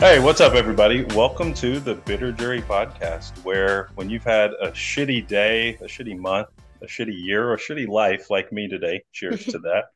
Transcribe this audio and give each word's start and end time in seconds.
Hey, 0.00 0.20
what's 0.20 0.40
up, 0.40 0.54
everybody? 0.54 1.02
Welcome 1.06 1.52
to 1.54 1.80
the 1.80 1.96
Bitter 1.96 2.30
Jury 2.30 2.62
podcast, 2.62 3.36
where 3.38 3.88
when 3.96 4.08
you've 4.08 4.22
had 4.22 4.52
a 4.62 4.70
shitty 4.70 5.26
day, 5.26 5.74
a 5.74 5.86
shitty 5.86 6.16
month, 6.16 6.46
a 6.80 6.86
shitty 6.86 7.20
year, 7.20 7.48
or 7.48 7.54
a 7.54 7.58
shitty 7.58 7.88
life 7.88 8.30
like 8.30 8.52
me 8.52 8.68
today, 8.68 9.02
cheers 9.12 9.44
to 9.46 9.58
that, 9.58 9.86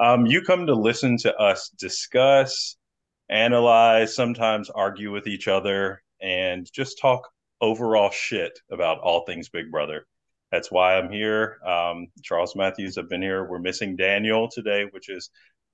um, 0.00 0.26
you 0.26 0.42
come 0.42 0.66
to 0.66 0.74
listen 0.74 1.16
to 1.18 1.32
us 1.36 1.68
discuss, 1.78 2.76
analyze, 3.30 4.16
sometimes 4.16 4.68
argue 4.68 5.12
with 5.12 5.28
each 5.28 5.46
other, 5.46 6.02
and 6.20 6.68
just 6.72 6.98
talk 7.00 7.30
overall 7.60 8.10
shit 8.10 8.58
about 8.72 8.98
all 8.98 9.24
things 9.26 9.48
Big 9.48 9.70
Brother. 9.70 10.06
That's 10.50 10.72
why 10.72 10.98
I'm 10.98 11.08
here. 11.08 11.58
Um, 11.64 12.08
Charles 12.24 12.56
Matthews, 12.56 12.98
I've 12.98 13.08
been 13.08 13.22
here. 13.22 13.48
We're 13.48 13.60
missing 13.60 13.94
Daniel 13.94 14.48
today, 14.52 14.86
which 14.90 15.08
is 15.08 15.30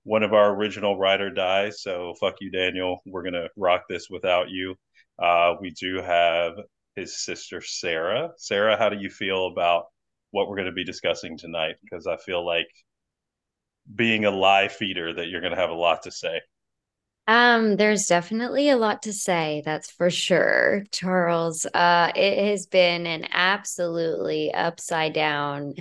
one 0.09 0.23
of 0.23 0.33
our 0.33 0.55
original 0.55 0.99
rider 0.99 1.29
dies. 1.29 1.83
So 1.83 2.15
fuck 2.19 2.37
you, 2.41 2.51
Daniel. 2.51 3.01
We're 3.05 3.23
gonna 3.23 3.49
rock 3.57 3.83
this 3.91 4.09
without 4.09 4.49
you. 4.49 4.75
Uh, 5.19 5.55
we 5.61 5.71
do 5.71 6.01
have 6.01 6.55
his 6.97 7.23
sister 7.23 7.61
Sarah. 7.61 8.31
Sarah, 8.39 8.79
how 8.79 8.89
do 8.89 8.97
you 8.97 9.11
feel 9.11 9.49
about 9.49 9.85
what 10.31 10.49
we're 10.49 10.57
going 10.57 10.67
to 10.67 10.73
be 10.73 10.85
discussing 10.85 11.37
tonight? 11.37 11.77
Because 11.83 12.07
I 12.07 12.17
feel 12.17 12.45
like 12.45 12.69
being 13.95 14.25
a 14.25 14.31
live 14.31 14.73
feeder 14.73 15.13
that 15.15 15.29
you're 15.29 15.41
going 15.41 15.55
to 15.55 15.61
have 15.61 15.71
a 15.71 15.75
lot 15.75 16.03
to 16.05 16.11
say. 16.11 16.41
Um, 17.27 17.77
there's 17.77 18.07
definitely 18.07 18.71
a 18.71 18.77
lot 18.77 19.03
to 19.03 19.13
say, 19.13 19.63
that's 19.65 19.91
for 19.91 20.09
sure, 20.09 20.85
Charles. 20.93 21.67
Uh, 21.67 22.11
it 22.15 22.51
has 22.51 22.67
been 22.67 23.07
an 23.07 23.27
absolutely 23.33 24.53
upside 24.55 25.13
down, 25.13 25.75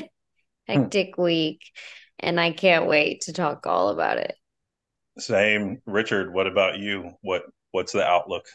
hectic 0.68 1.18
week 1.18 1.60
and 2.18 2.40
I 2.40 2.52
can't 2.52 2.86
wait 2.86 3.22
to 3.22 3.32
talk 3.32 3.66
all 3.66 3.88
about 3.88 4.18
it. 4.18 4.36
Same, 5.18 5.80
Richard. 5.86 6.32
What 6.32 6.46
about 6.46 6.78
you? 6.78 7.12
What 7.22 7.42
What's 7.70 7.92
the 7.92 8.04
outlook? 8.04 8.46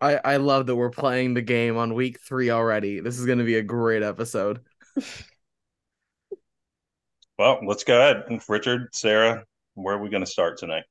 I 0.00 0.16
I 0.24 0.36
love 0.36 0.66
that 0.66 0.76
we're 0.76 0.90
playing 0.90 1.34
the 1.34 1.42
game 1.42 1.76
on 1.76 1.94
week 1.94 2.20
three 2.20 2.50
already. 2.50 3.00
This 3.00 3.18
is 3.18 3.26
going 3.26 3.38
to 3.38 3.44
be 3.44 3.56
a 3.56 3.62
great 3.62 4.02
episode. 4.02 4.60
well, 7.38 7.60
let's 7.66 7.84
go 7.84 7.98
ahead, 7.98 8.24
Richard, 8.48 8.88
Sarah. 8.92 9.44
Where 9.74 9.96
are 9.96 10.02
we 10.02 10.10
going 10.10 10.24
to 10.24 10.30
start 10.30 10.58
tonight? 10.58 10.84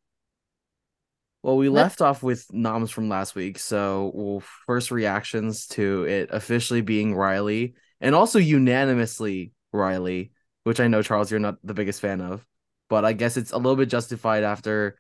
Well, 1.44 1.58
we 1.58 1.69
left 1.69 2.02
off 2.02 2.22
with 2.22 2.45
noms 2.53 2.91
from 2.91 3.09
last 3.09 3.33
week, 3.33 3.58
so 3.58 4.11
we'll 4.13 4.44
first 4.67 4.91
reactions 4.91 5.66
to 5.67 6.03
it 6.03 6.30
officially 6.31 6.81
being 6.81 7.16
Riley, 7.16 7.73
and 8.00 8.13
also 8.13 8.38
unanimously 8.38 9.52
Riley 9.73 10.31
which 10.63 10.79
I 10.79 10.87
know 10.87 11.01
Charles 11.01 11.31
you're 11.31 11.39
not 11.39 11.57
the 11.63 11.73
biggest 11.73 12.01
fan 12.01 12.21
of, 12.21 12.45
but 12.89 13.05
I 13.05 13.13
guess 13.13 13.37
it's 13.37 13.51
a 13.51 13.57
little 13.57 13.75
bit 13.75 13.89
justified 13.89 14.43
after 14.43 14.97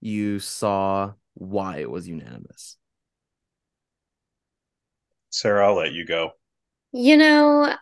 you 0.00 0.38
saw 0.38 1.12
why 1.34 1.78
it 1.78 1.90
was 1.90 2.08
unanimous. 2.08 2.76
Sarah, 5.30 5.68
I'll 5.68 5.76
let 5.76 5.92
you 5.92 6.04
go. 6.04 6.32
You 6.92 7.16
know, 7.16 7.74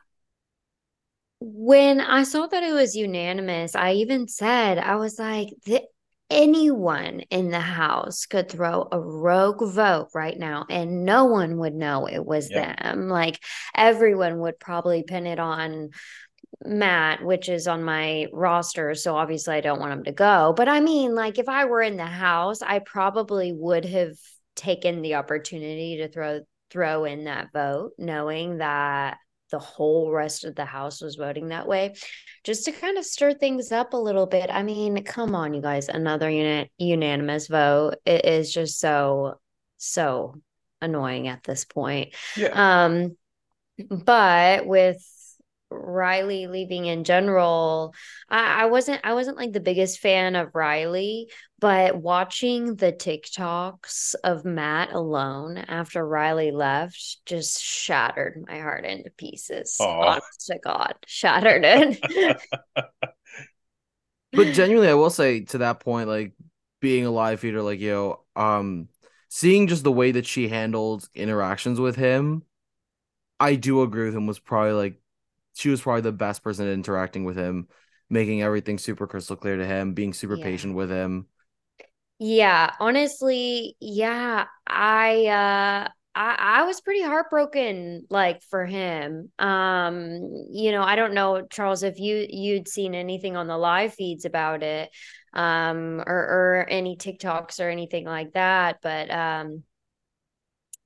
when 1.40 2.00
I 2.00 2.22
saw 2.22 2.46
that 2.46 2.62
it 2.62 2.72
was 2.72 2.94
unanimous, 2.94 3.74
I 3.74 3.94
even 3.94 4.28
said, 4.28 4.78
I 4.78 4.96
was 4.96 5.18
like, 5.18 5.48
anyone 6.30 7.20
in 7.30 7.50
the 7.50 7.60
house 7.60 8.26
could 8.26 8.48
throw 8.48 8.86
a 8.92 9.00
rogue 9.00 9.66
vote 9.68 10.10
right 10.14 10.38
now 10.38 10.64
and 10.70 11.04
no 11.04 11.24
one 11.24 11.58
would 11.58 11.74
know 11.74 12.06
it 12.06 12.24
was 12.24 12.48
them. 12.48 13.08
Like 13.08 13.40
everyone 13.74 14.38
would 14.38 14.60
probably 14.60 15.02
pin 15.02 15.26
it 15.26 15.40
on 15.40 15.90
Matt, 16.64 17.24
which 17.24 17.48
is 17.48 17.66
on 17.66 17.82
my 17.82 18.26
roster. 18.32 18.94
So 18.94 19.16
obviously 19.16 19.54
I 19.54 19.60
don't 19.60 19.80
want 19.80 19.92
him 19.92 20.04
to 20.04 20.12
go. 20.12 20.52
But 20.56 20.68
I 20.68 20.80
mean, 20.80 21.14
like 21.14 21.38
if 21.38 21.48
I 21.48 21.64
were 21.64 21.82
in 21.82 21.96
the 21.96 22.04
house, 22.04 22.62
I 22.62 22.80
probably 22.80 23.52
would 23.52 23.84
have 23.86 24.16
taken 24.56 25.00
the 25.00 25.14
opportunity 25.14 25.98
to 25.98 26.08
throw 26.08 26.40
throw 26.70 27.04
in 27.04 27.24
that 27.24 27.48
vote, 27.52 27.92
knowing 27.98 28.58
that 28.58 29.16
the 29.50 29.58
whole 29.58 30.12
rest 30.12 30.44
of 30.44 30.54
the 30.54 30.64
house 30.64 31.00
was 31.00 31.16
voting 31.16 31.48
that 31.48 31.66
way, 31.66 31.94
just 32.44 32.64
to 32.66 32.72
kind 32.72 32.96
of 32.96 33.04
stir 33.04 33.34
things 33.34 33.72
up 33.72 33.92
a 33.92 33.96
little 33.96 34.26
bit. 34.26 34.48
I 34.50 34.62
mean, 34.62 35.02
come 35.02 35.34
on, 35.34 35.54
you 35.54 35.60
guys, 35.60 35.88
another 35.88 36.30
unit 36.30 36.70
unanimous 36.78 37.48
vote. 37.48 37.96
It 38.04 38.24
is 38.24 38.52
just 38.52 38.78
so, 38.78 39.40
so 39.78 40.36
annoying 40.80 41.26
at 41.26 41.42
this 41.42 41.64
point. 41.64 42.14
Yeah. 42.36 42.52
Um, 42.52 43.16
but 43.88 44.66
with 44.66 45.04
Riley 45.70 46.46
leaving 46.46 46.86
in 46.86 47.04
general, 47.04 47.94
I, 48.28 48.62
I, 48.62 48.66
wasn't 48.66 49.00
I 49.04 49.14
wasn't 49.14 49.36
like 49.36 49.52
the 49.52 49.60
biggest 49.60 50.00
fan 50.00 50.34
of 50.34 50.54
Riley, 50.54 51.28
but 51.58 51.96
watching 51.96 52.74
the 52.74 52.92
TikToks 52.92 54.14
of 54.24 54.44
Matt 54.44 54.92
alone 54.92 55.58
after 55.58 56.06
Riley 56.06 56.50
left 56.50 57.18
just 57.24 57.62
shattered 57.62 58.44
my 58.48 58.58
heart 58.58 58.84
into 58.84 59.10
pieces. 59.10 59.76
Aww. 59.80 60.06
Honest 60.06 60.46
to 60.48 60.58
God, 60.62 60.94
shattered 61.06 61.62
it. 61.64 62.42
but 64.32 64.52
genuinely, 64.52 64.88
I 64.88 64.94
will 64.94 65.10
say 65.10 65.40
to 65.40 65.58
that 65.58 65.80
point, 65.80 66.08
like 66.08 66.32
being 66.80 67.06
a 67.06 67.10
live 67.10 67.40
feeder, 67.40 67.62
like 67.62 67.80
yo, 67.80 68.24
um, 68.34 68.88
seeing 69.28 69.68
just 69.68 69.84
the 69.84 69.92
way 69.92 70.12
that 70.12 70.26
she 70.26 70.48
handled 70.48 71.08
interactions 71.14 71.78
with 71.78 71.96
him, 71.96 72.42
I 73.38 73.54
do 73.54 73.82
agree 73.82 74.06
with 74.06 74.14
him 74.14 74.26
was 74.26 74.38
probably 74.38 74.72
like 74.72 74.99
she 75.60 75.68
was 75.68 75.82
probably 75.82 76.00
the 76.00 76.12
best 76.12 76.42
person 76.42 76.66
interacting 76.68 77.24
with 77.24 77.36
him, 77.36 77.68
making 78.08 78.40
everything 78.40 78.78
super 78.78 79.06
crystal 79.06 79.36
clear 79.36 79.58
to 79.58 79.66
him, 79.66 79.92
being 79.92 80.14
super 80.14 80.36
yeah. 80.36 80.44
patient 80.44 80.74
with 80.74 80.90
him. 80.90 81.26
Yeah, 82.18 82.72
honestly, 82.80 83.76
yeah, 83.78 84.46
I 84.66 85.26
uh 85.26 85.88
I, 86.14 86.36
I 86.38 86.62
was 86.64 86.80
pretty 86.80 87.02
heartbroken 87.02 88.06
like 88.08 88.42
for 88.44 88.64
him. 88.64 89.30
Um, 89.38 90.46
you 90.50 90.72
know, 90.72 90.82
I 90.82 90.96
don't 90.96 91.12
know, 91.14 91.46
Charles, 91.50 91.82
if 91.82 91.98
you 91.98 92.26
you'd 92.28 92.66
seen 92.66 92.94
anything 92.94 93.36
on 93.36 93.46
the 93.46 93.58
live 93.58 93.92
feeds 93.94 94.24
about 94.24 94.62
it, 94.62 94.90
um, 95.34 96.00
or 96.06 96.06
or 96.06 96.66
any 96.70 96.96
TikToks 96.96 97.60
or 97.60 97.68
anything 97.68 98.06
like 98.06 98.32
that, 98.32 98.78
but 98.82 99.10
um 99.10 99.62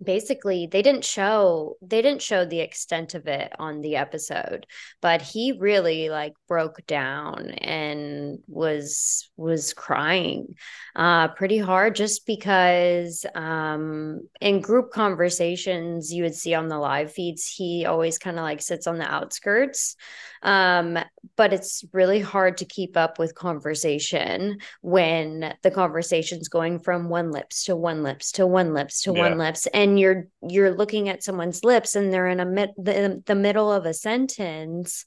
basically 0.03 0.66
they 0.66 0.82
didn't 0.82 1.05
show 1.05 1.77
they 1.81 2.03
didn't 2.03 2.21
show 2.22 2.44
the 2.44 2.60
extent 2.60 3.15
of 3.15 3.27
it 3.28 3.53
on 3.59 3.81
the 3.81 3.94
episode 3.94 4.66
but 5.00 5.22
he 5.22 5.53
really 5.53 6.09
like 6.10 6.34
broke 6.49 6.84
down 6.87 7.50
and 7.50 8.38
was 8.49 9.31
was 9.37 9.72
crying 9.72 10.54
uh 10.97 11.28
pretty 11.28 11.59
hard 11.59 11.94
just 11.94 12.27
because 12.27 13.25
um 13.37 14.21
in 14.41 14.60
group 14.60 14.91
conversations 14.91 16.12
you 16.12 16.25
would 16.25 16.34
see 16.34 16.54
on 16.54 16.69
the 16.69 16.78
live 16.78 17.12
feeds 17.12 17.47
he 17.47 17.87
always 17.87 18.19
kind 18.19 18.38
of 18.38 18.43
like 18.43 18.60
sits 18.60 18.88
on 18.88 18.99
the 18.99 19.09
outskirts 19.09 19.94
um 20.43 20.99
but 21.37 21.53
it's 21.53 21.84
really 21.93 22.21
hard 22.21 22.59
to 22.59 22.65
keep 22.65 22.97
up 22.97 23.19
with 23.19 23.34
conversation 23.34 24.59
when 24.83 25.54
the 25.62 25.71
conversation's 25.71 26.49
going 26.49 26.81
from 26.81 27.09
one 27.09 27.31
lips 27.31 27.65
to 27.65 27.77
one 27.77 28.03
lips 28.03 28.33
to 28.33 28.44
one 28.47 28.75
lips 28.75 29.03
to 29.03 29.12
yeah. 29.12 29.21
one 29.21 29.38
lips 29.38 29.69
and 29.72 29.84
and 29.84 30.00
you're 30.00 30.28
you're 30.43 30.75
looking 30.75 31.11
at 31.11 31.22
someone's 31.22 31.62
lips 31.62 31.95
and 31.95 32.11
they're 32.11 32.28
in 32.28 32.41
a 32.41 32.47
mid 32.47 32.71
the, 32.78 33.22
the 33.27 33.34
middle 33.34 33.71
of 33.71 33.84
a 33.84 33.95
sentence. 33.95 35.05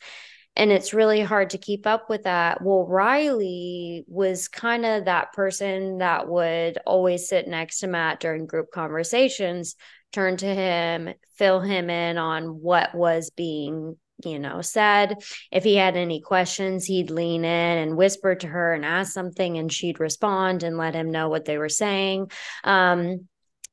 And 0.55 0.71
it's 0.71 0.91
really 0.93 1.21
hard 1.21 1.51
to 1.51 1.59
keep 1.59 1.85
up 1.85 2.09
with 2.09 2.23
that. 2.23 2.61
Well 2.61 2.85
riley 2.85 4.05
was 4.07 4.47
kind 4.47 4.85
of 4.85 5.05
that 5.05 5.33
person 5.33 5.97
that 5.97 6.29
would 6.29 6.77
always 6.85 7.27
sit 7.27 7.47
next 7.47 7.79
to 7.79 7.87
matt 7.87 8.19
during 8.19 8.45
group 8.45 8.67
conversations 8.71 9.75
turn 10.13 10.37
to 10.37 10.45
him 10.45 11.13
fill 11.35 11.59
him 11.59 11.89
in 11.89 12.17
on 12.17 12.61
what 12.61 12.93
was 12.95 13.31
being 13.31 13.97
you 14.23 14.39
know 14.39 14.61
said. 14.61 15.15
If 15.51 15.63
he 15.63 15.75
had 15.75 15.97
any 15.97 16.21
questions 16.21 16.85
he'd 16.85 17.09
lean 17.09 17.45
in 17.45 17.77
and 17.79 17.97
whisper 17.97 18.35
to 18.35 18.47
her 18.47 18.73
and 18.73 18.85
ask 18.85 19.11
something 19.11 19.57
and 19.57 19.73
she'd 19.73 19.99
respond 19.99 20.61
and 20.61 20.77
let 20.77 20.93
him 20.93 21.11
know 21.11 21.29
what 21.29 21.45
they 21.45 21.57
were 21.57 21.69
saying. 21.69 22.31
Um, 22.63 23.27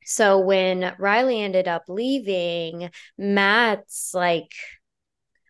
so 0.04 0.38
when 0.40 0.94
Riley 0.98 1.40
ended 1.40 1.68
up 1.68 1.84
leaving, 1.88 2.90
Matt's 3.18 4.12
like 4.14 4.52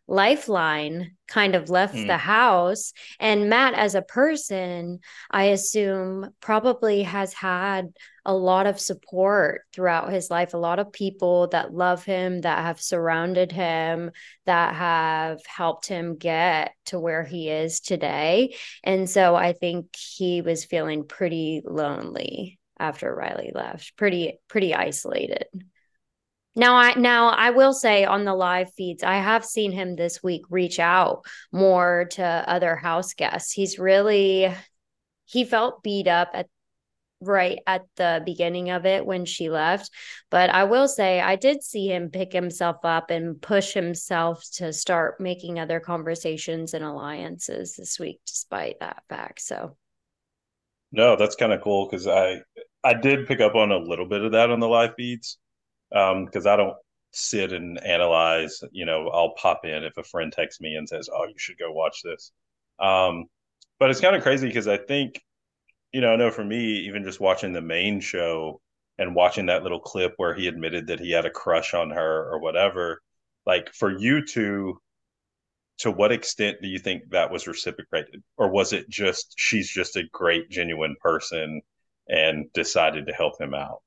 lifeline 0.06 1.16
kind 1.26 1.54
of 1.54 1.70
left 1.70 1.94
mm. 1.94 2.06
the 2.06 2.18
house. 2.18 2.92
And 3.18 3.48
Matt, 3.48 3.74
as 3.74 3.94
a 3.94 4.02
person, 4.02 5.00
I 5.30 5.44
assume 5.44 6.30
probably 6.40 7.02
has 7.02 7.32
had 7.32 7.88
a 8.26 8.34
lot 8.34 8.66
of 8.66 8.80
support 8.80 9.62
throughout 9.72 10.12
his 10.12 10.30
life, 10.30 10.54
a 10.54 10.58
lot 10.58 10.78
of 10.78 10.92
people 10.92 11.48
that 11.48 11.74
love 11.74 12.04
him, 12.04 12.42
that 12.42 12.62
have 12.62 12.80
surrounded 12.80 13.52
him, 13.52 14.10
that 14.46 14.74
have 14.74 15.40
helped 15.46 15.86
him 15.86 16.16
get 16.16 16.72
to 16.86 16.98
where 16.98 17.24
he 17.24 17.50
is 17.50 17.80
today. 17.80 18.54
And 18.82 19.08
so 19.08 19.34
I 19.34 19.52
think 19.52 19.94
he 19.96 20.42
was 20.42 20.64
feeling 20.64 21.06
pretty 21.06 21.62
lonely 21.64 22.58
after 22.78 23.14
Riley 23.14 23.52
left. 23.54 23.96
Pretty 23.96 24.38
pretty 24.48 24.74
isolated. 24.74 25.46
Now 26.56 26.76
I 26.76 26.94
now 26.94 27.28
I 27.28 27.50
will 27.50 27.72
say 27.72 28.04
on 28.04 28.24
the 28.24 28.34
live 28.34 28.72
feeds 28.74 29.02
I 29.02 29.16
have 29.16 29.44
seen 29.44 29.72
him 29.72 29.96
this 29.96 30.22
week 30.22 30.42
reach 30.50 30.78
out 30.78 31.24
more 31.52 32.06
to 32.12 32.22
other 32.22 32.76
house 32.76 33.14
guests. 33.14 33.52
He's 33.52 33.78
really 33.78 34.54
he 35.24 35.44
felt 35.44 35.82
beat 35.82 36.06
up 36.06 36.30
at 36.34 36.46
right 37.20 37.58
at 37.66 37.82
the 37.96 38.22
beginning 38.24 38.70
of 38.70 38.86
it 38.86 39.04
when 39.04 39.24
she 39.24 39.50
left. 39.50 39.90
But 40.30 40.50
I 40.50 40.64
will 40.64 40.88
say, 40.88 41.20
I 41.20 41.36
did 41.36 41.62
see 41.62 41.88
him 41.88 42.10
pick 42.10 42.32
himself 42.32 42.76
up 42.84 43.10
and 43.10 43.40
push 43.40 43.72
himself 43.72 44.44
to 44.54 44.72
start 44.72 45.20
making 45.20 45.58
other 45.58 45.80
conversations 45.80 46.74
and 46.74 46.84
alliances 46.84 47.76
this 47.76 47.98
week, 47.98 48.20
despite 48.26 48.80
that 48.80 49.02
fact. 49.08 49.40
So, 49.40 49.76
no, 50.94 51.16
that's 51.16 51.36
kind 51.36 51.52
of 51.52 51.60
cool 51.60 51.86
because 51.86 52.06
I 52.06 52.42
I 52.84 52.94
did 52.94 53.26
pick 53.26 53.40
up 53.40 53.54
on 53.54 53.72
a 53.72 53.78
little 53.78 54.06
bit 54.06 54.22
of 54.22 54.32
that 54.32 54.50
on 54.50 54.60
the 54.60 54.68
live 54.68 54.94
feeds 54.96 55.38
because 55.90 56.46
um, 56.46 56.52
I 56.52 56.56
don't 56.56 56.76
sit 57.12 57.52
and 57.52 57.82
analyze. 57.84 58.60
You 58.72 58.86
know, 58.86 59.08
I'll 59.08 59.34
pop 59.34 59.64
in 59.64 59.84
if 59.84 59.96
a 59.96 60.04
friend 60.04 60.32
texts 60.32 60.60
me 60.60 60.74
and 60.76 60.88
says, 60.88 61.08
"Oh, 61.12 61.24
you 61.26 61.34
should 61.36 61.58
go 61.58 61.72
watch 61.72 62.02
this." 62.02 62.32
Um, 62.78 63.26
but 63.78 63.90
it's 63.90 64.00
kind 64.00 64.16
of 64.16 64.22
crazy 64.22 64.46
because 64.46 64.68
I 64.68 64.76
think 64.76 65.20
you 65.92 66.00
know, 66.00 66.12
I 66.12 66.16
know 66.16 66.30
for 66.30 66.44
me, 66.44 66.86
even 66.86 67.04
just 67.04 67.20
watching 67.20 67.52
the 67.52 67.62
main 67.62 68.00
show 68.00 68.60
and 68.98 69.14
watching 69.14 69.46
that 69.46 69.62
little 69.62 69.80
clip 69.80 70.14
where 70.16 70.34
he 70.34 70.48
admitted 70.48 70.88
that 70.88 71.00
he 71.00 71.12
had 71.12 71.24
a 71.24 71.30
crush 71.30 71.72
on 71.74 71.90
her 71.90 72.30
or 72.32 72.40
whatever, 72.40 73.00
like 73.46 73.72
for 73.72 73.96
you 73.96 74.24
to, 74.26 74.80
to 75.78 75.90
what 75.90 76.12
extent 76.12 76.58
do 76.62 76.68
you 76.68 76.78
think 76.78 77.10
that 77.10 77.30
was 77.30 77.46
reciprocated? 77.46 78.22
Or 78.36 78.50
was 78.50 78.72
it 78.72 78.88
just 78.88 79.34
she's 79.36 79.68
just 79.68 79.96
a 79.96 80.04
great, 80.12 80.50
genuine 80.50 80.96
person 81.00 81.62
and 82.08 82.52
decided 82.52 83.06
to 83.06 83.12
help 83.12 83.40
him 83.40 83.54
out? 83.54 83.80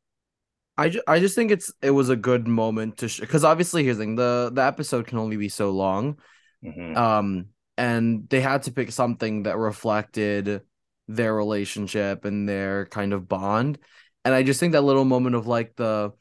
I, 0.79 0.89
ju- 0.89 1.03
I 1.07 1.19
just 1.19 1.33
think 1.33 1.51
it's 1.51 1.71
it 1.81 1.91
was 1.91 2.09
a 2.09 2.15
good 2.15 2.47
moment 2.47 2.97
to 2.97 3.07
because 3.19 3.41
sh- 3.41 3.45
obviously 3.45 3.83
here's 3.83 3.97
the 3.97 4.03
thing 4.03 4.15
the 4.15 4.51
the 4.53 4.61
episode 4.61 5.07
can 5.07 5.17
only 5.17 5.37
be 5.37 5.49
so 5.49 5.71
long, 5.71 6.19
mm-hmm. 6.63 6.95
um 6.95 7.47
and 7.77 8.27
they 8.29 8.41
had 8.41 8.63
to 8.63 8.71
pick 8.71 8.91
something 8.91 9.43
that 9.43 9.57
reflected 9.57 10.61
their 11.07 11.33
relationship 11.33 12.25
and 12.25 12.47
their 12.47 12.85
kind 12.87 13.13
of 13.13 13.27
bond. 13.27 13.79
And 14.25 14.33
I 14.33 14.43
just 14.43 14.59
think 14.59 14.73
that 14.73 14.81
little 14.81 15.05
moment 15.05 15.35
of 15.35 15.47
like 15.47 15.75
the 15.75 16.11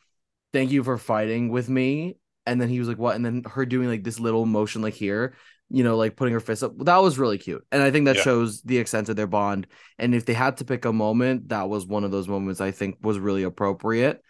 thank 0.52 0.70
you 0.70 0.84
for 0.84 0.98
fighting 0.98 1.48
with 1.48 1.68
me. 1.68 2.18
And 2.46 2.60
then 2.60 2.68
he 2.68 2.78
was 2.78 2.86
like, 2.86 2.98
what? 2.98 3.16
And 3.16 3.24
then 3.24 3.42
her 3.46 3.66
doing 3.66 3.88
like 3.88 4.04
this 4.04 4.20
little 4.20 4.46
motion, 4.46 4.80
like 4.80 4.94
here, 4.94 5.34
you 5.70 5.82
know, 5.82 5.96
like 5.96 6.16
putting 6.16 6.34
her 6.34 6.40
fist 6.40 6.62
up. 6.62 6.72
That 6.78 6.98
was 6.98 7.18
really 7.18 7.38
cute. 7.38 7.64
And 7.72 7.82
I 7.82 7.90
think 7.90 8.06
that 8.06 8.16
yeah. 8.16 8.22
shows 8.22 8.62
the 8.62 8.78
extent 8.78 9.08
of 9.08 9.16
their 9.16 9.26
bond. 9.26 9.66
And 9.98 10.14
if 10.14 10.24
they 10.24 10.34
had 10.34 10.58
to 10.58 10.64
pick 10.64 10.84
a 10.84 10.92
moment, 10.92 11.48
that 11.48 11.68
was 11.68 11.86
one 11.86 12.04
of 12.04 12.10
those 12.10 12.28
moments 12.28 12.60
I 12.60 12.70
think 12.70 12.98
was 13.02 13.18
really 13.18 13.42
appropriate. 13.42 14.22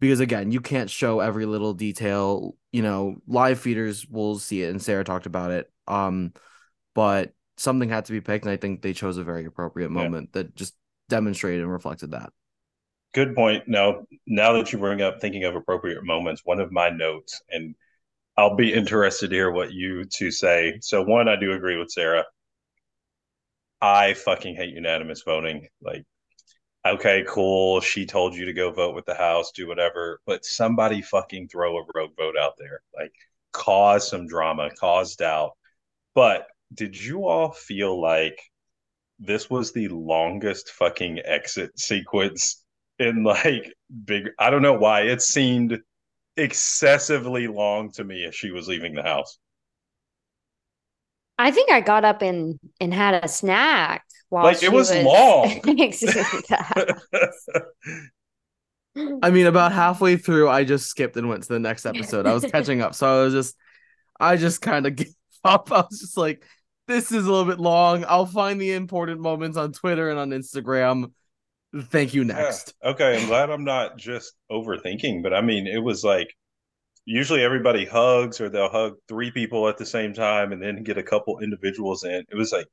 Because 0.00 0.20
again, 0.20 0.50
you 0.50 0.60
can't 0.60 0.90
show 0.90 1.20
every 1.20 1.46
little 1.46 1.72
detail. 1.72 2.56
You 2.72 2.82
know, 2.82 3.16
live 3.26 3.60
feeders 3.60 4.06
will 4.06 4.38
see 4.38 4.62
it, 4.62 4.70
and 4.70 4.82
Sarah 4.82 5.04
talked 5.04 5.26
about 5.26 5.50
it. 5.50 5.70
Um, 5.86 6.32
but 6.94 7.32
something 7.56 7.88
had 7.88 8.04
to 8.06 8.12
be 8.12 8.20
picked, 8.20 8.44
and 8.44 8.52
I 8.52 8.56
think 8.56 8.82
they 8.82 8.92
chose 8.92 9.16
a 9.16 9.24
very 9.24 9.46
appropriate 9.46 9.90
moment 9.90 10.30
yeah. 10.34 10.42
that 10.42 10.56
just 10.56 10.74
demonstrated 11.08 11.62
and 11.62 11.72
reflected 11.72 12.10
that. 12.10 12.30
Good 13.14 13.34
point. 13.34 13.68
Now, 13.68 14.04
now 14.26 14.54
that 14.54 14.72
you 14.72 14.78
bring 14.78 15.00
up 15.00 15.20
thinking 15.20 15.44
of 15.44 15.54
appropriate 15.54 16.04
moments, 16.04 16.42
one 16.44 16.60
of 16.60 16.72
my 16.72 16.90
notes, 16.90 17.40
and 17.48 17.74
I'll 18.36 18.56
be 18.56 18.72
interested 18.72 19.30
to 19.30 19.36
hear 19.36 19.50
what 19.50 19.72
you 19.72 20.04
two 20.04 20.30
say. 20.30 20.78
So, 20.80 21.02
one, 21.02 21.28
I 21.28 21.36
do 21.36 21.52
agree 21.52 21.76
with 21.78 21.90
Sarah. 21.90 22.24
I 23.80 24.14
fucking 24.14 24.56
hate 24.56 24.74
unanimous 24.74 25.22
voting. 25.22 25.68
Like, 25.80 26.04
okay, 26.86 27.24
cool. 27.28 27.80
She 27.80 28.06
told 28.06 28.34
you 28.34 28.46
to 28.46 28.52
go 28.52 28.72
vote 28.72 28.94
with 28.94 29.06
the 29.06 29.14
House, 29.14 29.52
do 29.52 29.68
whatever, 29.68 30.20
but 30.26 30.44
somebody 30.44 31.02
fucking 31.02 31.48
throw 31.48 31.78
a 31.78 31.84
rogue 31.94 32.16
vote 32.16 32.36
out 32.38 32.54
there. 32.58 32.80
Like, 32.96 33.12
cause 33.52 34.08
some 34.08 34.26
drama, 34.26 34.70
cause 34.78 35.16
doubt. 35.16 35.52
But 36.14 36.46
did 36.72 37.00
you 37.00 37.26
all 37.26 37.52
feel 37.52 38.00
like 38.00 38.38
this 39.18 39.48
was 39.48 39.72
the 39.72 39.88
longest 39.88 40.70
fucking 40.70 41.20
exit 41.24 41.78
sequence 41.78 42.64
in 42.98 43.22
like 43.24 43.72
big 44.04 44.30
I 44.38 44.50
don't 44.50 44.62
know 44.62 44.74
why 44.74 45.02
it 45.02 45.22
seemed 45.22 45.78
excessively 46.36 47.46
long 47.46 47.92
to 47.92 48.04
me 48.04 48.24
as 48.24 48.34
she 48.34 48.50
was 48.50 48.68
leaving 48.68 48.94
the 48.94 49.02
house. 49.02 49.38
I 51.38 51.50
think 51.50 51.70
I 51.70 51.80
got 51.80 52.04
up 52.04 52.22
and 52.22 52.58
and 52.80 52.94
had 52.94 53.24
a 53.24 53.28
snack 53.28 54.04
while 54.28 54.44
like 54.44 54.62
it 54.62 54.72
was, 54.72 54.90
was 54.90 55.04
long. 55.04 55.60
I 59.22 59.30
mean, 59.30 59.46
about 59.46 59.72
halfway 59.72 60.16
through, 60.16 60.48
I 60.48 60.64
just 60.64 60.86
skipped 60.86 61.16
and 61.16 61.28
went 61.28 61.42
to 61.44 61.52
the 61.52 61.58
next 61.58 61.84
episode. 61.84 62.26
I 62.26 62.32
was 62.32 62.44
catching 62.44 62.80
up, 62.80 62.94
so 62.94 63.06
I 63.06 63.24
was 63.24 63.32
just, 63.32 63.56
I 64.20 64.36
just 64.36 64.62
kind 64.62 64.86
of 64.86 64.94
gave 64.94 65.14
up. 65.44 65.72
I 65.72 65.80
was 65.80 66.00
just 66.00 66.16
like, 66.16 66.44
this 66.86 67.10
is 67.10 67.26
a 67.26 67.30
little 67.30 67.50
bit 67.50 67.58
long. 67.58 68.04
I'll 68.06 68.26
find 68.26 68.60
the 68.60 68.72
important 68.72 69.20
moments 69.20 69.56
on 69.56 69.72
Twitter 69.72 70.10
and 70.10 70.18
on 70.18 70.30
Instagram. 70.30 71.10
Thank 71.74 72.14
you. 72.14 72.24
Next. 72.24 72.74
Yeah. 72.82 72.90
Okay. 72.90 73.20
I'm 73.20 73.26
glad 73.26 73.50
I'm 73.50 73.64
not 73.64 73.96
just 73.96 74.34
overthinking, 74.50 75.22
but 75.22 75.34
I 75.34 75.40
mean, 75.40 75.66
it 75.66 75.82
was 75.82 76.04
like 76.04 76.28
usually 77.04 77.42
everybody 77.42 77.84
hugs 77.84 78.40
or 78.40 78.48
they'll 78.48 78.68
hug 78.68 78.94
three 79.08 79.30
people 79.30 79.68
at 79.68 79.76
the 79.76 79.86
same 79.86 80.14
time 80.14 80.52
and 80.52 80.62
then 80.62 80.84
get 80.84 80.98
a 80.98 81.02
couple 81.02 81.40
individuals 81.40 82.04
in. 82.04 82.24
It 82.30 82.36
was 82.36 82.52
like 82.52 82.66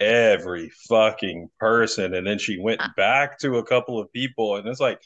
every 0.00 0.70
fucking 0.88 1.48
person. 1.58 2.14
And 2.14 2.26
then 2.26 2.38
she 2.38 2.58
went 2.58 2.82
uh. 2.82 2.88
back 2.96 3.38
to 3.40 3.58
a 3.58 3.64
couple 3.64 4.00
of 4.00 4.12
people. 4.12 4.56
And 4.56 4.66
it's 4.66 4.80
like, 4.80 5.00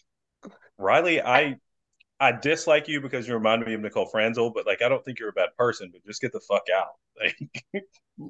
Riley, 0.78 1.20
I 1.20 1.56
I 2.20 2.32
dislike 2.32 2.88
you 2.88 3.00
because 3.00 3.26
you 3.26 3.34
remind 3.34 3.64
me 3.66 3.74
of 3.74 3.80
Nicole 3.80 4.06
Franzel, 4.06 4.50
but 4.50 4.66
like 4.66 4.82
I 4.82 4.88
don't 4.88 5.04
think 5.04 5.18
you're 5.18 5.30
a 5.30 5.32
bad 5.32 5.50
person, 5.58 5.90
but 5.92 6.04
just 6.06 6.20
get 6.20 6.32
the 6.32 6.40
fuck 6.40 6.64
out. 6.74 6.92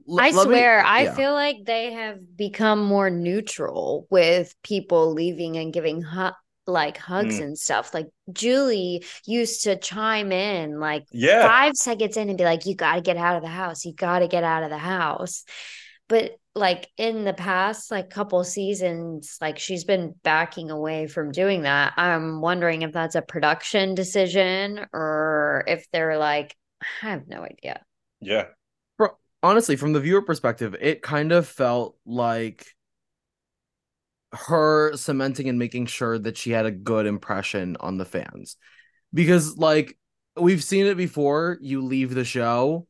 Like 0.06 0.32
I 0.32 0.44
swear, 0.44 0.82
me, 0.82 0.88
I 0.88 1.10
feel 1.10 1.34
like 1.34 1.58
they 1.66 1.92
have 1.92 2.18
become 2.38 2.82
more 2.82 3.10
neutral 3.10 4.06
with 4.08 4.54
people 4.62 5.12
leaving 5.12 5.58
and 5.58 5.74
giving 5.74 6.00
hu- 6.00 6.30
like 6.66 6.96
hugs 6.96 7.38
mm. 7.38 7.42
and 7.42 7.58
stuff. 7.58 7.92
Like 7.92 8.08
Julie 8.32 9.04
used 9.26 9.64
to 9.64 9.76
chime 9.76 10.32
in 10.32 10.80
like 10.80 11.04
yeah. 11.12 11.46
five 11.46 11.74
seconds 11.76 12.16
in 12.16 12.30
and 12.30 12.38
be 12.38 12.44
like, 12.44 12.64
You 12.64 12.74
gotta 12.74 13.02
get 13.02 13.18
out 13.18 13.36
of 13.36 13.42
the 13.42 13.48
house, 13.48 13.84
you 13.84 13.92
gotta 13.92 14.26
get 14.26 14.42
out 14.42 14.62
of 14.62 14.70
the 14.70 14.78
house. 14.78 15.44
But 16.08 16.32
like 16.54 16.88
in 16.96 17.24
the 17.24 17.34
past 17.34 17.90
like 17.90 18.10
couple 18.10 18.42
seasons 18.44 19.38
like 19.40 19.58
she's 19.58 19.84
been 19.84 20.14
backing 20.22 20.70
away 20.70 21.06
from 21.06 21.32
doing 21.32 21.62
that. 21.62 21.94
I'm 21.96 22.40
wondering 22.40 22.82
if 22.82 22.92
that's 22.92 23.16
a 23.16 23.22
production 23.22 23.94
decision 23.94 24.86
or 24.92 25.64
if 25.66 25.86
they're 25.92 26.18
like 26.18 26.56
i 27.02 27.10
have 27.10 27.26
no 27.28 27.42
idea. 27.42 27.82
Yeah. 28.20 28.46
Honestly 29.42 29.76
from 29.76 29.92
the 29.92 30.00
viewer 30.00 30.22
perspective 30.22 30.74
it 30.80 31.02
kind 31.02 31.30
of 31.30 31.46
felt 31.46 31.96
like 32.06 32.66
her 34.32 34.96
cementing 34.96 35.48
and 35.48 35.58
making 35.58 35.86
sure 35.86 36.18
that 36.18 36.36
she 36.36 36.50
had 36.50 36.66
a 36.66 36.70
good 36.70 37.06
impression 37.06 37.76
on 37.80 37.98
the 37.98 38.04
fans. 38.04 38.56
Because 39.12 39.56
like 39.58 39.98
we've 40.36 40.64
seen 40.64 40.86
it 40.86 40.96
before 40.96 41.58
you 41.60 41.82
leave 41.82 42.14
the 42.14 42.24
show 42.24 42.86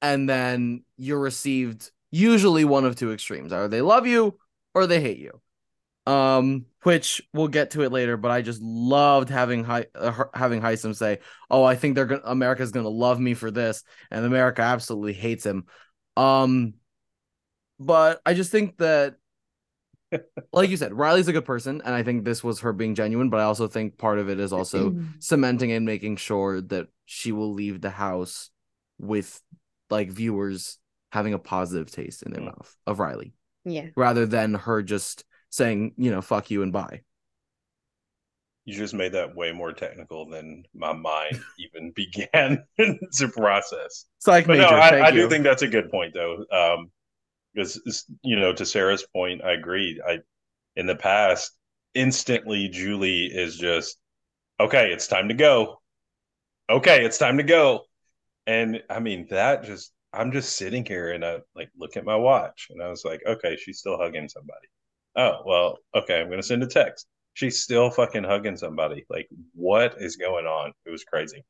and 0.00 0.28
then 0.28 0.84
you're 0.96 1.20
received 1.20 1.90
usually 2.12 2.64
one 2.64 2.84
of 2.84 2.94
two 2.94 3.12
extremes. 3.12 3.52
Either 3.52 3.66
they 3.66 3.80
love 3.80 4.06
you 4.06 4.38
or 4.74 4.86
they 4.86 5.00
hate 5.00 5.18
you. 5.18 5.40
Um, 6.04 6.66
which 6.82 7.22
we'll 7.32 7.48
get 7.48 7.70
to 7.72 7.82
it 7.82 7.92
later, 7.92 8.16
but 8.16 8.32
I 8.32 8.42
just 8.42 8.60
loved 8.60 9.28
having 9.28 9.62
Hi- 9.62 9.86
uh, 9.94 10.24
having 10.34 10.60
Hisam 10.60 10.96
say, 10.96 11.20
"Oh, 11.48 11.62
I 11.62 11.76
think 11.76 11.94
they're 11.94 12.06
gonna 12.06 12.22
America's 12.24 12.72
gonna 12.72 12.88
love 12.88 13.20
me 13.20 13.34
for 13.34 13.52
this," 13.52 13.84
and 14.10 14.24
America 14.24 14.62
absolutely 14.62 15.12
hates 15.12 15.46
him. 15.46 15.66
Um, 16.16 16.74
but 17.78 18.20
I 18.26 18.34
just 18.34 18.50
think 18.50 18.78
that, 18.78 19.14
like 20.52 20.70
you 20.70 20.76
said, 20.76 20.92
Riley's 20.92 21.28
a 21.28 21.32
good 21.32 21.44
person, 21.44 21.80
and 21.84 21.94
I 21.94 22.02
think 22.02 22.24
this 22.24 22.42
was 22.42 22.60
her 22.60 22.72
being 22.72 22.96
genuine. 22.96 23.30
But 23.30 23.38
I 23.38 23.44
also 23.44 23.68
think 23.68 23.96
part 23.96 24.18
of 24.18 24.28
it 24.28 24.40
is 24.40 24.52
also 24.52 24.96
cementing 25.20 25.70
and 25.70 25.86
making 25.86 26.16
sure 26.16 26.60
that 26.62 26.88
she 27.04 27.30
will 27.30 27.52
leave 27.52 27.80
the 27.80 27.90
house 27.90 28.50
with 28.98 29.40
like 29.88 30.10
viewers 30.10 30.78
having 31.12 31.34
a 31.34 31.38
positive 31.38 31.90
taste 31.90 32.22
in 32.22 32.32
their 32.32 32.40
mm. 32.40 32.46
mouth 32.46 32.74
of 32.86 32.98
Riley. 32.98 33.34
Yeah. 33.66 33.88
Rather 33.96 34.24
than 34.24 34.54
her 34.54 34.82
just 34.82 35.24
saying, 35.50 35.92
you 35.98 36.10
know, 36.10 36.22
fuck 36.22 36.50
you 36.50 36.62
and 36.62 36.72
bye. 36.72 37.02
You 38.64 38.74
just 38.74 38.94
made 38.94 39.12
that 39.12 39.36
way 39.36 39.52
more 39.52 39.74
technical 39.74 40.26
than 40.26 40.64
my 40.74 40.94
mind 40.94 41.38
even 41.58 41.92
began 41.92 42.64
to 42.78 43.28
process. 43.28 44.06
Psych 44.20 44.46
but 44.46 44.56
major, 44.56 44.70
no, 44.70 44.76
I, 44.76 45.08
I 45.08 45.10
do 45.10 45.28
think 45.28 45.44
that's 45.44 45.62
a 45.62 45.68
good 45.68 45.90
point 45.90 46.14
though. 46.14 46.44
Um, 46.50 46.90
because 47.54 48.06
you 48.22 48.36
know, 48.36 48.54
to 48.54 48.64
Sarah's 48.64 49.06
point, 49.14 49.44
I 49.44 49.52
agree. 49.52 50.00
I 50.06 50.20
in 50.74 50.86
the 50.86 50.96
past, 50.96 51.52
instantly 51.94 52.70
Julie 52.70 53.26
is 53.26 53.58
just 53.58 53.98
okay, 54.58 54.90
it's 54.90 55.08
time 55.08 55.28
to 55.28 55.34
go. 55.34 55.82
Okay, 56.70 57.04
it's 57.04 57.18
time 57.18 57.36
to 57.36 57.42
go. 57.42 57.82
And 58.46 58.82
I 58.88 59.00
mean, 59.00 59.26
that 59.28 59.64
just 59.64 59.92
I'm 60.12 60.32
just 60.32 60.56
sitting 60.56 60.84
here 60.84 61.12
and 61.12 61.24
I 61.24 61.38
like 61.54 61.70
look 61.76 61.96
at 61.96 62.04
my 62.04 62.16
watch 62.16 62.68
and 62.70 62.82
I 62.82 62.88
was 62.88 63.04
like, 63.04 63.22
okay, 63.26 63.56
she's 63.56 63.78
still 63.78 63.98
hugging 63.98 64.28
somebody. 64.28 64.68
Oh, 65.16 65.42
well, 65.46 65.78
okay, 65.94 66.20
I'm 66.20 66.30
gonna 66.30 66.42
send 66.42 66.62
a 66.62 66.66
text. 66.66 67.06
She's 67.34 67.60
still 67.60 67.90
fucking 67.90 68.24
hugging 68.24 68.56
somebody. 68.56 69.06
Like, 69.08 69.28
what 69.54 69.94
is 69.98 70.16
going 70.16 70.46
on? 70.46 70.72
It 70.84 70.90
was 70.90 71.04
crazy. 71.04 71.44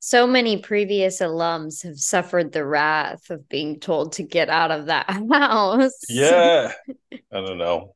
so 0.00 0.26
many 0.26 0.56
previous 0.56 1.20
alums 1.20 1.84
have 1.84 1.98
suffered 1.98 2.52
the 2.52 2.64
wrath 2.64 3.30
of 3.30 3.48
being 3.48 3.78
told 3.78 4.12
to 4.12 4.22
get 4.22 4.48
out 4.48 4.70
of 4.70 4.86
that 4.86 5.08
house. 5.30 6.00
Yeah. 6.08 6.72
I 7.12 7.18
don't 7.30 7.58
know. 7.58 7.94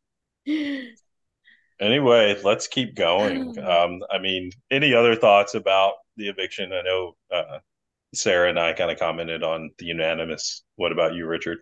Anyway, 1.81 2.37
let's 2.45 2.69
keep 2.69 2.95
going. 2.95 3.57
Um, 3.65 4.03
I 4.11 4.19
mean, 4.19 4.51
any 4.71 4.95
other 4.95 5.17
thoughts 5.17 5.55
about 5.55 5.95
the 6.17 6.29
eviction? 6.29 6.73
I 6.73 6.83
know 6.83 7.17
uh, 7.33 7.59
Sarah 8.15 8.49
and 8.49 8.59
I 8.59 8.73
kind 8.73 8.91
of 8.91 8.99
commented 8.99 9.43
on 9.43 9.71
the 9.79 9.87
unanimous. 9.87 10.63
What 10.77 10.93
about 10.93 11.15
you, 11.15 11.27
Richard? 11.27 11.59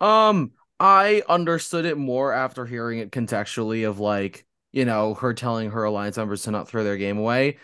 Um, 0.00 0.52
I 0.80 1.22
understood 1.28 1.84
it 1.84 1.96
more 1.96 2.32
after 2.32 2.66
hearing 2.66 2.98
it 2.98 3.12
contextually 3.12 3.88
of 3.88 4.00
like, 4.00 4.44
you 4.72 4.84
know, 4.84 5.14
her 5.14 5.32
telling 5.32 5.70
her 5.70 5.84
alliance 5.84 6.16
members 6.16 6.42
to 6.42 6.50
not 6.50 6.68
throw 6.68 6.84
their 6.84 6.96
game 6.96 7.18
away. 7.18 7.58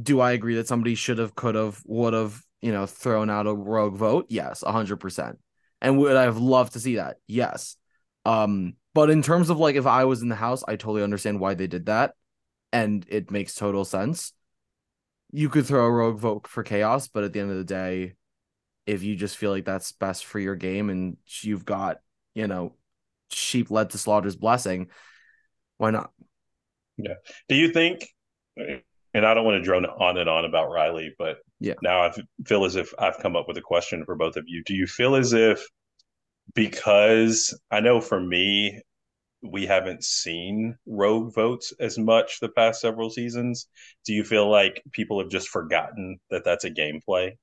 Do 0.00 0.20
I 0.20 0.32
agree 0.32 0.56
that 0.56 0.66
somebody 0.66 0.94
should 0.94 1.18
have, 1.18 1.34
could 1.34 1.54
have, 1.54 1.80
would 1.84 2.14
have, 2.14 2.42
you 2.62 2.72
know, 2.72 2.86
thrown 2.86 3.30
out 3.30 3.46
a 3.46 3.54
rogue 3.54 3.96
vote? 3.96 4.26
Yes, 4.28 4.64
hundred 4.66 4.96
percent. 4.96 5.38
And 5.80 5.98
would 5.98 6.16
I 6.16 6.22
have 6.22 6.38
loved 6.38 6.72
to 6.72 6.80
see 6.80 6.96
that? 6.96 7.18
Yes. 7.26 7.76
Um, 8.24 8.74
but 8.94 9.10
in 9.10 9.22
terms 9.22 9.50
of 9.50 9.58
like 9.58 9.76
if 9.76 9.86
I 9.86 10.04
was 10.04 10.22
in 10.22 10.28
the 10.28 10.34
house, 10.34 10.64
I 10.66 10.76
totally 10.76 11.02
understand 11.02 11.38
why 11.38 11.54
they 11.54 11.66
did 11.66 11.86
that, 11.86 12.14
and 12.72 13.04
it 13.08 13.30
makes 13.30 13.54
total 13.54 13.84
sense. 13.84 14.32
You 15.36 15.48
could 15.50 15.66
throw 15.66 15.84
a 15.84 15.90
rogue 15.90 16.18
vote 16.18 16.46
for 16.46 16.62
chaos, 16.62 17.08
but 17.08 17.24
at 17.24 17.32
the 17.32 17.40
end 17.40 17.50
of 17.50 17.58
the 17.58 17.64
day, 17.64 18.14
if 18.86 19.02
you 19.02 19.16
just 19.16 19.36
feel 19.36 19.50
like 19.50 19.64
that's 19.64 19.92
best 19.92 20.24
for 20.24 20.38
your 20.38 20.54
game 20.54 20.88
and 20.88 21.18
you've 21.42 21.64
got, 21.64 21.98
you 22.34 22.46
know, 22.46 22.74
sheep 23.30 23.70
led 23.70 23.90
to 23.90 23.98
slaughter's 23.98 24.36
blessing, 24.36 24.88
why 25.76 25.90
not? 25.90 26.10
Yeah. 26.96 27.14
Do 27.48 27.54
you 27.54 27.70
think 27.70 28.06
and 29.16 29.26
I 29.26 29.34
don't 29.34 29.44
want 29.44 29.56
to 29.56 29.62
drone 29.62 29.84
on 29.84 30.18
and 30.18 30.28
on 30.28 30.44
about 30.44 30.70
Riley, 30.70 31.14
but 31.18 31.38
yeah. 31.60 31.74
now 31.82 32.02
I 32.02 32.12
feel 32.44 32.64
as 32.64 32.76
if 32.76 32.92
I've 32.98 33.18
come 33.18 33.34
up 33.36 33.48
with 33.48 33.56
a 33.56 33.62
question 33.62 34.04
for 34.04 34.14
both 34.14 34.36
of 34.36 34.44
you. 34.46 34.62
Do 34.64 34.74
you 34.74 34.86
feel 34.86 35.16
as 35.16 35.32
if 35.32 35.66
because 36.54 37.58
I 37.70 37.80
know 37.80 38.00
for 38.00 38.20
me, 38.20 38.80
we 39.42 39.66
haven't 39.66 40.04
seen 40.04 40.76
rogue 40.86 41.34
votes 41.34 41.72
as 41.80 41.98
much 41.98 42.40
the 42.40 42.48
past 42.48 42.80
several 42.80 43.10
seasons. 43.10 43.68
Do 44.04 44.12
you 44.14 44.24
feel 44.24 44.50
like 44.50 44.82
people 44.92 45.20
have 45.20 45.30
just 45.30 45.48
forgotten 45.48 46.18
that 46.30 46.44
that's 46.44 46.64
a 46.64 46.70
gameplay? 46.70 47.36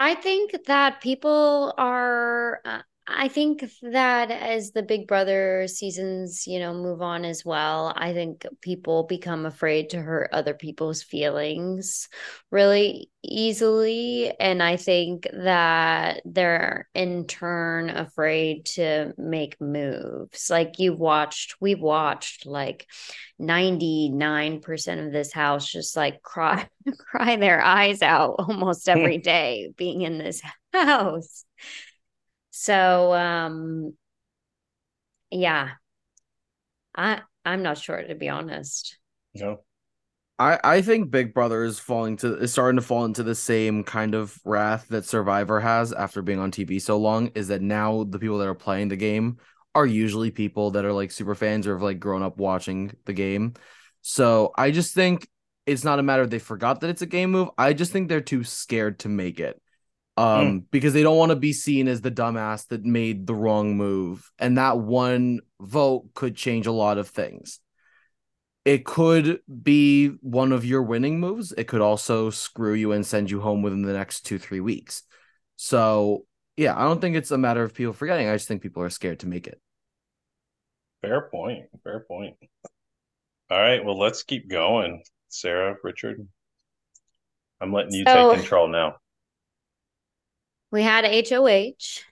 I 0.00 0.14
think 0.16 0.64
that 0.66 1.00
people 1.00 1.74
are 1.78 2.60
uh, 2.64 2.82
I 3.06 3.28
think 3.28 3.64
that 3.82 4.30
as 4.30 4.70
the 4.70 4.82
Big 4.82 5.08
Brother 5.08 5.66
seasons, 5.66 6.46
you 6.46 6.60
know, 6.60 6.72
move 6.72 7.02
on 7.02 7.24
as 7.24 7.44
well, 7.44 7.92
I 7.96 8.12
think 8.12 8.46
people 8.60 9.02
become 9.02 9.46
afraid 9.46 9.90
to 9.90 10.00
hurt 10.00 10.30
other 10.32 10.54
people's 10.54 11.02
feelings 11.02 12.08
really 12.50 13.10
easily. 13.22 14.32
And 14.38 14.62
I 14.62 14.76
think 14.76 15.26
that 15.32 16.22
they're 16.24 16.88
in 16.94 17.26
turn 17.26 17.90
afraid 17.90 18.66
to 18.76 19.12
make 19.18 19.60
moves. 19.60 20.48
Like 20.48 20.78
you've 20.78 20.98
watched, 21.00 21.56
we've 21.60 21.80
watched 21.80 22.46
like 22.46 22.86
99% 23.40 25.04
of 25.04 25.12
this 25.12 25.32
house 25.32 25.66
just 25.66 25.96
like 25.96 26.22
cry, 26.22 26.68
cry 26.96 27.36
their 27.36 27.60
eyes 27.60 28.02
out 28.02 28.36
almost 28.38 28.88
every 28.88 29.18
day 29.18 29.72
being 29.76 30.02
in 30.02 30.18
this 30.18 30.40
house. 30.72 31.44
So 32.50 33.12
um 33.12 33.94
yeah. 35.30 35.70
I 36.94 37.22
I'm 37.44 37.62
not 37.62 37.78
sure 37.78 38.02
to 38.02 38.14
be 38.14 38.28
honest. 38.28 38.98
No. 39.34 39.62
I, 40.38 40.58
I 40.64 40.82
think 40.82 41.10
Big 41.10 41.34
Brother 41.34 41.64
is 41.64 41.78
falling 41.78 42.16
to 42.18 42.38
is 42.38 42.52
starting 42.52 42.80
to 42.80 42.86
fall 42.86 43.04
into 43.04 43.22
the 43.22 43.34
same 43.34 43.84
kind 43.84 44.14
of 44.14 44.38
wrath 44.44 44.88
that 44.88 45.04
Survivor 45.04 45.60
has 45.60 45.92
after 45.92 46.22
being 46.22 46.38
on 46.38 46.50
TV 46.50 46.80
so 46.80 46.98
long. 46.98 47.30
Is 47.34 47.48
that 47.48 47.60
now 47.60 48.04
the 48.04 48.18
people 48.18 48.38
that 48.38 48.48
are 48.48 48.54
playing 48.54 48.88
the 48.88 48.96
game 48.96 49.36
are 49.74 49.86
usually 49.86 50.30
people 50.30 50.70
that 50.72 50.84
are 50.86 50.94
like 50.94 51.10
super 51.10 51.34
fans 51.34 51.66
or 51.66 51.74
have 51.74 51.82
like 51.82 52.00
grown 52.00 52.22
up 52.22 52.38
watching 52.38 52.92
the 53.04 53.12
game. 53.12 53.52
So 54.00 54.52
I 54.56 54.70
just 54.70 54.94
think 54.94 55.28
it's 55.66 55.84
not 55.84 55.98
a 55.98 56.02
matter 56.02 56.22
of 56.22 56.30
they 56.30 56.38
forgot 56.38 56.80
that 56.80 56.90
it's 56.90 57.02
a 57.02 57.06
game 57.06 57.30
move. 57.30 57.50
I 57.58 57.74
just 57.74 57.92
think 57.92 58.08
they're 58.08 58.22
too 58.22 58.42
scared 58.42 59.00
to 59.00 59.08
make 59.08 59.40
it 59.40 59.59
um 60.20 60.46
mm. 60.46 60.64
because 60.70 60.92
they 60.92 61.02
don't 61.02 61.16
want 61.16 61.30
to 61.30 61.36
be 61.36 61.52
seen 61.52 61.88
as 61.88 62.02
the 62.02 62.10
dumbass 62.10 62.66
that 62.68 62.84
made 62.84 63.26
the 63.26 63.34
wrong 63.34 63.76
move 63.76 64.30
and 64.38 64.58
that 64.58 64.78
one 64.78 65.40
vote 65.58 66.12
could 66.14 66.36
change 66.36 66.66
a 66.66 66.72
lot 66.72 66.98
of 66.98 67.08
things. 67.08 67.58
It 68.66 68.84
could 68.84 69.40
be 69.62 70.08
one 70.20 70.52
of 70.52 70.66
your 70.66 70.82
winning 70.82 71.18
moves. 71.18 71.52
It 71.52 71.64
could 71.64 71.80
also 71.80 72.28
screw 72.28 72.74
you 72.74 72.92
and 72.92 73.06
send 73.06 73.30
you 73.30 73.40
home 73.40 73.62
within 73.62 73.80
the 73.80 73.94
next 73.94 74.26
2 74.26 74.38
3 74.38 74.60
weeks. 74.60 75.02
So 75.56 76.26
yeah 76.56 76.76
i 76.76 76.82
don't 76.82 77.00
think 77.00 77.16
it's 77.16 77.30
a 77.30 77.38
matter 77.38 77.62
of 77.62 77.72
people 77.72 77.94
forgetting. 77.94 78.28
I 78.28 78.34
just 78.34 78.46
think 78.46 78.60
people 78.60 78.82
are 78.82 78.90
scared 78.90 79.20
to 79.20 79.26
make 79.26 79.46
it. 79.46 79.58
Fair 81.00 81.30
point 81.30 81.64
fair 81.82 82.04
point. 82.06 82.36
All 83.50 83.58
right 83.58 83.82
well 83.82 83.98
let's 83.98 84.22
keep 84.22 84.50
going. 84.50 85.02
Sarah 85.32 85.76
richard 85.84 86.26
i'm 87.60 87.72
letting 87.72 87.92
you 87.92 88.04
so, 88.04 88.32
take 88.32 88.40
control 88.40 88.66
now 88.66 88.96
we 90.70 90.82
had 90.82 91.04
HOH 91.04 92.02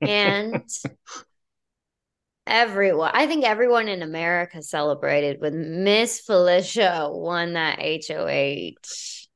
and 0.00 0.62
everyone 2.46 3.10
I 3.12 3.26
think 3.26 3.44
everyone 3.44 3.88
in 3.88 4.02
America 4.02 4.62
celebrated 4.62 5.40
when 5.40 5.84
Miss 5.84 6.20
Felicia 6.20 7.08
won 7.10 7.54
that 7.54 7.78
HOH. 7.80 9.26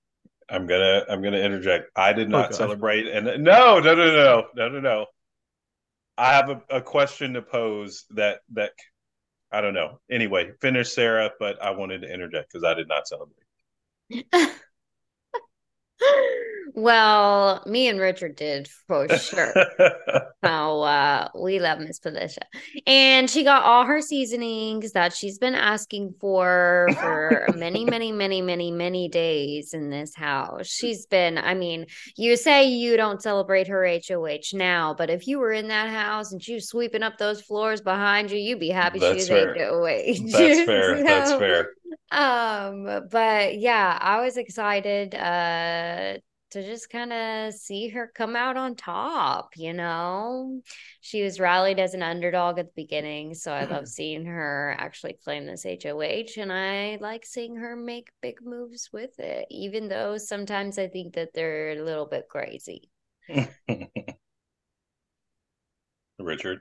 I'm 0.49 0.67
gonna 0.67 1.05
I'm 1.09 1.23
gonna 1.23 1.39
interject. 1.39 1.91
I 1.97 2.13
did 2.13 2.29
not 2.29 2.53
oh, 2.53 2.57
celebrate 2.57 3.07
and 3.07 3.25
no, 3.43 3.79
no, 3.79 3.81
no, 3.81 3.95
no, 3.95 4.45
no, 4.55 4.69
no, 4.69 4.81
no. 4.81 5.07
I 6.19 6.35
have 6.35 6.51
a, 6.51 6.63
a 6.69 6.83
question 6.83 7.35
to 7.35 7.43
pose 7.43 8.05
that 8.11 8.41
that 8.53 8.73
I 9.51 9.61
don't 9.61 9.75
know. 9.75 10.01
Anyway, 10.11 10.53
finish 10.61 10.93
Sarah, 10.93 11.31
but 11.39 11.63
I 11.63 11.71
wanted 11.71 12.03
to 12.03 12.13
interject 12.13 12.53
because 12.53 12.65
I 12.65 12.75
did 12.75 12.89
not 12.89 13.07
celebrate. 13.07 13.47
Well, 16.75 17.63
me 17.67 17.89
and 17.89 18.01
Richard 18.01 18.35
did 18.37 18.67
for 18.87 19.07
sure. 19.09 19.53
so 20.45 20.83
uh, 20.83 21.29
we 21.39 21.59
love 21.59 21.81
Miss 21.81 21.99
Felicia, 21.99 22.47
and 22.87 23.29
she 23.29 23.45
got 23.45 23.63
all 23.65 23.85
her 23.85 24.01
seasonings 24.01 24.93
that 24.93 25.13
she's 25.15 25.39
been 25.39 25.55
asking 25.55 26.15
for 26.19 26.89
for 26.99 27.49
many, 27.57 27.85
many, 27.85 28.11
many, 28.11 28.41
many, 28.41 28.71
many 28.71 29.09
days 29.09 29.75
in 29.75 29.91
this 29.91 30.15
house. 30.15 30.67
She's 30.67 31.05
been. 31.05 31.37
I 31.37 31.53
mean, 31.53 31.87
you 32.17 32.37
say 32.37 32.65
you 32.69 32.97
don't 32.97 33.21
celebrate 33.21 33.69
her 33.69 33.87
HOH 33.87 34.55
now, 34.55 34.95
but 34.95 35.11
if 35.11 35.27
you 35.27 35.39
were 35.41 35.53
in 35.53 35.69
that 35.69 35.91
house 35.91 36.33
and 36.33 36.43
she 36.43 36.55
was 36.55 36.69
sweeping 36.69 37.03
up 37.03 37.19
those 37.19 37.43
floors 37.43 37.83
behind 37.83 38.31
you, 38.31 38.39
you'd 38.39 38.61
be 38.61 38.71
happy 38.71 38.99
That's 38.99 39.27
she 39.27 39.35
was. 39.35 39.57
HOH. 39.59 40.31
That's 40.39 40.61
fair. 40.67 40.97
so, 40.97 41.03
That's 41.05 41.33
fair. 41.33 41.69
Um, 42.11 43.09
but 43.11 43.59
yeah, 43.59 43.99
I 44.01 44.23
was 44.25 44.39
excited. 44.39 45.15
Uh 45.15 46.15
to 46.53 46.65
just 46.65 46.89
kind 46.91 47.13
of 47.13 47.53
see 47.55 47.89
her 47.89 48.11
come 48.15 48.37
out 48.37 48.57
on 48.57 48.77
top, 48.77 49.51
you 49.57 49.73
know? 49.73 50.61
She 51.01 51.23
was 51.23 51.41
rallied 51.41 51.79
as 51.79 51.95
an 51.95 52.03
underdog 52.03 52.59
at 52.59 52.67
the 52.67 52.83
beginning. 52.83 53.35
So 53.35 53.53
I 53.53 53.65
love 53.65 53.89
seeing 53.89 54.25
her 54.27 54.77
actually 54.79 55.17
claim 55.25 55.47
this 55.47 55.65
HOH. 55.65 56.39
And 56.41 56.53
I 56.53 56.99
like 57.01 57.25
seeing 57.27 57.57
her 57.57 57.75
make 57.77 58.11
big 58.21 58.37
moves 58.43 58.91
with 58.93 59.19
it, 59.19 59.47
even 59.51 59.89
though 59.89 60.19
sometimes 60.19 60.79
I 60.79 60.89
think 60.89 61.15
that 61.15 61.35
they're 61.35 61.71
a 61.71 61.83
little 61.83 62.07
bit 62.07 62.29
crazy. 62.29 62.91
Richard. 66.19 66.61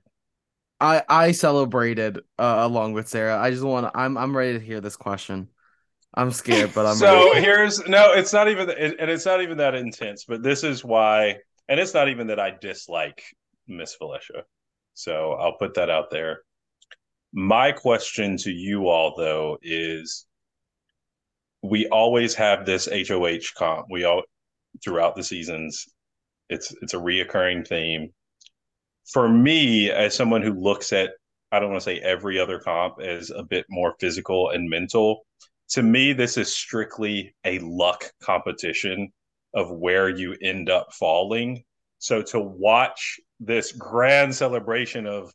I 0.80 1.04
I 1.08 1.32
celebrated 1.32 2.20
uh, 2.40 2.58
along 2.62 2.94
with 2.94 3.08
Sarah. 3.08 3.40
I 3.40 3.52
just 3.52 3.64
want 3.64 3.86
to. 3.86 3.98
I'm 3.98 4.18
I'm 4.18 4.36
ready 4.36 4.58
to 4.58 4.66
hear 4.66 4.82
this 4.82 4.98
question. 4.98 5.50
I'm 6.14 6.32
scared, 6.32 6.74
but 6.74 6.86
I'm 6.86 6.96
so 6.96 7.30
ready. 7.30 7.42
here's 7.46 7.86
no. 7.88 8.12
It's 8.12 8.34
not 8.34 8.50
even, 8.50 8.70
and 8.70 9.10
it's 9.10 9.26
not 9.26 9.42
even 9.42 9.58
that 9.58 9.76
intense. 9.76 10.26
But 10.26 10.44
this 10.44 10.64
is 10.64 10.84
why, 10.84 11.38
and 11.70 11.80
it's 11.80 11.94
not 11.94 12.10
even 12.10 12.28
that 12.28 12.40
I 12.40 12.52
dislike 12.52 13.24
Miss 13.68 13.96
Felicia. 13.96 14.44
So 14.94 15.34
I'll 15.34 15.58
put 15.58 15.76
that 15.76 15.90
out 15.90 16.12
there. 16.12 16.42
My 17.34 17.72
question 17.72 18.36
to 18.38 18.52
you 18.52 18.90
all, 18.90 19.16
though, 19.16 19.58
is 19.62 20.26
we 21.62 21.88
always 21.88 22.36
have 22.36 22.66
this 22.66 22.90
HOH 22.92 23.54
comp. 23.56 23.88
We 23.90 24.04
all 24.04 24.24
throughout 24.84 25.16
the 25.16 25.24
seasons. 25.24 25.88
It's 26.50 26.76
it's 26.82 26.94
a 26.94 26.98
reoccurring 26.98 27.68
theme. 27.68 28.10
For 29.14 29.30
me, 29.30 29.90
as 29.90 30.14
someone 30.14 30.42
who 30.42 30.54
looks 30.54 30.92
at, 30.92 31.12
I 31.54 31.60
don't 31.60 31.70
want 31.70 31.82
to 31.82 31.86
say 31.86 32.00
every 32.00 32.38
other 32.38 32.60
comp 32.60 33.00
as 33.00 33.30
a 33.30 33.44
bit 33.44 33.66
more 33.70 33.96
physical 34.00 34.50
and 34.50 34.70
mental 34.70 35.26
to 35.72 35.84
me, 35.84 36.14
this 36.14 36.38
is 36.38 36.54
strictly 36.54 37.34
a 37.46 37.60
luck 37.60 38.06
competition 38.22 39.12
of 39.54 39.72
where 39.72 40.10
you 40.10 40.36
end 40.42 40.70
up 40.70 40.94
falling. 40.94 41.64
So 42.00 42.22
to 42.24 42.40
watch 42.40 43.20
this 43.40 43.72
grand 43.72 44.36
celebration 44.36 45.08
of, 45.08 45.32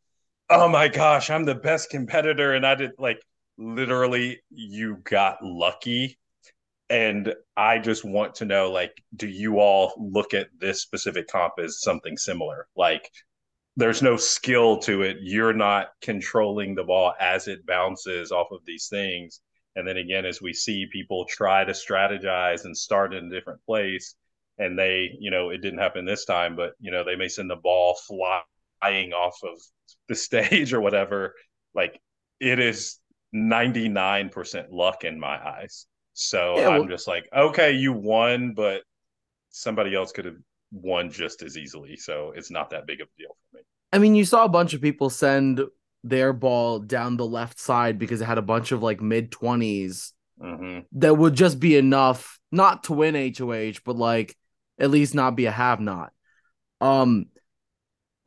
oh 0.49 0.69
my 0.69 0.89
gosh, 0.89 1.31
I'm 1.31 1.45
the 1.45 1.55
best 1.55 1.91
competitor, 1.91 2.55
and 2.55 2.67
I 2.67 2.75
did 2.75 2.93
like 2.99 3.21
literally 3.59 4.41
you 4.51 4.99
got 5.05 5.39
lucky. 5.43 6.19
And 6.89 7.35
I 7.57 7.79
just 7.79 8.05
want 8.05 8.37
to 8.37 8.45
know, 8.45 8.71
like, 8.71 9.03
do 9.17 9.27
you 9.27 9.59
all 9.59 9.93
look 9.99 10.35
at 10.35 10.49
this 10.57 10.83
specific 10.83 11.27
comp 11.27 11.55
as 11.59 11.81
something 11.81 12.17
similar? 12.17 12.69
Like, 12.77 13.11
there's 13.77 14.03
no 14.03 14.17
skill 14.17 14.79
to 14.79 15.03
it. 15.03 15.17
You're 15.21 15.53
not 15.53 15.89
controlling 16.01 16.75
the 16.75 16.85
ball 16.85 17.15
as 17.19 17.49
it 17.49 17.67
bounces 17.67 18.31
off 18.31 18.53
of 18.53 18.61
these 18.65 18.87
things. 18.89 19.41
And 19.77 19.87
then 19.87 19.99
again, 19.99 20.25
as 20.25 20.41
we 20.41 20.53
see 20.53 20.87
people 20.91 21.27
try 21.27 21.65
to 21.65 21.73
strategize 21.73 22.65
and 22.65 22.77
start 22.77 23.15
in 23.15 23.27
a 23.27 23.31
different 23.31 23.61
place, 23.67 24.15
and 24.59 24.79
they, 24.79 25.11
you 25.21 25.31
know, 25.31 25.51
it 25.51 25.59
didn't 25.59 25.81
happen 25.81 26.07
this 26.07 26.25
time, 26.25 26.57
but 26.57 26.73
you 26.81 26.91
know, 26.91 27.05
they 27.05 27.15
may 27.15 27.29
send 27.29 27.51
the 27.51 27.57
ball 27.57 27.97
flying 28.09 29.13
off 29.13 29.39
of 29.45 29.61
the 30.09 30.15
stage 30.17 30.73
or 30.73 30.81
whatever. 30.81 31.35
Like 31.75 32.01
it 32.41 32.59
is 32.59 32.99
99% 33.35 34.67
luck 34.71 35.05
in 35.05 35.21
my 35.21 35.37
eyes. 35.37 35.87
So 36.15 36.57
yeah, 36.57 36.69
well, 36.69 36.83
I'm 36.83 36.89
just 36.89 37.07
like, 37.07 37.29
okay, 37.37 37.73
you 37.73 37.93
won, 37.93 38.55
but 38.55 38.83
somebody 39.51 39.95
else 39.95 40.13
could 40.13 40.25
have 40.25 40.39
won 40.73 41.11
just 41.11 41.43
as 41.43 41.59
easily. 41.59 41.97
So 41.97 42.33
it's 42.35 42.51
not 42.51 42.71
that 42.71 42.87
big 42.87 43.03
of 43.03 43.09
a 43.09 43.21
deal 43.21 43.37
for 43.51 43.59
me. 43.59 43.63
I 43.93 43.99
mean, 43.99 44.15
you 44.15 44.25
saw 44.25 44.45
a 44.45 44.49
bunch 44.49 44.73
of 44.73 44.81
people 44.81 45.11
send 45.11 45.61
their 46.09 46.33
ball 46.33 46.79
down 46.79 47.17
the 47.17 47.27
left 47.27 47.59
side 47.59 47.99
because 47.99 48.21
it 48.21 48.27
had 48.27 48.39
a 48.39 48.43
bunch 48.43 48.73
of 48.73 48.83
like 48.83 49.01
mid 49.01 49.31
20s 49.31 50.13
mm-hmm. 50.41 50.81
that 50.93 51.17
would 51.17 51.35
just 51.35 51.59
be 51.61 51.77
enough 51.77 52.39
not 52.53 52.85
to 52.85 52.93
win 52.93 53.35
HOH, 53.37 53.81
but 53.85 53.97
like 53.97 54.37
at 54.79 54.91
least 54.91 55.15
not 55.15 55.37
be 55.37 55.47
a 55.47 55.51
have 55.51 55.81
not. 55.81 56.13
Um, 56.81 57.27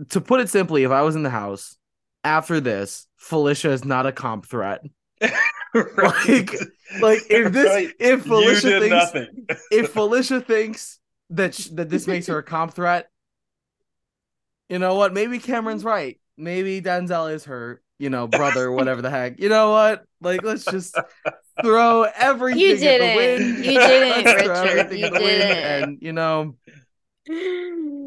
to 0.10 0.22
put 0.22 0.42
it 0.42 0.50
simply, 0.50 0.84
if 0.84 0.92
I 0.92 1.02
was 1.02 1.16
in 1.16 1.24
the 1.24 1.30
house 1.30 1.78
after 2.24 2.60
this, 2.60 3.08
Felicia 3.18 3.72
is 3.72 3.86
not 3.86 4.06
a 4.06 4.12
comp 4.12 4.46
threat. 4.46 4.82
like, 5.22 6.54
like 7.02 7.20
if 7.30 7.52
this, 7.52 7.68
right. 7.68 7.94
if 8.00 8.24
Felicia 8.24 8.80
thinks, 8.80 9.62
if 9.72 9.92
Felicia 9.92 10.42
thinks 10.42 11.00
that 11.30 11.54
sh- 11.54 11.68
that 11.74 11.90
this 11.90 12.08
makes 12.08 12.28
her 12.28 12.40
a 12.40 12.44
comp 12.44 12.74
threat, 12.74 13.10
you 14.70 14.80
know 14.80 14.96
what? 14.96 15.14
Maybe 15.14 15.40
Cameron's 15.40 15.84
right. 15.84 16.19
Maybe 16.40 16.82
Denzel 16.82 17.34
is 17.34 17.46
her, 17.46 17.82
you 18.00 18.10
know, 18.10 18.28
brother, 18.28 18.72
whatever 18.72 19.02
the 19.02 19.10
heck. 19.10 19.40
You 19.40 19.50
know 19.50 19.72
what? 19.72 20.06
Like, 20.22 20.42
let's 20.44 20.66
just 20.66 20.98
throw 21.62 22.04
everything 22.16 22.60
you 22.62 22.78
did 22.78 23.02
at 23.02 23.12
the 23.12 23.18
wind. 23.18 23.66
You 23.66 23.72
didn't, 23.80 24.26
Richard. 24.26 24.92
You 24.98 25.10
didn't. 25.10 25.58
And 25.58 25.98
you 26.02 26.14
know, 26.14 26.56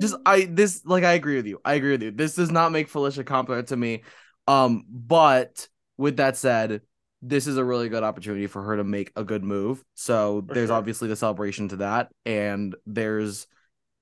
just 0.00 0.16
I 0.24 0.48
this 0.50 0.82
like 0.84 1.04
I 1.04 1.12
agree 1.12 1.36
with 1.36 1.46
you. 1.46 1.60
I 1.64 1.74
agree 1.74 1.92
with 1.92 2.02
you. 2.02 2.10
This 2.10 2.34
does 2.34 2.50
not 2.50 2.72
make 2.72 2.88
Felicia 2.88 3.24
competent 3.24 3.68
to 3.68 3.76
me. 3.76 4.02
Um, 4.48 4.84
but 4.88 5.68
with 5.98 6.16
that 6.16 6.36
said, 6.36 6.80
this 7.20 7.46
is 7.46 7.56
a 7.56 7.64
really 7.64 7.88
good 7.88 8.02
opportunity 8.02 8.46
for 8.46 8.62
her 8.62 8.76
to 8.76 8.84
make 8.84 9.12
a 9.14 9.24
good 9.24 9.44
move. 9.44 9.84
So 9.94 10.42
for 10.46 10.54
there's 10.54 10.68
sure. 10.68 10.76
obviously 10.76 11.08
the 11.08 11.16
celebration 11.16 11.68
to 11.68 11.76
that, 11.76 12.10
and 12.26 12.74
there's 12.86 13.46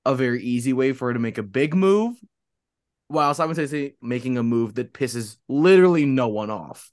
a 0.05 0.15
very 0.15 0.41
easy 0.41 0.73
way 0.73 0.93
for 0.93 1.09
her 1.09 1.13
to 1.13 1.19
make 1.19 1.37
a 1.37 1.43
big 1.43 1.75
move 1.75 2.15
while 3.11 3.33
simultaneously 3.33 3.95
making 4.01 4.37
a 4.37 4.43
move 4.43 4.75
that 4.75 4.93
pisses 4.93 5.37
literally 5.47 6.05
no 6.05 6.27
one 6.27 6.49
off. 6.49 6.91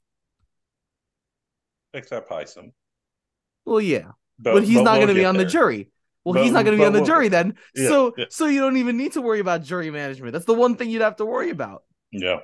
Except 1.94 2.30
Hisam. 2.30 2.72
Well, 3.64 3.80
yeah. 3.80 4.12
But, 4.38 4.54
but 4.54 4.64
he's 4.64 4.76
but 4.76 4.82
not 4.82 4.92
we'll 4.98 5.06
going 5.06 5.14
to 5.16 5.20
be 5.20 5.24
on 5.24 5.36
there. 5.36 5.44
the 5.44 5.50
jury. 5.50 5.90
Well, 6.24 6.34
but, 6.34 6.44
he's 6.44 6.52
not 6.52 6.64
going 6.64 6.76
to 6.76 6.80
be 6.82 6.86
on 6.86 6.92
the 6.92 7.00
we'll, 7.00 7.06
jury 7.06 7.28
then. 7.28 7.56
Yeah, 7.74 7.88
so 7.88 8.14
yeah. 8.16 8.24
so 8.28 8.46
you 8.46 8.60
don't 8.60 8.76
even 8.76 8.96
need 8.96 9.12
to 9.12 9.22
worry 9.22 9.40
about 9.40 9.62
jury 9.62 9.90
management. 9.90 10.32
That's 10.32 10.44
the 10.44 10.54
one 10.54 10.76
thing 10.76 10.90
you'd 10.90 11.02
have 11.02 11.16
to 11.16 11.26
worry 11.26 11.50
about. 11.50 11.84
Yeah. 12.12 12.40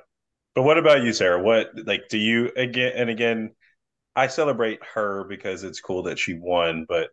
But 0.55 0.63
what 0.63 0.77
about 0.77 1.03
you, 1.03 1.13
Sarah? 1.13 1.41
What 1.41 1.71
like 1.85 2.07
do 2.09 2.17
you 2.17 2.51
again 2.55 2.93
and 2.95 3.09
again 3.09 3.51
I 4.15 4.27
celebrate 4.27 4.79
her 4.93 5.25
because 5.25 5.63
it's 5.63 5.81
cool 5.81 6.03
that 6.03 6.17
she 6.17 6.35
won, 6.35 6.85
but 6.87 7.09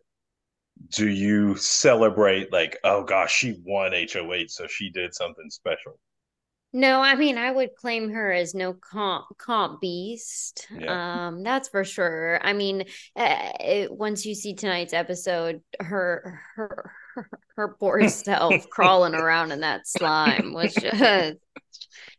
do 0.89 1.07
you 1.09 1.55
celebrate 1.55 2.51
like, 2.51 2.77
oh 2.83 3.03
gosh, 3.03 3.33
she 3.33 3.61
won 3.65 3.91
HOH, 3.91 4.47
so 4.47 4.67
she 4.67 4.89
did 4.89 5.13
something 5.13 5.49
special? 5.49 5.99
No, 6.75 7.01
I 7.01 7.15
mean 7.15 7.37
I 7.37 7.51
would 7.51 7.75
claim 7.75 8.09
her 8.09 8.31
as 8.31 8.55
no 8.55 8.73
comp 8.73 9.25
comp 9.37 9.79
beast. 9.79 10.67
Yeah. 10.75 11.27
Um, 11.27 11.43
that's 11.43 11.69
for 11.69 11.83
sure. 11.83 12.39
I 12.41 12.53
mean, 12.53 12.85
uh, 13.15 13.51
it, 13.59 13.91
once 13.91 14.25
you 14.25 14.33
see 14.33 14.55
tonight's 14.55 14.93
episode, 14.93 15.61
her 15.79 16.41
her 16.55 16.91
her, 17.13 17.29
her 17.55 17.75
poor 17.79 18.07
self 18.09 18.67
crawling 18.69 19.13
around 19.13 19.51
in 19.51 19.61
that 19.61 19.87
slime 19.87 20.51
was 20.53 20.73
just 20.73 21.37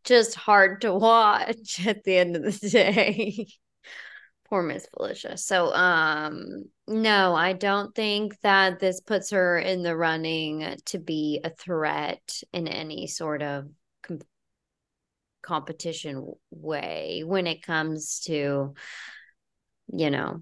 just 0.04 0.34
hard 0.36 0.82
to 0.82 0.94
watch 0.94 1.84
at 1.86 2.04
the 2.04 2.16
end 2.16 2.36
of 2.36 2.60
the 2.60 2.68
day. 2.68 3.48
poor 4.48 4.62
Miss 4.62 4.86
Felicia. 4.96 5.36
So, 5.36 5.72
um, 5.74 6.66
no, 6.86 7.34
I 7.34 7.54
don't 7.54 7.92
think 7.94 8.38
that 8.42 8.78
this 8.78 9.00
puts 9.00 9.30
her 9.30 9.58
in 9.58 9.82
the 9.82 9.96
running 9.96 10.76
to 10.86 10.98
be 10.98 11.40
a 11.42 11.50
threat 11.50 12.40
in 12.52 12.68
any 12.68 13.06
sort 13.06 13.42
of 13.42 13.66
competition 15.44 16.32
way 16.50 17.22
when 17.24 17.46
it 17.46 17.62
comes 17.62 18.20
to 18.20 18.74
you 19.92 20.10
know 20.10 20.40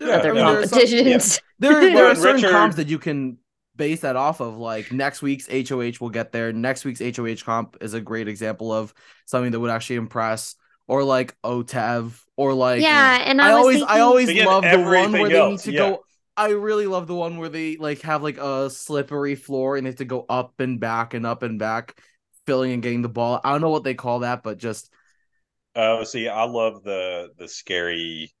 yeah, 0.00 0.14
other 0.16 0.30
I 0.30 0.34
mean, 0.34 0.44
competitions. 0.44 1.40
There, 1.58 1.72
yeah. 1.72 1.80
there, 1.80 1.94
there 1.94 2.06
are 2.06 2.14
certain 2.14 2.42
Richard... 2.42 2.50
comps 2.50 2.76
that 2.76 2.88
you 2.88 2.98
can 2.98 3.38
base 3.76 4.00
that 4.00 4.16
off 4.16 4.40
of. 4.40 4.56
Like 4.56 4.92
next 4.92 5.22
week's 5.22 5.48
HOH 5.48 5.92
will 6.00 6.10
get 6.10 6.32
there. 6.32 6.52
Next 6.52 6.84
week's 6.84 7.00
HOH 7.00 7.44
comp 7.44 7.76
is 7.80 7.94
a 7.94 8.00
great 8.00 8.28
example 8.28 8.72
of 8.72 8.94
something 9.26 9.52
that 9.52 9.60
would 9.60 9.70
actually 9.70 9.96
impress. 9.96 10.56
Or 10.86 11.02
like 11.02 11.34
OTEV, 11.42 12.12
or 12.36 12.52
like 12.52 12.82
yeah, 12.82 13.22
and 13.24 13.40
I, 13.40 13.48
I 13.48 13.52
always 13.52 13.78
thinking... 13.78 13.96
I 13.96 14.00
always 14.00 14.44
love 14.44 14.64
the 14.64 14.82
one 14.82 15.12
where 15.12 15.32
else. 15.32 15.32
they 15.32 15.48
need 15.48 15.60
to 15.60 15.72
yeah. 15.72 15.90
go. 15.90 16.04
I 16.36 16.50
really 16.50 16.86
love 16.86 17.06
the 17.06 17.14
one 17.14 17.38
where 17.38 17.48
they 17.48 17.78
like 17.78 18.02
have 18.02 18.22
like 18.22 18.36
a 18.36 18.68
slippery 18.68 19.34
floor 19.34 19.78
and 19.78 19.86
they 19.86 19.88
have 19.88 19.96
to 19.96 20.04
go 20.04 20.26
up 20.28 20.60
and 20.60 20.78
back 20.78 21.14
and 21.14 21.24
up 21.24 21.42
and 21.42 21.58
back 21.58 21.96
filling 22.46 22.72
and 22.72 22.82
getting 22.82 23.02
the 23.02 23.08
ball. 23.08 23.40
I 23.44 23.52
don't 23.52 23.60
know 23.60 23.70
what 23.70 23.84
they 23.84 23.94
call 23.94 24.20
that, 24.20 24.42
but 24.42 24.58
just 24.58 24.90
Oh, 25.76 26.00
uh, 26.02 26.04
see, 26.04 26.28
I 26.28 26.44
love 26.44 26.82
the 26.84 27.30
the 27.38 27.48
scary 27.48 28.32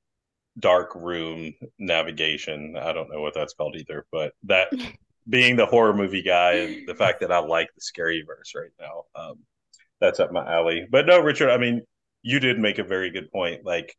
dark 0.58 0.94
room 0.94 1.54
navigation. 1.78 2.76
I 2.78 2.92
don't 2.92 3.10
know 3.12 3.20
what 3.20 3.34
that's 3.34 3.54
called 3.54 3.76
either, 3.76 4.06
but 4.12 4.34
that 4.44 4.68
being 5.28 5.56
the 5.56 5.66
horror 5.66 5.94
movie 5.94 6.22
guy 6.22 6.54
and 6.54 6.88
the 6.88 6.94
fact 6.94 7.20
that 7.20 7.32
I 7.32 7.38
like 7.40 7.68
the 7.74 7.80
scary 7.80 8.24
verse 8.26 8.52
right 8.56 8.72
now, 8.80 9.04
um, 9.16 9.40
that's 10.00 10.20
up 10.20 10.32
my 10.32 10.50
alley. 10.52 10.86
But 10.90 11.06
no, 11.06 11.20
Richard, 11.20 11.50
I 11.50 11.58
mean, 11.58 11.82
you 12.22 12.40
did 12.40 12.58
make 12.60 12.78
a 12.78 12.84
very 12.84 13.10
good 13.10 13.30
point. 13.32 13.64
Like 13.64 13.96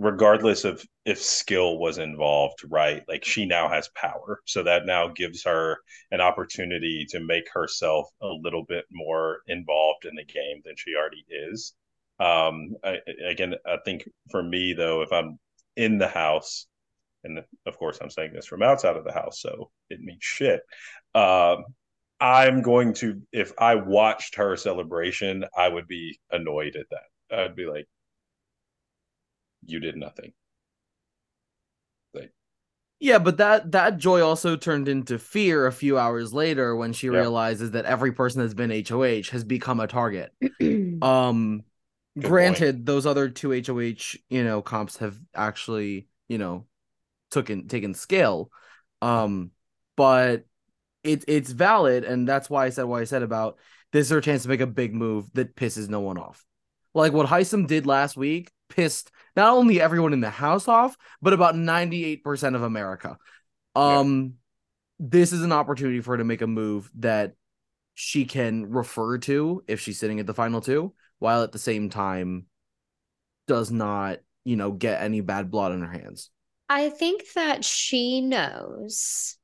regardless 0.00 0.64
of 0.64 0.82
if 1.04 1.22
skill 1.22 1.78
was 1.78 1.98
involved, 1.98 2.58
right? 2.70 3.02
Like 3.06 3.22
she 3.22 3.44
now 3.44 3.68
has 3.68 3.90
power. 3.94 4.40
So 4.46 4.62
that 4.62 4.86
now 4.86 5.08
gives 5.08 5.44
her 5.44 5.76
an 6.10 6.22
opportunity 6.22 7.06
to 7.10 7.20
make 7.20 7.44
herself 7.52 8.08
a 8.22 8.28
little 8.28 8.64
bit 8.64 8.86
more 8.90 9.40
involved 9.46 10.06
in 10.06 10.14
the 10.16 10.24
game 10.24 10.62
than 10.64 10.74
she 10.76 10.94
already 10.96 11.24
is. 11.28 11.74
Um, 12.18 12.76
I, 12.82 12.96
again, 13.28 13.54
I 13.66 13.76
think 13.84 14.08
for 14.30 14.42
me, 14.42 14.72
though, 14.72 15.02
if 15.02 15.12
I'm 15.12 15.38
in 15.76 15.98
the 15.98 16.08
house, 16.08 16.66
and 17.22 17.38
of 17.66 17.78
course 17.78 17.98
I'm 18.00 18.10
saying 18.10 18.32
this 18.32 18.46
from 18.46 18.62
outside 18.62 18.96
of 18.96 19.04
the 19.04 19.12
house, 19.12 19.42
so 19.42 19.70
it 19.90 20.00
means 20.00 20.22
shit. 20.22 20.62
Um, 21.14 21.64
I'm 22.20 22.62
going 22.62 22.94
to, 22.94 23.20
if 23.32 23.52
I 23.58 23.74
watched 23.74 24.36
her 24.36 24.56
celebration, 24.56 25.44
I 25.54 25.68
would 25.68 25.88
be 25.88 26.18
annoyed 26.30 26.76
at 26.76 26.86
that. 26.90 27.38
I'd 27.38 27.56
be 27.56 27.66
like, 27.66 27.86
you 29.64 29.80
did 29.80 29.96
nothing. 29.96 30.32
Like, 32.14 32.32
yeah, 32.98 33.18
but 33.18 33.38
that 33.38 33.72
that 33.72 33.98
joy 33.98 34.22
also 34.22 34.56
turned 34.56 34.88
into 34.88 35.18
fear 35.18 35.66
a 35.66 35.72
few 35.72 35.98
hours 35.98 36.32
later 36.32 36.74
when 36.76 36.92
she 36.92 37.06
yeah. 37.06 37.18
realizes 37.18 37.72
that 37.72 37.84
every 37.84 38.12
person 38.12 38.40
that's 38.40 38.54
been 38.54 38.84
HOH 38.86 39.30
has 39.32 39.44
become 39.44 39.80
a 39.80 39.86
target. 39.86 40.32
um 41.02 41.62
Good 42.18 42.26
granted, 42.26 42.74
point. 42.76 42.86
those 42.86 43.06
other 43.06 43.28
two 43.28 43.52
HOH, 43.52 44.16
you 44.28 44.42
know, 44.42 44.62
comps 44.62 44.96
have 44.96 45.16
actually, 45.34 46.08
you 46.28 46.38
know, 46.38 46.66
taken 47.30 47.68
taken 47.68 47.94
scale. 47.94 48.50
Um, 49.00 49.52
but 49.96 50.44
it 51.04 51.24
it's 51.28 51.50
valid, 51.50 52.04
and 52.04 52.26
that's 52.26 52.50
why 52.50 52.66
I 52.66 52.70
said 52.70 52.84
what 52.84 53.00
I 53.00 53.04
said 53.04 53.22
about 53.22 53.58
this 53.92 54.06
is 54.06 54.10
her 54.10 54.20
chance 54.20 54.42
to 54.42 54.48
make 54.48 54.60
a 54.60 54.66
big 54.66 54.94
move 54.94 55.32
that 55.34 55.54
pisses 55.54 55.88
no 55.88 56.00
one 56.00 56.18
off. 56.18 56.44
Like 56.94 57.12
what 57.12 57.28
Hisam 57.28 57.66
did 57.66 57.86
last 57.86 58.16
week 58.16 58.50
pissed 58.70 59.10
not 59.36 59.52
only 59.52 59.80
everyone 59.80 60.12
in 60.14 60.20
the 60.20 60.30
house 60.30 60.68
off, 60.68 60.96
but 61.20 61.34
about 61.34 61.54
98% 61.54 62.54
of 62.54 62.62
America. 62.62 63.18
Um 63.76 64.36
yeah. 64.98 65.08
this 65.10 65.32
is 65.32 65.42
an 65.42 65.52
opportunity 65.52 66.00
for 66.00 66.12
her 66.12 66.18
to 66.18 66.24
make 66.24 66.42
a 66.42 66.46
move 66.46 66.90
that 66.96 67.34
she 67.94 68.24
can 68.24 68.70
refer 68.70 69.18
to 69.18 69.62
if 69.68 69.80
she's 69.80 69.98
sitting 69.98 70.20
at 70.20 70.26
the 70.26 70.34
final 70.34 70.60
two, 70.60 70.94
while 71.18 71.42
at 71.42 71.52
the 71.52 71.58
same 71.58 71.90
time 71.90 72.46
does 73.46 73.70
not, 73.70 74.20
you 74.44 74.56
know, 74.56 74.72
get 74.72 75.02
any 75.02 75.20
bad 75.20 75.50
blood 75.50 75.72
on 75.72 75.82
her 75.82 75.92
hands. 75.92 76.30
I 76.68 76.88
think 76.88 77.32
that 77.34 77.64
she 77.64 78.20
knows 78.20 79.36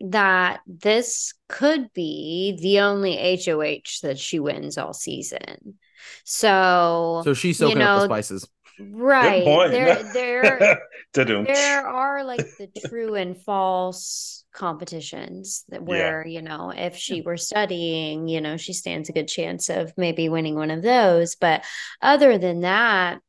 that 0.00 0.60
this 0.66 1.34
could 1.48 1.92
be 1.92 2.58
the 2.60 2.80
only 2.80 3.16
HOH 3.44 4.00
that 4.02 4.18
she 4.18 4.40
wins 4.40 4.78
all 4.78 4.94
season. 4.94 5.78
So, 6.24 7.22
So 7.24 7.34
she's 7.34 7.58
soaking 7.58 7.78
you 7.78 7.84
up 7.84 8.00
the 8.00 8.06
spices. 8.06 8.48
Right. 8.78 9.62
There, 9.68 10.02
there, 10.12 10.70
there 11.46 11.86
are 11.86 12.24
like 12.24 12.46
the 12.58 12.68
true 12.68 13.14
and 13.14 13.36
false 13.36 14.44
competitions 14.52 15.64
that 15.70 15.82
Yeah. 15.86 16.12
where 16.12 16.26
you 16.26 16.42
know 16.42 16.72
if 16.76 16.96
she 16.96 17.22
were 17.22 17.38
studying 17.38 18.28
you 18.28 18.40
know 18.40 18.56
she 18.58 18.72
stands 18.74 19.08
a 19.08 19.12
good 19.14 19.28
chance 19.28 19.70
of 19.70 19.92
maybe 19.96 20.28
winning 20.28 20.56
one 20.56 20.70
of 20.70 20.82
those. 20.82 21.36
But 21.36 21.64
other 22.02 22.38
than 22.38 22.60
that 22.62 23.20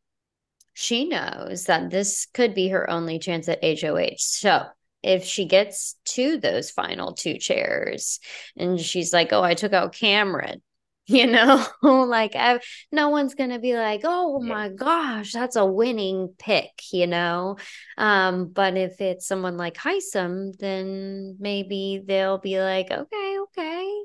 she 0.74 1.06
knows 1.06 1.66
that 1.66 1.90
this 1.90 2.28
could 2.34 2.54
be 2.56 2.70
her 2.70 2.90
only 2.90 3.20
chance 3.20 3.48
at 3.50 3.64
HOH 3.64 4.18
so 4.20 4.66
if 5.04 5.24
she 5.26 5.46
gets 5.46 5.98
to 6.06 6.38
those 6.38 6.72
final 6.72 7.14
two 7.14 7.38
chairs 7.38 8.20
and 8.58 8.80
she's 8.80 9.14
like 9.14 9.34
oh 9.34 9.44
I 9.44 9.54
took 9.56 9.74
out 9.74 9.94
Cameron 9.94 10.62
you 11.08 11.28
know 11.28 11.66
like 11.82 12.36
I, 12.36 12.60
no 12.92 13.10
one's 13.10 13.36
gonna 13.36 13.60
be 13.60 13.76
like 13.76 14.02
oh 14.04 14.40
Yeah. 14.40 14.48
my 14.48 14.70
gosh 14.70 15.34
that's 15.34 15.56
a 15.56 15.66
winning 15.66 16.34
pick 16.40 16.72
you 16.92 17.08
know 17.08 17.58
um 17.98 18.48
but 18.48 18.78
if 18.78 19.02
it's 19.02 19.28
someone 19.28 19.58
like 19.58 19.76
Hisam 19.76 20.58
then 20.58 21.38
maybe 21.40 22.02
they'll 22.06 22.38
be 22.38 22.60
like 22.60 22.90
okay 22.92 23.38
okay 23.40 24.04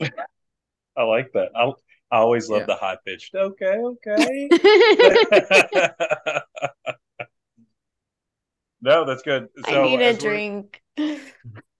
I 0.96 1.02
like 1.04 1.32
that. 1.34 1.50
I, 1.56 1.66
I 2.10 2.18
always 2.18 2.48
love 2.50 2.62
Yeah. 2.62 2.66
the 2.66 2.76
high 2.76 2.98
pitched. 3.06 3.34
Okay, 3.34 3.78
okay. 3.78 4.48
no, 8.80 9.04
that's 9.04 9.22
good. 9.22 9.48
So 9.62 9.74
I 9.74 9.82
need 9.82 10.00
a 10.00 10.16
drink 10.16 10.80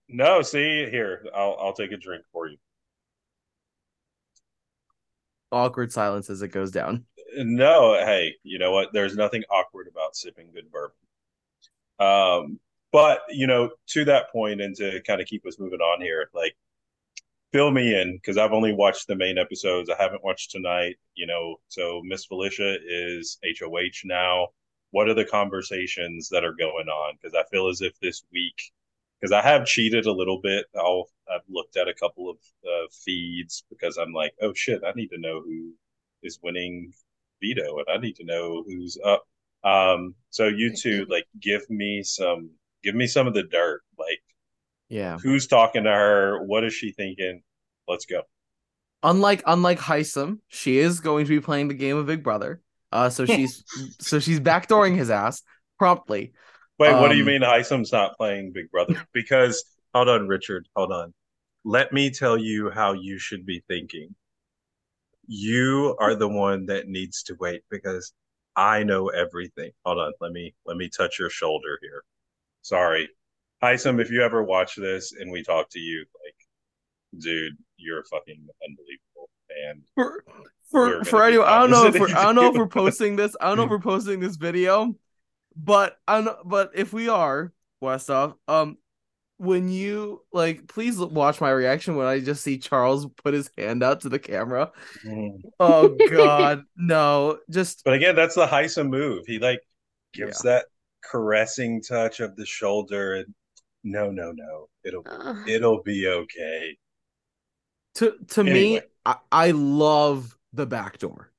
No, 0.09 0.43
see 0.43 0.89
here, 0.91 1.27
I'll 1.35 1.57
I'll 1.59 1.73
take 1.73 1.91
a 1.93 1.97
drink 1.97 2.25
for 2.33 2.47
you. 2.49 2.59
Awkward 5.53 5.93
silence 5.93 6.31
as 6.31 6.43
it 6.43 6.49
goes 6.49 6.71
down. 6.71 7.05
No, 7.37 7.95
hey, 7.95 8.35
you 8.43 8.59
know 8.59 8.73
what? 8.73 8.93
There's 8.93 9.17
nothing 9.17 9.45
awkward 9.51 9.89
about 9.89 10.17
sipping 10.17 10.51
good 10.53 10.71
bourbon. 10.71 10.97
Um, 11.99 12.59
but 12.91 13.23
you 13.31 13.47
know, 13.47 13.71
to 13.89 14.05
that 14.07 14.31
point, 14.31 14.61
and 14.61 14.77
to 14.77 15.01
kind 15.03 15.21
of 15.21 15.27
keep 15.27 15.47
us 15.47 15.59
moving 15.59 15.81
on 15.81 16.01
here, 16.01 16.29
like 16.35 16.57
fill 17.53 17.71
me 17.71 18.01
in 18.01 18.15
because 18.15 18.39
I've 18.39 18.53
only 18.53 18.73
watched 18.73 19.07
the 19.07 19.17
main 19.17 19.39
episodes. 19.39 19.91
I 19.91 20.03
haven't 20.03 20.25
watched 20.25 20.51
tonight. 20.51 20.97
You 21.15 21.27
know, 21.27 21.57
so 21.69 22.03
Miss 22.05 22.25
Felicia 22.25 22.77
is 22.87 23.39
HOH 23.45 24.05
now. 24.05 24.49
What 24.91 25.09
are 25.09 25.15
the 25.15 25.25
conversations 25.25 26.29
that 26.29 26.45
are 26.45 26.53
going 26.53 26.89
on? 26.89 27.15
Because 27.15 27.35
I 27.35 27.49
feel 27.51 27.69
as 27.69 27.81
if 27.81 27.99
this 28.01 28.25
week, 28.33 28.73
because 29.23 29.33
I 29.33 29.41
have 29.43 29.65
cheated 29.67 30.07
a 30.07 30.13
little 30.13 30.41
bit. 30.43 30.67
I'll 30.77 31.09
I've 31.33 31.43
looked 31.49 31.77
at 31.77 31.89
a 31.89 31.95
couple 31.95 32.29
of 32.29 32.37
uh, 32.67 32.89
feeds 33.05 33.65
because 33.71 33.97
I'm 33.97 34.13
like, 34.13 34.35
oh 34.43 34.53
shit, 34.53 34.83
I 34.85 34.93
need 34.97 35.09
to 35.11 35.19
know 35.19 35.41
who 35.41 35.73
is 36.23 36.41
winning 36.43 36.93
veto, 37.41 37.79
and 37.79 37.87
I 37.89 37.99
need 37.99 38.17
to 38.17 38.25
know 38.25 38.65
who's 38.67 38.99
up. 39.05 39.25
Um, 39.65 40.15
so 40.31 40.49
you 40.49 40.75
two, 40.75 41.07
like, 41.09 41.27
give 41.41 41.69
me 41.71 42.03
some, 42.03 42.51
give 42.83 42.95
me 42.97 43.07
some 43.07 43.27
of 43.29 43.35
the 43.35 43.45
dirt. 43.45 43.83
Like, 43.99 44.21
Yeah. 44.89 45.19
who's 45.19 45.47
talking 45.47 45.85
to 45.85 45.91
her? 45.91 46.45
What 46.45 46.65
is 46.65 46.75
she 46.75 46.91
thinking? 46.93 47.43
Let's 47.87 48.07
go. 48.07 48.23
Unlike 49.05 49.43
unlike 49.47 49.79
Hisam, 49.79 50.39
she 50.49 50.79
is 50.79 51.01
going 51.01 51.25
to 51.27 51.29
be 51.29 51.41
playing 51.41 51.69
the 51.69 51.75
game 51.75 51.97
of 51.97 52.07
Big 52.07 52.23
Brother. 52.23 52.61
Uh, 52.91 53.09
so 53.09 53.25
she's 53.27 53.65
so 54.01 54.19
she's 54.19 54.41
backdooring 54.41 54.97
his 54.97 55.11
ass 55.11 55.43
promptly. 55.79 56.33
Wait, 56.79 56.93
what 56.95 57.09
do 57.09 57.17
you 57.17 57.23
Um, 57.23 57.27
mean 57.29 57.43
Hisam's 57.43 57.93
not 57.93 58.17
playing 58.17 58.53
Big 58.53 58.71
Brother? 58.71 59.07
Because 59.13 59.65
hold 59.95 60.09
on, 60.09 60.27
Richard, 60.29 60.67
hold 60.75 60.93
on. 60.93 61.13
Let 61.65 61.93
me 61.93 62.11
tell 62.11 62.37
you 62.37 62.71
how 62.71 62.93
you 62.93 63.19
should 63.19 63.47
be 63.47 63.63
thinking. 63.69 64.15
You 65.29 65.97
are 66.01 66.15
the 66.15 66.29
one 66.29 66.67
that 66.67 66.89
needs 66.89 67.23
to 67.25 67.37
wait 67.39 67.63
because 67.71 68.13
I 68.57 68.83
know 68.83 69.09
everything. 69.09 69.71
Hold 69.85 69.99
on, 69.99 70.13
let 70.21 70.33
me 70.33 70.55
let 70.67 70.77
me 70.77 70.89
touch 70.89 71.19
your 71.19 71.31
shoulder 71.31 71.79
here. 71.81 72.03
Sorry. 72.63 73.09
Hisam, 73.63 74.01
if 74.01 74.11
you 74.11 74.23
ever 74.23 74.43
watch 74.43 74.75
this 74.75 75.13
and 75.13 75.31
we 75.31 75.43
talk 75.45 75.69
to 75.71 75.79
you, 75.79 76.05
like, 76.25 76.35
dude, 77.23 77.57
you're 77.77 78.03
fucking 78.05 78.45
unbelievable. 78.65 79.31
And 79.71 79.83
For 79.95 80.25
for 80.71 81.05
for 81.05 81.25
anyone, 81.25 81.47
I 81.47 81.61
don't 81.61 81.71
know 81.71 81.87
if 81.87 81.99
we're, 81.99 82.09
I 82.17 82.25
don't 82.25 82.35
know 82.35 82.49
if 82.51 82.57
we're 82.57 82.67
posting 82.83 83.15
this. 83.17 83.37
I 83.41 83.47
don't 83.47 83.59
know 83.59 83.65
if 83.65 83.71
we're 83.71 83.79
posting 83.79 84.19
this 84.19 84.37
video, 84.37 84.97
but 85.57 85.99
I 86.07 86.21
know, 86.21 86.39
but 86.45 86.73
if 86.75 86.93
we 86.93 87.09
are, 87.09 87.53
Westoff, 87.83 88.35
um, 88.49 88.79
when 89.39 89.69
you 89.69 90.23
like, 90.33 90.69
please 90.69 90.99
watch 90.99 91.41
my 91.41 91.51
reaction 91.51 91.97
when 91.97 92.07
I 92.07 92.21
just 92.21 92.45
see 92.45 92.59
Charles 92.59 93.07
put 93.25 93.35
his 93.35 93.51
hand 93.59 93.83
out 93.83 94.03
to 94.03 94.09
the 94.09 94.19
camera. 94.19 94.71
Oh 95.59 95.97
God, 96.11 96.65
no! 96.77 97.39
Just 97.51 97.83
But 97.85 97.95
again, 97.95 98.15
that's 98.15 98.37
the 98.37 98.47
Hisam 98.47 98.89
move. 98.89 99.25
He 99.27 99.39
like 99.39 99.61
gives 100.13 100.43
that 100.43 100.67
caressing 101.03 101.83
touch 101.83 102.21
of 102.21 102.37
the 102.37 102.47
shoulder 102.47 103.15
and 103.15 103.35
no, 103.83 104.11
no, 104.11 104.33
no. 104.33 104.69
It'll 104.85 105.05
Ugh. 105.07 105.49
it'll 105.49 105.83
be 105.83 106.07
okay. 106.07 106.77
to 107.97 108.17
to 108.29 108.45
me, 108.45 108.81
I, 109.05 109.17
I 109.33 109.51
love 109.51 110.37
the 110.53 110.67
back 110.67 110.99
door. 110.99 111.32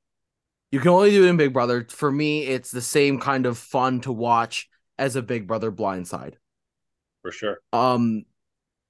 You 0.73 0.79
can 0.79 0.89
only 0.89 1.11
do 1.11 1.23
it 1.23 1.29
in 1.29 1.37
Big 1.37 1.53
Brother. 1.53 1.85
For 1.87 2.11
me, 2.11 2.47
it's 2.47 2.71
the 2.71 2.81
same 2.81 3.19
kind 3.19 3.45
of 3.45 3.59
fun 3.59 4.01
to 4.01 4.11
watch 4.11 4.67
as 4.97 5.15
a 5.15 5.21
Big 5.21 5.45
Brother 5.45 5.71
blindside. 5.71 6.33
For 7.21 7.31
sure. 7.31 7.59
um 7.71 8.23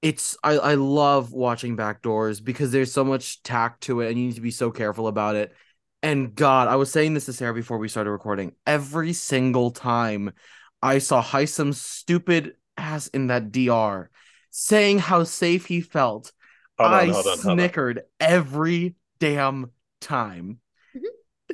it's 0.01 0.37
I, 0.41 0.53
I 0.53 0.73
love 0.75 1.33
watching 1.33 1.75
backdoors 1.75 2.41
because 2.41 2.71
there's 2.71 2.93
so 2.93 3.03
much 3.03 3.43
tact 3.43 3.81
to 3.81 3.99
it 3.99 4.09
and 4.09 4.17
you 4.17 4.27
need 4.27 4.35
to 4.35 4.41
be 4.41 4.49
so 4.49 4.71
careful 4.71 5.07
about 5.07 5.35
it 5.35 5.53
and 6.01 6.33
god 6.33 6.67
i 6.67 6.75
was 6.75 6.91
saying 6.91 7.13
this 7.13 7.25
to 7.25 7.33
sarah 7.33 7.53
before 7.53 7.77
we 7.77 7.87
started 7.87 8.09
recording 8.09 8.53
every 8.65 9.13
single 9.13 9.69
time 9.69 10.33
i 10.81 10.97
saw 10.97 11.21
Hisam's 11.21 11.79
stupid 11.79 12.55
ass 12.75 13.05
in 13.09 13.27
that 13.27 13.51
dr 13.51 14.09
saying 14.49 14.97
how 14.97 15.23
safe 15.23 15.67
he 15.67 15.79
felt 15.79 16.31
on, 16.79 16.91
i 16.91 17.05
hold 17.05 17.17
on, 17.17 17.23
hold 17.23 17.45
on. 17.45 17.57
snickered 17.57 18.01
every 18.19 18.95
damn 19.19 19.69
time 20.01 20.59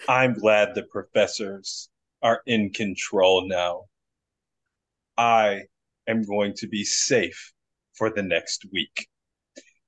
I'm 0.08 0.34
glad 0.34 0.76
the 0.76 0.84
professors 0.84 1.90
are 2.22 2.42
in 2.46 2.72
control 2.72 3.48
now. 3.48 3.86
I 5.18 5.64
am 6.08 6.24
going 6.24 6.54
to 6.58 6.68
be 6.68 6.84
safe 6.84 7.54
for 7.94 8.10
the 8.10 8.24
next 8.24 8.66
week. 8.72 9.08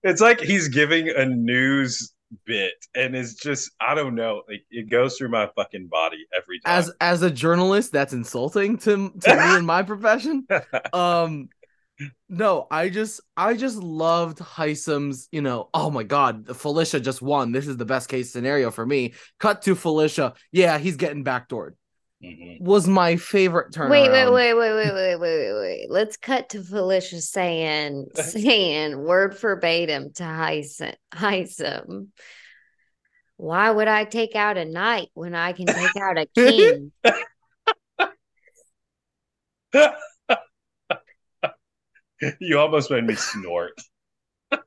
It's 0.03 0.21
like 0.21 0.39
he's 0.39 0.67
giving 0.67 1.09
a 1.09 1.25
news 1.25 2.13
bit 2.45 2.73
and 2.95 3.15
it's 3.15 3.35
just 3.35 3.71
I 3.79 3.93
don't 3.93 4.15
know, 4.15 4.43
like 4.47 4.63
it 4.71 4.89
goes 4.89 5.17
through 5.17 5.29
my 5.29 5.49
fucking 5.55 5.87
body 5.87 6.25
every 6.35 6.59
time. 6.59 6.79
as 6.79 6.91
as 7.01 7.21
a 7.21 7.29
journalist 7.29 7.91
that's 7.91 8.13
insulting 8.13 8.77
to 8.79 9.11
to 9.21 9.35
me 9.35 9.57
in 9.57 9.65
my 9.65 9.83
profession 9.83 10.47
um 10.93 11.49
no 12.29 12.67
i 12.71 12.89
just 12.89 13.21
i 13.35 13.53
just 13.53 13.77
loved 13.77 14.39
Hisam's 14.39 15.27
you 15.31 15.41
know 15.41 15.69
oh 15.73 15.89
my 15.89 16.03
god 16.03 16.55
felicia 16.55 16.99
just 16.99 17.21
won 17.21 17.51
this 17.51 17.67
is 17.67 17.77
the 17.77 17.85
best 17.85 18.09
case 18.09 18.31
scenario 18.31 18.71
for 18.71 18.85
me 18.85 19.13
cut 19.39 19.61
to 19.63 19.75
felicia 19.75 20.33
yeah 20.51 20.77
he's 20.77 20.97
getting 20.97 21.23
backdoored 21.23 21.73
Mhm. 22.23 22.61
was 22.61 22.87
my 22.87 23.15
favorite 23.15 23.73
turnaround 23.73 23.89
Wait, 23.89 24.11
wait, 24.11 24.29
wait, 24.29 24.53
wait, 24.53 24.73
wait, 24.75 24.93
wait, 24.93 25.15
wait, 25.17 25.39
wait, 25.39 25.53
wait. 25.59 25.87
Let's 25.89 26.17
cut 26.17 26.49
to 26.49 26.61
Felicia 26.63 27.19
saying 27.19 28.09
saying 28.13 28.95
word 28.95 29.39
verbatim 29.39 30.13
to 30.13 30.23
Hisam. 30.23 30.93
Hisam. 31.15 32.09
Why 33.37 33.71
would 33.71 33.87
I 33.87 34.03
take 34.05 34.35
out 34.35 34.55
a 34.57 34.65
knight 34.65 35.09
when 35.15 35.33
I 35.33 35.53
can 35.53 35.65
take 35.65 35.97
out 35.97 36.19
a 36.19 36.27
king? 36.35 36.91
you 42.39 42.59
almost 42.59 42.91
made 42.91 43.05
me 43.05 43.15
snort. 43.15 43.73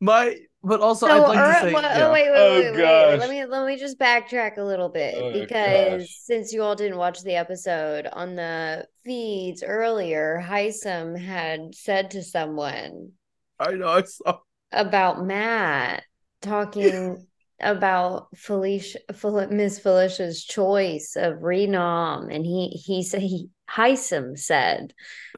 my 0.00 0.36
but 0.64 0.80
also 0.80 1.06
So, 1.06 1.12
i'd 1.12 1.18
like 1.28 1.38
or- 1.38 1.42
to 1.42 1.48
uh, 1.48 1.60
say 1.60 1.72
well, 1.72 1.84
oh, 1.84 1.88
yeah. 1.98 2.12
wait, 2.12 2.30
wait, 2.30 2.36
Oh, 2.36 2.50
wait, 2.54 2.64
wait, 2.64 2.70
wait. 2.72 2.80
gosh. 2.80 3.18
Let 3.20 3.30
me 3.30 3.44
let 3.44 3.66
me 3.66 3.76
just 3.76 3.98
backtrack 3.98 4.56
a 4.58 4.62
little 4.62 4.88
bit 4.88 5.14
Oh, 5.16 5.32
because 5.32 6.02
gosh. 6.02 6.16
since 6.22 6.52
you 6.52 6.62
all 6.62 6.74
didn't 6.74 6.98
watch 6.98 7.22
the 7.22 7.34
episode 7.36 8.06
on 8.12 8.34
the 8.34 8.86
feeds 9.04 9.62
earlier, 9.62 10.42
Hisam 10.44 11.18
had 11.18 11.74
said 11.74 12.10
to 12.12 12.22
someone 12.22 13.12
i 13.60 13.72
know 13.72 13.88
i 13.88 14.02
saw 14.02 14.38
about 14.72 15.24
Matt 15.24 16.02
talking 16.40 17.26
about 17.60 18.26
Felicia, 18.36 18.98
Fel- 19.12 19.48
Miss 19.50 19.78
Felicia's 19.78 20.42
choice 20.42 21.14
of 21.16 21.34
renom, 21.42 22.34
and 22.34 22.44
he 22.44 22.68
he 22.70 23.02
said 23.04 23.20
he 23.22 23.50
Hisam 23.70 24.36
said, 24.38 24.92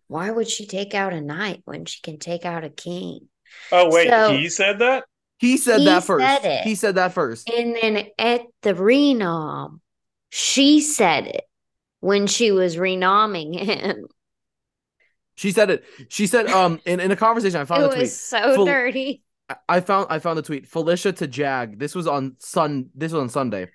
"Why 0.08 0.30
would 0.30 0.48
she 0.48 0.66
take 0.66 0.94
out 0.94 1.12
a 1.12 1.20
knight 1.20 1.62
when 1.64 1.84
she 1.84 2.00
can 2.02 2.18
take 2.18 2.44
out 2.44 2.64
a 2.64 2.70
king?" 2.70 3.28
Oh 3.72 3.90
wait, 3.90 4.08
So- 4.08 4.32
he 4.36 4.48
said 4.48 4.78
that? 4.80 5.04
he 5.38 5.56
said 5.56 5.80
He 5.80 5.84
that 5.86 6.04
first 6.04 6.24
said 6.24 6.44
it. 6.60 6.64
he 6.64 6.74
said 6.74 6.94
that 6.94 7.12
first 7.12 7.48
And 7.50 7.76
then 7.80 8.06
at 8.18 8.42
the 8.62 8.72
renom, 8.74 9.80
she 10.30 10.80
said 10.80 11.26
it 11.26 11.44
when 12.00 12.26
she 12.26 12.50
was 12.52 12.76
renoming 12.76 13.58
him. 13.58 14.06
She 15.36 15.50
said 15.52 15.70
it. 15.70 15.84
She 16.08 16.26
said 16.26 16.46
um 16.48 16.80
in, 16.86 17.00
in 17.00 17.10
a 17.10 17.16
conversation 17.16 17.60
I 17.60 17.64
found 17.66 17.82
it 17.82 17.86
a 17.86 17.88
was 17.88 17.96
tweet. 17.98 18.10
so 18.10 18.54
Full- 18.56 18.66
dirty. 18.66 19.22
I- 19.48 19.56
I 19.68 19.80
found 19.80 20.06
I 20.10 20.18
found 20.20 20.38
the 20.38 20.42
tweet. 20.42 20.66
Felicia 20.66 21.12
to 21.12 21.26
Jag. 21.26 21.78
This 21.78 21.94
was 21.94 22.06
on 22.06 22.36
Sun. 22.38 22.90
This 22.94 23.12
was 23.12 23.20
on 23.20 23.28
Sunday. 23.28 23.68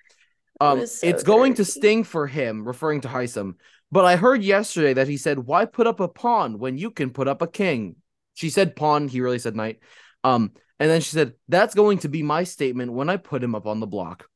Um, 0.60 0.80
was 0.80 0.98
so 1.00 1.06
it's 1.06 1.22
going 1.22 1.54
to 1.54 1.64
sting 1.64 2.02
for 2.04 2.26
him, 2.26 2.66
referring 2.66 3.02
to 3.02 3.08
Hisam. 3.08 3.54
But 3.92 4.04
I 4.04 4.16
heard 4.16 4.42
yesterday 4.42 4.94
that 4.94 5.08
he 5.08 5.16
said, 5.16 5.40
"Why 5.40 5.64
put 5.64 5.86
up 5.86 6.00
a 6.00 6.08
pawn 6.08 6.58
when 6.58 6.78
you 6.78 6.90
can 6.90 7.10
put 7.10 7.28
up 7.28 7.42
a 7.42 7.46
king?" 7.46 7.96
She 8.34 8.50
said 8.50 8.76
pawn. 8.76 9.08
He 9.08 9.20
really 9.20 9.38
said 9.38 9.56
knight. 9.56 9.80
Um, 10.22 10.52
and 10.78 10.90
then 10.90 11.00
she 11.00 11.10
said, 11.10 11.34
"That's 11.48 11.74
going 11.74 11.98
to 11.98 12.08
be 12.08 12.22
my 12.22 12.44
statement 12.44 12.92
when 12.92 13.08
I 13.08 13.16
put 13.16 13.42
him 13.42 13.54
up 13.54 13.66
on 13.66 13.80
the 13.80 13.86
block." 13.86 14.28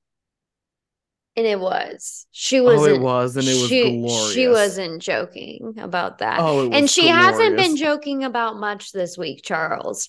And 1.36 1.46
it 1.46 1.58
was. 1.58 2.26
She 2.30 2.60
was. 2.60 2.80
oh, 2.80 2.84
it 2.84 3.00
was, 3.00 3.36
and 3.36 3.46
it 3.46 3.60
was 3.60 3.68
she, 3.68 3.98
glorious. 3.98 4.32
She 4.32 4.46
wasn't 4.46 5.02
joking 5.02 5.74
about 5.78 6.18
that. 6.18 6.38
Oh, 6.40 6.66
it 6.66 6.74
and 6.74 6.88
she 6.88 7.08
hasn't 7.08 7.56
been 7.56 7.76
joking 7.76 8.22
about 8.22 8.56
much 8.56 8.92
this 8.92 9.18
week, 9.18 9.42
Charles. 9.42 10.08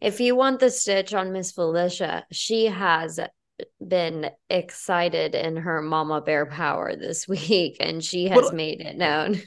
If 0.00 0.20
you 0.20 0.34
want 0.34 0.60
the 0.60 0.70
stitch 0.70 1.12
on 1.12 1.32
Miss 1.32 1.52
Felicia, 1.52 2.24
she 2.32 2.66
has 2.66 3.18
been 3.86 4.30
excited 4.50 5.34
in 5.34 5.56
her 5.56 5.82
mama 5.82 6.20
bear 6.20 6.46
power 6.46 6.94
this 6.96 7.26
week, 7.28 7.76
and 7.80 8.02
she 8.04 8.28
has 8.28 8.40
But- 8.40 8.54
made 8.54 8.80
it 8.80 8.96
known. 8.96 9.40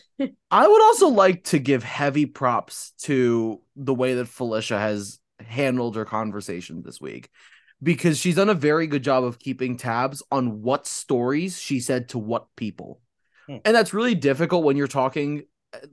I 0.49 0.67
would 0.67 0.81
also 0.81 1.09
like 1.09 1.43
to 1.45 1.59
give 1.59 1.83
heavy 1.83 2.25
props 2.25 2.93
to 3.01 3.61
the 3.75 3.93
way 3.93 4.15
that 4.15 4.27
Felicia 4.27 4.79
has 4.79 5.19
handled 5.45 5.97
her 5.97 6.05
conversation 6.05 6.81
this 6.85 7.01
week 7.01 7.29
because 7.83 8.17
she's 8.17 8.35
done 8.37 8.47
a 8.49 8.53
very 8.53 8.87
good 8.87 9.03
job 9.03 9.25
of 9.25 9.37
keeping 9.37 9.75
tabs 9.75 10.23
on 10.31 10.61
what 10.61 10.87
stories 10.87 11.59
she 11.59 11.81
said 11.81 12.09
to 12.09 12.17
what 12.17 12.47
people. 12.55 13.01
Hmm. 13.47 13.57
And 13.65 13.75
that's 13.75 13.93
really 13.93 14.15
difficult 14.15 14.63
when 14.63 14.77
you're 14.77 14.87
talking 14.87 15.43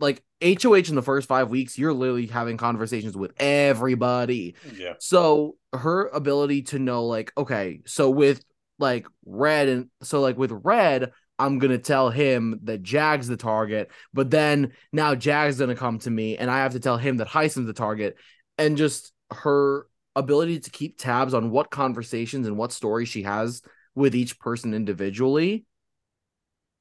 like 0.00 0.22
HOH 0.42 0.88
in 0.88 0.94
the 0.94 1.02
first 1.02 1.28
5 1.28 1.48
weeks 1.48 1.78
you're 1.78 1.92
literally 1.92 2.26
having 2.26 2.56
conversations 2.56 3.16
with 3.16 3.32
everybody. 3.36 4.54
Yeah. 4.76 4.94
So 4.98 5.56
her 5.72 6.08
ability 6.08 6.62
to 6.62 6.78
know, 6.78 7.06
like, 7.06 7.32
okay, 7.36 7.80
so 7.86 8.10
with 8.10 8.44
like 8.78 9.06
red 9.24 9.68
and 9.68 9.90
so 10.02 10.20
like 10.20 10.36
with 10.36 10.52
red, 10.52 11.12
I'm 11.38 11.58
gonna 11.58 11.78
tell 11.78 12.10
him 12.10 12.60
that 12.64 12.82
Jag's 12.82 13.28
the 13.28 13.36
target, 13.36 13.90
but 14.12 14.30
then 14.30 14.72
now 14.92 15.14
Jag's 15.14 15.58
gonna 15.58 15.74
come 15.74 15.98
to 16.00 16.10
me 16.10 16.36
and 16.36 16.50
I 16.50 16.58
have 16.58 16.72
to 16.72 16.80
tell 16.80 16.96
him 16.96 17.16
that 17.18 17.28
Hisam's 17.28 17.66
the 17.66 17.72
target, 17.72 18.16
and 18.58 18.76
just 18.76 19.12
her 19.30 19.86
ability 20.14 20.60
to 20.60 20.70
keep 20.70 20.98
tabs 20.98 21.32
on 21.32 21.50
what 21.50 21.70
conversations 21.70 22.46
and 22.46 22.58
what 22.58 22.72
stories 22.72 23.08
she 23.08 23.22
has 23.22 23.62
with 23.94 24.14
each 24.14 24.38
person 24.38 24.74
individually. 24.74 25.64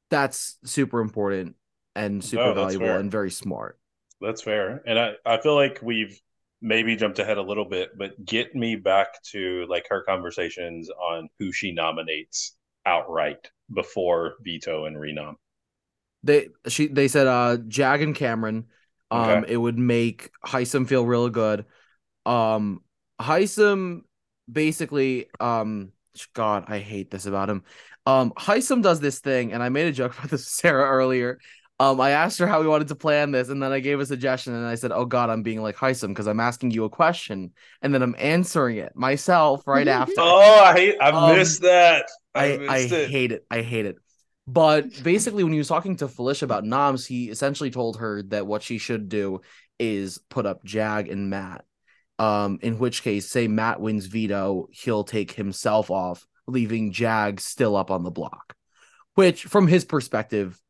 That's 0.10 0.58
super 0.66 1.00
important 1.00 1.56
and 1.96 2.24
super 2.24 2.52
No, 2.52 2.54
valuable 2.54 2.98
and 2.98 3.12
very 3.12 3.32
smart. 3.32 3.80
That's 4.22 4.42
fair. 4.42 4.82
And 4.86 5.00
I, 5.00 5.14
I 5.26 5.42
feel 5.42 5.56
like 5.56 5.80
we've 5.82 6.20
maybe 6.62 6.96
jumped 6.96 7.20
ahead 7.20 7.38
a 7.38 7.42
little 7.42 7.66
bit, 7.66 7.98
but 7.98 8.24
get 8.24 8.56
me 8.56 8.76
back 8.76 9.22
to 9.32 9.66
like 9.68 9.88
her 9.90 10.04
conversations 10.04 10.90
on 10.90 11.30
who 11.40 11.52
she 11.52 11.72
nominates 11.72 12.56
outright 12.86 13.50
before 13.74 14.36
veto 14.44 14.86
and 14.86 14.96
renom. 14.96 15.36
They 16.24 16.50
she 16.68 16.88
they 16.88 17.08
said 17.08 17.28
uh 17.28 17.58
Jag 17.68 18.02
and 18.02 18.16
Cameron. 18.16 18.68
Um 19.10 19.44
Okay. 19.44 19.48
it 19.48 19.58
would 19.58 19.78
make 19.78 20.32
Hisam 20.46 20.88
feel 20.88 21.06
real 21.06 21.30
good. 21.30 21.66
Um 22.26 22.84
Hisam 23.22 24.04
basically 24.52 25.28
um 25.40 25.94
God, 26.34 26.66
I 26.68 26.80
hate 26.80 27.12
this 27.12 27.26
about 27.26 27.50
him. 27.50 27.64
Um 28.06 28.32
Hisam 28.34 28.84
does 28.84 29.00
this 29.00 29.20
thing, 29.20 29.54
and 29.54 29.64
I 29.64 29.70
made 29.70 29.88
a 29.88 29.92
joke 29.94 30.14
about 30.18 30.32
this 30.32 30.48
Sarah 30.48 30.90
earlier. 30.90 31.40
Um, 31.82 32.00
I 32.00 32.12
asked 32.12 32.38
her 32.38 32.46
how 32.46 32.62
we 32.62 32.68
wanted 32.68 32.90
to 32.90 32.96
plan 32.96 33.32
this, 33.32 33.50
and 33.50 33.62
then 33.62 33.72
I 33.72 33.80
gave 33.80 34.00
a 34.00 34.06
suggestion, 34.06 34.54
and 34.54 34.68
I 34.68 34.76
said, 34.76 34.92
"Oh 34.92 35.06
God, 35.06 35.32
I'm 35.32 35.42
being 35.42 35.64
like 35.64 35.76
Hisam 35.76 36.10
because 36.10 36.28
I'm 36.28 36.40
asking 36.40 36.70
you 36.70 36.84
a 36.84 36.90
question, 36.92 37.54
and 37.82 37.92
then 37.92 38.04
I'm 38.04 38.16
answering 38.20 38.78
it 38.78 38.96
myself 38.96 39.66
right 39.66 39.88
after." 39.88 40.14
Oh, 40.20 40.64
I 40.64 40.74
hate, 40.74 40.98
I 41.02 41.10
Um, 41.10 41.36
missed 41.36 41.64
that. 41.64 42.06
I, 42.36 42.46
I, 42.46 42.66
I 42.70 42.78
it. 42.78 43.10
hate 43.10 43.32
it. 43.32 43.46
I 43.50 43.62
hate 43.64 43.88
it. 43.88 43.96
But 44.46 45.02
basically, 45.04 45.44
when 45.44 45.54
he 45.54 45.58
was 45.58 45.68
talking 45.68 45.96
to 45.98 46.08
Felicia 46.08 46.46
about 46.46 46.66
noms, 46.66 47.08
he 47.08 47.32
essentially 47.32 47.72
told 47.72 47.98
her 47.98 48.22
that 48.24 48.46
what 48.46 48.62
she 48.62 48.78
should 48.78 49.10
do 49.10 49.42
is 49.80 50.20
put 50.30 50.46
up 50.46 50.64
Jag 50.64 51.08
and 51.10 51.32
Matt. 51.32 51.66
Um, 52.20 52.60
in 52.62 52.78
which 52.78 53.02
case, 53.02 53.28
say 53.28 53.48
Matt 53.48 53.82
wins 53.82 54.06
veto, 54.06 54.68
he'll 54.72 55.04
take 55.04 55.32
himself 55.32 55.90
off, 55.90 56.28
leaving 56.46 56.92
Jag 56.92 57.40
still 57.40 57.76
up 57.76 57.90
on 57.90 58.04
the 58.04 58.12
block. 58.12 58.54
Which, 59.16 59.46
from 59.46 59.66
his 59.68 59.84
perspective, 59.84 60.62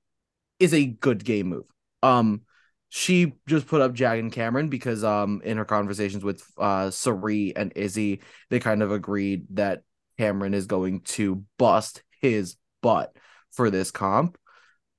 is 0.61 0.73
a 0.73 0.85
good 0.85 1.23
game 1.25 1.47
move. 1.47 1.65
Um, 2.03 2.41
she 2.89 3.33
just 3.47 3.67
put 3.67 3.81
up 3.81 3.93
Jag 3.93 4.19
and 4.19 4.31
Cameron 4.31 4.67
because 4.67 5.03
um 5.03 5.41
in 5.43 5.57
her 5.57 5.65
conversations 5.65 6.23
with 6.23 6.43
uh 6.57 6.91
Cirie 6.91 7.55
and 7.55 7.71
Izzy, 7.75 8.21
they 8.49 8.59
kind 8.59 8.83
of 8.83 8.91
agreed 8.91 9.45
that 9.51 9.83
Cameron 10.17 10.53
is 10.53 10.67
going 10.67 11.01
to 11.01 11.43
bust 11.57 12.03
his 12.19 12.57
butt 12.81 13.15
for 13.51 13.69
this 13.69 13.91
comp. 13.91 14.37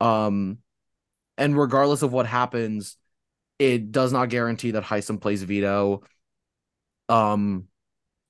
Um, 0.00 0.58
and 1.38 1.56
regardless 1.56 2.02
of 2.02 2.12
what 2.12 2.26
happens, 2.26 2.96
it 3.58 3.92
does 3.92 4.12
not 4.12 4.30
guarantee 4.30 4.72
that 4.72 4.84
Hisam 4.84 5.20
plays 5.20 5.42
veto. 5.42 6.02
Um, 7.08 7.68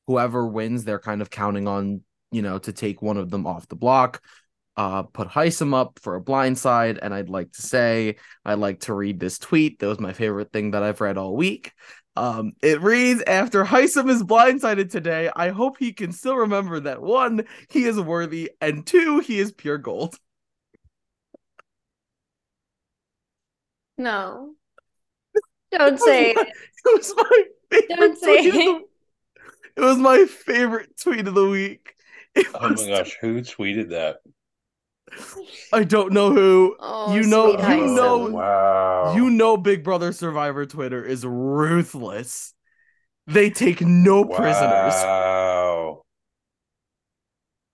whoever 0.07 0.47
wins, 0.47 0.85
they're 0.85 0.99
kind 0.99 1.23
of 1.23 1.31
counting 1.31 1.67
on, 1.67 2.03
you 2.31 2.43
know, 2.43 2.59
to 2.59 2.73
take 2.73 3.01
one 3.01 3.17
of 3.17 3.31
them 3.31 3.47
off 3.47 3.69
the 3.69 3.77
block. 3.77 4.23
Uh, 4.77 5.03
put 5.03 5.29
Hisam 5.29 5.75
up 5.75 5.99
for 6.01 6.15
a 6.15 6.21
blind 6.21 6.59
side, 6.59 6.99
and 7.03 7.13
I'd 7.13 7.29
like 7.29 7.53
to 7.53 7.63
say 7.63 8.17
I'd 8.45 8.59
like 8.59 8.81
to 8.81 8.95
read 8.95 9.21
this 9.21 9.39
tweet. 9.39 9.79
That 9.79 9.87
was 9.89 10.01
my 10.01 10.13
favorite 10.15 10.51
thing 10.53 10.71
that 10.71 10.83
I've 10.83 11.01
read 11.03 11.19
all 11.19 11.37
week. 11.37 11.73
Um, 12.17 12.53
it 12.63 12.81
reads 12.81 13.23
after 13.27 13.65
Hisam 13.65 14.09
is 14.11 14.23
blindsided 14.23 14.91
today. 14.91 15.31
I 15.35 15.51
hope 15.51 15.77
he 15.79 15.93
can 15.93 16.13
still 16.13 16.37
remember 16.37 16.81
that 16.81 17.03
one, 17.03 17.45
he 17.71 17.85
is 17.85 17.99
worthy, 18.01 18.51
and 18.61 18.87
two, 18.87 19.19
he 19.21 19.39
is 19.39 19.53
pure 19.53 19.79
gold. 19.79 20.17
No. 23.99 24.55
Don't 25.73 25.99
say 25.99 26.31
It 26.33 26.37
it. 26.39 26.49
was 26.93 27.15
my 27.17 27.45
favorite 27.71 27.97
Don't 27.99 28.19
say 28.19 28.51
tweet 28.51 28.55
of 28.55 28.61
it. 28.61 28.87
the- 29.77 29.83
It 29.83 29.85
was 29.87 29.99
my 29.99 30.25
favorite 30.27 30.97
tweet 31.01 31.27
of 31.29 31.35
the 31.35 31.49
week. 31.49 31.95
It 32.35 32.47
Oh 32.55 32.69
my 32.71 32.87
gosh, 32.89 33.17
who 33.21 33.41
tweeted 33.41 33.91
that? 33.91 34.19
I 35.73 35.85
don't 35.85 36.13
know 36.13 36.33
who. 36.33 36.77
Oh, 36.81 37.15
You 37.15 37.23
know- 37.23 37.53
sweet 37.57 37.61
you 37.61 37.85
Hisam. 37.85 37.95
know- 37.97 38.31
wow. 38.31 39.15
You 39.15 39.31
know, 39.31 39.57
Big 39.57 39.83
Brother 39.85 40.13
Survivor 40.13 40.67
Twitter 40.67 41.05
is 41.05 41.25
ruthless. 41.25 42.55
They 43.27 43.51
take 43.51 43.81
no 43.81 44.25
prisoners. 44.25 44.95
Wow. 44.95 46.03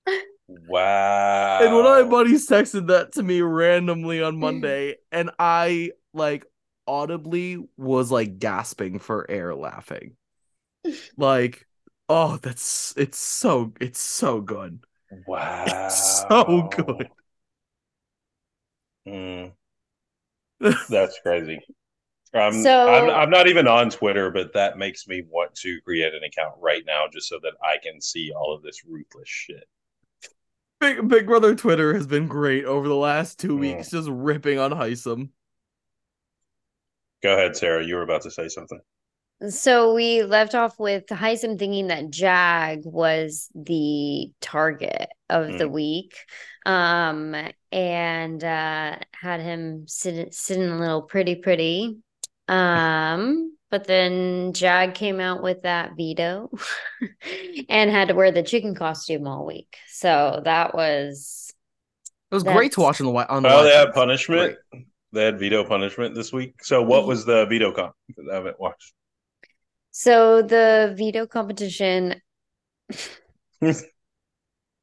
Wow. 0.48 1.58
And 1.62 1.74
one 1.74 1.84
of 1.84 2.04
my 2.06 2.10
buddies 2.10 2.48
texted 2.48 2.86
that 2.86 3.12
to 3.12 3.22
me 3.22 3.42
randomly 3.42 4.22
on 4.22 4.36
mm. 4.36 4.38
Monday, 4.38 4.96
and 5.12 5.30
I 5.38 5.92
like 6.14 6.46
audibly 6.86 7.58
was 7.76 8.10
like 8.10 8.38
gasping 8.38 8.98
for 8.98 9.30
air 9.30 9.54
laughing. 9.54 10.16
Like, 11.18 11.66
oh, 12.08 12.38
that's 12.38 12.94
it's 12.96 13.18
so 13.18 13.74
it's 13.80 14.00
so 14.00 14.40
good. 14.40 14.80
Wow. 15.26 15.64
It's 15.66 16.24
so 16.28 16.68
good. 16.74 17.08
Mm. 19.08 19.52
That's 20.88 21.18
crazy. 21.20 21.60
Um, 22.34 22.62
So- 22.62 22.88
I'm, 22.92 23.08
I'm 23.10 23.30
not 23.30 23.46
even 23.48 23.66
on 23.66 23.90
Twitter, 23.90 24.30
but 24.30 24.52
that 24.54 24.76
makes 24.78 25.06
me 25.08 25.22
want 25.28 25.54
to 25.56 25.80
create 25.82 26.14
an 26.14 26.22
account 26.24 26.54
right 26.60 26.82
now 26.86 27.06
just 27.12 27.28
so 27.28 27.38
that 27.42 27.54
I 27.62 27.76
can 27.82 28.00
see 28.00 28.32
all 28.32 28.54
of 28.54 28.62
this 28.62 28.84
ruthless 28.86 29.28
shit. 29.28 29.64
Big 30.80 31.08
Big 31.08 31.26
Brother 31.26 31.54
Twitter 31.56 31.92
has 31.94 32.06
been 32.06 32.28
great 32.28 32.64
over 32.64 32.86
the 32.86 32.94
last 32.94 33.40
two 33.40 33.56
Mm. 33.56 33.60
weeks, 33.60 33.90
just 33.90 34.08
ripping 34.08 34.58
on 34.60 34.70
Hisam. 34.72 35.30
Go 37.22 37.32
ahead, 37.32 37.56
Sarah. 37.56 37.84
You 37.84 37.96
were 37.96 38.02
about 38.02 38.22
to 38.22 38.30
say 38.30 38.46
something. 38.48 38.80
So 39.48 39.94
we 39.94 40.24
left 40.24 40.54
off 40.56 40.80
with 40.80 41.06
Hisam 41.06 41.58
thinking 41.58 41.88
that 41.88 42.10
Jag 42.10 42.80
was 42.84 43.48
the 43.54 44.32
target 44.40 45.08
of 45.30 45.46
the 45.58 45.64
Mm. 45.68 45.70
week, 45.70 46.14
um, 46.66 47.36
and 47.70 48.42
uh, 48.42 48.96
had 49.12 49.40
him 49.40 49.86
sit 49.86 50.34
sitting 50.34 50.68
a 50.68 50.78
little 50.80 51.02
pretty 51.02 51.36
pretty. 51.36 51.98
Um, 52.48 53.56
but 53.70 53.84
then 53.84 54.54
Jag 54.54 54.94
came 54.94 55.20
out 55.20 55.40
with 55.42 55.62
that 55.62 55.92
veto 55.96 56.50
and 57.68 57.90
had 57.90 58.08
to 58.08 58.14
wear 58.14 58.32
the 58.32 58.42
chicken 58.42 58.74
costume 58.74 59.28
all 59.28 59.46
week. 59.46 59.76
So 59.88 60.40
that 60.44 60.74
was 60.74 61.52
It 62.32 62.34
was 62.34 62.42
great 62.42 62.72
to 62.72 62.80
watch 62.80 63.00
on 63.00 63.06
the 63.06 63.12
wi- 63.12 63.26
on 63.28 63.44
the 63.44 63.50
Oh, 63.54 63.62
they 63.62 63.74
had 63.74 63.84
feeds. 63.88 63.94
punishment. 63.94 64.56
They 65.12 65.24
had 65.24 65.38
veto 65.38 65.62
punishment 65.64 66.14
this 66.16 66.32
week. 66.32 66.64
So, 66.64 66.82
what 66.82 67.06
was 67.06 67.24
the 67.24 67.46
veto 67.46 67.70
comp? 67.72 67.94
'Cause 68.16 68.26
I 68.30 68.34
haven't 68.34 68.58
watched. 68.58 68.94
So 69.98 70.42
the 70.42 70.94
veto 70.96 71.26
competition. 71.26 72.22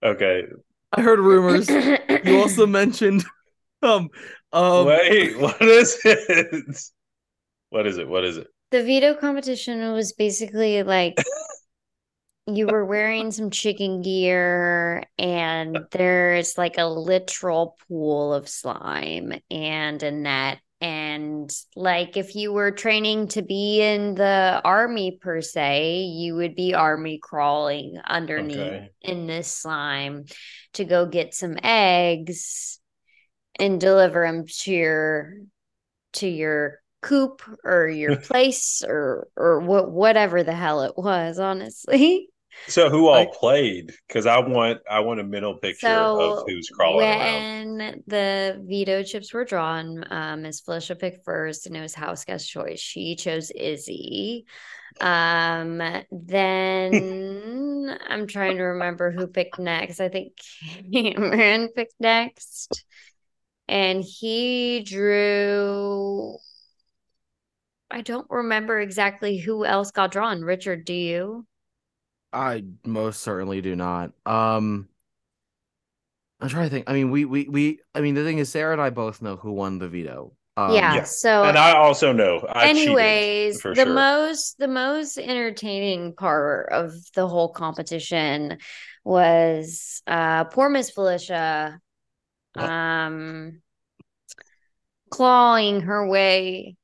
Okay. 0.04 0.44
I 0.92 1.02
heard 1.02 1.20
rumors. 1.20 1.68
You 1.68 2.38
also 2.42 2.68
mentioned 2.68 3.26
um 3.82 4.10
um 4.52 4.86
Wait, 4.86 5.40
what 5.40 5.60
is 5.62 5.98
it? 6.04 6.76
What 7.70 7.88
is 7.88 7.98
it? 7.98 8.08
What 8.08 8.24
is 8.24 8.38
it? 8.38 8.48
The 8.70 8.84
veto 8.84 9.16
competition 9.16 9.94
was 9.94 10.14
basically 10.14 10.84
like 10.84 11.16
you 12.46 12.68
were 12.68 12.86
wearing 12.86 13.32
some 13.32 13.50
chicken 13.50 14.04
gear 14.04 15.06
and 15.18 15.80
there's 15.92 16.58
like 16.58 16.78
a 16.78 16.86
literal 16.86 17.78
pool 17.88 18.34
of 18.34 18.48
slime 18.48 19.34
and 19.50 20.04
a 20.04 20.12
net 20.12 20.60
and 21.16 21.50
like 21.76 22.18
if 22.18 22.36
you 22.36 22.52
were 22.52 22.72
training 22.72 23.28
to 23.30 23.42
be 23.42 23.82
in 23.82 24.16
the 24.16 24.62
army 24.64 25.18
per 25.22 25.42
se 25.42 26.02
you 26.02 26.36
would 26.36 26.56
be 26.56 26.74
army 26.74 27.18
crawling 27.22 28.00
underneath 28.06 28.58
okay. 28.58 28.90
in 29.02 29.26
this 29.26 29.48
slime 29.48 30.26
to 30.74 30.84
go 30.84 31.06
get 31.06 31.34
some 31.34 31.58
eggs 31.64 32.80
and 33.58 33.80
deliver 33.80 34.28
them 34.28 34.46
to 34.46 34.72
your 34.72 35.34
to 36.14 36.28
your 36.28 36.80
coop 37.02 37.42
or 37.64 37.88
your 37.88 38.16
place 38.30 38.84
or 38.86 39.28
or 39.38 39.60
what 39.62 39.90
whatever 39.90 40.44
the 40.44 40.54
hell 40.54 40.82
it 40.82 40.98
was 40.98 41.40
honestly 41.40 42.28
so 42.68 42.90
who 42.90 43.08
all 43.08 43.28
played? 43.28 43.94
Because 44.08 44.26
I 44.26 44.40
want 44.40 44.80
I 44.90 45.00
want 45.02 45.20
a 45.20 45.24
mental 45.24 45.56
picture 45.56 45.88
so 45.88 46.20
of 46.20 46.44
who's 46.48 46.70
crawling 46.70 46.98
when 46.98 47.82
around. 47.82 48.04
the 48.08 48.62
veto 48.66 49.04
chips 49.04 49.34
were 49.34 49.46
drawn, 49.46 50.06
um, 50.12 50.42
Miss 50.44 50.62
Felicia 50.62 50.96
picked 50.96 51.24
first, 51.26 51.68
and 51.68 51.76
it 51.76 51.82
was 51.82 51.94
house 51.94 52.26
guest 52.26 52.50
choice. 52.50 52.80
She 52.80 53.16
chose 53.16 53.52
Izzy. 53.52 54.46
Um, 55.02 55.82
then 56.12 57.98
I'm 58.08 58.28
trying 58.28 58.58
to 58.58 58.64
remember 58.64 59.12
who 59.12 59.28
picked 59.28 59.60
next. 59.60 60.00
I 60.00 60.10
think 60.10 60.34
Cameron 60.94 61.70
picked 61.76 62.00
next, 62.00 62.84
and 63.68 64.04
he 64.04 64.82
drew. 64.84 66.38
I 67.92 68.02
don't 68.02 68.28
remember 68.30 68.80
exactly 68.80 69.38
who 69.38 69.66
else 69.66 69.92
got 69.92 70.12
drawn. 70.12 70.42
Richard, 70.42 70.86
do 70.86 70.94
you? 70.94 71.46
I 72.36 72.64
most 72.86 73.22
certainly 73.22 73.62
do 73.62 73.76
not. 73.76 74.12
Um, 74.26 74.90
I'm 76.42 76.50
trying 76.50 76.66
to 76.66 76.70
think. 76.70 76.90
I 76.90 76.94
mean, 76.94 77.10
we 77.10 77.26
we 77.26 77.48
we. 77.48 77.80
I 77.96 78.02
mean, 78.02 78.14
the 78.14 78.24
thing 78.24 78.40
is, 78.40 78.50
Sarah 78.50 78.74
and 78.74 78.82
I 78.82 78.90
both 78.90 79.22
know 79.22 79.38
who 79.38 79.54
won 79.54 79.80
the 79.80 79.88
veto. 79.88 80.34
Um, 80.58 80.74
yeah, 80.74 81.04
So, 81.04 81.44
and 81.44 81.58
I 81.58 81.74
also 81.76 82.12
know. 82.12 82.46
I 82.50 82.68
anyways, 82.68 83.62
the 83.62 83.76
sure. 83.76 83.86
most 83.86 84.58
the 84.58 84.68
most 84.68 85.18
entertaining 85.18 86.14
part 86.14 86.72
of 86.72 86.94
the 87.14 87.28
whole 87.28 87.50
competition 87.50 88.58
was 89.04 90.02
uh 90.08 90.46
poor 90.46 90.70
Miss 90.70 90.92
Felicia, 90.92 91.80
um, 92.56 93.62
clawing 95.10 95.82
her 95.82 96.08
way 96.08 96.76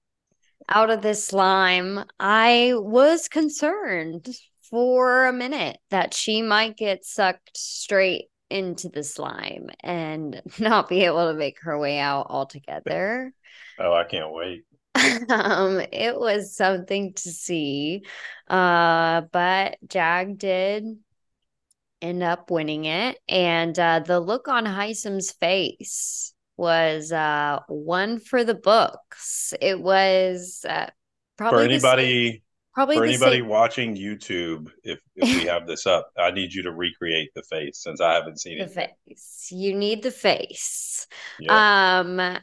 out 0.67 0.89
of 0.89 1.01
this 1.01 1.25
slime. 1.25 2.03
I 2.19 2.73
was 2.75 3.27
concerned 3.27 4.29
for 4.71 5.27
a 5.27 5.33
minute 5.33 5.77
that 5.91 6.13
she 6.13 6.41
might 6.41 6.77
get 6.77 7.05
sucked 7.05 7.55
straight 7.55 8.29
into 8.49 8.89
the 8.89 9.03
slime 9.03 9.69
and 9.81 10.41
not 10.59 10.89
be 10.89 11.05
able 11.05 11.31
to 11.31 11.37
make 11.37 11.61
her 11.61 11.77
way 11.77 11.99
out 11.99 12.27
altogether. 12.29 13.33
Oh, 13.77 13.93
I 13.93 14.05
can't 14.05 14.31
wait. 14.31 14.63
um, 15.29 15.81
it 15.91 16.19
was 16.19 16.55
something 16.55 17.13
to 17.13 17.29
see. 17.29 18.03
Uh, 18.47 19.21
but 19.31 19.77
Jag 19.87 20.37
did 20.37 20.85
end 22.01 22.23
up 22.23 22.49
winning 22.49 22.85
it. 22.85 23.17
And 23.27 23.77
uh, 23.77 23.99
the 23.99 24.19
look 24.19 24.47
on 24.47 24.65
Hisam's 24.65 25.31
face 25.31 26.33
was 26.57 27.11
uh, 27.11 27.59
one 27.67 28.19
for 28.19 28.43
the 28.43 28.55
books. 28.55 29.53
It 29.61 29.79
was 29.79 30.65
uh, 30.67 30.89
probably 31.37 31.65
for 31.65 31.71
anybody 31.71 32.43
Probably 32.73 32.95
for 32.95 33.03
anybody 33.03 33.39
same. 33.39 33.47
watching 33.47 33.95
YouTube, 33.95 34.71
if 34.83 34.99
if 35.15 35.35
we 35.35 35.45
have 35.47 35.67
this 35.67 35.85
up, 35.85 36.11
I 36.17 36.31
need 36.31 36.53
you 36.53 36.63
to 36.63 36.71
recreate 36.71 37.31
the 37.35 37.43
face 37.43 37.79
since 37.83 37.99
I 37.99 38.13
haven't 38.13 38.39
seen 38.39 38.57
the 38.57 38.63
it. 38.63 38.67
The 38.67 38.91
face. 39.07 39.47
You 39.51 39.75
need 39.75 40.03
the 40.03 40.11
face. 40.11 41.07
Um 41.49 42.37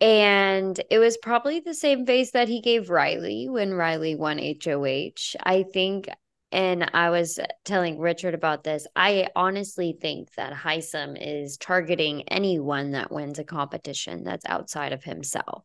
and 0.00 0.80
it 0.90 0.98
was 0.98 1.16
probably 1.16 1.60
the 1.60 1.72
same 1.72 2.04
face 2.04 2.32
that 2.32 2.48
he 2.48 2.60
gave 2.60 2.90
Riley 2.90 3.48
when 3.48 3.72
Riley 3.72 4.14
won 4.16 4.38
HOH. 4.38 5.36
I 5.42 5.62
think 5.62 6.08
and 6.52 6.88
I 6.94 7.10
was 7.10 7.40
telling 7.64 7.98
Richard 7.98 8.32
about 8.34 8.62
this. 8.62 8.86
I 8.94 9.28
honestly 9.34 9.96
think 10.00 10.32
that 10.34 10.52
Hisam 10.52 11.16
is 11.20 11.56
targeting 11.56 12.22
anyone 12.28 12.92
that 12.92 13.10
wins 13.10 13.40
a 13.40 13.44
competition 13.44 14.22
that's 14.22 14.46
outside 14.46 14.92
of 14.92 15.02
himself 15.02 15.64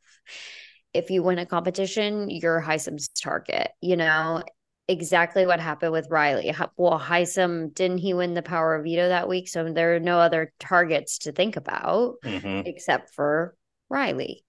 if 0.94 1.10
you 1.10 1.24
win 1.24 1.40
a 1.40 1.46
competition, 1.46 2.30
you're 2.30 2.62
Hisam's 2.62 3.10
target. 3.10 3.72
You 3.82 3.98
know, 3.98 4.44
exactly 4.90 5.46
what 5.46 5.60
happened 5.60 5.92
with 5.92 6.10
Riley. 6.10 6.54
Well, 6.76 7.00
Hisam, 7.00 7.74
didn't 7.74 8.00
he 8.00 8.14
win 8.14 8.34
the 8.34 8.42
power 8.42 8.76
of 8.76 8.84
veto 8.84 9.08
that 9.08 9.30
week? 9.30 9.48
So 9.48 9.72
there 9.72 9.96
are 9.96 10.00
no 10.00 10.20
other 10.20 10.52
targets 10.60 11.20
to 11.20 11.32
think 11.32 11.56
about 11.56 12.16
mm-hmm. 12.26 12.68
except 12.68 13.14
for 13.14 13.56
Riley. 13.90 14.44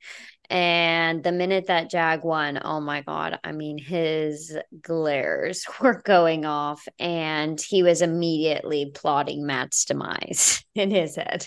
And 0.48 1.22
the 1.22 1.30
minute 1.30 1.66
that 1.68 1.90
Jag 1.90 2.24
won, 2.24 2.58
oh 2.64 2.80
my 2.80 3.02
God, 3.02 3.38
I 3.44 3.52
mean, 3.52 3.78
his 3.78 4.56
glares 4.80 5.64
were 5.80 6.02
going 6.02 6.44
off 6.44 6.88
and 6.98 7.60
he 7.60 7.82
was 7.82 8.02
immediately 8.02 8.90
plotting 8.92 9.46
Matt's 9.46 9.84
demise 9.84 10.64
in 10.74 10.90
his 10.90 11.16
head. 11.16 11.46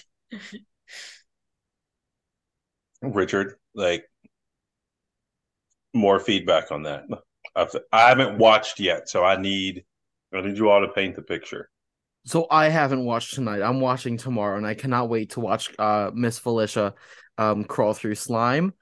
Richard, 3.02 3.56
like 3.76 4.06
more 5.94 6.20
feedback 6.20 6.72
on 6.72 6.84
that. 6.84 7.06
I've, 7.56 7.76
I 7.92 8.10
haven't 8.10 8.38
watched 8.38 8.80
yet, 8.80 9.10
so 9.10 9.24
I 9.24 9.40
need 9.40 9.86
I 10.34 10.42
need 10.42 10.58
you 10.58 10.70
all 10.70 10.82
to 10.82 10.92
paint 10.92 11.16
the 11.16 11.22
picture. 11.22 11.70
So 12.26 12.48
I 12.50 12.70
haven't 12.70 13.04
watched 13.04 13.34
tonight. 13.36 13.62
I'm 13.62 13.82
watching 13.82 14.18
tomorrow, 14.18 14.58
and 14.58 14.66
I 14.66 14.74
cannot 14.74 15.10
wait 15.10 15.32
to 15.32 15.40
watch 15.40 15.72
uh, 15.78 16.10
Miss 16.14 16.40
Felicia 16.40 16.96
um, 17.38 17.66
crawl 17.66 17.94
through 17.94 18.16
slime. 18.16 18.74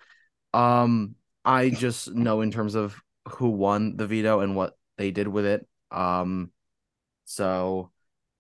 Um, 0.54 1.15
I 1.43 1.69
just 1.69 2.13
know 2.13 2.41
in 2.41 2.52
terms 2.52 2.76
of 2.76 3.02
who 3.28 3.50
won 3.50 3.97
the 3.97 4.08
veto 4.08 4.41
and 4.41 4.56
what 4.56 4.78
they 4.97 5.12
did 5.12 5.28
with 5.28 5.45
it. 5.45 5.67
Um, 5.89 6.52
so, 7.26 7.91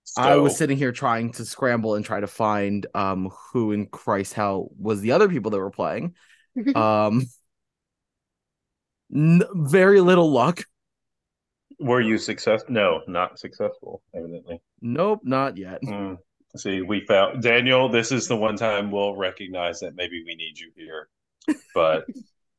so 0.03 0.21
I 0.21 0.35
was 0.35 0.57
sitting 0.57 0.77
here 0.77 0.91
trying 0.91 1.31
to 1.33 1.45
scramble 1.45 1.95
and 1.95 2.05
try 2.05 2.19
to 2.19 2.27
find 2.27 2.85
um 2.93 3.31
who 3.51 3.71
in 3.71 3.87
Christ 3.87 4.33
hell 4.33 4.69
was 4.77 5.01
the 5.01 5.13
other 5.13 5.29
people 5.29 5.51
that 5.51 5.59
were 5.59 5.71
playing. 5.71 6.15
um 6.75 7.25
N- 9.13 9.43
very 9.53 10.01
little 10.01 10.31
luck. 10.31 10.63
Were 11.79 12.01
you 12.01 12.17
successful? 12.17 12.73
No, 12.73 13.01
not 13.07 13.39
successful. 13.39 14.03
Evidently. 14.15 14.61
Nope, 14.81 15.21
not 15.23 15.57
yet. 15.57 15.81
Mm. 15.83 16.17
See, 16.55 16.81
we 16.81 17.05
found 17.05 17.41
Daniel. 17.41 17.89
This 17.89 18.11
is 18.11 18.27
the 18.27 18.35
one 18.35 18.57
time 18.57 18.91
we'll 18.91 19.15
recognize 19.15 19.79
that 19.79 19.95
maybe 19.95 20.23
we 20.25 20.35
need 20.35 20.59
you 20.59 20.71
here, 20.75 21.07
but 21.73 22.05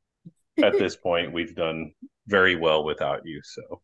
at 0.62 0.72
this 0.72 0.96
point, 0.96 1.32
we've 1.32 1.54
done 1.54 1.92
very 2.26 2.56
well 2.56 2.84
without 2.84 3.26
you. 3.26 3.40
So, 3.44 3.82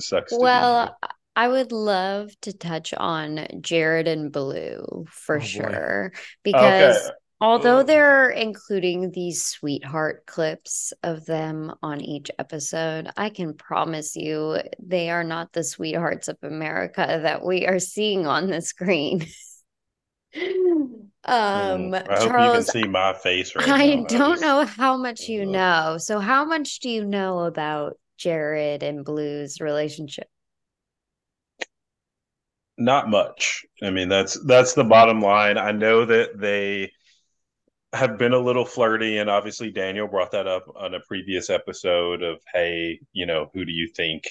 sucks. 0.00 0.32
well, 0.36 0.96
I 1.36 1.48
would 1.48 1.72
love 1.72 2.30
to 2.42 2.52
touch 2.52 2.94
on 2.94 3.46
Jared 3.60 4.08
and 4.08 4.32
Blue 4.32 5.06
for 5.08 5.36
oh, 5.36 5.40
sure 5.40 6.12
because 6.42 6.96
okay. 6.96 7.14
Although 7.40 7.82
they're 7.82 8.30
including 8.30 9.10
these 9.10 9.44
sweetheart 9.44 10.24
clips 10.26 10.92
of 11.02 11.26
them 11.26 11.74
on 11.82 12.00
each 12.00 12.30
episode, 12.38 13.10
I 13.16 13.28
can 13.30 13.54
promise 13.54 14.16
you 14.16 14.58
they 14.78 15.10
are 15.10 15.24
not 15.24 15.52
the 15.52 15.62
sweethearts 15.64 16.28
of 16.28 16.38
America 16.42 17.20
that 17.22 17.44
we 17.44 17.66
are 17.66 17.78
seeing 17.78 18.26
on 18.26 18.48
the 18.48 18.62
screen. 18.62 19.26
um 20.36 21.10
mm, 21.54 21.94
I 22.08 22.16
Charles, 22.16 22.18
hope 22.18 22.38
you 22.38 22.50
can 22.50 22.64
see 22.64 22.86
my 22.86 23.14
face 23.14 23.54
right 23.56 23.76
I 23.76 23.96
now. 23.96 24.06
don't 24.06 24.40
know 24.40 24.64
how 24.64 24.96
much 24.96 25.28
you 25.28 25.44
know. 25.46 25.96
So 25.98 26.20
how 26.20 26.44
much 26.44 26.80
do 26.80 26.88
you 26.90 27.04
know 27.04 27.40
about 27.40 27.98
Jared 28.16 28.82
and 28.82 29.04
Blue's 29.04 29.60
relationship? 29.60 30.28
Not 32.76 33.08
much. 33.08 33.64
I 33.82 33.90
mean, 33.90 34.08
that's 34.08 34.34
that's 34.46 34.74
the 34.74 34.84
bottom 34.84 35.20
line. 35.20 35.58
I 35.58 35.70
know 35.72 36.04
that 36.04 36.38
they 36.38 36.92
have 37.94 38.18
been 38.18 38.32
a 38.32 38.38
little 38.38 38.64
flirty 38.64 39.18
and 39.18 39.30
obviously 39.30 39.70
daniel 39.70 40.08
brought 40.08 40.32
that 40.32 40.46
up 40.46 40.64
on 40.76 40.94
a 40.94 41.00
previous 41.00 41.48
episode 41.48 42.22
of 42.22 42.38
hey 42.52 42.98
you 43.12 43.24
know 43.24 43.50
who 43.54 43.64
do 43.64 43.72
you 43.72 43.88
think 43.88 44.28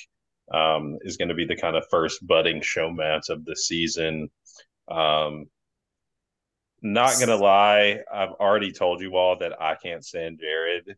um, 0.51 0.97
is 1.01 1.17
going 1.17 1.29
to 1.29 1.35
be 1.35 1.45
the 1.45 1.55
kind 1.55 1.75
of 1.75 1.85
first 1.89 2.25
budding 2.27 2.59
showmance 2.59 3.29
of 3.29 3.45
the 3.45 3.55
season? 3.55 4.29
Um, 4.91 5.45
not 6.83 7.17
gonna 7.17 7.37
lie 7.37 8.01
i've 8.13 8.33
already 8.33 8.73
told 8.73 8.99
you 8.99 9.15
all 9.15 9.37
that 9.39 9.59
i 9.61 9.73
can't 9.75 10.05
stand 10.05 10.39
jared. 10.39 10.97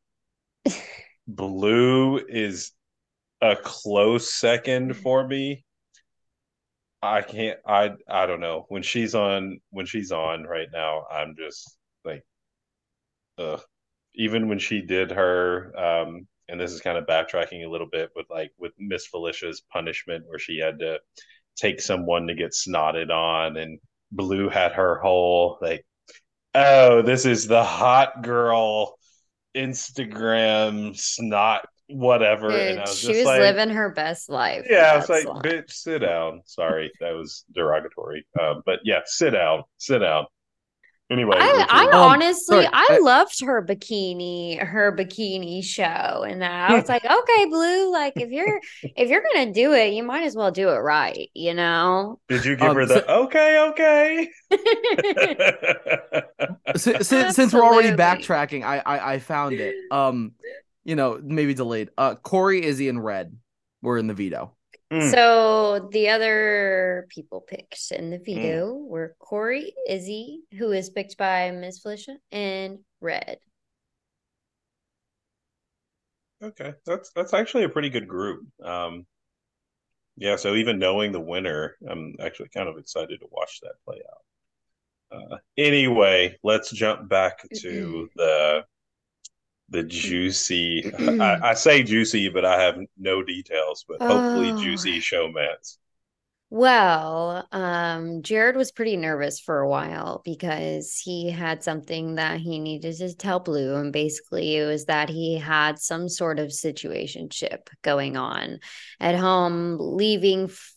Blue 1.27 2.17
is 2.17 2.71
a 3.41 3.55
close 3.55 4.33
second 4.33 4.97
for 4.97 5.27
me. 5.27 5.63
I 7.03 7.21
can't 7.21 7.59
i 7.67 7.91
i 8.09 8.25
don't 8.25 8.39
know. 8.39 8.65
When 8.69 8.81
she's 8.81 9.13
on 9.13 9.59
when 9.69 9.85
she's 9.85 10.11
on 10.11 10.43
right 10.43 10.67
now 10.73 11.05
i'm 11.11 11.35
just 11.37 11.77
like 12.03 12.23
uh, 13.37 13.57
even 14.15 14.47
when 14.47 14.59
she 14.59 14.81
did 14.81 15.11
her 15.11 15.77
um, 15.77 16.27
and 16.47 16.59
this 16.59 16.71
is 16.71 16.81
kind 16.81 16.97
of 16.97 17.05
backtracking 17.05 17.65
a 17.65 17.69
little 17.69 17.87
bit 17.91 18.11
with 18.15 18.27
like 18.29 18.51
with 18.57 18.73
Miss 18.77 19.07
Felicia's 19.07 19.63
punishment, 19.71 20.25
where 20.27 20.39
she 20.39 20.59
had 20.59 20.79
to 20.79 20.99
take 21.55 21.79
someone 21.79 22.27
to 22.27 22.35
get 22.35 22.51
snotted 22.51 23.09
on, 23.09 23.57
and 23.57 23.79
Blue 24.11 24.49
had 24.49 24.73
her 24.73 24.99
whole 24.99 25.57
like, 25.61 25.85
oh, 26.53 27.01
this 27.01 27.25
is 27.25 27.47
the 27.47 27.63
hot 27.63 28.23
girl 28.23 28.97
Instagram 29.55 30.97
snot 30.97 31.65
whatever. 31.87 32.49
and 32.49 32.79
I 32.79 32.81
was 32.81 32.97
she 32.97 33.07
just 33.07 33.19
was 33.19 33.25
like, 33.25 33.41
living 33.41 33.69
her 33.69 33.89
best 33.91 34.29
life. 34.29 34.65
yeah, 34.69 34.91
I 34.93 34.97
was 34.97 35.09
like, 35.09 35.23
slime. 35.23 35.41
bitch, 35.41 35.71
sit 35.71 35.99
down. 35.99 36.41
Sorry, 36.45 36.91
that 36.99 37.11
was 37.11 37.45
derogatory. 37.53 38.25
Um, 38.39 38.63
but 38.65 38.79
yeah, 38.83 39.01
sit 39.05 39.31
down, 39.31 39.63
sit 39.77 39.99
down. 39.99 40.25
Anyway, 41.11 41.37
I, 41.39 41.67
I 41.69 41.83
Um, 41.91 41.93
honestly, 41.93 42.63
sorry, 42.63 42.69
I 42.73 42.87
I- 42.89 42.97
loved 42.99 43.39
her 43.41 43.63
bikini, 43.63 44.57
her 44.59 44.91
bikini 44.95 45.63
show, 45.63 46.23
and 46.27 46.41
that 46.41 46.71
I 46.71 46.73
was 46.73 46.89
like, 46.93 47.05
okay, 47.05 47.45
Blue, 47.45 47.91
like 47.91 48.13
if 48.19 48.31
you're 48.31 48.59
if 48.95 49.09
you're 49.09 49.21
gonna 49.33 49.53
do 49.53 49.73
it, 49.73 49.93
you 49.93 50.01
might 50.03 50.23
as 50.23 50.35
well 50.35 50.49
do 50.51 50.69
it 50.69 50.77
right, 50.79 51.29
you 51.35 51.53
know. 51.53 52.19
did 52.27 52.43
you 52.43 52.55
give 52.55 52.69
um, 52.71 52.75
her 52.77 52.87
the 52.87 53.11
okay, 53.11 53.59
okay? 53.69 54.29
since, 56.75 57.07
since, 57.07 57.31
since 57.35 57.53
we're 57.53 57.63
already 57.63 57.91
backtracking, 57.91 58.63
I, 58.63 58.79
I 58.79 59.13
I 59.13 59.19
found 59.19 59.59
it. 59.59 59.75
Um, 59.91 60.33
you 60.83 60.95
know, 60.95 61.19
maybe 61.23 61.53
delayed. 61.53 61.89
Uh, 61.97 62.15
Cory, 62.15 62.63
Izzy, 62.63 62.89
and 62.89 63.03
Red 63.03 63.35
were 63.81 63.97
in 63.97 64.07
the 64.07 64.13
veto. 64.13 64.54
Mm. 64.91 65.11
So 65.11 65.89
the 65.91 66.09
other 66.09 67.07
people 67.09 67.41
picked 67.41 67.91
in 67.91 68.11
the 68.11 68.19
veto 68.19 68.73
were 68.73 69.15
Cory, 69.19 69.73
Izzy, 69.87 70.41
who 70.57 70.71
is 70.71 70.89
picked 70.89 71.17
by 71.17 71.51
Miss 71.51 71.79
Felicia, 71.79 72.17
and 72.31 72.79
Red. 73.01 73.39
Okay, 76.43 76.73
that's 76.85 77.11
that's 77.15 77.33
actually 77.33 77.63
a 77.63 77.69
pretty 77.69 77.89
good 77.89 78.07
group. 78.07 78.45
Um, 78.63 79.07
yeah, 80.17 80.35
so 80.35 80.53
even 80.53 80.77
knowing 80.79 81.11
the 81.11 81.19
winner, 81.19 81.75
I'm 81.89 82.15
actually 82.19 82.49
kind 82.49 82.69
of 82.69 82.77
excited 82.77 83.19
to 83.19 83.27
watch 83.31 83.59
that 83.61 83.73
play 83.85 84.01
out. 84.11 85.21
Uh, 85.33 85.37
anyway, 85.57 86.37
let's 86.43 86.71
jump 86.71 87.09
back 87.09 87.47
to 87.55 88.09
the 88.15 88.63
the 89.69 89.83
juicy. 89.83 90.89
I, 91.19 91.37
I 91.51 91.53
say 91.55 91.83
juicy, 91.83 92.29
but 92.29 92.45
I 92.45 92.61
have 92.63 92.77
no 92.97 93.23
details. 93.23 93.85
But 93.87 94.01
hopefully, 94.07 94.53
Oh. 94.53 94.53
juicy 94.53 94.99
showmance. 94.99 95.77
Well, 96.51 97.47
um, 97.51 98.21
Jared 98.21 98.55
was 98.55 98.71
pretty 98.71 98.95
nervous 98.97 99.39
for 99.39 99.59
a 99.59 99.67
while 99.67 100.21
because 100.23 100.97
he 100.99 101.29
had 101.31 101.63
something 101.63 102.15
that 102.15 102.39
he 102.39 102.59
needed 102.59 102.95
to 102.97 103.13
tell 103.15 103.39
Blue, 103.39 103.75
and 103.75 103.91
basically 103.91 104.55
it 104.57 104.65
was 104.65 104.85
that 104.85 105.09
he 105.09 105.37
had 105.37 105.79
some 105.79 106.07
sort 106.07 106.39
of 106.39 106.49
situationship 106.49 107.67
going 107.81 108.15
on 108.15 108.59
at 108.99 109.15
home, 109.15 109.77
leaving 109.79 110.45
f- 110.45 110.75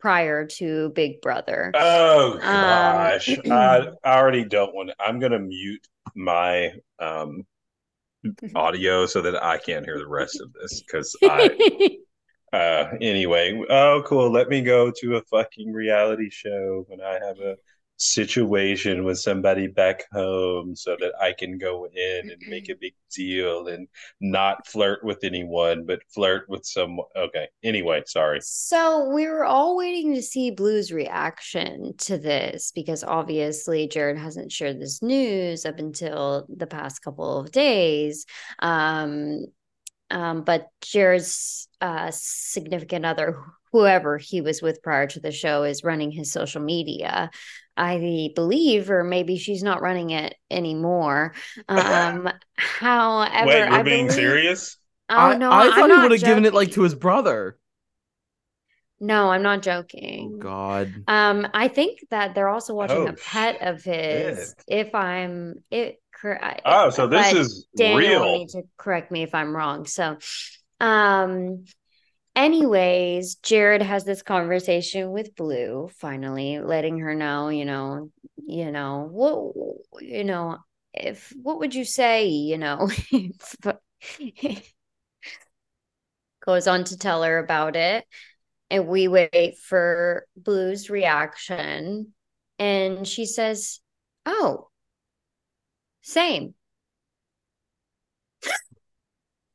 prior 0.00 0.46
to 0.46 0.90
Big 0.90 1.20
Brother. 1.22 1.78
Oh 1.78 2.40
Um, 2.40 3.14
gosh, 3.26 3.38
I, 3.50 3.88
I 4.04 4.16
already 4.18 4.44
don't 4.44 4.74
want. 4.74 4.90
to 4.90 4.96
I'm 4.98 5.18
gonna 5.20 5.38
mute 5.38 5.86
my 6.14 6.72
um 6.98 7.46
audio 8.54 9.06
so 9.06 9.22
that 9.22 9.42
I 9.42 9.58
can't 9.58 9.84
hear 9.84 9.98
the 9.98 10.08
rest 10.08 10.40
of 10.40 10.52
this 10.52 10.82
because 10.82 11.16
I 11.22 11.98
Uh, 12.52 12.92
anyway, 13.02 13.60
oh, 13.68 14.02
cool. 14.06 14.30
Let 14.30 14.48
me 14.48 14.62
go 14.62 14.90
to 14.90 15.16
a 15.16 15.22
fucking 15.22 15.72
reality 15.72 16.30
show 16.30 16.84
when 16.88 17.00
I 17.00 17.14
have 17.14 17.38
a 17.38 17.56
situation 17.96 19.04
with 19.04 19.18
somebody 19.18 19.66
back 19.66 20.04
home 20.12 20.76
so 20.76 20.96
that 21.00 21.12
I 21.20 21.32
can 21.32 21.58
go 21.58 21.86
in 21.86 22.30
and 22.30 22.42
make 22.48 22.68
a 22.68 22.74
big 22.74 22.94
deal 23.14 23.68
and 23.68 23.88
not 24.20 24.66
flirt 24.66 25.02
with 25.04 25.24
anyone, 25.24 25.84
but 25.86 26.00
flirt 26.12 26.48
with 26.48 26.64
someone. 26.64 27.06
Okay. 27.16 27.48
Anyway, 27.62 28.02
sorry. 28.06 28.40
So 28.42 29.08
we 29.08 29.26
were 29.26 29.44
all 29.44 29.76
waiting 29.76 30.14
to 30.14 30.22
see 30.22 30.50
Blue's 30.50 30.92
reaction 30.92 31.94
to 31.98 32.18
this 32.18 32.72
because 32.74 33.02
obviously 33.02 33.88
Jared 33.88 34.18
hasn't 34.18 34.52
shared 34.52 34.80
this 34.80 35.02
news 35.02 35.64
up 35.64 35.78
until 35.78 36.46
the 36.54 36.66
past 36.66 37.02
couple 37.02 37.40
of 37.40 37.50
days. 37.50 38.26
Um, 38.58 39.46
um, 40.10 40.44
but 40.44 40.68
Jared's 40.82 41.68
uh, 41.80 42.10
significant 42.12 43.04
other, 43.04 43.42
whoever 43.72 44.18
he 44.18 44.40
was 44.40 44.62
with 44.62 44.82
prior 44.82 45.06
to 45.08 45.20
the 45.20 45.32
show, 45.32 45.64
is 45.64 45.84
running 45.84 46.10
his 46.10 46.32
social 46.32 46.60
media. 46.62 47.30
I 47.76 48.30
believe, 48.34 48.90
or 48.90 49.04
maybe 49.04 49.36
she's 49.36 49.62
not 49.62 49.82
running 49.82 50.10
it 50.10 50.34
anymore. 50.50 51.34
Um, 51.68 52.30
however, 52.56 53.46
Wait, 53.46 53.58
you're 53.58 53.70
I 53.72 53.82
being 53.82 54.06
believe- 54.06 54.12
serious? 54.12 54.76
Oh 55.08 55.36
no, 55.36 55.50
I 55.50 55.66
I'm 55.66 55.72
thought 55.72 55.90
he 55.90 56.02
would 56.02 56.10
have 56.12 56.20
given 56.20 56.44
it 56.46 56.54
like 56.54 56.72
to 56.72 56.82
his 56.82 56.94
brother. 56.94 57.58
No, 58.98 59.30
I'm 59.30 59.42
not 59.42 59.58
Oh 59.58 59.60
joking. 59.60 60.38
God. 60.38 60.90
Um, 61.06 61.46
I 61.52 61.68
think 61.68 61.98
that 62.10 62.34
they're 62.34 62.48
also 62.48 62.74
watching 62.74 62.96
Oh, 62.96 63.06
a 63.08 63.12
pet 63.12 63.58
of 63.60 63.84
his. 63.84 64.54
shit. 64.68 64.86
If 64.86 64.94
I'm 64.94 65.62
it, 65.70 66.00
cor- 66.18 66.40
Oh, 66.64 66.88
so 66.90 67.06
this 67.06 67.32
is 67.34 67.66
Daniel 67.76 67.98
will 68.22 68.26
real. 68.32 68.38
need 68.38 68.48
to 68.50 68.62
correct 68.78 69.10
me 69.12 69.22
if 69.22 69.34
I'm 69.34 69.54
wrong. 69.54 69.84
So, 69.86 70.16
um, 70.80 71.66
anyways, 72.36 73.36
Jared 73.36 73.82
has 73.82 74.04
this 74.04 74.22
conversation 74.22 75.10
with 75.10 75.34
Blue, 75.34 75.90
finally 75.98 76.60
letting 76.60 77.00
her 77.00 77.14
know, 77.14 77.48
you 77.48 77.64
know, 77.64 78.10
you 78.46 78.70
know 78.70 79.08
what, 79.10 80.04
you 80.04 80.22
know, 80.22 80.58
if 80.94 81.32
what 81.42 81.58
would 81.58 81.74
you 81.74 81.84
say, 81.84 82.28
you 82.28 82.58
know, 82.58 82.88
goes 86.46 86.68
on 86.68 86.84
to 86.84 86.96
tell 86.96 87.22
her 87.24 87.38
about 87.38 87.74
it 87.74 88.04
and 88.70 88.86
we 88.86 89.08
wait 89.08 89.58
for 89.58 90.26
Blue's 90.36 90.90
reaction. 90.90 92.12
And 92.58 93.06
she 93.06 93.26
says, 93.26 93.80
Oh, 94.24 94.68
same. 96.02 96.54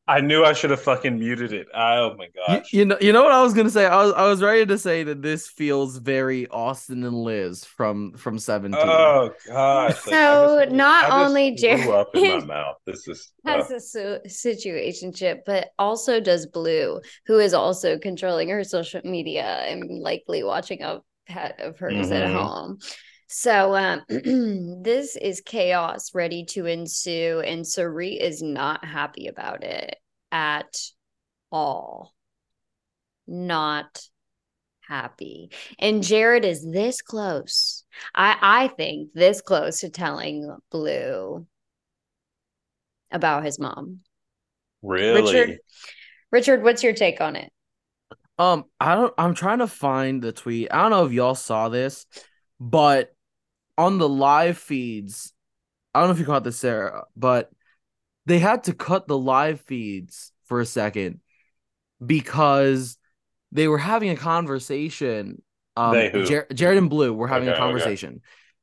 I 0.08 0.20
knew 0.20 0.44
I 0.44 0.52
should 0.54 0.72
have 0.72 0.82
fucking 0.82 1.18
muted 1.20 1.54
it. 1.54 1.68
Oh 1.74 2.16
my 2.18 2.26
You, 2.26 2.32
gosh. 2.48 2.74
you 2.74 2.86
know, 2.86 2.98
you 3.00 3.14
know 3.14 3.22
what 3.24 3.32
I 3.32 3.42
was 3.44 3.54
gonna 3.54 3.70
say. 3.70 3.86
I 3.86 4.04
was, 4.04 4.14
I 4.14 4.28
was 4.28 4.42
ready 4.42 4.66
to 4.66 4.78
say 4.78 5.04
that 5.04 5.22
this 5.22 5.48
feels 5.48 5.98
very 5.98 6.48
Austin 6.48 7.04
and 7.04 7.16
Liz 7.24 7.64
from 7.64 8.14
from 8.14 8.38
Seventeen. 8.40 8.82
Oh 8.84 9.30
gosh. 9.48 9.90
like, 9.92 9.96
So, 10.16 10.62
just- 10.64 10.76
not 10.76 11.06
I 11.12 11.24
only 11.26 11.56
threw 11.56 11.70
Jared- 11.70 11.88
up 11.90 12.16
in 12.16 12.40
my 12.40 12.46
mouth. 12.56 12.76
This 12.86 13.08
is 13.08 13.32
uh, 13.46 13.52
Has 13.58 13.72
a 13.72 13.80
su- 13.80 14.20
situationship, 14.28 15.42
but 15.46 15.70
also 15.80 16.20
does 16.20 16.46
Blue, 16.48 17.00
who 17.28 17.40
is 17.40 17.54
also 17.54 17.98
controlling 17.98 18.50
her 18.50 18.64
social 18.64 19.02
media 19.06 19.44
and 19.68 20.02
likely 20.02 20.44
watching 20.44 20.82
a 20.82 21.02
pet 21.28 21.60
of 21.62 21.78
hers 21.78 22.12
at 22.12 22.28
Mhm. 22.28 22.34
home. 22.34 22.80
So 23.34 23.76
um, 23.76 24.02
this 24.84 25.16
is 25.16 25.40
chaos 25.40 26.14
ready 26.14 26.44
to 26.50 26.66
ensue, 26.66 27.40
and 27.40 27.66
Cirie 27.66 28.20
is 28.20 28.42
not 28.42 28.84
happy 28.84 29.28
about 29.28 29.64
it 29.64 29.96
at 30.34 30.78
all. 31.50 32.14
Not 33.28 34.02
happy. 34.86 35.52
And 35.80 36.04
Jared 36.04 36.44
is 36.44 36.70
this 36.70 37.02
close. 37.02 37.86
I 38.14 38.36
I 38.42 38.68
think 38.68 39.14
this 39.14 39.40
close 39.40 39.80
to 39.80 39.90
telling 39.90 40.54
Blue 40.70 41.48
about 43.12 43.46
his 43.46 43.58
mom. 43.58 44.02
really. 44.82 45.22
Richard, 45.22 45.58
Richard, 46.34 46.64
what's 46.64 46.84
your 46.84 46.94
take 46.94 47.22
on 47.22 47.38
it? 47.38 47.50
Um, 48.38 48.66
I 48.78 48.96
don't. 48.96 49.14
I'm 49.18 49.36
trying 49.36 49.60
to 49.60 49.68
find 49.68 50.22
the 50.22 50.34
tweet. 50.34 50.68
I 50.70 50.82
don't 50.82 50.92
know 50.92 51.06
if 51.06 51.14
y'all 51.14 51.34
saw 51.34 51.70
this, 51.70 52.06
but 52.60 53.14
on 53.78 53.98
the 53.98 54.10
live 54.10 54.58
feeds, 54.58 55.34
I 55.94 56.00
don't 56.00 56.10
know 56.10 56.14
if 56.14 56.20
you 56.20 56.26
caught 56.26 56.44
this, 56.44 56.58
Sarah, 56.58 57.04
but 57.16 57.52
they 58.26 58.40
had 58.40 58.66
to 58.66 58.74
cut 58.74 59.08
the 59.08 59.18
live 59.18 59.62
feeds 59.62 60.32
for 60.46 60.62
a 60.62 60.66
second 60.66 61.20
because 62.06 62.98
they 63.52 63.68
were 63.68 63.78
having 63.78 64.10
a 64.10 64.16
conversation. 64.16 65.42
Um, 65.76 65.94
They 65.94 66.10
who? 66.10 66.26
Jar- 66.26 66.48
Jared 66.54 66.78
and 66.78 66.90
Blue 66.90 67.14
were 67.14 67.28
having 67.28 67.48
Okay, 67.48 67.52
a 67.52 67.54
okay. 67.54 67.64
conversation, 67.64 68.22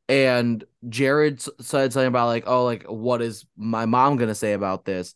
and 0.08 0.64
Jared 0.88 1.40
said 1.60 1.92
something 1.92 2.06
about 2.08 2.26
like, 2.26 2.44
"Oh, 2.46 2.64
like 2.64 2.84
what 2.84 3.22
is 3.22 3.46
my 3.56 3.86
mom 3.86 4.16
gonna 4.16 4.34
say 4.34 4.52
about 4.52 4.84
this?" 4.84 5.14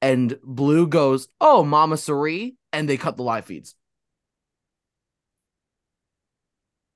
And 0.00 0.38
Blue 0.42 0.86
goes, 0.86 1.28
"Oh, 1.40 1.64
Mama 1.64 1.96
Cirie," 1.96 2.56
and 2.72 2.88
they 2.88 2.96
cut 2.96 3.16
the 3.16 3.22
live 3.22 3.44
feeds. 3.46 3.74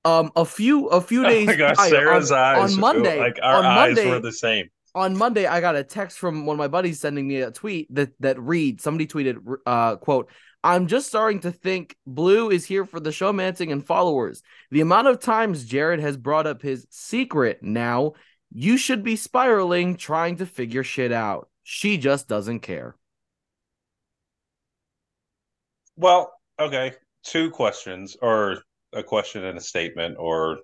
Um, 0.07 0.31
a 0.37 0.45
few 0.47 0.89
a 0.89 1.01
few 1.03 1.25
Oh 1.27 1.29
days 1.29 1.47
my 1.47 1.57
gosh, 1.57 1.83
Sarah's 1.83 2.31
on, 2.31 2.39
eyes. 2.39 2.75
on 2.75 2.81
Monday, 2.81 3.19
like 3.19 3.39
our 3.43 3.65
on 3.65 3.67
eyes 3.67 3.97
Monday, 3.97 4.07
were 4.07 4.21
the 4.21 4.33
same. 4.33 4.69
on 4.95 5.17
Monday, 5.17 5.47
I 5.47 5.61
got 5.61 5.77
a 5.77 5.85
text 5.85 6.19
from 6.19 6.47
one 6.47 6.55
of 6.55 6.59
my 6.59 6.69
buddies 6.69 7.01
sending 7.01 7.29
me 7.29 7.43
a 7.43 7.51
tweet 7.51 7.95
that 7.95 8.13
that 8.21 8.41
reads 8.41 8.83
somebody 8.85 9.07
tweeted 9.07 9.39
uh 9.67 9.97
quote 9.97 10.31
I'm 10.65 10.89
just 10.89 11.09
starting 11.09 11.41
to 11.41 11.53
think 11.53 11.97
Blue 12.07 12.51
is 12.51 12.65
here 12.65 12.85
for 12.85 12.99
the 13.01 13.11
showmancing 13.11 13.71
and 13.73 13.87
followers. 13.87 14.43
The 14.73 14.81
amount 14.81 15.09
of 15.09 15.21
times 15.21 15.65
Jared 15.65 16.01
has 16.01 16.17
brought 16.17 16.47
up 16.47 16.63
his 16.63 16.87
secret 16.91 17.63
now, 17.63 18.15
you 18.53 18.77
should 18.77 19.05
be 19.05 19.17
spiraling 19.17 19.97
trying 19.97 20.37
to 20.39 20.47
figure 20.47 20.85
shit 20.85 21.13
out. 21.13 21.49
She 21.63 21.99
just 21.99 22.27
doesn't 22.29 22.61
care. 22.61 22.97
Well, 25.97 26.33
okay. 26.59 26.95
Two 27.23 27.51
questions, 27.51 28.17
or 28.23 28.63
a 28.97 29.03
question 29.03 29.45
and 29.45 29.59
a 29.59 29.61
statement, 29.61 30.17
or 30.19 30.59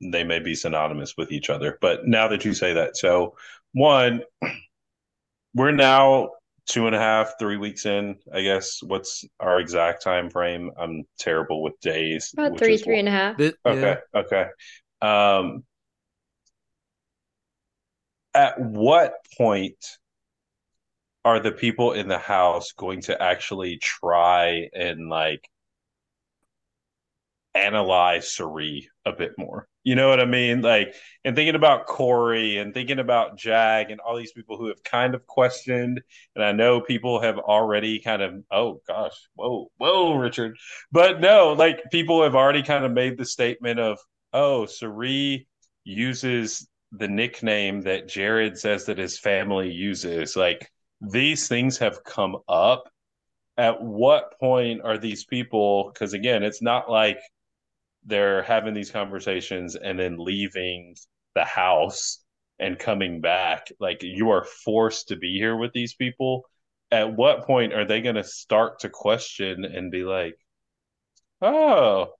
they 0.00 0.22
may 0.24 0.38
be 0.38 0.54
synonymous 0.54 1.16
with 1.16 1.32
each 1.32 1.50
other. 1.50 1.78
But 1.80 2.06
now 2.06 2.28
that 2.28 2.44
you 2.44 2.54
say 2.54 2.74
that, 2.74 2.96
so 2.96 3.36
one, 3.72 4.22
we're 5.54 5.70
now 5.72 6.30
two 6.66 6.86
and 6.86 6.94
a 6.94 6.98
half, 6.98 7.34
three 7.38 7.56
weeks 7.56 7.86
in. 7.86 8.16
I 8.32 8.42
guess 8.42 8.82
what's 8.82 9.24
our 9.40 9.60
exact 9.60 10.02
time 10.02 10.30
frame? 10.30 10.70
I'm 10.78 11.04
terrible 11.18 11.62
with 11.62 11.78
days. 11.80 12.32
About 12.32 12.58
three, 12.58 12.76
three 12.76 12.98
and 12.98 13.08
a 13.08 13.12
half. 13.12 13.36
Bit- 13.36 13.56
Okay, 13.66 13.96
yeah. 14.14 14.20
okay. 14.20 14.46
Um, 15.00 15.64
at 18.34 18.60
what 18.60 19.14
point 19.38 19.76
are 21.24 21.40
the 21.40 21.52
people 21.52 21.92
in 21.92 22.08
the 22.08 22.18
house 22.18 22.72
going 22.72 23.00
to 23.02 23.22
actually 23.22 23.78
try 23.78 24.68
and 24.74 25.08
like 25.08 25.48
analyze 27.54 28.32
Cirie 28.32 28.88
a 29.04 29.12
bit 29.12 29.32
more? 29.38 29.68
You 29.84 29.94
know 29.94 30.08
what 30.08 30.20
I 30.20 30.24
mean? 30.24 30.62
Like, 30.62 30.94
and 31.24 31.36
thinking 31.36 31.54
about 31.54 31.86
Cory 31.86 32.56
and 32.56 32.72
thinking 32.72 32.98
about 32.98 33.36
Jag 33.36 33.90
and 33.90 34.00
all 34.00 34.16
these 34.16 34.32
people 34.32 34.56
who 34.56 34.68
have 34.68 34.82
kind 34.82 35.14
of 35.14 35.26
questioned, 35.26 36.00
and 36.34 36.44
I 36.44 36.52
know 36.52 36.80
people 36.80 37.20
have 37.20 37.38
already 37.38 38.00
kind 38.00 38.22
of, 38.22 38.34
oh 38.50 38.80
gosh, 38.88 39.12
whoa, 39.34 39.70
whoa, 39.76 40.14
Richard. 40.16 40.56
But 40.90 41.20
no, 41.20 41.52
like 41.52 41.82
people 41.92 42.22
have 42.22 42.34
already 42.34 42.62
kind 42.62 42.84
of 42.84 42.92
made 42.92 43.18
the 43.18 43.26
statement 43.26 43.78
of, 43.78 43.98
oh, 44.32 44.66
Cirie 44.66 45.46
uses 45.84 46.66
the 46.92 47.08
nickname 47.08 47.82
that 47.82 48.08
Jared 48.08 48.56
says 48.58 48.86
that 48.86 48.98
his 48.98 49.18
family 49.18 49.70
uses. 49.70 50.34
Like 50.34 50.70
these 51.00 51.46
things 51.48 51.78
have 51.78 52.04
come 52.04 52.36
up. 52.48 52.88
At 53.56 53.80
what 53.80 54.38
point 54.40 54.80
are 54.82 54.98
these 54.98 55.24
people? 55.24 55.92
Because 55.92 56.12
again, 56.12 56.42
it's 56.42 56.62
not 56.62 56.90
like 56.90 57.20
they're 58.04 58.42
having 58.42 58.74
these 58.74 58.90
conversations 58.90 59.76
and 59.76 59.98
then 59.98 60.16
leaving 60.18 60.96
the 61.34 61.44
house 61.44 62.22
and 62.58 62.78
coming 62.78 63.20
back. 63.20 63.68
Like 63.80 64.02
you 64.02 64.30
are 64.30 64.44
forced 64.64 65.08
to 65.08 65.16
be 65.16 65.38
here 65.38 65.56
with 65.56 65.72
these 65.72 65.94
people. 65.94 66.44
At 66.90 67.16
what 67.16 67.46
point 67.46 67.72
are 67.72 67.84
they 67.84 68.02
going 68.02 68.14
to 68.14 68.24
start 68.24 68.80
to 68.80 68.88
question 68.88 69.64
and 69.64 69.90
be 69.90 70.04
like, 70.04 70.36
oh, 71.42 72.12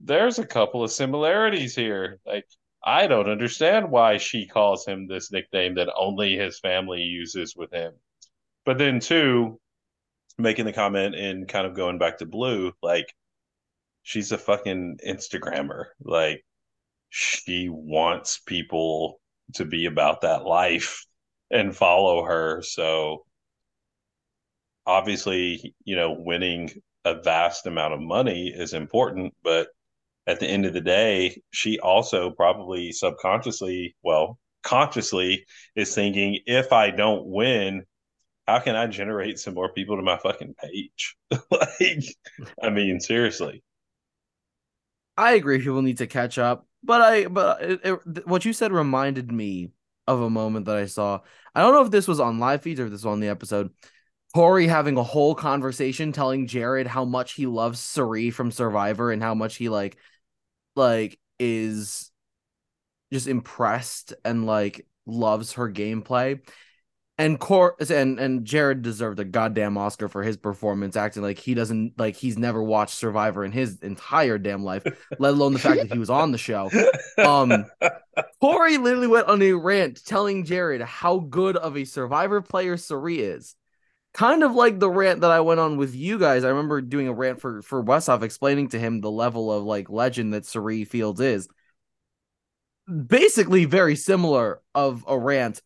there's 0.00 0.38
a 0.38 0.46
couple 0.46 0.82
of 0.82 0.92
similarities 0.92 1.74
here. 1.74 2.18
Like, 2.26 2.46
I 2.82 3.06
don't 3.06 3.28
understand 3.28 3.90
why 3.90 4.18
she 4.18 4.46
calls 4.46 4.86
him 4.86 5.06
this 5.06 5.32
nickname 5.32 5.74
that 5.74 5.92
only 5.96 6.36
his 6.36 6.58
family 6.60 7.00
uses 7.00 7.54
with 7.56 7.72
him. 7.72 7.92
But 8.64 8.78
then, 8.78 9.00
two, 9.00 9.60
making 10.36 10.66
the 10.66 10.72
comment 10.72 11.14
and 11.14 11.48
kind 11.48 11.66
of 11.66 11.74
going 11.74 11.98
back 11.98 12.18
to 12.18 12.26
Blue, 12.26 12.72
like, 12.82 13.12
she's 14.08 14.32
a 14.32 14.38
fucking 14.38 14.96
Instagrammer. 15.06 15.84
Like, 16.00 16.42
she 17.10 17.68
wants 17.68 18.38
people 18.38 19.20
to 19.56 19.66
be 19.66 19.84
about 19.84 20.22
that 20.22 20.46
life 20.46 21.04
and 21.50 21.76
follow 21.76 22.24
her. 22.24 22.62
So, 22.62 23.26
obviously, 24.86 25.74
you 25.84 25.94
know, 25.94 26.12
winning 26.12 26.70
a 27.04 27.20
vast 27.20 27.66
amount 27.66 27.92
of 27.92 28.00
money 28.00 28.48
is 28.48 28.72
important, 28.72 29.34
but 29.44 29.68
at 30.26 30.40
the 30.40 30.46
end 30.46 30.64
of 30.64 30.72
the 30.72 30.80
day, 30.80 31.42
she 31.50 31.78
also 31.78 32.30
probably 32.30 32.92
subconsciously, 32.92 33.94
well, 34.02 34.38
consciously 34.62 35.44
is 35.76 35.94
thinking, 35.94 36.40
if 36.46 36.72
I 36.72 36.92
don't 36.92 37.26
win, 37.26 37.84
how 38.46 38.60
can 38.60 38.74
I 38.74 38.86
generate 38.86 39.38
some 39.38 39.52
more 39.52 39.70
people 39.70 39.96
to 39.96 40.02
my 40.02 40.16
fucking 40.16 40.54
page? 40.54 41.14
like, 41.50 42.04
I 42.62 42.70
mean, 42.70 43.00
seriously. 43.00 43.62
I 45.18 45.32
agree. 45.32 45.58
People 45.58 45.82
need 45.82 45.98
to 45.98 46.06
catch 46.06 46.38
up, 46.38 46.66
but 46.82 47.02
I 47.02 47.26
but 47.26 47.62
it, 47.62 47.80
it, 47.84 48.26
what 48.26 48.44
you 48.44 48.52
said 48.52 48.72
reminded 48.72 49.32
me 49.32 49.72
of 50.06 50.22
a 50.22 50.30
moment 50.30 50.66
that 50.66 50.76
I 50.76 50.86
saw. 50.86 51.20
I 51.54 51.60
don't 51.60 51.74
know 51.74 51.84
if 51.84 51.90
this 51.90 52.08
was 52.08 52.20
on 52.20 52.38
live 52.38 52.62
feeds 52.62 52.78
or 52.80 52.84
if 52.84 52.90
this 52.90 53.00
was 53.04 53.12
on 53.12 53.20
the 53.20 53.28
episode. 53.28 53.72
Cory 54.34 54.68
having 54.68 54.96
a 54.96 55.02
whole 55.02 55.34
conversation 55.34 56.12
telling 56.12 56.46
Jared 56.46 56.86
how 56.86 57.04
much 57.04 57.32
he 57.32 57.46
loves 57.46 57.80
Cirie 57.80 58.30
from 58.30 58.52
Survivor 58.52 59.12
and 59.12 59.22
how 59.22 59.34
much 59.34 59.56
he 59.56 59.68
like 59.68 59.98
like 60.76 61.20
is 61.40 62.12
just 63.12 63.26
impressed 63.26 64.14
and 64.24 64.46
like 64.46 64.86
loves 65.06 65.54
her 65.54 65.70
gameplay. 65.70 66.40
And 67.20 67.40
Cor 67.40 67.74
and 67.90 68.20
and 68.20 68.44
Jared 68.44 68.82
deserved 68.82 69.18
a 69.18 69.24
goddamn 69.24 69.76
Oscar 69.76 70.08
for 70.08 70.22
his 70.22 70.36
performance, 70.36 70.96
acting 70.96 71.22
like 71.24 71.38
he 71.40 71.52
doesn't 71.52 71.98
like 71.98 72.14
he's 72.14 72.38
never 72.38 72.62
watched 72.62 72.94
Survivor 72.94 73.44
in 73.44 73.50
his 73.50 73.80
entire 73.80 74.38
damn 74.38 74.62
life, 74.62 74.84
let 75.18 75.34
alone 75.34 75.52
the 75.52 75.58
fact 75.58 75.80
that 75.80 75.92
he 75.92 75.98
was 75.98 76.10
on 76.10 76.30
the 76.30 76.38
show. 76.38 76.70
Um, 77.18 77.66
Cory 78.40 78.78
literally 78.78 79.08
went 79.08 79.26
on 79.26 79.42
a 79.42 79.52
rant 79.52 80.04
telling 80.04 80.44
Jared 80.44 80.80
how 80.80 81.18
good 81.18 81.56
of 81.56 81.76
a 81.76 81.84
Survivor 81.84 82.40
player 82.40 82.76
Cirie 82.76 83.18
is. 83.18 83.56
Kind 84.14 84.44
of 84.44 84.54
like 84.54 84.78
the 84.78 84.88
rant 84.88 85.22
that 85.22 85.32
I 85.32 85.40
went 85.40 85.58
on 85.58 85.76
with 85.76 85.96
you 85.96 86.20
guys. 86.20 86.44
I 86.44 86.50
remember 86.50 86.80
doing 86.80 87.08
a 87.08 87.12
rant 87.12 87.40
for 87.40 87.62
for 87.62 87.82
Westhoff 87.82 88.22
explaining 88.22 88.68
to 88.68 88.78
him 88.78 89.00
the 89.00 89.10
level 89.10 89.52
of 89.52 89.64
like 89.64 89.90
legend 89.90 90.34
that 90.34 90.46
Cirie 90.46 90.84
Fields 90.84 91.20
is. 91.20 91.48
Basically, 92.86 93.64
very 93.64 93.96
similar 93.96 94.62
of 94.72 95.04
a 95.08 95.18
rant 95.18 95.60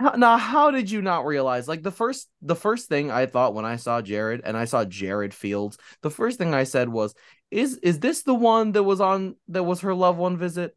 now 0.00 0.36
how 0.36 0.70
did 0.70 0.90
you 0.90 1.00
not 1.00 1.24
realize 1.24 1.68
like 1.68 1.82
the 1.82 1.90
first 1.90 2.28
the 2.42 2.56
first 2.56 2.88
thing 2.88 3.10
i 3.10 3.26
thought 3.26 3.54
when 3.54 3.64
i 3.64 3.76
saw 3.76 4.02
jared 4.02 4.40
and 4.44 4.56
i 4.56 4.64
saw 4.64 4.84
jared 4.84 5.32
fields 5.32 5.78
the 6.02 6.10
first 6.10 6.38
thing 6.38 6.52
i 6.52 6.64
said 6.64 6.88
was 6.88 7.14
is 7.50 7.76
is 7.76 8.00
this 8.00 8.22
the 8.22 8.34
one 8.34 8.72
that 8.72 8.82
was 8.82 9.00
on 9.00 9.36
that 9.48 9.62
was 9.62 9.80
her 9.80 9.94
loved 9.94 10.18
one 10.18 10.36
visit? 10.36 10.76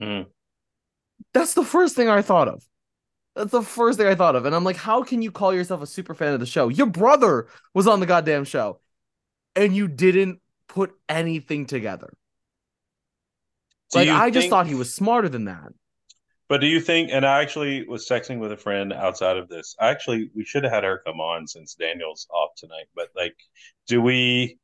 Mm. 0.00 0.26
that's 1.34 1.54
the 1.54 1.64
first 1.64 1.96
thing 1.96 2.08
i 2.08 2.22
thought 2.22 2.48
of. 2.48 2.64
That's 3.34 3.50
the 3.50 3.62
first 3.62 3.98
thing 3.98 4.06
i 4.06 4.14
thought 4.14 4.36
of 4.36 4.46
and 4.46 4.54
i'm 4.54 4.64
like 4.64 4.76
how 4.76 5.02
can 5.02 5.22
you 5.22 5.30
call 5.30 5.54
yourself 5.54 5.82
a 5.82 5.86
super 5.86 6.14
fan 6.14 6.32
of 6.34 6.40
the 6.40 6.46
show? 6.46 6.68
Your 6.68 6.86
brother 6.86 7.48
was 7.74 7.86
on 7.86 8.00
the 8.00 8.06
goddamn 8.06 8.44
show 8.44 8.80
and 9.56 9.74
you 9.74 9.88
didn't 9.88 10.40
put 10.68 10.92
anything 11.08 11.66
together. 11.66 12.12
Do 13.90 13.98
like 13.98 14.08
i 14.08 14.30
just 14.30 14.48
thought 14.48 14.66
he 14.66 14.74
was 14.74 14.94
smarter 14.94 15.28
than 15.28 15.46
that 15.46 15.72
But 16.52 16.60
do 16.60 16.66
you 16.66 16.82
think? 16.82 17.08
And 17.10 17.24
I 17.24 17.40
actually 17.40 17.88
was 17.88 18.06
texting 18.06 18.38
with 18.38 18.52
a 18.52 18.58
friend 18.58 18.92
outside 18.92 19.38
of 19.38 19.48
this. 19.48 19.74
Actually, 19.80 20.30
we 20.36 20.44
should 20.44 20.64
have 20.64 20.72
had 20.74 20.84
her 20.84 21.00
come 21.02 21.18
on 21.18 21.46
since 21.46 21.74
Daniel's 21.74 22.26
off 22.28 22.50
tonight. 22.58 22.88
But 22.94 23.08
like, 23.16 23.34
do 23.86 24.02
we 24.02 24.58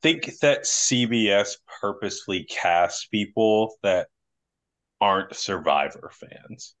think 0.00 0.38
that 0.40 0.66
CBS 0.66 1.56
purposely 1.80 2.44
casts 2.44 3.08
people 3.08 3.74
that 3.82 4.06
aren't 5.00 5.34
Survivor 5.34 6.12
fans? 6.12 6.76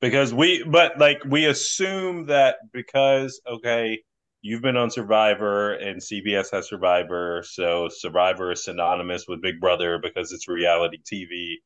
Because 0.00 0.32
we, 0.32 0.64
but 0.66 0.98
like, 0.98 1.22
we 1.26 1.44
assume 1.44 2.28
that 2.28 2.56
because 2.72 3.42
okay, 3.46 4.00
you've 4.40 4.62
been 4.62 4.78
on 4.78 4.90
Survivor 4.90 5.74
and 5.74 6.00
CBS 6.00 6.50
has 6.50 6.66
Survivor, 6.66 7.44
so 7.46 7.90
Survivor 7.90 8.52
is 8.52 8.64
synonymous 8.64 9.26
with 9.28 9.42
Big 9.42 9.60
Brother 9.60 9.98
because 10.02 10.32
it's 10.32 10.48
reality 10.48 10.96
TV 10.96 11.56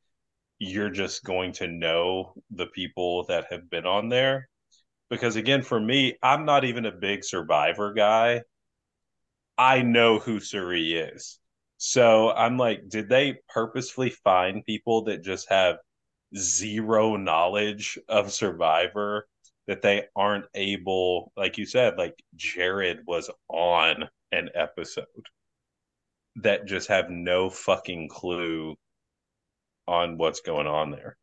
you're 0.59 0.91
just 0.91 1.25
going 1.25 1.53
to 1.53 1.67
know 1.67 2.35
the 2.51 2.67
people 2.67 3.25
that 3.29 3.47
have 3.51 3.69
been 3.71 3.87
on 3.87 4.09
there. 4.09 4.49
Because 5.11 5.37
again, 5.37 5.63
for 5.63 5.79
me, 5.79 6.17
I'm 6.23 6.45
not 6.45 6.65
even 6.65 6.87
a 6.87 6.93
big 6.93 7.25
survivor 7.25 7.93
guy. 7.93 8.43
I 9.59 9.83
know 9.83 10.19
who 10.19 10.41
Cirie 10.41 10.95
is. 10.95 11.39
So 11.77 12.31
I'm 12.31 12.57
like, 12.57 12.89
did 12.89 13.09
they 13.09 13.37
purposefully 13.49 14.11
find 14.11 14.65
people 14.65 15.05
that 15.05 15.23
just 15.23 15.49
have 15.51 15.77
zero 16.37 17.17
knowledge 17.17 17.99
of 18.09 18.33
survivor 18.33 19.29
that 19.67 19.83
they 19.83 20.05
aren't 20.17 20.47
able, 20.55 21.33
like 21.37 21.59
you 21.59 21.67
said, 21.67 21.97
like 21.97 22.15
Jared 22.37 23.01
was 23.07 23.31
on 23.49 24.09
an 24.33 24.51
episode 24.55 25.07
that 26.37 26.67
just 26.67 26.89
have 26.89 27.11
no 27.11 27.49
fucking 27.49 28.09
clue 28.09 28.75
on 29.87 30.18
what's 30.18 30.41
going 30.41 30.66
on 30.66 30.91
there. 30.91 31.16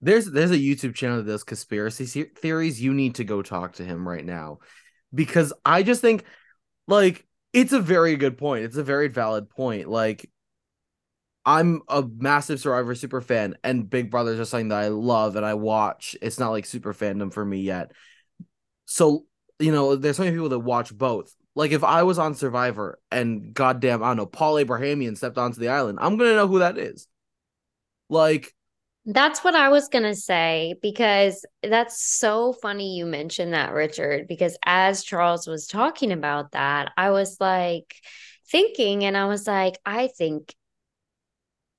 There's 0.00 0.26
there's 0.26 0.50
a 0.50 0.56
YouTube 0.56 0.94
channel 0.94 1.18
that 1.18 1.26
does 1.26 1.44
conspiracy 1.44 2.24
theories. 2.24 2.80
You 2.80 2.94
need 2.94 3.16
to 3.16 3.24
go 3.24 3.42
talk 3.42 3.74
to 3.74 3.84
him 3.84 4.08
right 4.08 4.24
now 4.24 4.58
because 5.14 5.52
I 5.64 5.82
just 5.82 6.00
think 6.00 6.24
like 6.86 7.26
it's 7.52 7.72
a 7.72 7.80
very 7.80 8.16
good 8.16 8.38
point. 8.38 8.64
It's 8.64 8.76
a 8.76 8.84
very 8.84 9.08
valid 9.08 9.50
point. 9.50 9.88
Like 9.88 10.30
I'm 11.44 11.82
a 11.88 12.02
massive 12.02 12.60
Survivor 12.60 12.94
super 12.94 13.20
fan 13.20 13.56
and 13.64 13.88
Big 13.88 14.10
Brother 14.10 14.32
is 14.32 14.38
just 14.38 14.50
something 14.50 14.68
that 14.68 14.82
I 14.82 14.88
love 14.88 15.36
and 15.36 15.44
I 15.44 15.54
watch. 15.54 16.16
It's 16.20 16.38
not 16.38 16.50
like 16.50 16.66
super 16.66 16.94
fandom 16.94 17.32
for 17.32 17.44
me 17.44 17.60
yet. 17.60 17.92
So, 18.86 19.26
you 19.58 19.72
know, 19.72 19.96
there's 19.96 20.16
so 20.16 20.22
many 20.22 20.34
people 20.34 20.50
that 20.50 20.58
watch 20.58 20.96
both. 20.96 21.34
Like 21.54 21.72
if 21.72 21.82
I 21.82 22.02
was 22.04 22.18
on 22.18 22.34
Survivor 22.34 22.98
and 23.10 23.52
goddamn, 23.52 24.02
I 24.02 24.08
don't 24.08 24.18
know, 24.18 24.26
Paul 24.26 24.58
Abrahamian 24.58 25.16
stepped 25.16 25.38
onto 25.38 25.60
the 25.60 25.68
island, 25.68 25.98
I'm 26.00 26.16
gonna 26.16 26.34
know 26.34 26.46
who 26.46 26.60
that 26.60 26.78
is. 26.78 27.06
Like 28.10 28.52
That's 29.06 29.42
what 29.42 29.54
I 29.54 29.70
was 29.70 29.88
going 29.88 30.04
to 30.04 30.14
say 30.14 30.74
because 30.82 31.44
that's 31.62 32.02
so 32.04 32.52
funny 32.52 32.96
you 32.96 33.06
mentioned 33.06 33.54
that, 33.54 33.72
Richard. 33.72 34.28
Because 34.28 34.58
as 34.64 35.04
Charles 35.04 35.46
was 35.46 35.66
talking 35.66 36.12
about 36.12 36.52
that, 36.52 36.92
I 36.96 37.10
was 37.10 37.38
like 37.40 37.94
thinking, 38.50 39.04
and 39.04 39.16
I 39.16 39.26
was 39.26 39.46
like, 39.46 39.78
I 39.86 40.08
think 40.08 40.54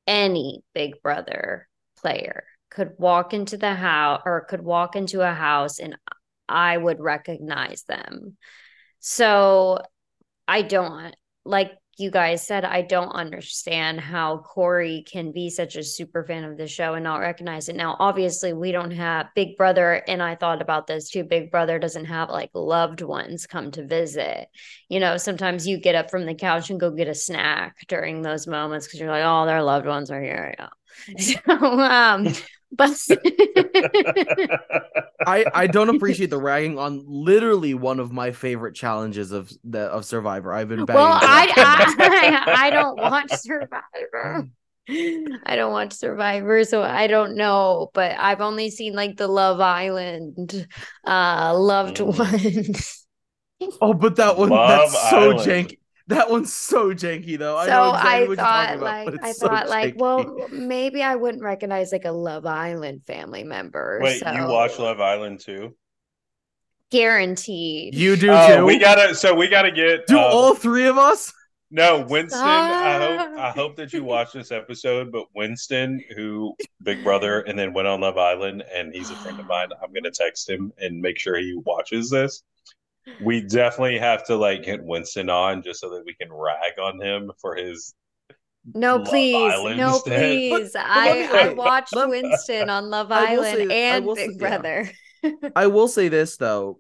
any 0.08 0.64
Big 0.74 1.02
Brother 1.02 1.68
player 1.98 2.44
could 2.70 2.94
walk 2.98 3.34
into 3.34 3.58
the 3.58 3.74
house 3.76 4.22
or 4.26 4.42
could 4.42 4.62
walk 4.62 4.96
into 4.96 5.22
a 5.22 5.34
house 5.34 5.80
and 5.80 5.96
I 6.50 6.78
would 6.78 7.00
recognize 7.00 7.84
them. 7.84 8.38
So 9.00 9.80
I 10.48 10.64
don't 10.64 11.16
like 11.46 11.72
you 12.02 12.12
guys 12.12 12.46
said, 12.46 12.66
I 12.66 12.82
don't 12.82 13.12
understand 13.12 14.00
how 14.00 14.40
Cory 14.40 15.06
can 15.10 15.32
be 15.32 15.50
such 15.50 15.76
a 15.76 15.84
super 15.84 16.24
fan 16.24 16.44
of 16.44 16.58
the 16.58 16.68
show 16.68 16.96
and 16.96 17.04
not 17.04 17.20
recognize 17.20 17.70
it. 17.70 17.76
Now, 17.76 17.96
obviously, 18.00 18.52
we 18.52 18.72
don't 18.72 18.92
have 18.92 19.28
Big 19.36 19.56
Brother, 19.56 20.04
and 20.08 20.22
I 20.22 20.36
thought 20.36 20.62
about 20.62 20.88
this 20.88 21.10
too. 21.10 21.24
Big 21.24 21.52
Brother 21.52 21.80
doesn't 21.80 22.06
have 22.06 22.30
like 22.30 22.50
loved 22.54 23.02
ones 23.02 23.48
come 23.48 23.72
to 23.72 23.86
visit. 23.86 24.48
You 24.90 25.00
know, 25.00 25.18
sometimes 25.18 25.68
you 25.68 25.78
get 25.78 25.96
up 25.96 26.12
from 26.12 26.26
the 26.26 26.36
couch 26.36 26.70
and 26.70 26.80
go 26.80 26.92
get 26.92 27.08
a 27.08 27.16
snack 27.16 27.78
during 27.88 28.22
those 28.22 28.48
moments 28.48 28.88
because 28.88 29.00
you're 29.00 29.10
like, 29.10 29.24
oh, 29.26 29.46
their 29.46 29.64
loved 29.64 29.86
ones 29.86 30.12
are 30.12 30.22
here. 30.22 30.56
Yeah. 30.58 30.70
So, 31.18 31.40
um, 31.80 32.28
but 32.72 32.98
I 35.26 35.46
I 35.54 35.68
don't 35.68 35.90
appreciate 35.96 36.30
the 36.30 36.38
ragging 36.38 36.80
on 36.80 37.04
literally 37.06 37.74
one 37.74 38.00
of 38.00 38.12
my 38.12 38.32
favorite 38.32 38.76
challenges 38.76 39.32
of 39.32 39.52
the 39.64 39.82
of 39.82 40.06
Survivor. 40.06 40.54
I've 40.54 40.70
been 40.70 40.86
well, 40.86 41.20
I, 41.22 41.52
I 41.56 42.44
I 42.68 42.70
don't 42.70 42.98
watch 42.98 43.32
Survivor. 43.32 44.48
I 44.90 45.56
don't 45.56 45.72
watch 45.72 45.94
Survivor, 45.94 46.64
so 46.64 46.82
I 46.82 47.08
don't 47.08 47.36
know. 47.36 47.92
But 47.94 48.16
I've 48.18 48.42
only 48.42 48.70
seen 48.70 48.94
like 48.94 49.18
the 49.18 49.28
Love 49.28 49.60
Island, 49.60 50.68
uh, 51.06 51.54
loved 51.58 51.98
mm. 51.98 52.18
ones. 52.18 53.06
oh, 53.82 53.94
but 53.94 54.16
that 54.16 54.38
one 54.38 54.50
Love 54.50 54.92
that's 54.92 55.10
so 55.10 55.32
Island. 55.32 55.40
janky. 55.40 55.78
That 56.12 56.30
one's 56.30 56.52
so 56.52 56.94
janky 56.94 57.40
though. 57.40 57.64
So 57.66 57.72
I, 57.72 58.18
exactly 58.18 58.34
I 58.34 58.36
thought 58.36 58.76
about, 58.76 58.82
like 58.82 59.24
I 59.24 59.32
so 59.32 59.48
thought 59.48 59.66
janky. 59.68 59.70
like 59.70 59.94
well 59.96 60.48
maybe 60.52 61.02
I 61.02 61.16
wouldn't 61.16 61.42
recognize 61.42 61.94
like 61.94 62.04
a 62.04 62.12
Love 62.12 62.46
Island 62.46 63.04
family 63.08 63.46
member. 63.46 63.98
Wait, 64.04 64.20
so. 64.20 64.30
you 64.30 64.46
watch 64.46 64.78
Love 64.78 65.00
Island 65.00 65.40
too? 65.40 65.74
Guaranteed. 66.90 67.96
You 67.96 68.18
do 68.18 68.30
oh, 68.30 68.58
too. 68.58 68.66
We 68.66 68.78
gotta 68.78 69.16
so 69.16 69.34
we 69.34 69.48
gotta 69.48 69.72
get 69.72 70.06
Do 70.06 70.18
um, 70.18 70.26
all 70.26 70.54
three 70.54 70.86
of 70.86 70.98
us? 70.98 71.32
No, 71.74 72.06
Winston. 72.10 72.42
I 72.42 72.98
hope 72.98 73.38
I 73.40 73.52
hope 73.52 73.78
that 73.78 73.94
you 73.94 74.04
watch 74.04 74.34
this 74.34 74.52
episode. 74.52 75.14
But 75.14 75.28
Winston, 75.34 76.04
who 76.18 76.54
Big 76.84 77.06
Brother, 77.06 77.40
and 77.42 77.58
then 77.58 77.72
went 77.72 77.88
on 77.88 78.02
Love 78.02 78.18
Island, 78.18 78.66
and 78.76 78.94
he's 78.94 79.10
a 79.10 79.16
friend 79.16 79.40
of 79.40 79.48
mine. 79.48 79.70
I'm 79.82 79.94
gonna 79.94 80.12
text 80.12 80.50
him 80.50 80.74
and 80.78 81.00
make 81.00 81.18
sure 81.18 81.38
he 81.38 81.56
watches 81.64 82.10
this 82.10 82.44
we 83.22 83.42
definitely 83.42 84.00
have 84.00 84.26
to 84.26 84.36
like 84.36 84.64
get 84.64 84.84
Winston 84.84 85.30
on 85.30 85.64
just 85.64 85.80
so 85.80 85.90
that 85.92 86.04
we 86.06 86.14
can 86.14 86.32
rag 86.32 86.80
on 86.80 87.02
him 87.02 87.32
for 87.40 87.56
his 87.56 87.94
no, 88.74 88.98
Love 88.98 89.08
please, 89.08 89.36
Island 89.36 89.78
no, 89.78 90.00
please. 90.00 90.72
But, 90.74 90.86
I 90.86 91.48
I 91.48 91.54
watched 91.54 91.96
Love, 91.96 92.10
Winston 92.10 92.70
on 92.70 92.90
Love 92.90 93.12
Island 93.12 93.70
say, 93.70 93.94
and 93.94 94.06
Big 94.06 94.32
say, 94.32 94.38
Brother. 94.38 94.92
Yeah. 95.24 95.32
I 95.56 95.68
will 95.68 95.88
say 95.88 96.10
this 96.10 96.38
though, 96.38 96.80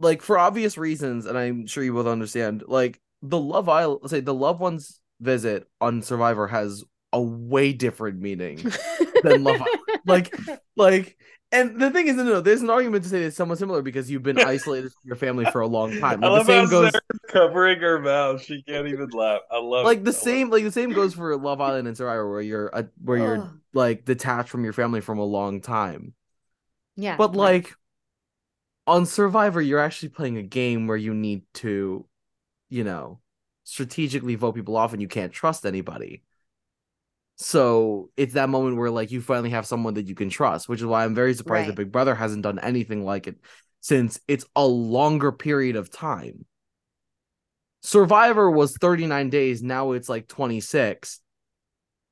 like 0.00 0.22
for 0.22 0.38
obvious 0.38 0.78
reasons, 0.78 1.26
and 1.26 1.36
I'm 1.36 1.66
sure 1.66 1.84
you 1.84 1.92
both 1.92 2.06
understand. 2.06 2.64
Like 2.66 3.00
the 3.22 3.38
Love 3.38 3.68
Island, 3.68 4.08
say 4.10 4.20
the 4.20 4.34
loved 4.34 4.60
ones 4.60 5.00
visit 5.20 5.68
on 5.80 6.02
Survivor 6.02 6.46
has 6.46 6.84
a 7.12 7.20
way 7.20 7.72
different 7.72 8.20
meaning 8.20 8.56
than 9.22 9.44
Love 9.44 9.60
Island. 9.60 10.00
Like, 10.06 10.34
like 10.76 11.18
and 11.54 11.80
the 11.80 11.90
thing 11.90 12.08
is, 12.08 12.16
no, 12.16 12.24
no, 12.24 12.40
there's 12.40 12.62
an 12.62 12.70
argument 12.70 13.04
to 13.04 13.10
say 13.10 13.22
it's 13.22 13.36
somewhat 13.36 13.58
similar 13.58 13.80
because 13.80 14.10
you've 14.10 14.22
been 14.22 14.38
isolated 14.40 14.92
from 14.92 15.00
your 15.04 15.16
family 15.16 15.44
for 15.46 15.60
a 15.60 15.66
long 15.66 15.90
time. 16.00 16.20
Like, 16.20 16.30
I 16.30 16.34
love 16.34 16.46
the 16.46 16.60
same 16.60 16.68
goes 16.68 16.92
covering 17.28 17.80
her 17.80 18.00
mouth; 18.00 18.42
she 18.42 18.62
can't 18.62 18.88
even 18.88 19.08
laugh. 19.10 19.42
I 19.50 19.58
love 19.58 19.84
like 19.84 19.98
it. 19.98 20.04
the 20.04 20.12
same, 20.12 20.50
like 20.50 20.64
the 20.64 20.72
same 20.72 20.92
goes 20.92 21.14
for 21.14 21.36
Love 21.36 21.60
Island 21.60 21.86
and 21.86 21.96
Survivor, 21.96 22.28
where 22.28 22.40
you're 22.40 22.74
uh, 22.74 22.82
where 23.02 23.18
you're 23.18 23.50
like 23.72 24.04
detached 24.04 24.48
from 24.48 24.64
your 24.64 24.72
family 24.72 25.00
from 25.00 25.18
a 25.18 25.24
long 25.24 25.60
time. 25.60 26.14
Yeah, 26.96 27.16
but 27.16 27.34
like 27.34 27.72
on 28.86 29.06
Survivor, 29.06 29.62
you're 29.62 29.80
actually 29.80 30.10
playing 30.10 30.36
a 30.36 30.42
game 30.42 30.86
where 30.86 30.96
you 30.96 31.14
need 31.14 31.42
to, 31.54 32.04
you 32.68 32.84
know, 32.84 33.20
strategically 33.62 34.34
vote 34.34 34.54
people 34.54 34.76
off, 34.76 34.92
and 34.92 35.00
you 35.00 35.08
can't 35.08 35.32
trust 35.32 35.64
anybody. 35.64 36.22
So 37.36 38.10
it's 38.16 38.34
that 38.34 38.48
moment 38.48 38.76
where 38.76 38.90
like 38.90 39.10
you 39.10 39.20
finally 39.20 39.50
have 39.50 39.66
someone 39.66 39.94
that 39.94 40.06
you 40.06 40.14
can 40.14 40.30
trust, 40.30 40.68
which 40.68 40.80
is 40.80 40.86
why 40.86 41.04
I'm 41.04 41.14
very 41.14 41.34
surprised 41.34 41.68
right. 41.68 41.76
that 41.76 41.82
Big 41.82 41.92
Brother 41.92 42.14
hasn't 42.14 42.42
done 42.42 42.58
anything 42.58 43.04
like 43.04 43.26
it 43.26 43.36
since 43.80 44.20
it's 44.28 44.46
a 44.54 44.66
longer 44.66 45.32
period 45.32 45.76
of 45.76 45.90
time. 45.90 46.46
Survivor 47.82 48.50
was 48.50 48.76
39 48.78 49.30
days, 49.30 49.62
now 49.62 49.92
it's 49.92 50.08
like 50.08 50.28
26. 50.28 51.20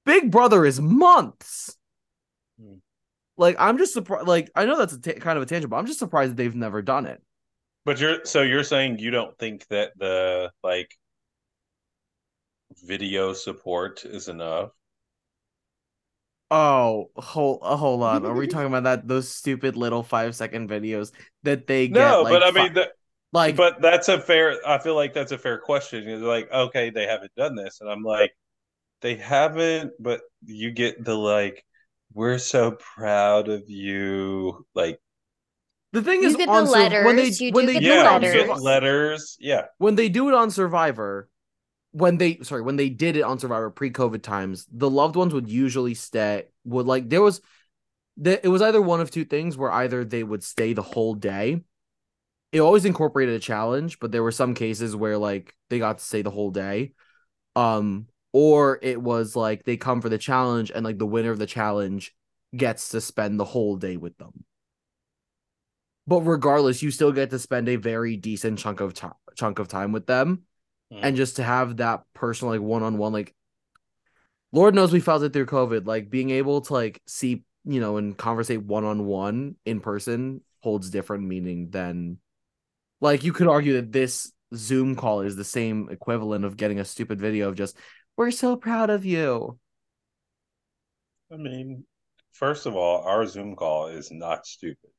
Big 0.05 0.31
Brother 0.31 0.66
is 0.66 0.81
months. 0.81 1.77
Hmm. 2.61 2.75
Like 3.37 3.57
I'm 3.59 3.79
just 3.79 3.95
surprised. 3.95 4.27
Like 4.27 4.51
I 4.55 4.64
know 4.66 4.77
that's 4.77 4.93
a 4.93 5.01
t- 5.01 5.14
kind 5.14 5.37
of 5.37 5.43
a 5.43 5.47
tangent, 5.47 5.70
but 5.70 5.77
I'm 5.77 5.87
just 5.87 5.99
surprised 5.99 6.33
that 6.33 6.37
they've 6.37 6.55
never 6.55 6.83
done 6.83 7.07
it. 7.07 7.23
But 7.85 8.01
you're 8.01 8.25
so 8.25 8.43
you're 8.43 8.64
saying 8.64 8.99
you 8.99 9.11
don't 9.11 9.37
think 9.39 9.66
that 9.68 9.93
the 9.97 10.53
like 10.62 10.95
video 12.85 13.33
support 13.33 14.05
is 14.05 14.29
enough? 14.29 14.73
Oh, 16.53 17.11
hold 17.17 17.61
uh, 17.63 17.77
hold 17.77 18.03
on. 18.03 18.27
Are 18.27 18.35
we 18.35 18.47
talking 18.47 18.67
about 18.67 18.85
that? 18.85 19.09
Those 19.09 19.29
stupid 19.29 19.75
little 19.75 20.03
five 20.03 20.37
second 20.37 20.69
videos 20.69 21.11
that 21.45 21.67
they 21.67 21.89
get? 21.89 21.99
No, 21.99 22.23
like, 22.23 22.33
but 22.33 22.43
I 22.43 22.51
mean, 22.51 22.75
the, 22.75 22.89
like, 23.33 23.57
but 23.57 23.81
that's 23.81 24.09
a 24.09 24.21
fair. 24.21 24.57
I 24.67 24.77
feel 24.79 24.95
like 24.95 25.15
that's 25.15 25.33
a 25.33 25.39
fair 25.39 25.59
question. 25.59 26.07
It's 26.07 26.23
like, 26.23 26.53
okay, 26.53 26.91
they 26.91 27.07
haven't 27.07 27.35
done 27.37 27.57
this, 27.57 27.81
and 27.81 27.91
I'm 27.91 28.03
like, 28.03 28.33
they 29.01 29.15
haven't, 29.17 29.93
but 29.99 30.21
you 30.45 30.71
get 30.73 31.03
the 31.03 31.15
like, 31.15 31.65
we're 32.13 32.39
so 32.39 32.73
proud 32.73 33.49
of 33.49 33.69
you, 33.69 34.67
like. 34.75 35.01
The 35.93 36.03
thing 36.03 36.23
you 36.23 36.29
is, 36.29 36.37
on 36.49 36.65
the 36.65 36.71
letters. 36.71 37.05
when 37.05 37.17
they 37.17 37.29
you 37.29 37.53
when 37.53 37.67
they 37.67 37.79
do 37.79 37.87
yeah, 37.87 38.11
letters. 38.13 38.35
You 38.35 38.47
get 38.47 38.61
letters, 38.61 39.37
yeah. 39.39 39.67
When 39.77 39.95
they 39.95 40.09
do 40.09 40.29
it 40.29 40.35
on 40.35 40.51
Survivor, 40.51 41.29
when 41.93 42.16
they 42.16 42.38
sorry 42.43 42.62
when 42.62 42.76
they 42.76 42.88
did 42.88 43.16
it 43.16 43.22
on 43.22 43.38
survivor 43.38 43.70
pre-covid 43.70 44.22
times 44.22 44.66
the 44.72 44.88
loved 44.88 45.14
ones 45.14 45.34
would 45.34 45.49
usually 45.49 45.95
stay 45.95 46.45
would 46.64 46.86
like 46.86 47.09
there 47.09 47.22
was 47.22 47.40
it 48.22 48.49
was 48.49 48.62
either 48.62 48.82
one 48.82 49.01
of 49.01 49.11
two 49.11 49.24
things 49.24 49.57
where 49.57 49.70
either 49.70 50.05
they 50.05 50.22
would 50.22 50.45
stay 50.45 50.72
the 50.72 50.82
whole 50.82 51.14
day. 51.14 51.62
It 52.53 52.61
always 52.61 52.84
incorporated 52.84 53.34
a 53.34 53.40
challenge 53.40 53.99
but 53.99 54.12
there 54.12 54.22
were 54.22 54.32
some 54.32 54.55
cases 54.55 54.95
where 54.95 55.16
like 55.16 55.55
they 55.70 55.78
got 55.78 55.99
to 55.99 56.05
stay 56.05 56.22
the 56.22 56.30
whole 56.30 56.51
day. 56.51 56.93
Um 57.57 58.07
or 58.34 58.78
it 58.82 59.01
was 59.01 59.36
like 59.36 59.64
they 59.64 59.76
come 59.76 60.01
for 60.01 60.09
the 60.09 60.18
challenge 60.18 60.70
and 60.74 60.84
like 60.84 60.99
the 60.99 61.07
winner 61.07 61.30
of 61.30 61.38
the 61.38 61.47
challenge 61.47 62.14
gets 62.55 62.90
to 62.90 63.01
spend 63.01 63.40
the 63.40 63.45
whole 63.45 63.76
day 63.76 63.97
with 63.97 64.16
them. 64.18 64.45
But 66.07 66.22
regardless 66.22 66.82
you 66.82 66.90
still 66.90 67.12
get 67.12 67.30
to 67.30 67.38
spend 67.38 67.68
a 67.68 67.76
very 67.76 68.16
decent 68.16 68.59
chunk 68.59 68.80
of 68.80 68.93
time 68.93 69.14
chunk 69.34 69.59
of 69.59 69.68
time 69.68 69.93
with 69.93 70.07
them 70.07 70.43
mm. 70.93 70.99
and 71.03 71.16
just 71.16 71.36
to 71.36 71.43
have 71.43 71.78
that 71.78 72.03
personal 72.14 72.53
like 72.53 72.61
one-on-one 72.61 73.12
like 73.12 73.34
lord 74.53 74.74
knows 74.74 74.93
we 74.93 75.01
felt 75.01 75.22
it 75.22 75.32
through 75.32 75.47
covid 75.47 75.86
like 75.86 76.11
being 76.11 76.30
able 76.30 76.61
to 76.61 76.72
like 76.72 77.01
see 77.07 77.45
you 77.64 77.80
know 77.80 77.97
and 77.97 78.16
conversate 78.16 78.62
one-on-one 78.62 79.57
in 79.64 79.80
person 79.80 80.40
holds 80.61 80.90
different 80.90 81.24
meaning 81.24 81.70
than 81.70 82.18
like 83.01 83.24
you 83.24 83.32
could 83.32 83.49
argue 83.49 83.74
that 83.74 83.93
this 83.93 84.32
zoom 84.55 84.95
call 84.95 85.22
is 85.22 85.36
the 85.36 85.45
same 85.45 85.88
equivalent 85.90 86.45
of 86.45 86.57
getting 86.57 86.78
a 86.78 86.84
stupid 86.84 87.20
video 87.20 87.49
of 87.49 87.57
just 87.57 87.76
we're 88.16 88.30
so 88.30 88.57
proud 88.57 88.90
of 88.90 89.05
you 89.05 89.59
i 91.32 91.36
mean 91.36 91.84
first 92.32 92.66
of 92.66 92.76
all 92.76 93.03
our 93.03 93.26
zoom 93.26 93.57
call 93.57 93.86
is 93.86 94.11
not 94.11 94.47
stupid 94.47 94.90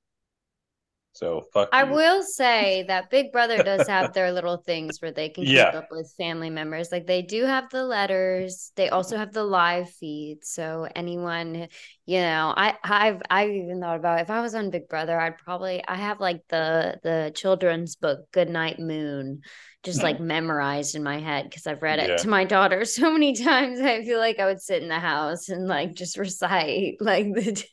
so 1.14 1.46
fuck. 1.54 1.70
I 1.72 1.84
you. 1.84 1.92
will 1.92 2.24
say 2.24 2.84
that 2.88 3.10
Big 3.10 3.32
Brother 3.32 3.62
does 3.62 3.88
have 3.88 4.14
their 4.14 4.32
little 4.32 4.58
things 4.58 5.00
where 5.02 5.12
they 5.12 5.30
can 5.30 5.44
yeah. 5.46 5.66
keep 5.66 5.76
up 5.76 5.88
with 5.92 6.14
family 6.18 6.50
members. 6.50 6.92
Like 6.92 7.06
they 7.06 7.22
do 7.22 7.46
have 7.46 7.70
the 7.70 7.84
letters. 7.84 8.72
They 8.76 8.90
also 8.90 9.18
have 9.18 9.32
the 9.32 9.44
live 9.44 9.90
feed. 9.92 10.40
So 10.44 10.88
anyone, 10.96 11.68
you 12.06 12.20
know, 12.20 12.54
I 12.58 12.76
I've 12.84 13.22
I've 13.30 13.52
even 13.52 13.80
thought 13.80 13.98
about 13.98 14.22
if 14.22 14.32
I 14.32 14.42
was 14.42 14.56
on 14.56 14.72
Big 14.72 14.90
Brother, 14.90 15.20
I'd 15.20 15.38
probably 15.38 15.84
I 15.88 15.96
have 15.96 16.20
like 16.20 16.42
the 16.50 17.00
the 17.04 17.32
children's 17.36 17.96
book 17.96 18.32
Good 18.32 18.50
Night 18.50 18.80
Moon 18.80 19.42
just 19.84 19.98
mm-hmm. 19.98 20.06
like 20.06 20.20
memorized 20.20 20.96
in 20.96 21.04
my 21.04 21.20
head 21.20 21.44
because 21.44 21.68
I've 21.68 21.82
read 21.82 22.00
it 22.00 22.10
yeah. 22.10 22.16
to 22.18 22.30
my 22.30 22.46
daughter 22.46 22.86
so 22.86 23.12
many 23.12 23.36
times. 23.36 23.80
I 23.80 24.04
feel 24.04 24.20
like 24.20 24.40
I 24.40 24.46
would 24.46 24.62
sit 24.62 24.82
in 24.82 24.90
the 24.90 25.00
house 25.00 25.50
and 25.50 25.68
like 25.68 25.94
just 25.94 26.18
recite 26.18 26.96
like 27.00 27.26
the 27.34 27.64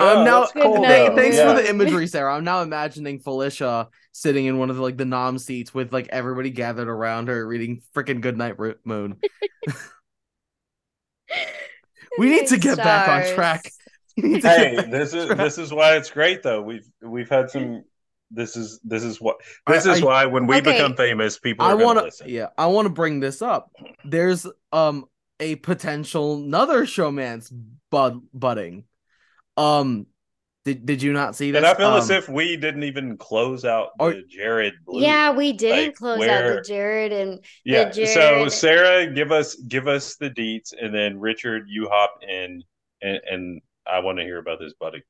I'm 0.00 0.24
now 0.24 0.46
cool, 0.46 0.82
thanks 0.82 1.36
yeah. 1.36 1.54
for 1.54 1.62
the 1.62 1.68
imagery, 1.68 2.06
Sarah. 2.06 2.34
I'm 2.36 2.44
now 2.44 2.62
imagining 2.62 3.18
Felicia 3.18 3.88
sitting 4.12 4.46
in 4.46 4.58
one 4.58 4.70
of 4.70 4.76
the 4.76 4.82
like 4.82 4.96
the 4.96 5.04
nom 5.04 5.38
seats 5.38 5.74
with 5.74 5.92
like 5.92 6.08
everybody 6.08 6.50
gathered 6.50 6.88
around 6.88 7.28
her 7.28 7.46
reading 7.46 7.82
freaking 7.94 8.20
Goodnight 8.20 8.56
Moon. 8.84 9.16
We 12.18 12.30
need 12.30 12.46
to 12.48 12.58
get 12.58 12.76
back 12.76 13.08
on 13.08 13.34
track. 13.34 13.70
We 14.16 14.28
need 14.28 14.42
to 14.42 14.48
hey, 14.48 14.76
this 14.88 15.12
is 15.12 15.26
track. 15.26 15.38
this 15.38 15.58
is 15.58 15.72
why 15.72 15.96
it's 15.96 16.08
great 16.08 16.44
though. 16.44 16.62
We've 16.62 16.86
we've 17.02 17.28
had 17.28 17.50
some. 17.50 17.82
This 18.30 18.56
is 18.56 18.78
this 18.84 19.02
is 19.02 19.20
what 19.20 19.38
this 19.66 19.86
I- 19.88 19.92
is 19.92 20.02
I- 20.02 20.04
why 20.04 20.26
when 20.26 20.46
we 20.46 20.58
Okay. 20.58 20.70
become 20.72 20.94
famous, 20.94 21.36
people 21.36 21.66
I 21.66 21.72
are 21.72 21.76
going 21.76 21.96
want 21.96 22.12
to 22.12 22.22
to 22.24 22.30
yeah, 22.30 22.50
I 22.56 22.66
want 22.66 22.86
to 22.86 22.90
bring 22.90 23.18
this 23.18 23.42
up. 23.42 23.72
There's 24.04 24.46
um 24.72 25.06
a 25.40 25.56
potential 25.56 26.36
another 26.36 26.82
showmance 26.84 27.52
bud 27.90 28.20
budding. 28.32 28.84
Um 29.56 30.06
did 30.64 30.86
did 30.86 31.02
you 31.02 31.12
not 31.12 31.36
see 31.36 31.50
that? 31.50 31.58
And 31.58 31.66
I 31.66 31.74
feel 31.74 31.94
as 31.94 32.10
Um, 32.10 32.16
if 32.16 32.28
we 32.28 32.56
didn't 32.56 32.84
even 32.84 33.18
close 33.18 33.64
out 33.66 33.90
Are- 34.00 34.14
the 34.14 34.22
Jared. 34.28 34.72
Blue. 34.86 35.02
Yeah, 35.02 35.30
we 35.32 35.52
didn't 35.52 35.86
Like, 35.88 35.94
close 35.94 36.26
out 36.26 36.54
the 36.56 36.62
Jared 36.66 37.12
and 37.12 37.44
yeah. 37.64 37.90
So 37.90 38.04
Jared- 38.04 38.52
Sarah, 38.52 39.06
give 39.12 39.30
us 39.30 39.54
give 39.56 39.86
us 39.88 40.16
the 40.16 40.30
deets, 40.30 40.72
and 40.78 40.94
then 40.94 41.20
Richard, 41.20 41.64
you 41.68 41.88
hop 41.90 42.14
in, 42.26 42.62
and, 43.02 43.20
and 43.30 43.60
I 43.86 43.98
want 44.00 44.18
to 44.18 44.24
hear 44.24 44.38
about 44.38 44.58
this 44.58 44.72
buddy. 44.80 45.02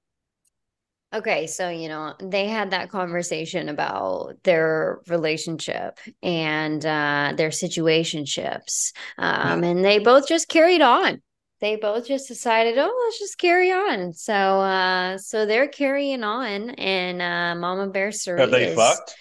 Okay, 1.15 1.47
so 1.47 1.69
you 1.69 1.89
know, 1.89 2.15
they 2.21 2.49
had 2.49 2.73
that 2.73 2.91
conversation 2.91 3.69
about 3.69 4.35
their 4.43 4.99
relationship 5.07 6.01
and 6.25 6.85
uh 6.85 7.33
their 7.37 7.51
situationships. 7.51 8.93
Um 9.19 9.63
and 9.63 9.85
they 9.85 10.01
both 10.01 10.27
just 10.27 10.49
carried 10.49 10.81
on. 10.83 11.23
They 11.65 11.77
both 11.77 12.07
just 12.07 12.29
decided, 12.29 12.77
"Oh, 12.77 13.05
let's 13.07 13.19
just 13.19 13.39
carry 13.39 13.73
on." 13.73 14.13
So 14.13 14.35
uh 14.35 15.17
so 15.17 15.47
they're 15.47 15.67
carrying 15.67 16.23
on 16.23 16.69
and 16.71 17.23
uh 17.23 17.59
Mama 17.59 17.87
Bear 17.87 18.13
Cirie 18.13 18.39
Have 18.41 18.51
they 18.51 18.67
is 18.67 18.77
fucked? 18.77 19.17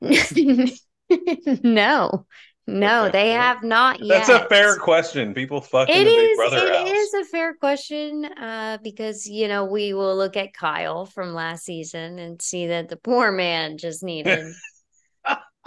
No. 1.62 2.26
No, 2.66 3.06
Okay. 3.06 3.12
they 3.12 3.30
have 3.32 3.62
not 3.62 4.00
yet. 4.00 4.26
That's 4.26 4.44
a 4.44 4.48
fair 4.48 4.76
question. 4.76 5.34
People 5.34 5.60
fuck 5.60 5.88
in 5.90 6.06
It. 6.06 6.36
Brother 6.36 6.66
It 6.68 6.74
house. 6.76 6.88
is 6.88 7.14
a 7.14 7.24
fair 7.24 7.54
question, 7.54 8.24
uh, 8.24 8.78
because 8.82 9.26
you 9.26 9.48
know 9.48 9.64
we 9.66 9.92
will 9.92 10.16
look 10.16 10.36
at 10.36 10.54
Kyle 10.54 11.04
from 11.04 11.34
last 11.34 11.64
season 11.64 12.18
and 12.18 12.40
see 12.40 12.68
that 12.68 12.88
the 12.88 12.96
poor 12.96 13.32
man 13.32 13.76
just 13.76 14.02
needed 14.02 14.46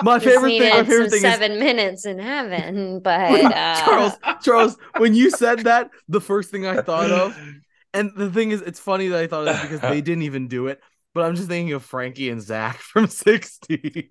my 0.02 0.18
just 0.18 0.26
favorite 0.26 0.58
thing 0.58 0.70
my 0.70 0.84
favorite 0.84 1.12
some 1.12 1.20
thing 1.20 1.26
is 1.26 1.34
seven 1.34 1.60
minutes 1.60 2.06
in 2.06 2.20
heaven. 2.20 3.00
But 3.04 3.46
uh, 3.46 3.86
Charles, 3.86 4.14
Charles, 4.42 4.78
when 4.98 5.14
you 5.14 5.30
said 5.30 5.60
that, 5.60 5.92
the 6.08 6.22
first 6.22 6.50
thing 6.50 6.66
I 6.66 6.82
thought 6.82 7.12
of, 7.12 7.38
and 7.94 8.12
the 8.16 8.30
thing 8.32 8.52
is, 8.52 8.62
it's 8.62 8.80
funny 8.80 9.10
that 9.10 9.20
I 9.20 9.28
thought 9.28 9.48
of 9.48 9.54
this 9.54 9.62
because 9.62 9.82
they 9.82 10.02
didn't 10.10 10.24
even 10.24 10.48
do 10.48 10.68
it, 10.68 10.82
but 11.14 11.26
I'm 11.26 11.36
just 11.36 11.48
thinking 11.48 11.74
of 11.74 11.84
Frankie 11.84 12.30
and 12.30 12.42
Zach 12.42 12.78
from 12.78 13.08
60. 13.08 14.10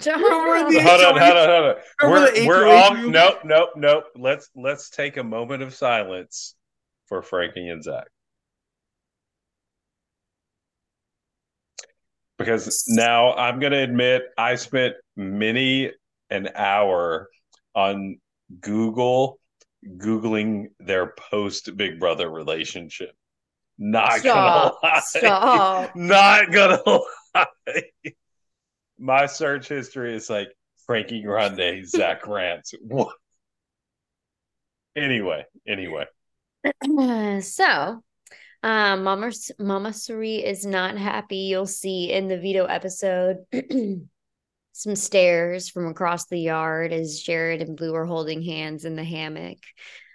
Charles, 0.00 0.20
Remember 0.20 0.72
the- 0.72 0.82
hold 0.82 1.00
on, 1.00 1.20
hold 1.20 1.36
on, 1.36 1.48
hold 1.48 1.64
on. 1.64 2.10
We're, 2.10 2.46
we're 2.46 2.66
HOH 2.66 2.72
all 2.72 2.94
nope, 3.08 3.38
nope, 3.44 3.68
nope. 3.76 4.04
Let's 4.16 4.50
let's 4.56 4.90
take 4.90 5.16
a 5.16 5.22
moment 5.22 5.62
of 5.62 5.72
silence 5.74 6.56
for 7.06 7.22
Frankie 7.22 7.68
and 7.68 7.84
Zach. 7.84 8.08
Because 12.38 12.84
now 12.88 13.34
I'm 13.34 13.60
gonna 13.60 13.82
admit 13.82 14.24
I 14.36 14.56
spent 14.56 14.94
many 15.16 15.92
an 16.30 16.50
hour 16.54 17.28
on 17.74 18.18
Google 18.60 19.38
googling 19.96 20.66
their 20.78 21.14
post 21.30 21.76
Big 21.76 21.98
Brother 21.98 22.28
relationship. 22.30 23.12
Not 23.78 24.20
Stop. 24.20 24.80
gonna 24.82 24.94
lie. 24.94 25.00
Stop. 25.04 25.90
Not 25.96 26.52
gonna 26.52 26.82
lie. 26.84 27.82
My 28.98 29.26
search 29.26 29.68
history 29.68 30.14
is 30.14 30.30
like 30.30 30.48
Frankie 30.86 31.22
Grande, 31.22 31.86
Zach 31.86 32.26
Rance. 32.26 32.72
What? 32.80 33.14
Anyway, 34.96 35.44
anyway. 35.68 36.06
so 37.42 38.02
um 38.66 39.04
mama 39.04 39.30
mama 39.60 39.92
Cirie 39.92 40.44
is 40.44 40.66
not 40.66 40.98
happy. 40.98 41.36
You'll 41.36 41.66
see 41.66 42.12
in 42.12 42.26
the 42.26 42.36
veto 42.38 42.64
episode 42.64 43.38
some 44.72 44.96
stairs 44.96 45.68
from 45.68 45.86
across 45.86 46.26
the 46.26 46.40
yard 46.40 46.92
as 46.92 47.20
jared 47.20 47.62
and 47.62 47.76
blue 47.76 47.94
are 47.94 48.06
holding 48.06 48.42
hands 48.42 48.84
in 48.84 48.96
the 48.96 49.04
hammock. 49.04 49.58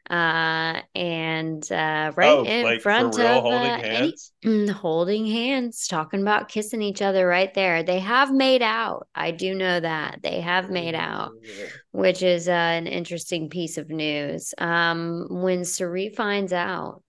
Uh 0.09 0.81
and 0.93 1.71
uh 1.71 2.11
right 2.17 2.29
oh, 2.29 2.43
in 2.43 2.65
like 2.65 2.81
front 2.81 3.17
of 3.17 3.43
holding 3.43 3.69
uh, 3.69 3.79
any- 3.81 3.95
hands. 3.97 4.33
Mm, 4.43 4.69
holding 4.83 5.25
hands 5.27 5.87
talking 5.87 6.21
about 6.21 6.49
kissing 6.49 6.81
each 6.81 7.01
other 7.01 7.25
right 7.25 7.53
there. 7.53 7.83
They 7.83 7.99
have 7.99 8.33
made 8.33 8.61
out. 8.61 9.07
I 9.15 9.31
do 9.31 9.55
know 9.55 9.79
that. 9.79 10.19
They 10.21 10.41
have 10.41 10.69
made 10.69 10.95
out 10.95 11.31
which 11.91 12.21
is 12.23 12.49
uh, 12.49 12.51
an 12.51 12.87
interesting 12.87 13.49
piece 13.49 13.77
of 13.77 13.89
news. 13.89 14.53
Um, 14.57 15.27
when 15.29 15.63
Cirie 15.63 16.09
finds 16.09 16.51
out, 16.51 17.01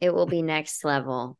it 0.00 0.14
will 0.14 0.26
be 0.26 0.42
next 0.42 0.84
level. 0.84 1.36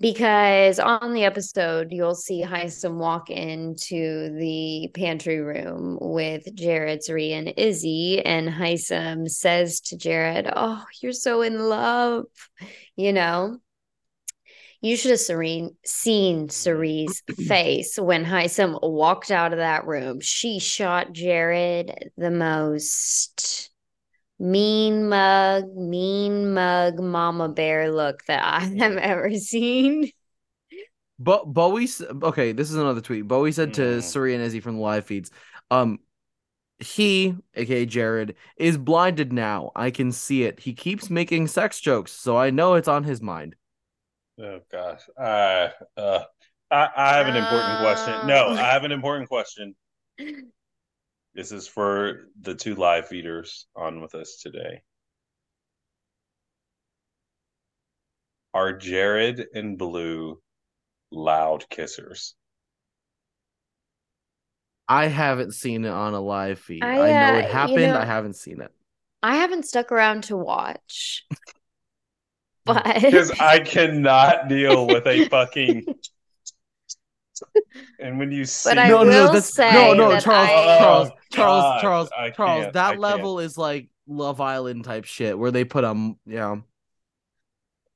Because 0.00 0.80
on 0.80 1.14
the 1.14 1.24
episode, 1.24 1.88
you'll 1.92 2.16
see 2.16 2.42
Hisam 2.42 2.96
walk 2.96 3.30
into 3.30 4.36
the 4.36 4.90
pantry 4.92 5.40
room 5.40 5.98
with 6.00 6.52
Jared, 6.54 7.02
Cirie, 7.02 7.32
and 7.32 7.54
Izzy. 7.56 8.20
And 8.24 8.48
Hisam 8.48 9.28
says 9.28 9.80
to 9.82 9.96
Jared, 9.96 10.50
Oh, 10.54 10.84
you're 11.00 11.12
so 11.12 11.42
in 11.42 11.58
love. 11.58 12.24
You 12.96 13.12
know, 13.12 13.60
you 14.84 14.98
should 14.98 15.12
have 15.12 15.20
serene, 15.20 15.76
seen 15.86 16.50
Cirie's 16.50 17.22
face 17.48 17.98
when 17.98 18.24
Hisam 18.24 18.78
walked 18.82 19.30
out 19.30 19.52
of 19.52 19.58
that 19.58 19.86
room. 19.86 20.20
She 20.20 20.58
shot 20.58 21.12
Jared 21.12 22.10
the 22.18 22.30
most 22.30 23.70
mean 24.38 25.08
mug, 25.08 25.74
mean 25.76 26.54
mug 26.54 26.98
mama 26.98 27.48
bear 27.48 27.90
look 27.92 28.24
that 28.26 28.42
I 28.44 28.60
have 28.78 28.96
ever 28.96 29.34
seen. 29.34 30.10
But 31.18 31.46
Bowie, 31.52 31.88
okay, 32.22 32.52
this 32.52 32.70
is 32.70 32.76
another 32.76 33.00
tweet. 33.00 33.28
Bowie 33.28 33.52
said 33.52 33.74
to 33.74 33.82
Mm. 33.82 34.02
Cirie 34.02 34.34
and 34.34 34.42
Izzy 34.42 34.60
from 34.60 34.76
the 34.76 34.82
live 34.82 35.04
feeds, 35.06 35.30
um, 35.70 36.00
he, 36.80 37.36
aka 37.54 37.86
Jared, 37.86 38.34
is 38.56 38.76
blinded 38.76 39.32
now. 39.32 39.70
I 39.76 39.90
can 39.90 40.10
see 40.10 40.42
it. 40.42 40.58
He 40.60 40.74
keeps 40.74 41.08
making 41.08 41.46
sex 41.46 41.80
jokes, 41.80 42.10
so 42.12 42.36
I 42.36 42.50
know 42.50 42.74
it's 42.74 42.88
on 42.88 43.04
his 43.04 43.22
mind. 43.22 43.54
Oh 44.40 44.58
gosh. 44.70 45.02
Uh, 45.16 45.68
uh, 45.96 46.24
I, 46.70 46.88
I 46.96 47.16
have 47.18 47.28
an 47.28 47.36
important 47.36 47.78
question. 47.78 48.26
No. 48.26 48.48
I 48.48 48.72
have 48.72 48.82
an 48.82 48.90
important 48.92 49.28
question. 49.28 49.76
This 51.34 51.50
is 51.50 51.66
for 51.66 52.28
the 52.40 52.54
two 52.54 52.76
live 52.76 53.08
feeders 53.08 53.66
on 53.74 54.00
with 54.00 54.14
us 54.14 54.38
today. 54.40 54.82
Are 58.52 58.72
Jared 58.72 59.44
and 59.52 59.76
Blue 59.76 60.40
loud 61.10 61.64
kissers? 61.70 62.34
I 64.86 65.06
haven't 65.08 65.54
seen 65.54 65.84
it 65.84 65.90
on 65.90 66.14
a 66.14 66.20
live 66.20 66.60
feed. 66.60 66.84
I, 66.84 66.98
I, 66.98 67.10
know 67.10 67.34
uh, 67.34 67.38
it 67.38 67.46
you 67.46 67.52
happened. 67.52 67.76
know- 67.76 67.98
I 67.98 68.04
haven't 68.04 68.36
seen 68.36 68.60
it. 68.60 68.70
I 69.22 69.36
haven't 69.36 69.64
stuck 69.64 69.90
around 69.90 70.24
to 70.24 70.36
watch, 70.36 71.24
but 72.66 72.84
Because 73.00 73.30
I 73.40 73.60
cannot 73.60 74.48
deal 74.48 74.86
with 74.86 75.06
a 75.06 75.26
fucking. 75.28 75.86
And 77.98 78.18
when 78.18 78.30
you 78.30 78.44
see, 78.44 78.70
But 78.70 78.78
I 78.78 78.88
no, 78.88 78.98
no, 79.02 79.04
will 79.04 79.26
no, 79.26 79.32
that's 79.32 79.52
say 79.54 79.72
no, 79.72 79.94
no, 79.94 80.10
that 80.10 80.22
Charles, 80.22 80.48
I- 80.50 80.78
Charles, 80.78 81.08
Oh, 81.08 81.16
Charles, 81.30 81.62
God, 81.62 81.80
Charles, 81.80 82.08
Charles. 82.10 82.36
can't, 82.36 82.68
I 82.68 82.70
That 82.72 82.88
can't. 82.90 83.00
level 83.00 83.38
is 83.40 83.58
like 83.58 83.88
Love 84.06 84.40
Island 84.40 84.84
type 84.84 85.04
shit 85.04 85.38
where 85.38 85.50
they 85.50 85.64
put 85.64 85.82
um, 85.84 86.18
yeah. 86.26 86.56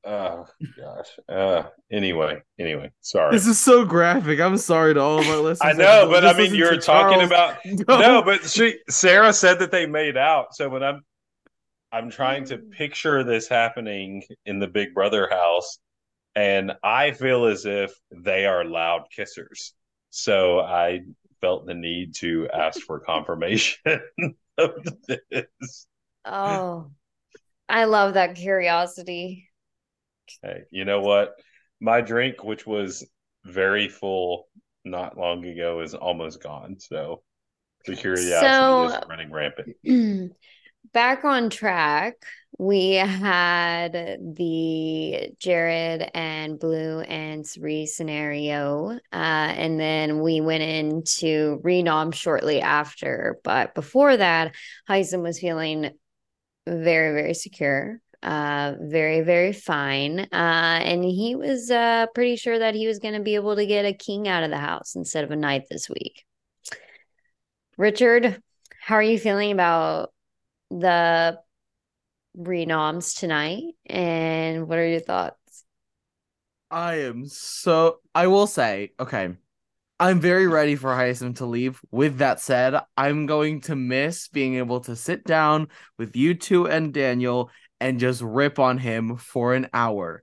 oh 0.05 0.47
gosh. 0.77 1.07
Uh, 1.29 1.65
anyway, 1.93 2.41
anyway, 2.59 2.91
sorry. 3.01 3.33
This 3.33 3.47
is 3.47 3.59
so 3.59 3.85
graphic. 3.85 4.41
I'm 4.41 4.57
sorry 4.57 4.95
to 4.95 5.01
all 5.01 5.19
of 5.21 5.29
our 5.29 5.37
listeners. 5.43 5.75
I 5.75 5.79
know, 5.79 6.09
but 6.11 6.25
I 6.25 6.33
mean, 6.37 6.55
you're 6.55 6.79
talking 6.79 7.29
Charles. 7.29 7.31
about 7.31 7.59
no, 8.01 8.23
but 8.23 8.45
she 8.49 8.79
Sarah 8.89 9.33
said 9.33 9.59
that 9.61 9.71
they 9.71 9.87
made 9.87 10.17
out. 10.17 10.55
So 10.55 10.69
when 10.69 10.83
I'm 10.83 11.03
I'm 11.93 12.11
trying 12.11 12.45
to 12.47 12.59
picture 12.59 13.25
this 13.25 13.49
happening 13.49 14.23
in 14.47 14.59
the 14.59 14.67
Big 14.67 14.95
Brother 14.95 15.29
house, 15.31 15.79
and 16.39 16.73
I 16.85 17.11
feel 17.11 17.47
as 17.47 17.67
if 17.67 17.93
they 18.13 18.47
are 18.47 18.65
loud 18.65 19.07
kissers. 19.17 19.73
So 20.11 20.61
I 20.61 21.01
felt 21.41 21.67
the 21.67 21.75
need 21.75 22.15
to 22.17 22.49
ask 22.55 22.81
for 22.81 23.01
confirmation 23.01 24.01
of 24.59 24.71
this. 25.09 25.87
oh, 26.25 26.91
I 27.69 27.85
love 27.85 28.15
that 28.15 28.37
curiosity. 28.37 29.49
Okay. 30.45 30.61
you 30.71 30.85
know 30.85 31.01
what? 31.01 31.35
My 31.81 32.01
drink, 32.03 32.45
which 32.45 32.67
was 32.67 33.05
very 33.45 33.89
full 33.89 34.47
not 34.85 35.19
long 35.19 35.45
ago, 35.45 35.81
is 35.81 35.95
almost 35.95 36.41
gone. 36.41 36.79
So 36.79 37.23
the 37.85 37.97
curiosity 37.97 38.47
So- 38.47 38.85
is 38.91 39.09
running 39.09 39.33
rampant. 39.33 39.77
Back 40.93 41.25
on 41.25 41.51
track. 41.51 42.15
We 42.57 42.95
had 42.95 43.93
the 43.93 45.31
Jared 45.39 46.11
and 46.15 46.59
Blue 46.59 47.01
and 47.01 47.47
Cirie 47.47 47.87
scenario. 47.87 48.99
Uh, 49.13 49.13
and 49.13 49.79
then 49.79 50.21
we 50.21 50.41
went 50.41 50.63
into 50.63 51.61
Renom 51.63 52.15
shortly 52.15 52.61
after. 52.61 53.39
But 53.45 53.75
before 53.75 54.17
that, 54.17 54.55
Hisam 54.89 55.23
was 55.23 55.39
feeling 55.39 55.91
very, 56.67 57.15
very 57.15 57.35
secure, 57.35 58.01
uh, 58.23 58.75
very, 58.81 59.21
very 59.21 59.53
fine. 59.53 60.21
Uh, 60.21 60.27
and 60.33 61.05
he 61.05 61.37
was 61.37 61.71
uh, 61.71 62.07
pretty 62.15 62.37
sure 62.37 62.59
that 62.59 62.75
he 62.75 62.87
was 62.87 62.99
going 62.99 63.15
to 63.15 63.21
be 63.21 63.37
able 63.37 63.57
to 63.57 63.67
get 63.67 63.85
a 63.85 63.93
king 63.93 64.27
out 64.27 64.43
of 64.43 64.51
the 64.51 64.59
house 64.59 64.97
instead 64.97 65.23
of 65.23 65.31
a 65.31 65.37
knight 65.37 65.65
this 65.71 65.89
week. 65.89 66.25
Richard, 67.77 68.43
how 68.81 68.97
are 68.97 69.03
you 69.03 69.19
feeling 69.19 69.53
about 69.53 70.13
the 70.71 71.39
renoms 72.39 73.15
tonight? 73.15 73.65
And 73.87 74.69
what 74.69 74.79
are 74.79 74.87
your 74.87 75.01
thoughts? 75.01 75.65
I 76.71 77.01
am 77.01 77.27
so 77.27 77.99
I 78.15 78.27
will 78.29 78.47
say, 78.47 78.93
okay. 78.99 79.35
I'm 80.01 80.21
very 80.21 80.47
ready 80.47 80.77
for 80.77 80.91
Hisam 80.91 81.35
to 81.39 81.47
leave. 81.47 81.81
With 81.91 82.19
that 82.19 82.41
said, 82.41 82.81
I'm 82.97 83.27
going 83.27 83.63
to 83.63 83.75
miss 83.75 84.29
being 84.29 84.55
able 84.55 84.79
to 84.83 84.95
sit 84.95 85.25
down 85.25 85.71
with 85.99 86.15
you 86.15 86.35
two 86.35 86.69
and 86.69 86.95
Daniel 86.95 87.51
and 87.81 87.99
just 87.99 88.23
rip 88.23 88.61
on 88.61 88.79
him 88.79 89.17
for 89.17 89.55
an 89.55 89.69
hour. 89.75 90.23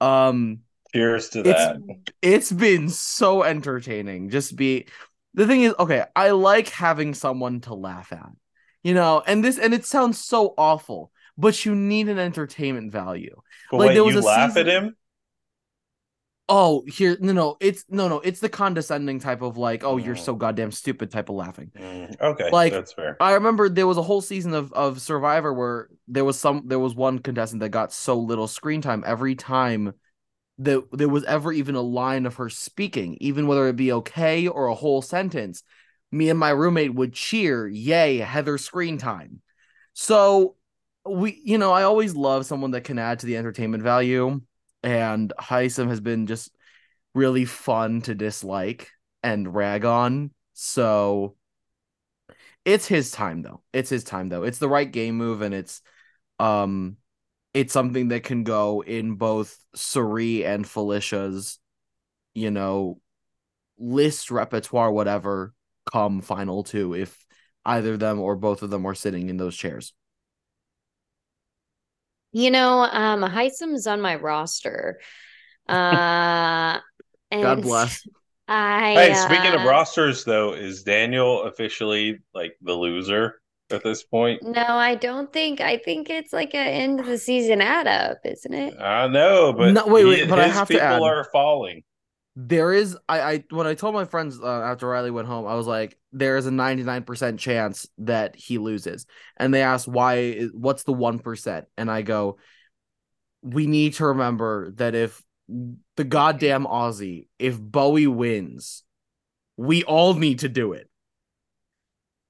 Um 0.00 0.60
Cheers 0.94 1.30
to 1.30 1.40
it's, 1.40 1.48
that. 1.48 1.78
It's 2.20 2.52
been 2.52 2.90
so 2.90 3.42
entertaining. 3.42 4.28
Just 4.28 4.56
be 4.56 4.86
the 5.32 5.46
thing 5.46 5.62
is, 5.62 5.74
okay, 5.78 6.04
I 6.14 6.30
like 6.30 6.68
having 6.68 7.14
someone 7.14 7.60
to 7.62 7.74
laugh 7.74 8.12
at. 8.12 8.30
You 8.82 8.92
know, 8.92 9.22
and 9.26 9.42
this 9.42 9.58
and 9.58 9.72
it 9.72 9.86
sounds 9.86 10.22
so 10.22 10.52
awful, 10.58 11.10
but 11.36 11.64
you 11.64 11.74
need 11.74 12.08
an 12.08 12.18
entertainment 12.18 12.92
value. 12.92 13.36
But 13.70 13.76
like, 13.78 13.88
wait, 13.88 13.94
there 13.94 14.04
was 14.04 14.14
you 14.14 14.20
a 14.20 14.22
laugh 14.22 14.50
season- 14.50 14.68
at 14.68 14.82
him? 14.84 14.96
Oh, 16.46 16.84
here 16.86 17.16
no 17.20 17.32
no, 17.32 17.56
it's 17.58 17.86
no 17.88 18.06
no, 18.06 18.20
it's 18.20 18.40
the 18.40 18.50
condescending 18.50 19.18
type 19.18 19.40
of 19.40 19.56
like, 19.56 19.82
oh, 19.82 19.96
you're 19.96 20.14
Mm. 20.14 20.24
so 20.24 20.34
goddamn 20.34 20.72
stupid 20.72 21.10
type 21.10 21.30
of 21.30 21.36
laughing. 21.36 21.70
Mm, 21.74 22.20
okay, 22.20 22.50
Like- 22.50 22.72
that's 22.72 22.92
fair. 22.92 23.16
I 23.18 23.32
remember 23.32 23.70
there 23.70 23.86
was 23.86 23.96
a 23.96 24.02
whole 24.02 24.20
season 24.20 24.52
of 24.52 24.70
of 24.74 25.00
Survivor 25.00 25.54
where 25.54 25.88
there 26.06 26.24
was 26.24 26.38
some 26.38 26.64
there 26.66 26.78
was 26.78 26.94
one 26.94 27.18
contestant 27.20 27.60
that 27.60 27.70
got 27.70 27.94
so 27.94 28.18
little 28.18 28.46
screen 28.46 28.82
time 28.82 29.02
every 29.06 29.34
time 29.34 29.94
that 30.58 30.84
there 30.92 31.08
was 31.08 31.24
ever 31.24 31.50
even 31.50 31.76
a 31.76 31.80
line 31.80 32.26
of 32.26 32.34
her 32.36 32.50
speaking, 32.50 33.16
even 33.20 33.46
whether 33.46 33.66
it 33.68 33.74
be 33.76 33.90
okay 33.92 34.46
or 34.46 34.66
a 34.66 34.74
whole 34.74 35.00
sentence. 35.00 35.62
Me 36.12 36.28
and 36.28 36.38
my 36.38 36.50
roommate 36.50 36.94
would 36.94 37.14
cheer, 37.14 37.66
"Yay, 37.66 38.18
Heather 38.18 38.58
screen 38.58 38.98
time!" 38.98 39.40
So 39.94 40.56
we, 41.06 41.40
you 41.44 41.58
know, 41.58 41.72
I 41.72 41.82
always 41.82 42.14
love 42.14 42.46
someone 42.46 42.72
that 42.72 42.84
can 42.84 42.98
add 42.98 43.20
to 43.20 43.26
the 43.26 43.36
entertainment 43.36 43.82
value, 43.82 44.40
and 44.82 45.32
Hisam 45.38 45.88
has 45.88 46.00
been 46.00 46.26
just 46.26 46.50
really 47.14 47.44
fun 47.44 48.02
to 48.02 48.14
dislike 48.14 48.90
and 49.22 49.54
rag 49.54 49.84
on. 49.84 50.30
So 50.52 51.36
it's 52.64 52.86
his 52.86 53.10
time 53.10 53.42
though. 53.42 53.62
It's 53.72 53.90
his 53.90 54.04
time 54.04 54.28
though. 54.28 54.42
It's 54.42 54.58
the 54.58 54.68
right 54.68 54.90
game 54.90 55.16
move 55.16 55.42
and 55.42 55.54
it's 55.54 55.82
um 56.38 56.96
it's 57.52 57.72
something 57.72 58.08
that 58.08 58.24
can 58.24 58.42
go 58.42 58.82
in 58.82 59.14
both 59.14 59.56
Cirie 59.76 60.44
and 60.44 60.66
Felicia's, 60.66 61.58
you 62.34 62.50
know, 62.50 63.00
list 63.78 64.30
repertoire, 64.30 64.90
whatever, 64.90 65.54
come 65.90 66.20
final 66.20 66.64
two 66.64 66.94
if 66.94 67.24
either 67.64 67.96
them 67.96 68.20
or 68.20 68.34
both 68.36 68.62
of 68.62 68.70
them 68.70 68.86
are 68.86 68.94
sitting 68.94 69.28
in 69.28 69.36
those 69.36 69.56
chairs. 69.56 69.92
You 72.34 72.50
know, 72.50 72.80
um, 72.80 73.22
Hisam's 73.22 73.86
on 73.86 74.00
my 74.00 74.16
roster. 74.16 74.98
Uh, 75.68 76.78
and 77.30 77.42
God 77.42 77.62
bless. 77.62 78.06
I, 78.48 78.92
Hey, 78.94 79.14
speaking 79.14 79.54
of 79.54 79.60
uh, 79.60 79.68
rosters, 79.68 80.24
though, 80.24 80.52
is 80.52 80.82
Daniel 80.82 81.44
officially 81.44 82.18
like 82.34 82.56
the 82.60 82.74
loser 82.74 83.40
at 83.70 83.84
this 83.84 84.02
point? 84.02 84.42
No, 84.42 84.64
I 84.66 84.96
don't 84.96 85.32
think. 85.32 85.60
I 85.60 85.78
think 85.78 86.10
it's 86.10 86.32
like 86.32 86.54
a 86.54 86.58
end 86.58 86.98
of 87.00 87.06
the 87.06 87.18
season 87.18 87.60
add 87.60 87.86
up, 87.86 88.18
isn't 88.24 88.52
it? 88.52 88.74
I 88.80 89.06
know, 89.06 89.52
but 89.52 89.72
No, 89.72 89.86
wait, 89.86 90.04
wait, 90.04 90.18
he- 90.24 90.26
but 90.26 90.40
I 90.40 90.46
his 90.48 90.54
have 90.54 90.66
to 90.68 90.74
people 90.74 90.86
add- 90.86 91.02
are 91.02 91.24
falling. 91.32 91.84
There 92.36 92.72
is 92.72 92.96
I 93.08 93.20
I 93.20 93.44
when 93.50 93.66
I 93.66 93.74
told 93.74 93.94
my 93.94 94.04
friends 94.04 94.40
uh, 94.40 94.46
after 94.46 94.88
Riley 94.88 95.10
went 95.10 95.28
home, 95.28 95.46
I 95.46 95.54
was 95.54 95.66
like, 95.66 95.96
there 96.12 96.36
is 96.36 96.46
a 96.46 96.50
99% 96.50 97.38
chance 97.38 97.86
that 97.98 98.34
he 98.34 98.58
loses. 98.58 99.06
And 99.36 99.54
they 99.54 99.62
asked 99.62 99.86
why 99.86 100.48
what's 100.52 100.82
the 100.82 100.92
1%? 100.92 101.64
And 101.76 101.90
I 101.90 102.02
go, 102.02 102.38
we 103.42 103.66
need 103.66 103.94
to 103.94 104.06
remember 104.06 104.72
that 104.72 104.94
if 104.94 105.22
the 105.96 106.04
goddamn 106.04 106.66
Aussie, 106.66 107.28
if 107.38 107.60
Bowie 107.60 108.06
wins, 108.06 108.82
we 109.56 109.84
all 109.84 110.14
need 110.14 110.40
to 110.40 110.48
do 110.48 110.72
it. 110.72 110.88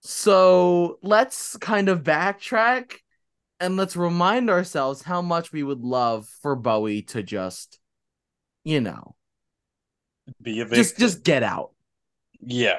So 0.00 0.98
let's 1.02 1.56
kind 1.56 1.88
of 1.88 2.02
backtrack 2.02 2.96
and 3.60 3.76
let's 3.76 3.96
remind 3.96 4.50
ourselves 4.50 5.02
how 5.02 5.22
much 5.22 5.52
we 5.52 5.62
would 5.62 5.80
love 5.80 6.28
for 6.42 6.56
Bowie 6.56 7.02
to 7.02 7.22
just, 7.22 7.78
you 8.64 8.80
know, 8.80 9.14
Be 10.42 10.60
a 10.60 10.64
just 10.64 10.92
victim. 10.92 11.00
just 11.00 11.22
get 11.24 11.42
out. 11.42 11.70
yeah. 12.40 12.76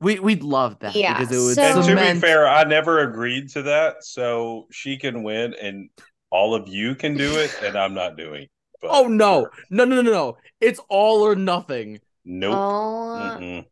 We 0.00 0.18
we'd 0.18 0.42
love 0.42 0.80
that 0.80 0.96
Yeah, 0.96 1.16
because 1.16 1.30
it 1.36 1.40
would 1.46 1.54
so- 1.54 1.62
And 1.80 1.98
to 1.98 2.14
be 2.14 2.20
fair, 2.20 2.48
I 2.48 2.64
never 2.64 3.08
agreed 3.08 3.50
to 3.50 3.62
that, 3.62 4.02
so 4.02 4.66
she 4.72 4.96
can 4.96 5.22
win, 5.22 5.54
and 5.54 5.90
all 6.28 6.56
of 6.56 6.66
you 6.66 6.96
can 6.96 7.16
do 7.16 7.36
it, 7.38 7.56
and 7.62 7.76
I'm 7.76 7.94
not 7.94 8.16
doing. 8.16 8.48
But 8.80 8.90
oh 8.92 9.06
no, 9.06 9.48
no, 9.70 9.84
no, 9.84 10.02
no, 10.02 10.10
no! 10.10 10.38
It's 10.60 10.80
all 10.88 11.22
or 11.22 11.36
nothing. 11.36 12.00
nope. 12.24 12.52
Oh, 12.56 13.36
Mm-mm. 13.40 13.64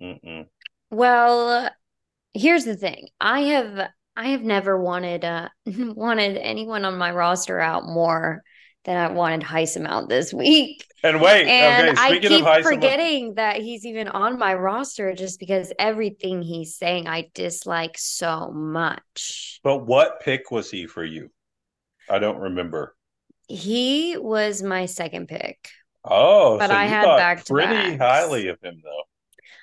Mm-mm. 0.00 0.46
well, 0.90 1.68
here's 2.32 2.64
the 2.64 2.76
thing. 2.76 3.08
I 3.20 3.40
have 3.40 3.90
I 4.16 4.28
have 4.28 4.42
never 4.42 4.80
wanted 4.80 5.22
uh 5.24 5.48
wanted 5.66 6.38
anyone 6.38 6.86
on 6.86 6.96
my 6.96 7.10
roster 7.12 7.60
out 7.60 7.84
more 7.86 8.42
than 8.84 8.96
I 8.96 9.12
wanted 9.12 9.42
Hisam 9.42 9.86
out 9.86 10.08
this 10.08 10.32
week. 10.32 10.86
And 11.04 11.20
wait, 11.20 11.46
And 11.46 11.88
okay. 11.90 12.00
I 12.00 12.08
Speaking 12.08 12.28
keep 12.30 12.40
of 12.40 12.46
high 12.46 12.56
I'm 12.56 12.62
forgetting 12.62 13.34
that 13.34 13.56
he's 13.62 13.84
even 13.86 14.08
on 14.08 14.38
my 14.38 14.54
roster 14.54 15.14
just 15.14 15.38
because 15.38 15.72
everything 15.78 16.42
he's 16.42 16.76
saying 16.76 17.06
I 17.06 17.30
dislike 17.34 17.96
so 17.98 18.50
much. 18.50 19.60
but 19.62 19.86
what 19.86 20.20
pick 20.20 20.50
was 20.50 20.70
he 20.70 20.86
for 20.86 21.04
you? 21.04 21.30
I 22.10 22.18
don't 22.18 22.38
remember. 22.38 22.96
He 23.48 24.16
was 24.18 24.62
my 24.62 24.86
second 24.86 25.28
pick. 25.28 25.68
Oh, 26.04 26.58
But 26.58 26.68
so 26.68 26.74
I 26.74 26.84
you 26.84 26.88
had 26.90 27.16
back 27.16 27.46
pretty 27.46 27.96
highly 27.96 28.48
of 28.48 28.60
him, 28.62 28.80
though. 28.82 29.02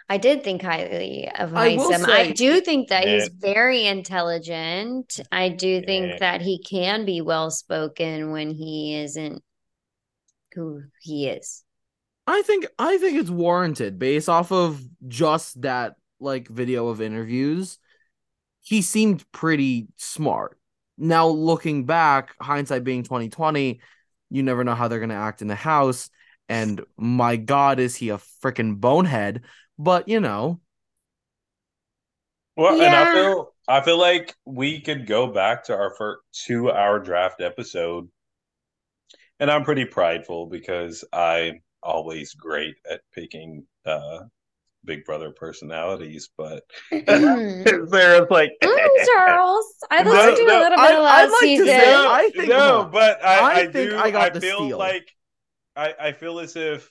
I 0.10 0.18
did 0.18 0.44
think 0.44 0.62
highly 0.62 1.30
of 1.34 1.56
I 1.56 1.76
will 1.78 1.92
Hisam. 1.92 2.06
I 2.10 2.32
do 2.32 2.62
think 2.62 2.90
that 2.90 3.08
he's 3.08 3.30
very 3.30 3.86
intelligent. 3.86 5.20
I 5.32 5.50
do 5.50 5.82
think 5.82 6.12
Yeah. 6.12 6.18
that 6.20 6.42
he 6.42 6.60
can 6.62 7.06
be 7.06 7.22
well 7.22 7.50
spoken 7.52 8.32
when 8.32 8.52
he 8.52 8.96
isn't 9.02 9.44
who 10.54 10.84
he 11.02 11.28
is. 11.28 11.64
I 12.28 12.42
think 12.44 12.68
I 12.78 12.98
think 12.98 13.18
it's 13.20 13.30
warranted 13.30 14.00
based 14.00 14.30
off 14.30 14.52
of 14.52 14.82
just 15.08 15.62
that 15.62 15.96
like 16.20 16.48
video 16.48 16.88
of 16.88 17.02
interviews. 17.02 17.78
He 18.62 18.82
seemed 18.82 19.30
pretty 19.32 19.88
smart. 19.98 20.58
Now 20.98 21.28
looking 21.28 21.86
back, 21.86 22.36
hindsight 22.40 22.84
being 22.84 23.04
2020, 23.04 23.82
you 24.30 24.44
never 24.44 24.64
know 24.64 24.76
how 24.76 24.88
they're 24.88 25.00
gonna 25.00 25.16
act 25.16 25.42
in 25.42 25.48
the 25.48 25.56
house. 25.56 26.10
And 26.48 26.82
my 26.98 27.38
God, 27.38 27.80
is 27.80 27.96
he 27.96 28.10
a 28.10 28.18
freaking 28.18 28.80
bonehead? 28.80 29.42
But 29.80 30.08
you 30.08 30.20
know, 30.20 30.60
Well, 32.56 32.82
and 32.82 32.94
I 32.94 33.12
feel 33.14 33.54
I 33.68 33.82
feel 33.82 33.98
like 33.98 34.36
we 34.46 34.82
could 34.82 35.08
go 35.08 35.28
back 35.28 35.64
to 35.66 35.74
our 35.76 35.96
first 35.96 36.22
two-hour 36.46 37.00
draft 37.00 37.42
episode, 37.42 38.10
and 39.42 39.52
I'm 39.52 39.66
pretty 39.66 39.84
prideful 39.86 40.46
because 40.46 41.04
I'm 41.12 41.62
always 41.84 42.34
great 42.36 42.76
at 42.90 43.02
picking 43.14 43.66
uh, 43.86 44.20
Big 44.86 45.04
Brother 45.04 45.32
personalities. 45.32 46.30
But 46.38 46.64
Mm, 46.92 47.90
Sarah's 47.90 48.30
like, 48.30 48.52
Charles, 48.62 49.66
I 49.92 50.04
No, 50.04 50.12
listened 50.12 50.38
to 50.38 50.46
no, 50.46 50.60
a 50.60 50.64
little 50.64 50.80
I- 50.80 50.88
bit 50.88 50.98
of 50.98 51.04
I'd 51.04 51.04
last 51.04 51.32
like 51.32 51.40
to 51.42 51.48
season. 51.48 51.66
say- 51.68 51.78
no, 51.92 52.12
I 52.12 52.30
think- 52.30 52.48
no, 52.50 52.90
but 52.92 53.26
I, 53.26 53.40
I 53.40 53.52
I, 53.52 53.68
think 53.68 53.74
do. 53.92 53.98
I 54.00 54.12
got 54.12 54.34
the 54.34 54.42
feel 54.42 54.58
steal. 54.66 54.78
like 54.78 55.10
I, 55.76 55.94
I 56.00 56.12
feel 56.14 56.40
as 56.40 56.56
if 56.56 56.90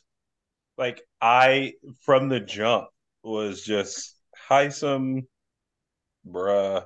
like 0.79 1.01
I 1.21 1.75
from 2.01 2.29
the 2.29 2.41
jump 2.41 2.89
was 3.23 3.63
just 3.63 4.17
Hisam, 4.49 5.27
bruh. 6.27 6.85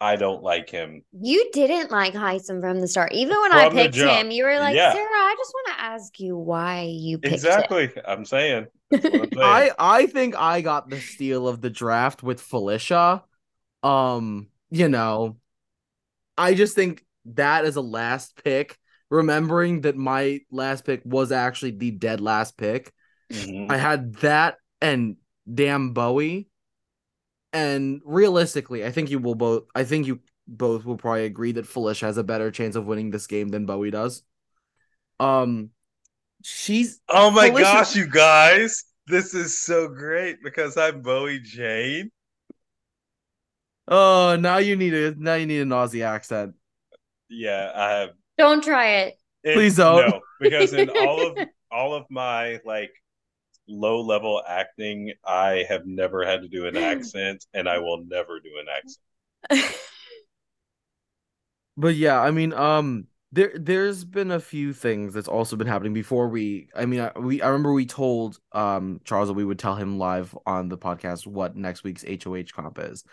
I 0.00 0.16
don't 0.16 0.42
like 0.42 0.70
him. 0.70 1.02
You 1.12 1.50
didn't 1.52 1.90
like 1.90 2.14
Hisam 2.14 2.60
from 2.60 2.80
the 2.80 2.86
start. 2.86 3.12
Even 3.12 3.40
when 3.40 3.52
I 3.52 3.66
From 3.66 3.76
the 3.76 3.82
picked 3.82 3.96
him, 3.96 4.30
you 4.30 4.44
were 4.44 4.58
like, 4.58 4.76
Yeah. 4.76 4.92
Sarah, 4.92 5.08
I 5.10 5.34
just 5.36 5.52
want 5.54 5.66
to 5.76 5.82
ask 5.84 6.20
you 6.20 6.36
why 6.36 6.82
you 6.82 7.18
picked 7.18 7.32
him. 7.32 7.34
Exactly. 7.34 7.90
I'm 8.06 8.24
saying. 8.24 8.66
I'm 8.92 9.00
saying. 9.02 9.30
I 9.38 9.70
I 9.78 10.06
think 10.06 10.36
I 10.36 10.60
got 10.60 10.88
the 10.88 11.00
steal 11.00 11.48
of 11.48 11.60
the 11.60 11.70
draft 11.70 12.22
with 12.22 12.40
Felicia. 12.40 13.24
Um, 13.82 14.48
you 14.70 14.88
know, 14.88 15.36
I 16.36 16.54
just 16.54 16.74
think 16.76 17.04
that 17.34 17.64
as 17.64 17.76
a 17.76 17.80
last 17.80 18.42
pick, 18.44 18.78
remembering 19.10 19.80
that 19.82 19.96
my 19.96 20.40
last 20.50 20.84
pick 20.84 21.02
was 21.04 21.32
actually 21.32 21.72
the 21.72 21.90
dead 21.90 22.20
last 22.20 22.56
pick, 22.56 22.92
Mhm. 23.32 23.70
I 23.70 23.76
had 23.76 24.14
that 24.16 24.56
and 24.80 25.16
damn 25.52 25.92
Bowie. 25.92 26.48
And 27.52 28.00
realistically, 28.04 28.84
I 28.84 28.90
think 28.90 29.10
you 29.10 29.18
will 29.18 29.34
both 29.34 29.64
I 29.74 29.84
think 29.84 30.06
you 30.06 30.20
both 30.46 30.84
will 30.84 30.96
probably 30.96 31.24
agree 31.24 31.52
that 31.52 31.66
Felicia 31.66 32.06
has 32.06 32.16
a 32.18 32.24
better 32.24 32.50
chance 32.50 32.76
of 32.76 32.86
winning 32.86 33.10
this 33.10 33.26
game 33.26 33.48
than 33.48 33.66
Bowie 33.66 33.90
does. 33.90 34.22
Um 35.20 35.70
she's 36.44 37.00
Oh 37.08 37.30
my 37.30 37.48
Felicia- 37.48 37.62
gosh, 37.64 37.96
you 37.96 38.06
guys. 38.06 38.84
This 39.06 39.32
is 39.34 39.58
so 39.60 39.88
great 39.88 40.36
because 40.44 40.76
I'm 40.76 41.00
Bowie 41.02 41.40
Jane. 41.40 42.10
oh 43.88 44.36
now 44.38 44.58
you 44.58 44.76
need 44.76 44.94
a 44.94 45.14
now 45.16 45.34
you 45.34 45.46
need 45.46 45.60
an 45.60 45.70
Aussie 45.70 46.04
accent. 46.04 46.54
Yeah, 47.30 47.72
I 47.74 47.90
have 48.00 48.10
Don't 48.36 48.62
try 48.62 48.88
it. 49.00 49.14
it- 49.42 49.54
Please 49.54 49.76
don't. 49.76 50.08
No, 50.08 50.20
because 50.40 50.72
in 50.74 50.90
all 50.90 51.26
of 51.26 51.38
all 51.70 51.94
of 51.94 52.04
my 52.10 52.60
like 52.64 52.90
low 53.68 54.00
level 54.00 54.42
acting, 54.48 55.12
I 55.24 55.64
have 55.68 55.86
never 55.86 56.24
had 56.24 56.42
to 56.42 56.48
do 56.48 56.66
an 56.66 56.76
accent 56.92 57.46
and 57.54 57.68
I 57.68 57.78
will 57.78 58.04
never 58.06 58.40
do 58.40 58.50
an 58.60 58.66
accent. 58.74 59.74
But 61.76 61.94
yeah, 61.94 62.20
I 62.20 62.30
mean, 62.32 62.52
um, 62.54 63.06
there 63.30 63.52
there's 63.54 64.04
been 64.04 64.30
a 64.32 64.40
few 64.40 64.72
things 64.72 65.14
that's 65.14 65.28
also 65.28 65.54
been 65.56 65.66
happening 65.68 65.92
before 65.92 66.28
we. 66.28 66.68
I 66.74 66.86
mean, 66.86 67.00
I, 67.00 67.12
we 67.18 67.40
I 67.40 67.48
remember 67.48 67.72
we 67.72 67.86
told 67.86 68.38
um 68.52 69.00
Charles 69.04 69.28
that 69.28 69.34
we 69.34 69.44
would 69.44 69.58
tell 69.58 69.76
him 69.76 69.98
live 69.98 70.36
on 70.46 70.68
the 70.68 70.78
podcast 70.78 71.26
what 71.26 71.56
next 71.56 71.84
week's 71.84 72.04
HOH 72.04 72.52
comp 72.52 72.78
is, 72.80 73.04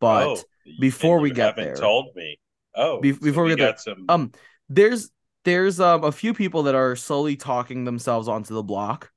but 0.00 0.26
Oh, 0.28 0.36
before 0.78 1.18
we 1.18 1.30
you 1.30 1.34
get 1.34 1.46
haven't 1.56 1.64
there- 1.64 1.76
told 1.76 2.14
me. 2.14 2.38
Oh, 2.76 3.00
Be- 3.00 3.12
so 3.14 3.20
before 3.20 3.44
we 3.44 3.50
get 3.50 3.58
there, 3.58 3.70
got 3.72 3.80
some 3.80 4.04
um, 4.08 4.32
there's 4.68 5.10
there's 5.44 5.80
um 5.80 6.04
a 6.04 6.12
few 6.12 6.34
people 6.34 6.64
that 6.64 6.74
are 6.76 6.94
slowly 6.96 7.34
talking 7.36 7.84
themselves 7.84 8.28
onto 8.28 8.54
the 8.54 8.62
block. 8.62 9.10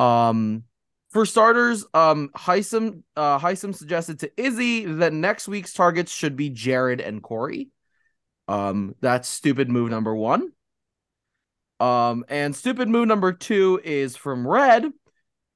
Um, 0.00 0.64
for 1.10 1.26
starters, 1.26 1.84
um, 1.92 2.30
Hisam 2.34 3.02
uh 3.16 3.38
Hisam 3.38 3.74
suggested 3.74 4.20
to 4.20 4.40
Izzy 4.40 4.84
that 4.86 5.12
next 5.12 5.48
week's 5.48 5.72
targets 5.72 6.12
should 6.12 6.36
be 6.36 6.50
Jared 6.50 7.00
and 7.00 7.22
Cory. 7.22 7.68
Um, 8.48 8.94
that's 9.00 9.28
stupid 9.28 9.68
move 9.68 9.90
number 9.90 10.14
one. 10.14 10.52
Um, 11.80 12.24
and 12.28 12.54
stupid 12.54 12.88
move 12.88 13.08
number 13.08 13.32
two 13.32 13.80
is 13.82 14.16
from 14.16 14.46
Red. 14.46 14.86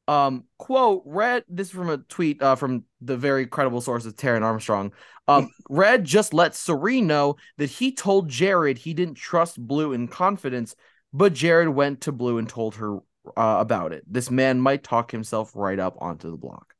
Um, 0.06 0.44
quote, 0.58 1.02
Red, 1.06 1.44
this 1.48 1.68
is 1.68 1.72
from 1.72 1.88
a 1.88 1.98
tweet 1.98 2.42
uh 2.42 2.56
from 2.56 2.84
the 3.00 3.16
very 3.16 3.46
credible 3.46 3.80
source 3.80 4.04
of 4.04 4.16
Taryn 4.16 4.42
Armstrong. 4.42 4.92
Um, 5.26 5.50
Red 5.70 6.04
just 6.04 6.34
let 6.34 6.54
Cirie 6.54 7.00
know 7.00 7.36
that 7.56 7.70
he 7.70 7.92
told 7.92 8.28
Jared 8.28 8.76
he 8.76 8.92
didn't 8.92 9.14
trust 9.14 9.58
Blue 9.58 9.92
in 9.92 10.08
confidence, 10.08 10.74
but 11.12 11.32
Jared 11.32 11.68
went 11.68 12.02
to 12.02 12.12
Blue 12.12 12.36
and 12.38 12.48
told 12.48 12.74
her 12.74 12.98
uh, 13.36 13.56
about 13.58 13.92
it. 13.92 14.04
This 14.06 14.30
man 14.30 14.60
might 14.60 14.82
talk 14.82 15.10
himself 15.10 15.52
right 15.54 15.78
up 15.78 15.96
onto 16.00 16.30
the 16.30 16.36
block. 16.36 16.74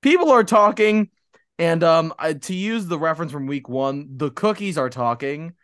People 0.00 0.30
are 0.30 0.42
talking, 0.42 1.10
and 1.58 1.84
um, 1.84 2.12
I, 2.18 2.32
to 2.32 2.54
use 2.54 2.86
the 2.86 2.98
reference 2.98 3.30
from 3.30 3.46
week 3.46 3.68
one, 3.68 4.08
the 4.16 4.30
cookies 4.30 4.76
are 4.76 4.90
talking. 4.90 5.54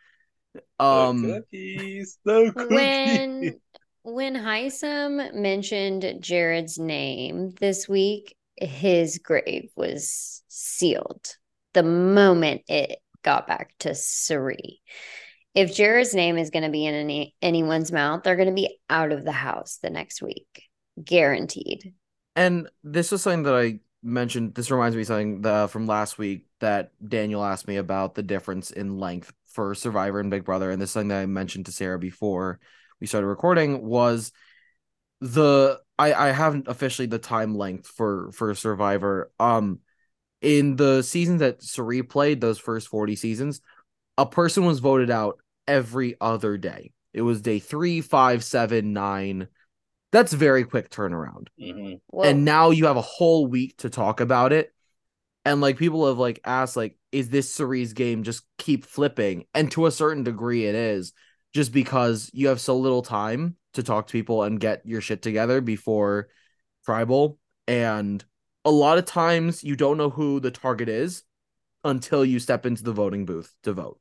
Um, 0.79 1.23
the 1.23 1.33
cookies, 1.41 2.17
the 2.23 2.53
cookies. 2.55 2.69
when 2.69 3.59
when 4.03 4.35
Hisam 4.35 5.33
mentioned 5.33 6.05
Jared's 6.21 6.79
name 6.79 7.51
this 7.59 7.89
week, 7.89 8.35
his 8.55 9.17
grave 9.17 9.71
was 9.75 10.41
sealed 10.47 11.35
the 11.73 11.83
moment 11.83 12.61
it 12.67 12.99
got 13.23 13.47
back 13.47 13.73
to 13.79 13.93
Cirie. 13.93 14.81
If 15.55 15.75
Jared's 15.75 16.13
name 16.13 16.37
is 16.37 16.49
going 16.49 16.63
to 16.63 16.69
be 16.69 16.85
in 16.85 16.93
any 16.93 17.35
anyone's 17.41 17.91
mouth, 17.91 18.23
they're 18.23 18.35
going 18.35 18.49
to 18.49 18.53
be 18.53 18.79
out 18.89 19.11
of 19.11 19.25
the 19.25 19.31
house 19.31 19.79
the 19.81 19.89
next 19.89 20.21
week, 20.21 20.63
guaranteed. 21.03 21.93
And 22.35 22.69
this 22.83 23.11
was 23.11 23.23
something 23.23 23.43
that 23.43 23.55
I 23.55 23.79
mentioned. 24.03 24.55
This 24.55 24.71
reminds 24.71 24.95
me 24.95 25.01
of 25.01 25.07
something 25.07 25.41
that, 25.41 25.71
from 25.71 25.87
last 25.87 26.17
week 26.17 26.45
that 26.59 26.91
Daniel 27.05 27.43
asked 27.43 27.67
me 27.67 27.77
about 27.77 28.15
the 28.15 28.23
difference 28.23 28.71
in 28.71 28.99
length 28.99 29.33
for 29.47 29.73
Survivor 29.75 30.19
and 30.19 30.29
Big 30.29 30.45
Brother. 30.45 30.71
And 30.71 30.81
this 30.81 30.89
is 30.89 30.93
something 30.93 31.09
that 31.09 31.21
I 31.21 31.25
mentioned 31.25 31.65
to 31.65 31.71
Sarah 31.71 31.99
before 31.99 32.59
we 33.01 33.07
started 33.07 33.27
recording 33.27 33.85
was 33.85 34.31
the 35.21 35.79
I 35.97 36.13
I 36.13 36.31
haven't 36.31 36.67
officially 36.67 37.07
the 37.07 37.19
time 37.19 37.55
length 37.55 37.87
for 37.87 38.31
for 38.31 38.53
Survivor. 38.55 39.31
Um, 39.39 39.79
in 40.41 40.77
the 40.77 41.01
seasons 41.01 41.41
that 41.41 41.61
Cirie 41.61 42.03
played, 42.03 42.39
those 42.39 42.59
first 42.59 42.87
forty 42.87 43.15
seasons, 43.15 43.61
a 44.19 44.25
person 44.25 44.65
was 44.65 44.79
voted 44.79 45.09
out 45.09 45.39
every 45.65 46.15
other 46.19 46.57
day. 46.57 46.91
It 47.13 47.21
was 47.21 47.41
day 47.41 47.59
three, 47.59 48.01
five, 48.01 48.43
seven, 48.43 48.91
nine. 48.91 49.47
That's 50.11 50.33
very 50.33 50.63
quick 50.65 50.89
turnaround 50.89 51.47
Mhm. 51.59 52.01
Well, 52.11 52.29
and 52.29 52.43
now 52.43 52.71
you 52.71 52.85
have 52.87 52.97
a 52.97 53.01
whole 53.01 53.47
week 53.47 53.77
to 53.77 53.89
talk 53.89 54.19
about 54.19 54.51
it 54.51 54.73
and 55.45 55.61
like 55.61 55.77
people 55.77 56.07
have 56.07 56.17
like 56.17 56.39
asked 56.43 56.75
like 56.75 56.97
is 57.11 57.29
this 57.29 57.53
series 57.53 57.93
game 57.93 58.23
just 58.23 58.43
keep 58.57 58.85
flipping 58.85 59.45
and 59.53 59.71
to 59.71 59.85
a 59.85 59.91
certain 59.91 60.23
degree 60.23 60.65
it 60.65 60.75
is 60.75 61.13
just 61.53 61.71
because 61.71 62.29
you 62.33 62.47
have 62.47 62.59
so 62.59 62.75
little 62.77 63.01
time 63.01 63.55
to 63.73 63.83
talk 63.83 64.07
to 64.07 64.11
people 64.11 64.43
and 64.43 64.59
get 64.59 64.85
your 64.85 65.01
shit 65.01 65.21
together 65.21 65.61
before 65.61 66.27
tribal 66.85 67.37
and 67.67 68.25
a 68.65 68.71
lot 68.71 68.97
of 68.97 69.05
times 69.05 69.63
you 69.63 69.75
don't 69.75 69.97
know 69.97 70.09
who 70.09 70.39
the 70.39 70.51
target 70.51 70.89
is 70.89 71.23
until 71.83 72.25
you 72.25 72.39
step 72.39 72.65
into 72.65 72.83
the 72.83 72.91
voting 72.91 73.25
booth 73.25 73.55
to 73.63 73.73
vote 73.73 73.99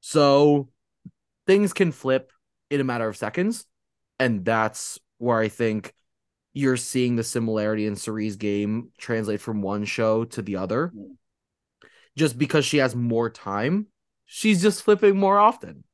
so 0.00 0.68
things 1.46 1.72
can 1.72 1.92
flip 1.92 2.32
in 2.70 2.80
a 2.80 2.84
matter 2.84 3.08
of 3.08 3.16
seconds 3.16 3.66
and 4.18 4.44
that's 4.44 4.98
where 5.18 5.38
i 5.38 5.48
think 5.48 5.94
you're 6.52 6.76
seeing 6.76 7.14
the 7.14 7.22
similarity 7.22 7.86
in 7.86 7.94
Cirie's 7.94 8.34
game 8.34 8.90
translate 8.98 9.40
from 9.40 9.62
one 9.62 9.84
show 9.84 10.24
to 10.24 10.42
the 10.42 10.56
other. 10.56 10.92
Just 12.16 12.36
because 12.36 12.64
she 12.64 12.78
has 12.78 12.96
more 12.96 13.30
time, 13.30 13.86
she's 14.26 14.60
just 14.60 14.82
flipping 14.82 15.16
more 15.16 15.38
often. 15.38 15.84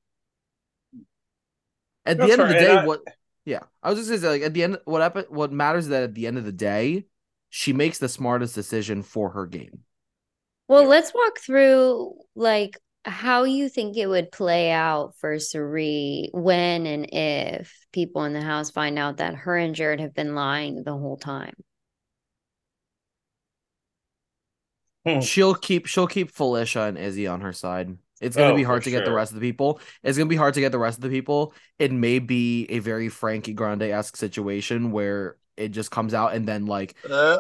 At 2.07 2.17
the 2.17 2.23
That's 2.23 2.33
end 2.33 2.41
of 2.41 2.49
the 2.49 2.55
day, 2.55 2.71
I- 2.73 2.87
what? 2.87 3.03
Yeah, 3.45 3.65
I 3.83 3.91
was 3.91 3.99
just 3.99 4.09
gonna 4.09 4.21
say, 4.23 4.29
like 4.31 4.43
at 4.43 4.55
the 4.55 4.63
end, 4.63 4.79
what 4.87 5.03
happen, 5.03 5.27
What 5.29 5.53
matters 5.53 5.85
is 5.85 5.91
that 5.91 6.05
at 6.05 6.15
the 6.15 6.27
end 6.27 6.39
of 6.39 6.45
the 6.47 6.53
day, 6.53 7.05
she 7.51 7.75
makes 7.75 7.99
the 7.99 8.09
smartest 8.09 8.55
decision 8.55 9.03
for 9.03 9.31
her 9.31 9.45
game. 9.47 9.85
Well, 10.69 10.83
Yeah. 10.83 10.89
let's 10.89 11.13
walk 11.13 11.39
through 11.39 12.19
like 12.35 12.79
how 13.07 13.45
you 13.45 13.69
think 13.69 13.97
it 13.97 14.07
would 14.07 14.33
play 14.33 14.71
out 14.73 15.15
for 15.19 15.39
Cirie 15.39 16.31
when 16.35 16.87
and 16.87 17.09
if 17.13 17.87
people 17.93 18.25
in 18.25 18.33
the 18.35 18.43
house 18.43 18.71
find 18.71 18.99
out 18.99 19.19
that 19.19 19.35
her 19.35 19.57
and 19.57 19.75
Jared 19.75 20.01
have 20.01 20.15
been 20.15 20.35
lying 20.35 20.83
the 20.85 20.93
whole 20.97 21.17
time. 21.17 21.55
Hmm. 25.07 25.21
She'll 25.21 25.55
keep 25.55 25.87
she'll 25.87 26.07
keep 26.07 26.33
Falicia 26.33 26.89
and 26.89 26.99
Izzy 26.99 27.27
on 27.27 27.41
her 27.41 27.53
side. 27.53 27.97
It's 28.21 28.37
gonna 28.37 28.53
Oh, 28.53 28.55
be 28.55 28.63
hard 28.63 28.85
to 28.85 28.91
get 28.91 29.05
the 29.05 29.13
rest 29.13 29.33
of 29.33 29.37
the 29.41 29.47
people. 29.49 29.81
It's 30.03 30.19
gonna 30.19 30.29
be 30.29 30.37
hard 30.37 30.55
to 30.55 30.61
get 30.61 30.73
the 30.73 30.79
rest 30.79 30.99
of 30.99 31.03
the 31.03 31.11
people. 31.11 31.55
It 31.79 31.93
may 31.93 32.19
be 32.19 32.67
a 32.71 32.81
very 32.81 33.09
Frankie 33.09 33.53
Grande 33.53 33.83
esque 33.85 34.17
situation 34.17 34.91
where 34.91 35.37
it 35.57 35.69
just 35.69 35.91
comes 35.91 36.15
out 36.15 36.35
and 36.35 36.47
then 36.47 36.67
like 36.67 36.95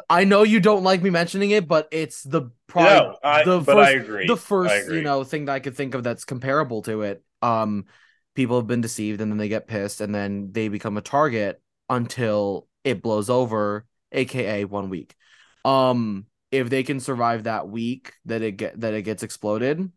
I 0.08 0.24
know 0.24 0.42
you 0.42 0.60
don't 0.60 0.84
like 0.84 1.02
me 1.02 1.10
mentioning 1.10 1.50
it, 1.50 1.66
but 1.66 1.88
it's 1.90 2.22
the 2.22 2.50
probably 2.66 2.96
no, 2.96 3.18
I, 3.22 3.44
the 3.44 3.60
but 3.60 3.76
first 3.76 3.88
I 3.88 3.90
agree. 3.92 4.26
the 4.26 4.36
first 4.36 4.74
agree. 4.74 4.98
you 4.98 5.04
know 5.04 5.24
thing 5.24 5.46
that 5.46 5.52
I 5.52 5.60
could 5.60 5.76
think 5.76 5.94
of 5.94 6.02
that's 6.02 6.24
comparable 6.24 6.82
to 6.82 7.02
it. 7.02 7.22
Um, 7.42 7.86
people 8.34 8.56
have 8.56 8.66
been 8.66 8.80
deceived 8.80 9.20
and 9.20 9.30
then 9.30 9.38
they 9.38 9.48
get 9.48 9.66
pissed 9.66 10.00
and 10.00 10.14
then 10.14 10.52
they 10.52 10.68
become 10.68 10.96
a 10.96 11.02
target 11.02 11.60
until 11.88 12.68
it 12.84 13.02
blows 13.02 13.30
over, 13.30 13.86
aka 14.12 14.64
one 14.64 14.90
week. 14.90 15.14
Um, 15.64 16.26
if 16.52 16.70
they 16.70 16.82
can 16.82 17.00
survive 17.00 17.44
that 17.44 17.68
week 17.68 18.12
that 18.26 18.42
it 18.42 18.52
get 18.52 18.80
that 18.80 18.94
it 18.94 19.02
gets 19.02 19.22
exploded, 19.22 19.90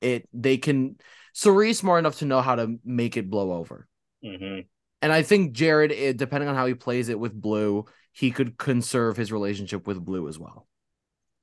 it 0.00 0.28
they 0.32 0.58
can. 0.58 0.96
Cirie's 1.34 1.78
smart 1.78 2.00
enough 2.00 2.18
to 2.18 2.26
know 2.26 2.42
how 2.42 2.56
to 2.56 2.78
make 2.84 3.16
it 3.16 3.30
blow 3.30 3.52
over. 3.52 3.88
Mhm. 4.22 4.68
And 5.02 5.12
I 5.12 5.22
think 5.22 5.52
Jared, 5.52 5.92
eh, 5.92 6.12
depending 6.12 6.48
on 6.48 6.54
how 6.54 6.66
he 6.66 6.74
plays 6.74 7.08
it 7.08 7.18
with 7.18 7.38
Blue, 7.38 7.84
he 8.12 8.30
could 8.30 8.56
conserve 8.56 9.16
his 9.16 9.32
relationship 9.32 9.86
with 9.86 10.02
Blue 10.04 10.28
as 10.28 10.38
well, 10.38 10.68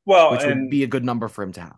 Well, 0.05 0.31
which 0.31 0.43
and 0.43 0.61
would 0.61 0.69
be 0.69 0.83
a 0.83 0.87
good 0.87 1.03
number 1.03 1.27
for 1.27 1.43
him 1.43 1.51
to 1.53 1.61
have. 1.61 1.77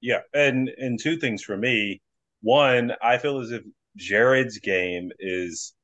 Yeah, 0.00 0.20
and 0.34 0.68
and 0.76 0.98
two 1.00 1.16
things 1.16 1.42
for 1.42 1.56
me. 1.56 2.02
One, 2.42 2.92
I 3.02 3.18
feel 3.18 3.38
as 3.40 3.50
if 3.50 3.62
Jared's 3.96 4.58
game 4.58 5.10
is 5.18 5.74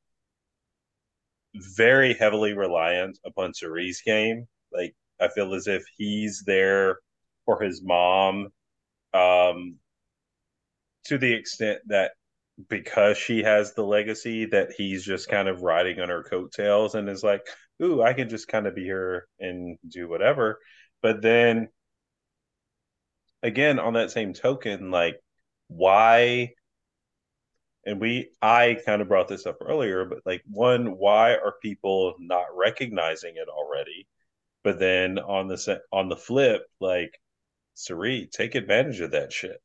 very 1.54 2.14
heavily 2.14 2.52
reliant 2.52 3.18
upon 3.24 3.54
Cirie's 3.54 4.02
game. 4.04 4.46
Like 4.72 4.94
I 5.20 5.28
feel 5.28 5.54
as 5.54 5.66
if 5.66 5.84
he's 5.96 6.42
there 6.46 6.98
for 7.46 7.62
his 7.62 7.82
mom, 7.82 8.48
um, 9.14 9.76
to 11.04 11.16
the 11.16 11.32
extent 11.32 11.80
that 11.86 12.12
because 12.68 13.16
she 13.18 13.42
has 13.42 13.74
the 13.74 13.84
legacy, 13.84 14.46
that 14.46 14.72
he's 14.76 15.04
just 15.04 15.28
kind 15.28 15.48
of 15.48 15.62
riding 15.62 16.00
on 16.00 16.08
her 16.08 16.22
coattails 16.24 16.94
and 16.94 17.08
is 17.08 17.22
like, 17.22 17.46
"Ooh, 17.82 18.02
I 18.02 18.12
can 18.14 18.28
just 18.28 18.48
kind 18.48 18.66
of 18.66 18.74
be 18.74 18.84
here 18.84 19.28
and 19.40 19.78
do 19.88 20.08
whatever." 20.08 20.60
But 21.02 21.22
then 21.22 21.68
again, 23.42 23.78
on 23.78 23.94
that 23.94 24.10
same 24.10 24.32
token, 24.32 24.90
like 24.90 25.20
why 25.68 26.52
and 27.84 28.00
we 28.00 28.30
I 28.42 28.78
kind 28.84 29.00
of 29.02 29.08
brought 29.08 29.28
this 29.28 29.46
up 29.46 29.58
earlier, 29.62 30.04
but 30.04 30.18
like 30.26 30.42
one, 30.50 30.98
why 30.98 31.32
are 31.32 31.54
people 31.62 32.14
not 32.18 32.46
recognizing 32.56 33.34
it 33.36 33.48
already? 33.48 34.06
But 34.64 34.78
then 34.78 35.18
on 35.18 35.48
the 35.48 35.80
on 35.92 36.08
the 36.08 36.16
flip, 36.16 36.62
like 36.80 37.18
Cirie, 37.74 38.28
take 38.32 38.54
advantage 38.54 39.00
of 39.00 39.12
that 39.12 39.32
shit, 39.32 39.60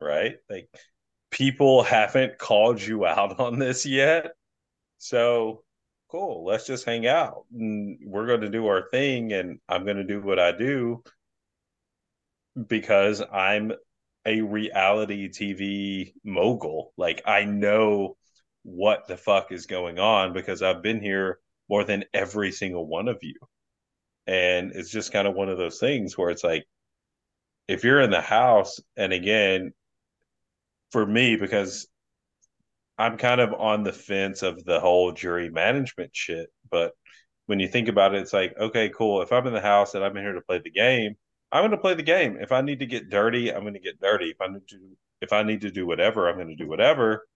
right? 0.00 0.36
Like 0.50 0.68
people 1.36 1.82
haven't 1.82 2.38
called 2.38 2.80
you 2.80 3.04
out 3.04 3.38
on 3.40 3.58
this 3.58 3.84
yet, 3.84 4.30
so 4.98 5.62
cool. 6.10 6.46
Let's 6.46 6.66
just 6.66 6.86
hang 6.86 7.06
out, 7.06 7.44
and 7.52 7.98
we're 8.04 8.26
going 8.26 8.40
to 8.40 8.48
do 8.48 8.66
our 8.66 8.88
thing, 8.90 9.32
and 9.32 9.60
I'm 9.68 9.84
going 9.84 9.98
to 9.98 10.04
do 10.04 10.20
what 10.22 10.38
I 10.38 10.52
do 10.52 11.02
because 12.66 13.22
I'm 13.30 13.72
a 14.24 14.40
reality 14.40 15.28
TV 15.28 16.14
mogul. 16.24 16.92
Like 16.96 17.22
I 17.26 17.44
know 17.44 18.16
what 18.62 19.06
the 19.06 19.16
fuck 19.16 19.52
is 19.52 19.66
going 19.66 19.98
on 19.98 20.32
because 20.32 20.62
I've 20.62 20.82
been 20.82 21.00
here 21.00 21.38
more 21.68 21.84
than 21.84 22.04
every 22.14 22.50
single 22.50 22.86
one 22.86 23.08
of 23.08 23.18
you. 23.22 23.34
And 24.26 24.72
it's 24.74 24.90
just 24.90 25.12
kind 25.12 25.28
of 25.28 25.34
one 25.34 25.48
of 25.48 25.58
those 25.58 25.78
things 25.78 26.16
where 26.16 26.30
it's 26.30 26.42
like, 26.42 26.64
if 27.68 27.84
you're 27.84 28.00
in 28.00 28.10
the 28.10 28.20
house, 28.20 28.80
and 28.96 29.12
again, 29.12 29.72
for 30.90 31.04
me, 31.04 31.36
because 31.36 31.86
I'm 32.98 33.18
kind 33.18 33.40
of 33.40 33.52
on 33.52 33.82
the 33.82 33.92
fence 33.92 34.42
of 34.42 34.64
the 34.64 34.80
whole 34.80 35.12
jury 35.12 35.50
management 35.50 36.14
shit. 36.14 36.48
But 36.70 36.92
when 37.46 37.60
you 37.60 37.68
think 37.68 37.88
about 37.88 38.14
it, 38.14 38.22
it's 38.22 38.32
like, 38.32 38.54
okay, 38.58 38.88
cool. 38.88 39.22
If 39.22 39.32
I'm 39.32 39.46
in 39.46 39.52
the 39.52 39.60
house 39.60 39.94
and 39.94 40.04
I'm 40.04 40.16
in 40.16 40.24
here 40.24 40.32
to 40.32 40.40
play 40.40 40.60
the 40.62 40.70
game, 40.70 41.14
I'm 41.52 41.62
going 41.62 41.70
to 41.70 41.76
play 41.76 41.94
the 41.94 42.02
game. 42.02 42.38
If 42.40 42.52
I 42.52 42.60
need 42.60 42.80
to 42.80 42.86
get 42.86 43.10
dirty, 43.10 43.52
I'm 43.52 43.62
going 43.62 43.74
to 43.74 43.80
get 43.80 44.00
dirty. 44.00 44.30
If 44.30 44.40
I 44.40 44.48
need 44.48 44.66
to, 44.68 44.96
if 45.20 45.32
I 45.32 45.42
need 45.42 45.60
to 45.62 45.70
do 45.70 45.86
whatever, 45.86 46.28
I'm 46.28 46.36
going 46.36 46.48
to 46.48 46.56
do 46.56 46.68
whatever. 46.68 47.26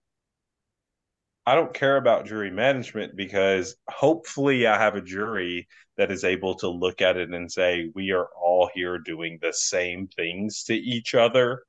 I 1.45 1.55
don't 1.55 1.73
care 1.73 1.97
about 1.97 2.27
jury 2.27 2.51
management 2.51 3.15
because 3.15 3.75
hopefully 3.89 4.67
I 4.67 4.77
have 4.77 4.95
a 4.95 5.01
jury 5.01 5.67
that 5.97 6.11
is 6.11 6.23
able 6.23 6.55
to 6.55 6.69
look 6.69 7.01
at 7.01 7.17
it 7.17 7.29
and 7.29 7.51
say, 7.51 7.89
we 7.95 8.11
are 8.11 8.27
all 8.39 8.69
here 8.73 8.99
doing 8.99 9.39
the 9.41 9.53
same 9.53 10.07
things 10.07 10.63
to 10.65 10.75
each 10.75 11.15
other. 11.15 11.63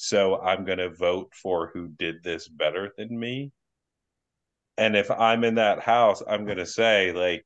So 0.00 0.40
I'm 0.40 0.64
going 0.64 0.78
to 0.78 0.90
vote 0.90 1.32
for 1.34 1.72
who 1.74 1.88
did 1.88 2.22
this 2.22 2.46
better 2.46 2.92
than 2.96 3.18
me. 3.18 3.50
And 4.76 4.94
if 4.94 5.10
I'm 5.10 5.42
in 5.42 5.56
that 5.56 5.80
house, 5.80 6.22
I'm 6.24 6.44
going 6.44 6.58
to 6.58 6.66
say, 6.66 7.10
like, 7.10 7.44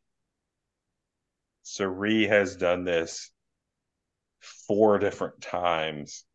Cirie 1.62 2.26
has 2.26 2.56
done 2.56 2.84
this 2.84 3.30
four 4.68 4.98
different 4.98 5.40
times 5.40 6.26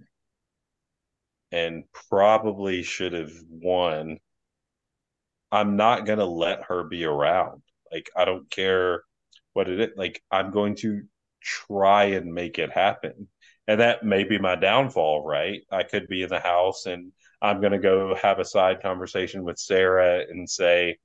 and 1.51 1.83
probably 2.09 2.81
should 2.81 3.13
have 3.13 3.33
won. 3.47 4.17
I'm 5.51 5.75
not 5.75 6.07
going 6.07 6.17
to 6.17 6.25
let 6.25 6.63
her 6.63 6.83
be 6.83 7.05
around. 7.05 7.61
Like, 7.91 8.09
I 8.15 8.25
don't 8.25 8.49
care 8.49 9.03
what 9.53 9.69
it 9.69 9.79
is. 9.79 9.89
Like, 9.95 10.23
I'm 10.31 10.49
going 10.49 10.77
to 10.77 11.03
try 11.43 12.05
and 12.05 12.33
make 12.33 12.57
it 12.57 12.71
happen. 12.71 13.27
And 13.67 13.79
that 13.81 14.03
may 14.03 14.23
be 14.23 14.39
my 14.39 14.55
downfall, 14.55 15.25
right? 15.25 15.61
I 15.71 15.83
could 15.83 16.07
be 16.07 16.23
in 16.23 16.29
the 16.29 16.39
house 16.39 16.85
and 16.85 17.11
I'm 17.41 17.59
going 17.59 17.73
to 17.73 17.79
go 17.79 18.15
have 18.15 18.39
a 18.39 18.45
side 18.45 18.81
conversation 18.81 19.43
with 19.43 19.59
Sarah 19.59 20.23
and 20.29 20.49
say, 20.49 20.97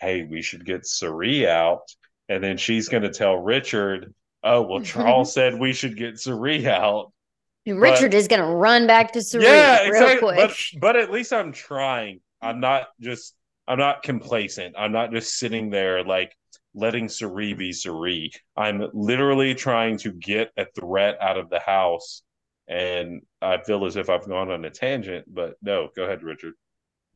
hey, 0.00 0.24
we 0.24 0.42
should 0.42 0.64
get 0.64 0.86
Cirie 0.86 1.48
out. 1.48 1.82
And 2.28 2.42
then 2.42 2.56
she's 2.56 2.88
going 2.88 3.02
to 3.02 3.10
tell 3.10 3.36
Richard, 3.36 4.14
oh 4.46 4.62
well 4.62 4.80
charles 4.82 5.34
said 5.34 5.58
we 5.58 5.72
should 5.72 5.96
get 5.96 6.18
Cirie 6.18 6.66
out. 6.66 7.12
And 7.66 7.80
richard 7.80 8.12
but, 8.12 8.18
is 8.18 8.28
gonna 8.28 8.54
run 8.54 8.86
back 8.86 9.12
to 9.12 9.22
Cirie 9.22 9.44
yeah 9.44 9.86
exactly. 9.86 10.36
But, 10.36 10.56
but 10.80 10.96
at 10.96 11.10
least 11.10 11.32
i'm 11.32 11.52
trying. 11.52 12.20
I'm 12.40 12.60
not 12.60 12.88
just 13.00 13.34
i'm 13.66 13.78
not 13.78 14.02
complacent. 14.02 14.76
I'm 14.78 14.92
not 14.92 15.10
just 15.10 15.36
sitting 15.36 15.70
there 15.70 16.04
like 16.04 16.34
letting 16.76 17.08
Cirie 17.08 17.54
be 17.54 17.72
Cirie 17.72 18.30
i'm 18.56 18.86
literally 18.92 19.54
trying 19.54 19.96
to 19.98 20.12
get 20.12 20.50
a 20.56 20.66
threat 20.78 21.16
out 21.20 21.36
of 21.36 21.50
the 21.50 21.58
house 21.58 22.22
and 22.68 23.22
i 23.42 23.58
feel 23.58 23.84
as 23.84 23.96
if 23.96 24.08
i've 24.08 24.28
gone 24.28 24.50
on 24.50 24.64
a 24.64 24.70
tangent 24.70 25.24
but 25.32 25.54
no 25.62 25.88
go 25.96 26.04
ahead 26.04 26.22
richard 26.22 26.54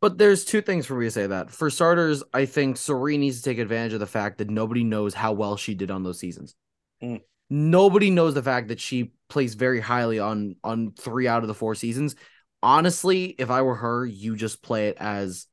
but 0.00 0.16
there's 0.16 0.44
two 0.44 0.62
things 0.62 0.86
for 0.86 0.94
me 0.94 1.06
to 1.06 1.10
say 1.10 1.26
that. 1.26 1.50
For 1.50 1.68
starters, 1.68 2.22
I 2.32 2.46
think 2.46 2.78
Cirie 2.78 3.18
needs 3.18 3.36
to 3.38 3.42
take 3.42 3.58
advantage 3.58 3.92
of 3.92 4.00
the 4.00 4.06
fact 4.06 4.38
that 4.38 4.48
nobody 4.48 4.82
knows 4.82 5.12
how 5.12 5.32
well 5.32 5.56
she 5.56 5.74
did 5.74 5.90
on 5.90 6.02
those 6.02 6.18
seasons. 6.18 6.54
Mm. 7.02 7.20
Nobody 7.50 8.10
knows 8.10 8.32
the 8.32 8.42
fact 8.42 8.68
that 8.68 8.80
she 8.80 9.12
plays 9.28 9.54
very 9.54 9.80
highly 9.80 10.18
on 10.18 10.56
on 10.64 10.92
three 10.92 11.28
out 11.28 11.42
of 11.42 11.48
the 11.48 11.54
four 11.54 11.74
seasons. 11.74 12.16
Honestly, 12.62 13.34
if 13.38 13.50
I 13.50 13.62
were 13.62 13.74
her, 13.74 14.06
you 14.06 14.36
just 14.36 14.62
play 14.62 14.88
it 14.88 14.96
as 14.98 15.46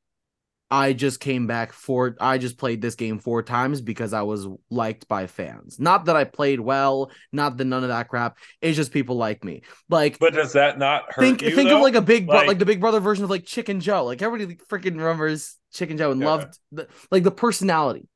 I 0.70 0.92
just 0.92 1.22
came 1.22 1.48
back 1.48 1.72
for 1.72 2.16
I 2.20 2.38
just 2.38 2.58
played 2.58 2.82
this 2.82 2.96
game 2.96 3.20
four 3.20 3.42
times 3.42 3.80
because 3.80 4.12
I 4.12 4.24
was 4.24 4.48
liked 4.70 5.08
by 5.08 5.28
fans. 5.28 5.80
Not 5.80 6.06
that 6.06 6.18
I 6.18 6.26
played 6.26 6.60
well, 6.60 7.12
not 7.32 7.56
that 7.58 7.66
none 7.66 7.84
of 7.84 7.90
that 7.90 8.10
crap. 8.10 8.38
It's 8.62 8.76
just 8.76 8.92
people 8.92 9.16
like 9.16 9.46
me. 9.46 9.62
Like 9.90 10.20
But 10.20 10.34
does 10.34 10.54
that 10.54 10.78
not 10.78 11.06
hurt 11.14 11.22
think 11.22 11.42
you, 11.42 11.56
think 11.56 11.70
though? 11.70 11.78
of 11.78 11.84
like 11.84 11.96
a 11.96 12.02
big 12.02 12.28
like, 12.28 12.48
like 12.48 12.60
the 12.60 12.66
big 12.66 12.82
brother 12.82 13.00
version 13.00 13.24
of 13.24 13.30
like 13.30 13.46
Chicken 13.46 13.80
Joe. 13.80 14.04
Like 14.04 14.22
everybody 14.22 14.56
freaking 14.70 14.98
remembers 14.98 15.56
Chicken 15.74 15.98
Joe 15.98 16.12
and 16.12 16.20
yeah. 16.20 16.28
loved 16.28 16.60
the, 16.74 16.88
like 17.12 17.24
the 17.24 17.32
personality. 17.32 18.08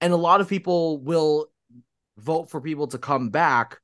And 0.00 0.12
a 0.12 0.16
lot 0.16 0.40
of 0.40 0.48
people 0.48 0.98
will 0.98 1.46
vote 2.18 2.50
for 2.50 2.60
people 2.60 2.88
to 2.88 2.98
come 2.98 3.30
back 3.30 3.78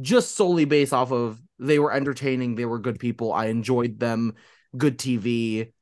just 0.00 0.36
solely 0.36 0.64
based 0.64 0.92
off 0.92 1.10
of 1.10 1.40
they 1.58 1.78
were 1.78 1.92
entertaining, 1.92 2.54
they 2.54 2.64
were 2.64 2.78
good 2.78 2.98
people, 2.98 3.32
I 3.32 3.46
enjoyed 3.46 3.98
them, 3.98 4.34
good 4.76 4.98
TV, 4.98 5.72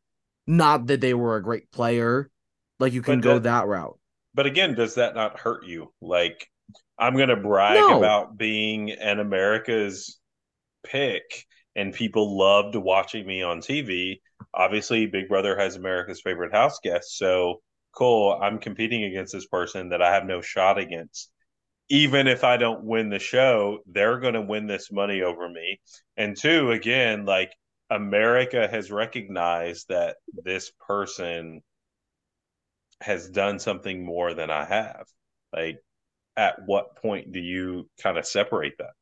not 0.51 0.86
that 0.86 1.01
they 1.01 1.14
were 1.14 1.36
a 1.36 1.42
great 1.42 1.70
player. 1.70 2.30
Like 2.78 2.92
you 2.92 3.03
can 3.03 3.20
but 3.20 3.24
go 3.24 3.34
that, 3.34 3.42
that 3.44 3.66
route. 3.66 3.98
But 4.34 4.46
again, 4.46 4.74
does 4.74 4.94
that 4.96 5.14
not 5.14 5.38
hurt 5.38 5.66
you? 5.66 5.92
Like 6.01 6.48
I'm 6.98 7.16
going 7.16 7.28
to 7.28 7.36
brag 7.36 7.76
no. 7.76 7.98
about 7.98 8.36
being 8.36 8.90
an 8.90 9.20
America's 9.20 10.18
pick 10.84 11.46
and 11.76 11.94
people 11.94 12.36
loved 12.36 12.74
watching 12.74 13.26
me 13.26 13.42
on 13.42 13.61
TV. 13.61 14.20
Obviously, 14.53 15.07
Big 15.07 15.28
Brother 15.28 15.57
has 15.57 15.76
America's 15.76 16.20
favorite 16.20 16.53
house 16.53 16.80
guest, 16.82 17.16
so 17.16 17.61
cool. 17.92 18.38
I'm 18.40 18.59
competing 18.59 19.05
against 19.05 19.32
this 19.32 19.46
person 19.46 19.90
that 19.90 20.03
I 20.03 20.12
have 20.12 20.24
no 20.24 20.40
shot 20.40 20.78
against 20.78 21.30
even 21.90 22.28
if 22.28 22.44
I 22.44 22.57
don't 22.57 22.84
win 22.84 23.11
the 23.11 23.18
show, 23.18 23.80
they're 23.86 24.20
going 24.20 24.34
to 24.34 24.40
win 24.40 24.68
this 24.68 24.92
money 24.92 25.22
over 25.22 25.48
me. 25.48 25.80
And 26.16 26.36
two, 26.36 26.70
again, 26.70 27.26
like 27.26 27.53
America 27.91 28.68
has 28.68 28.91
recognized 28.91 29.88
that 29.88 30.16
this 30.45 30.70
person 30.86 31.62
has 33.01 33.28
done 33.28 33.59
something 33.59 34.05
more 34.05 34.34
than 34.34 34.51
I 34.51 34.64
have. 34.64 35.07
Like, 35.53 35.82
at 36.36 36.57
what 36.66 36.97
point 36.97 37.32
do 37.32 37.41
you 37.41 37.88
kind 38.03 38.16
of 38.16 38.26
separate 38.26 38.78
that? 38.78 38.93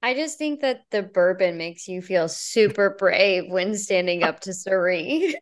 I 0.00 0.14
just 0.14 0.38
think 0.38 0.60
that 0.60 0.82
the 0.90 1.02
bourbon 1.02 1.58
makes 1.58 1.88
you 1.88 2.00
feel 2.00 2.28
super 2.28 2.90
brave 2.98 3.50
when 3.50 3.74
standing 3.74 4.22
up 4.22 4.40
to 4.40 4.52
Cirie. 4.52 5.34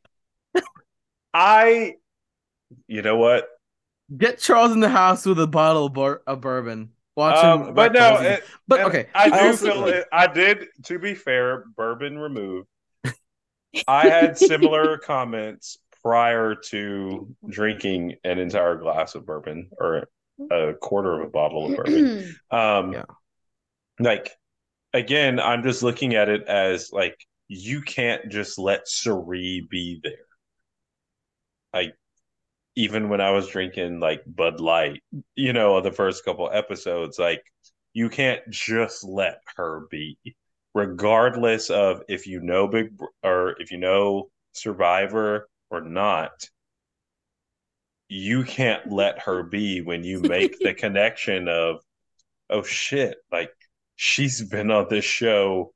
I, 1.35 1.97
you 2.86 3.02
know 3.02 3.16
what? 3.16 3.48
Get 4.16 4.39
Charles 4.39 4.72
in 4.72 4.81
the 4.81 4.89
house 4.89 5.26
with 5.26 5.39
a 5.40 5.47
bottle 5.47 5.86
of, 5.86 5.93
bur- 5.93 6.22
of 6.26 6.40
bourbon. 6.40 6.93
Watch 7.16 7.43
um. 7.43 7.74
But 7.74 7.94
no, 7.94 8.20
it, 8.20 8.44
but 8.68 8.80
okay. 8.82 9.06
I 9.14 9.28
do 9.30 9.34
I 9.34 9.52
feel 9.56 9.86
it. 9.86 10.06
I 10.12 10.26
did. 10.26 10.68
To 10.84 10.98
be 10.98 11.14
fair, 11.14 11.64
bourbon 11.76 12.18
removed. 12.18 12.68
I 13.88 14.09
had 14.09 14.38
similar 14.38 14.98
comments 14.98 15.78
prior 16.02 16.55
to 16.55 17.34
drinking 17.48 18.16
an 18.22 18.38
entire 18.38 18.76
glass 18.76 19.14
of 19.14 19.24
bourbon 19.26 19.70
or 19.78 20.09
a 20.51 20.74
quarter 20.74 21.20
of 21.20 21.26
a 21.26 21.30
bottle 21.30 21.66
of 21.66 21.76
bourbon. 21.76 22.36
Um, 22.51 22.93
yeah. 22.93 23.05
Like 23.98 24.30
again, 24.93 25.40
I'm 25.40 25.62
just 25.62 25.82
looking 25.82 26.14
at 26.14 26.28
it 26.28 26.43
as 26.43 26.93
like 26.93 27.18
you 27.48 27.80
can't 27.80 28.30
just 28.30 28.59
let 28.59 28.86
Cirie 28.86 29.66
be 29.70 30.01
there. 30.02 30.12
Like 31.72 31.94
even 32.77 33.09
when 33.09 33.23
I 33.23 33.31
was 33.31 33.48
drinking 33.48 34.01
like 34.01 34.23
Bud 34.27 34.61
Light, 34.61 35.03
you 35.35 35.55
know, 35.55 35.81
the 35.81 35.90
first 35.90 36.24
couple 36.24 36.51
episodes, 36.53 37.19
like 37.19 37.43
you 37.94 38.11
can't 38.11 38.43
just 38.51 39.03
let 39.03 39.40
her 39.57 39.86
be, 39.90 40.19
regardless 40.74 41.70
of 41.70 42.03
if 42.09 42.27
you 42.27 42.40
know 42.40 42.69
Big 42.69 42.94
or 43.23 43.57
if 43.59 43.73
you 43.73 43.78
know 43.78 44.28
Survivor 44.53 45.48
or 45.70 45.81
not. 45.81 46.51
You 48.09 48.44
can't 48.44 48.93
let 48.93 49.20
her 49.20 49.43
be 49.43 49.81
when 49.81 50.05
you 50.05 50.20
make 50.20 50.59
the 50.59 50.74
connection 50.85 51.48
of, 51.48 51.81
oh 52.51 52.62
shit, 52.62 53.16
like 53.32 53.51
she's 53.97 54.43
been 54.43 54.70
on 54.70 54.86
this 54.90 55.05
show 55.05 55.73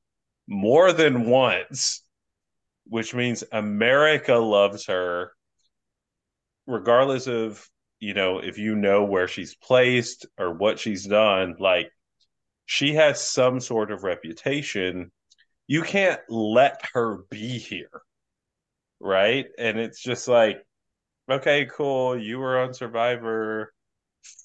more 0.47 0.93
than 0.93 1.25
once, 1.25 2.03
which 2.85 3.13
means 3.13 3.43
America 3.51 4.35
loves 4.35 4.85
her 4.85 5.33
regardless 6.71 7.27
of 7.27 7.67
you 7.99 8.13
know 8.13 8.39
if 8.39 8.57
you 8.57 8.75
know 8.75 9.03
where 9.03 9.27
she's 9.27 9.55
placed 9.55 10.25
or 10.37 10.53
what 10.53 10.79
she's 10.79 11.05
done 11.05 11.55
like 11.59 11.91
she 12.71 12.93
has 12.93 13.21
some 13.21 13.59
sort 13.59 13.91
of 13.91 14.05
reputation. 14.05 15.11
You 15.67 15.81
can't 15.81 16.21
let 16.29 16.79
her 16.93 17.17
be 17.29 17.57
here. 17.57 18.01
Right. 19.01 19.47
And 19.57 19.77
it's 19.77 20.01
just 20.01 20.29
like, 20.29 20.65
okay, 21.29 21.65
cool. 21.65 22.17
You 22.17 22.39
were 22.39 22.61
on 22.61 22.73
Survivor 22.73 23.73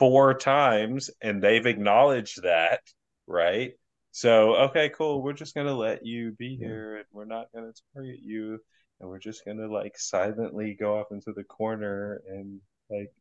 four 0.01 0.35
times 0.35 1.09
and 1.23 1.41
they've 1.41 1.67
acknowledged 1.67 2.43
that. 2.43 2.81
Right. 3.29 3.75
So, 4.11 4.57
okay, 4.57 4.89
cool. 4.89 5.23
We're 5.23 5.33
just 5.33 5.55
going 5.55 5.69
to 5.69 5.77
let 5.77 6.05
you 6.05 6.33
be 6.33 6.57
here 6.57 6.97
and 6.97 7.05
we're 7.13 7.27
not 7.27 7.53
going 7.55 7.73
to 7.73 7.83
target 7.95 8.19
you. 8.25 8.59
And 9.01 9.09
we're 9.09 9.19
just 9.19 9.45
going 9.45 9.59
to 9.59 9.69
like 9.69 9.99
silently 9.99 10.77
go 10.79 10.99
off 10.99 11.07
into 11.11 11.33
the 11.33 11.45
corner 11.45 12.23
and 12.29 12.61
like, 12.91 13.13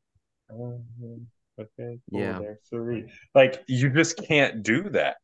oh, 0.52 0.80
okay, 1.60 1.99
cool. 2.10 2.19
Yeah. 2.19 2.39
There's 2.39 3.11
Like, 3.34 3.64
you 3.68 3.89
just 3.89 4.18
can't 4.27 4.64
do 4.64 4.89
that. 4.89 5.18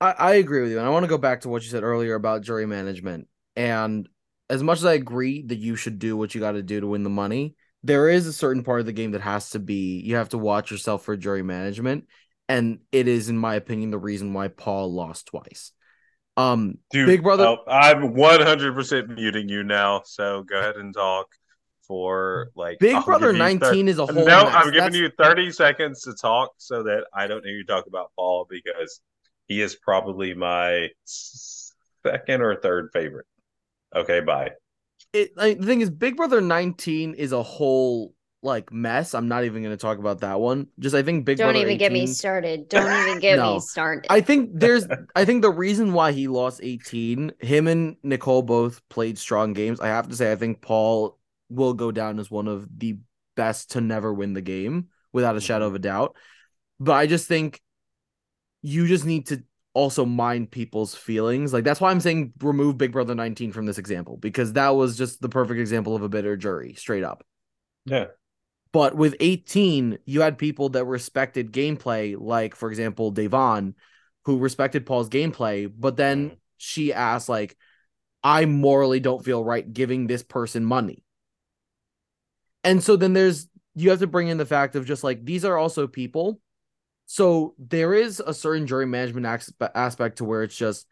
I, 0.00 0.10
I 0.10 0.34
agree 0.34 0.62
with 0.62 0.70
you. 0.70 0.78
And 0.78 0.86
I 0.86 0.90
want 0.90 1.04
to 1.04 1.08
go 1.08 1.18
back 1.18 1.42
to 1.42 1.48
what 1.48 1.62
you 1.62 1.70
said 1.70 1.84
earlier 1.84 2.14
about 2.14 2.42
jury 2.42 2.66
management. 2.66 3.28
And 3.54 4.08
as 4.50 4.62
much 4.62 4.78
as 4.78 4.84
I 4.84 4.94
agree 4.94 5.42
that 5.46 5.58
you 5.58 5.76
should 5.76 5.98
do 5.98 6.16
what 6.16 6.34
you 6.34 6.40
got 6.40 6.52
to 6.52 6.62
do 6.62 6.80
to 6.80 6.86
win 6.86 7.04
the 7.04 7.10
money, 7.10 7.54
there 7.82 8.08
is 8.08 8.26
a 8.26 8.32
certain 8.32 8.64
part 8.64 8.80
of 8.80 8.86
the 8.86 8.92
game 8.92 9.12
that 9.12 9.20
has 9.20 9.50
to 9.50 9.58
be 9.58 10.00
you 10.00 10.16
have 10.16 10.30
to 10.30 10.38
watch 10.38 10.70
yourself 10.70 11.04
for 11.04 11.16
jury 11.16 11.42
management 11.42 12.06
and 12.48 12.80
it 12.92 13.08
is, 13.08 13.28
in 13.28 13.38
my 13.38 13.54
opinion, 13.54 13.90
the 13.90 13.98
reason 13.98 14.32
why 14.32 14.48
Paul 14.48 14.92
lost 14.92 15.26
twice. 15.26 15.72
Um, 16.36 16.78
Dude, 16.90 17.06
Big 17.06 17.22
Brother, 17.22 17.44
oh, 17.44 17.58
I'm 17.66 18.14
100 18.14 18.74
percent 18.74 19.08
muting 19.10 19.48
you 19.48 19.62
now. 19.62 20.02
So 20.04 20.42
go 20.42 20.58
ahead 20.58 20.76
and 20.76 20.92
talk 20.92 21.28
for 21.86 22.50
like 22.56 22.78
Big 22.78 22.94
I'll 22.94 23.04
Brother 23.04 23.32
19 23.32 23.88
is 23.88 23.98
a 23.98 24.06
whole. 24.06 24.14
No, 24.14 24.44
mess. 24.44 24.54
I'm 24.54 24.72
giving 24.72 24.80
That's... 24.80 24.96
you 24.96 25.10
30 25.18 25.52
seconds 25.52 26.02
to 26.02 26.14
talk 26.14 26.52
so 26.58 26.82
that 26.84 27.04
I 27.14 27.26
don't 27.26 27.44
hear 27.44 27.54
you 27.54 27.64
talk 27.64 27.86
about 27.86 28.10
Paul 28.16 28.46
because 28.48 29.00
he 29.46 29.60
is 29.60 29.76
probably 29.76 30.34
my 30.34 30.88
second 31.04 32.42
or 32.42 32.56
third 32.56 32.90
favorite. 32.92 33.26
Okay, 33.94 34.20
bye. 34.20 34.52
It, 35.12 35.36
like, 35.36 35.60
the 35.60 35.66
thing 35.66 35.80
is, 35.80 35.90
Big 35.90 36.16
Brother 36.16 36.40
19 36.40 37.14
is 37.14 37.32
a 37.32 37.42
whole 37.42 38.14
like 38.44 38.72
mess. 38.72 39.14
I'm 39.14 39.26
not 39.26 39.44
even 39.44 39.62
going 39.62 39.76
to 39.76 39.80
talk 39.80 39.98
about 39.98 40.20
that 40.20 40.38
one. 40.38 40.68
Just 40.78 40.94
I 40.94 41.02
think 41.02 41.24
Big 41.24 41.38
Brother. 41.38 41.52
Don't 41.52 41.62
Brother 41.62 41.70
even 41.70 41.74
18, 41.74 41.78
get 41.78 41.92
me 41.92 42.06
started. 42.06 42.68
Don't 42.68 43.08
even 43.08 43.20
get 43.20 43.36
no, 43.38 43.54
me 43.54 43.60
started. 43.60 44.06
I 44.10 44.20
think 44.20 44.50
there's 44.54 44.86
I 45.16 45.24
think 45.24 45.42
the 45.42 45.50
reason 45.50 45.92
why 45.92 46.12
he 46.12 46.28
lost 46.28 46.60
18, 46.62 47.32
him 47.40 47.66
and 47.66 47.96
Nicole 48.02 48.42
both 48.42 48.86
played 48.88 49.18
strong 49.18 49.54
games. 49.54 49.80
I 49.80 49.88
have 49.88 50.08
to 50.08 50.16
say 50.16 50.30
I 50.30 50.36
think 50.36 50.60
Paul 50.60 51.18
will 51.48 51.74
go 51.74 51.90
down 51.90 52.18
as 52.18 52.30
one 52.30 52.48
of 52.48 52.68
the 52.78 52.98
best 53.34 53.72
to 53.72 53.80
never 53.80 54.12
win 54.12 54.34
the 54.34 54.42
game 54.42 54.88
without 55.12 55.34
a 55.34 55.38
mm-hmm. 55.38 55.46
shadow 55.46 55.66
of 55.66 55.74
a 55.74 55.80
doubt. 55.80 56.16
But 56.78 56.92
I 56.92 57.06
just 57.06 57.26
think 57.26 57.60
you 58.62 58.86
just 58.86 59.04
need 59.04 59.26
to 59.28 59.42
also 59.72 60.04
mind 60.04 60.50
people's 60.50 60.94
feelings. 60.94 61.52
Like 61.52 61.64
that's 61.64 61.80
why 61.80 61.90
I'm 61.90 62.00
saying 62.00 62.34
remove 62.40 62.78
Big 62.78 62.92
Brother 62.92 63.14
19 63.14 63.52
from 63.52 63.66
this 63.66 63.78
example 63.78 64.16
because 64.16 64.52
that 64.52 64.70
was 64.70 64.96
just 64.96 65.20
the 65.20 65.28
perfect 65.28 65.60
example 65.60 65.96
of 65.96 66.02
a 66.02 66.08
bitter 66.08 66.36
jury, 66.36 66.74
straight 66.74 67.04
up. 67.04 67.24
Yeah. 67.86 68.06
But 68.74 68.96
with 68.96 69.14
18, 69.20 70.00
you 70.04 70.22
had 70.22 70.36
people 70.36 70.70
that 70.70 70.84
respected 70.84 71.52
gameplay, 71.52 72.16
like 72.18 72.56
for 72.56 72.68
example, 72.68 73.12
Da'Vonne, 73.12 73.74
who 74.24 74.38
respected 74.38 74.84
Paul's 74.84 75.08
gameplay, 75.08 75.72
but 75.72 75.96
then 75.96 76.30
mm. 76.30 76.36
she 76.56 76.92
asked, 76.92 77.28
like, 77.28 77.56
I 78.24 78.46
morally 78.46 78.98
don't 78.98 79.24
feel 79.24 79.44
right 79.44 79.72
giving 79.72 80.08
this 80.08 80.24
person 80.24 80.64
money. 80.64 81.04
And 82.64 82.82
so 82.82 82.96
then 82.96 83.12
there's 83.12 83.46
you 83.76 83.90
have 83.90 84.00
to 84.00 84.08
bring 84.08 84.26
in 84.26 84.38
the 84.38 84.46
fact 84.46 84.74
of 84.74 84.86
just 84.86 85.04
like 85.04 85.24
these 85.24 85.44
are 85.44 85.56
also 85.56 85.86
people. 85.86 86.40
So 87.06 87.54
there 87.58 87.94
is 87.94 88.18
a 88.18 88.34
certain 88.34 88.66
jury 88.66 88.86
management 88.86 89.46
aspect 89.72 90.18
to 90.18 90.24
where 90.24 90.42
it's 90.42 90.56
just 90.56 90.88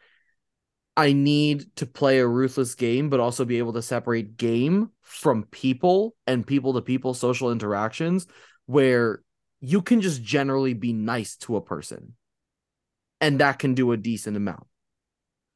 I 0.96 1.12
need 1.12 1.74
to 1.76 1.86
play 1.86 2.18
a 2.18 2.26
ruthless 2.26 2.74
game, 2.74 3.08
but 3.08 3.20
also 3.20 3.44
be 3.44 3.58
able 3.58 3.72
to 3.74 3.82
separate 3.82 4.36
game 4.36 4.90
from 5.00 5.44
people 5.44 6.14
and 6.26 6.46
people 6.46 6.74
to 6.74 6.82
people 6.82 7.14
social 7.14 7.50
interactions 7.50 8.26
where 8.66 9.22
you 9.60 9.80
can 9.80 10.00
just 10.00 10.22
generally 10.22 10.74
be 10.74 10.92
nice 10.92 11.36
to 11.36 11.56
a 11.56 11.62
person 11.62 12.14
and 13.22 13.38
that 13.38 13.58
can 13.60 13.72
do 13.72 13.92
a 13.92 13.96
decent 13.96 14.36
amount. 14.36 14.66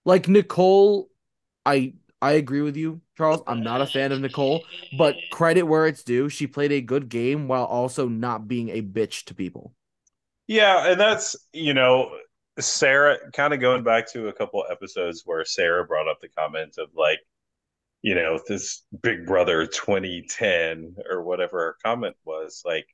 Like 0.07 0.29
Nicole, 0.29 1.11
I 1.67 1.95
I 2.23 2.33
agree 2.33 2.63
with 2.63 2.77
you, 2.77 3.03
Charles. 3.19 3.43
I'm 3.47 3.63
not 3.63 3.83
a 3.83 3.87
fan 3.87 4.13
of 4.13 4.21
Nicole, 4.21 4.65
but 4.97 5.17
credit 5.31 5.65
where 5.65 5.87
it's 5.87 6.03
due. 6.03 6.29
She 6.29 6.47
played 6.47 6.73
a 6.73 6.81
good 6.81 7.09
game 7.11 7.49
while 7.49 7.65
also 7.65 8.09
not 8.09 8.49
being 8.49 8.71
a 8.71 8.81
bitch 8.81 9.25
to 9.25 9.35
people. 9.35 9.75
Yeah, 10.47 10.91
and 10.91 10.99
that's, 10.99 11.37
you 11.53 11.75
know, 11.75 12.11
Sarah, 12.59 13.19
kind 13.33 13.53
of 13.53 13.61
going 13.61 13.85
back 13.85 14.11
to 14.13 14.29
a 14.29 14.33
couple 14.33 14.65
episodes 14.71 15.23
where 15.25 15.45
Sarah 15.45 15.85
brought 15.85 16.09
up 16.09 16.21
the 16.21 16.29
comment 16.29 16.77
of 16.79 16.89
like, 16.95 17.21
you 18.03 18.15
know, 18.15 18.39
this 18.47 18.83
Big 19.03 19.27
Brother 19.27 19.67
2010 19.67 20.97
or 21.11 21.23
whatever 21.23 21.59
her 21.59 21.77
comment 21.85 22.17
was. 22.25 22.63
Like, 22.65 22.87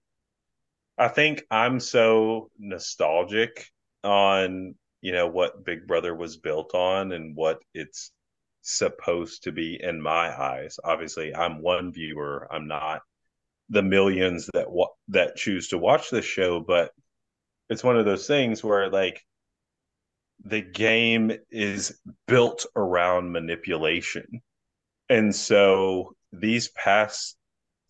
I 0.98 1.08
think 1.08 1.44
I'm 1.50 1.80
so 1.80 2.50
nostalgic 2.58 3.66
on, 4.04 4.74
you 5.00 5.12
know, 5.12 5.26
what 5.28 5.64
Big 5.64 5.86
Brother 5.86 6.14
was 6.14 6.36
built 6.36 6.74
on 6.74 7.12
and 7.12 7.36
what 7.36 7.62
it's 7.74 8.12
supposed 8.62 9.44
to 9.44 9.52
be 9.52 9.78
in 9.80 10.00
my 10.00 10.36
eyes. 10.36 10.78
Obviously, 10.82 11.34
I'm 11.34 11.62
one 11.62 11.92
viewer. 11.92 12.48
I'm 12.50 12.66
not 12.66 13.02
the 13.68 13.82
millions 13.82 14.48
that 14.54 14.70
wa- 14.70 14.92
that 15.08 15.36
choose 15.36 15.68
to 15.68 15.78
watch 15.78 16.10
this 16.10 16.24
show, 16.24 16.60
but 16.60 16.92
it's 17.68 17.84
one 17.84 17.96
of 17.96 18.04
those 18.04 18.26
things 18.26 18.62
where 18.62 18.90
like 18.90 19.24
the 20.44 20.60
game 20.60 21.32
is 21.50 21.98
built 22.26 22.66
around 22.74 23.32
manipulation. 23.32 24.42
And 25.08 25.34
so 25.34 26.16
these 26.32 26.68
past 26.68 27.36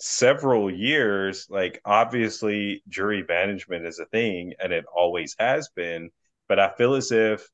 several 0.01 0.71
years, 0.71 1.47
like 1.49 1.81
obviously 1.85 2.83
jury 2.89 3.25
management 3.27 3.87
is 3.87 3.99
a 3.99 4.07
thing 4.07 4.55
and 4.59 4.73
it 4.73 4.85
always 4.95 5.37
has 5.39 5.69
been. 5.75 6.11
But 6.49 6.59
I 6.59 6.71
feel 6.77 6.95
as 6.95 7.13
if, 7.13 7.49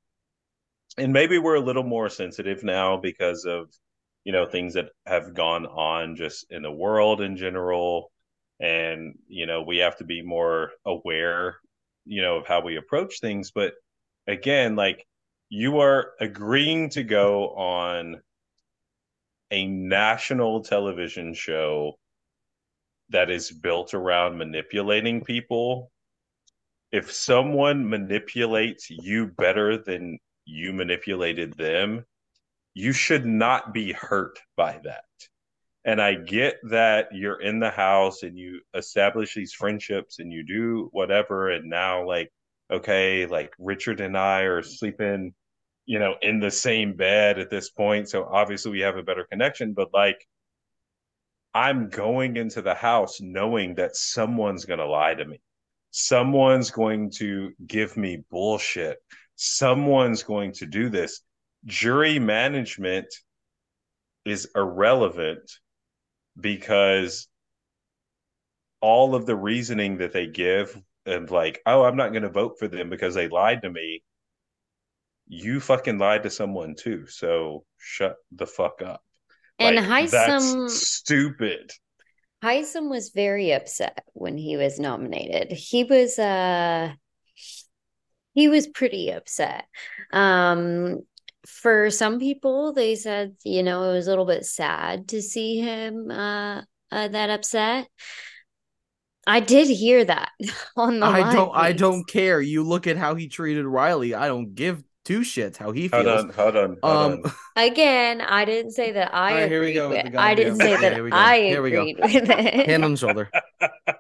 and 0.97 1.13
maybe 1.13 1.39
we're 1.39 1.57
a 1.57 1.61
little 1.61 1.85
more 1.85 2.09
sensitive 2.09 2.65
now 2.65 2.97
because 2.97 3.45
of, 3.45 3.69
you 4.25 4.33
know, 4.33 4.47
things 4.47 4.75
that 4.75 4.89
have 5.07 5.35
gone 5.35 5.67
on 5.67 6.17
just 6.17 6.47
in 6.51 6.63
the 6.63 6.73
world 6.73 7.21
in 7.21 7.37
general. 7.37 8.11
And, 8.61 9.15
you 9.29 9.47
know, 9.47 9.63
we 9.63 9.79
have 9.79 9.99
to 9.99 10.05
be 10.05 10.23
more 10.23 10.71
aware, 10.85 11.57
you 12.05 12.23
know, 12.23 12.39
of 12.39 12.47
how 12.47 12.63
we 12.63 12.77
approach 12.77 13.21
things. 13.21 13.53
But 13.53 13.75
again, 14.29 14.77
like 14.77 15.07
you 15.49 15.81
are 15.81 16.13
agreeing 16.21 16.91
to 16.91 17.03
go 17.03 17.49
on 17.51 18.21
a 19.51 19.67
national 19.67 20.63
television 20.63 21.33
show 21.35 21.95
that 23.09 23.31
is 23.31 23.51
built 23.51 23.95
around 23.95 24.37
manipulating 24.37 25.25
people. 25.25 25.91
If 26.93 27.11
someone 27.11 27.89
manipulates 27.89 28.91
you 28.91 29.27
better 29.27 29.79
than 29.79 30.19
you 30.45 30.73
manipulated 30.75 31.57
them, 31.57 32.05
you 32.75 32.93
should 32.93 33.25
not 33.25 33.73
be 33.73 33.93
hurt 33.93 34.39
by 34.57 34.79
that. 34.85 35.05
And 35.85 36.03
I 36.03 36.15
get 36.15 36.57
that 36.65 37.09
you're 37.13 37.41
in 37.41 37.61
the 37.61 37.71
house 37.71 38.23
and 38.23 38.39
you 38.39 38.61
establish 38.75 39.35
these 39.35 39.55
friendships 39.55 40.19
and 40.19 40.31
you 40.31 40.45
do 40.45 40.91
whatever. 40.93 41.51
And 41.51 41.71
now, 41.71 42.07
like, 42.07 42.31
okay, 42.71 43.27
like 43.27 43.53
Richard 43.59 44.01
and 44.01 44.17
I 44.17 44.43
are 44.43 44.63
sleeping, 44.63 45.35
you 45.87 45.99
know, 45.99 46.15
in 46.21 46.41
the 46.41 46.51
same 46.51 46.95
bed 46.95 47.39
at 47.39 47.51
this 47.51 47.71
point. 47.71 48.09
So 48.09 48.25
obviously 48.25 48.73
we 48.73 48.81
have 48.81 48.97
a 48.97 49.03
better 49.03 49.25
connection, 49.25 49.73
but 49.73 49.89
like 49.93 50.27
I'm 51.55 51.89
going 51.89 52.37
into 52.37 52.63
the 52.63 52.75
house 52.75 53.21
knowing 53.21 53.77
that 53.77 53.97
someone's 53.97 54.65
going 54.65 54.81
to 54.81 54.87
lie 54.87 55.15
to 55.15 55.25
me. 55.25 55.41
Someone's 55.91 56.71
going 56.71 57.11
to 57.13 57.53
give 57.67 57.97
me 57.97 58.23
bullshit. 58.31 58.99
Someone's 59.37 60.23
going 60.23 60.53
to 60.53 60.67
do 60.67 60.89
this. 60.89 61.23
Jury 61.65 62.19
management 62.19 63.07
is 64.25 64.49
irrelevant 64.55 65.51
because 66.39 67.29
all 68.81 69.15
of 69.15 69.27
the 69.27 69.37
reasoning 69.37 69.99
that 69.99 70.13
they 70.13 70.27
give 70.27 70.81
and 71.09 71.31
like, 71.31 71.61
oh, 71.67 71.85
I'm 71.85 71.97
not 71.97 72.11
going 72.11 72.23
to 72.23 72.29
vote 72.29 72.57
for 72.59 72.69
them 72.69 72.91
because 72.91 73.15
they 73.15 73.29
lied 73.29 73.63
to 73.63 73.71
me. 73.71 74.03
You 75.27 75.61
fucking 75.61 75.99
lied 75.99 76.23
to 76.23 76.31
someone 76.31 76.75
too. 76.75 77.07
So 77.07 77.65
shut 77.77 78.17
the 78.33 78.47
fuck 78.47 78.83
up. 78.83 79.03
And 79.59 79.77
like, 79.77 80.11
Hisam 80.11 80.71
stupid. 80.71 81.73
Hisam 82.43 82.89
was 82.89 83.11
very 83.11 83.53
upset 83.53 84.05
when 84.13 84.39
he 84.39 84.57
was 84.57 84.79
nominated. 84.79 85.53
He 85.53 85.85
was 85.85 86.19
uh 86.19 86.93
he 88.35 88.49
was 88.49 88.69
pretty 88.69 89.11
upset. 89.11 89.65
Um 90.13 91.01
for 91.47 91.91
some 91.91 92.19
people 92.19 92.73
they 92.73 92.95
said, 92.95 93.35
you 93.45 93.63
know, 93.63 93.91
it 93.91 93.95
was 93.95 94.07
a 94.07 94.11
little 94.11 94.27
bit 94.27 94.45
sad 94.45 95.09
to 95.09 95.21
see 95.21 95.61
him 95.61 96.11
uh, 96.11 96.63
uh 96.93 97.09
that 97.09 97.31
upset. 97.31 97.89
I 99.29 99.41
did 99.41 99.69
hear 99.69 100.05
that 100.05 100.31
on 100.77 101.01
the. 101.01 101.07
I 101.07 101.33
don't. 101.33 101.53
I 101.55 101.73
don't 101.73 102.09
care. 102.09 102.41
You 102.41 102.63
look 102.65 102.87
at 102.87 102.97
how 102.97 103.15
he 103.15 103.29
treated 103.29 103.65
Riley. 103.67 104.15
I 104.15 104.27
don't 104.27 104.55
give 104.55 104.83
two 105.05 105.21
shits 105.21 105.57
how 105.57 105.71
he 105.71 105.89
feels. 105.89 106.05
Hold 106.05 106.19
on, 106.19 106.31
hold 106.31 106.57
on, 106.57 106.77
hold 106.83 107.13
Um, 107.15 107.21
on. 107.25 107.33
Again, 107.71 108.21
I 108.21 108.45
didn't 108.45 108.73
say 108.73 108.93
that 108.93 109.15
I. 109.15 109.31
All 109.33 109.37
right, 109.41 109.51
here 109.51 109.61
we 109.61 109.67
agreed 109.71 109.75
go 109.75 109.89
with 109.91 110.05
with- 110.05 110.13
the 110.13 110.21
I 110.21 110.35
didn't 110.35 110.57
say 110.57 110.77
that 110.77 110.93
here. 110.95 111.09
I 111.13 111.39
Here 111.41 111.63
we 111.63 111.71
go. 111.71 111.83
agreed 111.83 111.99
with 112.01 112.15
it. 112.31 112.67
hand 112.69 112.85
on 112.85 112.93
the 112.93 112.97
shoulder. 112.97 113.31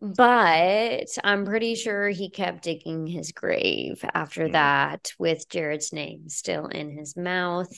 But 0.00 1.08
I'm 1.24 1.44
pretty 1.44 1.74
sure 1.74 2.08
he 2.08 2.30
kept 2.30 2.62
digging 2.62 3.06
his 3.06 3.32
grave 3.32 4.02
after 4.14 4.48
Mhm. 4.48 4.52
that 4.52 5.12
with 5.18 5.48
Jared's 5.48 5.92
name 5.92 6.28
still 6.28 6.66
in 6.66 6.90
his 6.96 7.16
mouth. 7.16 7.70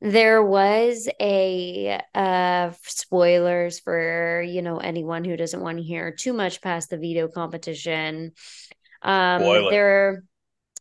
There 0.00 0.42
was 0.42 1.08
a 1.20 2.00
uh 2.14 2.72
spoilers 2.82 3.80
for, 3.80 4.42
you 4.42 4.62
know, 4.62 4.78
anyone 4.78 5.24
who 5.24 5.36
doesn't 5.36 5.60
want 5.62 5.78
to 5.78 5.84
hear 5.84 6.12
too 6.12 6.32
much 6.34 6.60
past 6.60 6.90
the 6.90 6.98
veto 6.98 7.28
competition. 7.28 8.32
Um 9.02 9.68
there 9.68 10.24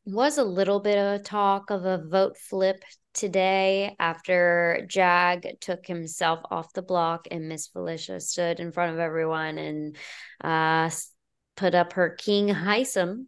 was 0.05 0.37
a 0.37 0.43
little 0.43 0.79
bit 0.81 0.97
of 0.97 1.23
talk 1.23 1.69
of 1.71 1.85
a 1.85 2.03
vote 2.07 2.37
flip 2.37 2.83
today 3.15 3.95
after 3.99 4.85
Jag 4.87 5.57
took 5.61 5.87
himself 5.87 6.41
off 6.51 6.73
the 6.73 6.81
block 6.81 7.27
and 7.31 7.49
Miss 7.49 7.69
Falicia 7.69 8.21
stood 8.21 8.59
in 8.59 8.71
front 8.71 8.93
of 8.93 8.99
everyone 8.99 9.57
and 9.57 9.95
uh 10.43 10.89
put 11.55 11.73
up 11.73 11.93
her 11.93 12.09
King 12.09 12.49
Hisam. 12.49 13.25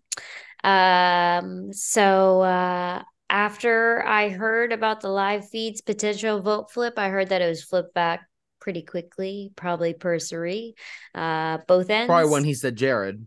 Um 0.63 1.73
so 1.73 2.41
uh 2.41 3.03
after 3.29 4.05
I 4.05 4.29
heard 4.29 4.71
about 4.71 5.01
the 5.01 5.09
live 5.09 5.49
feeds 5.49 5.81
potential 5.81 6.41
vote 6.41 6.71
flip, 6.71 6.93
I 6.97 7.09
heard 7.09 7.29
that 7.29 7.41
it 7.41 7.49
was 7.49 7.63
flipped 7.63 7.93
back 7.93 8.27
pretty 8.59 8.83
quickly, 8.83 9.51
probably 9.55 9.93
pursery. 9.93 10.75
Uh 11.15 11.59
both 11.67 11.89
ends. 11.89 12.07
Probably 12.07 12.29
when 12.29 12.43
he 12.43 12.53
said 12.53 12.75
Jared. 12.75 13.25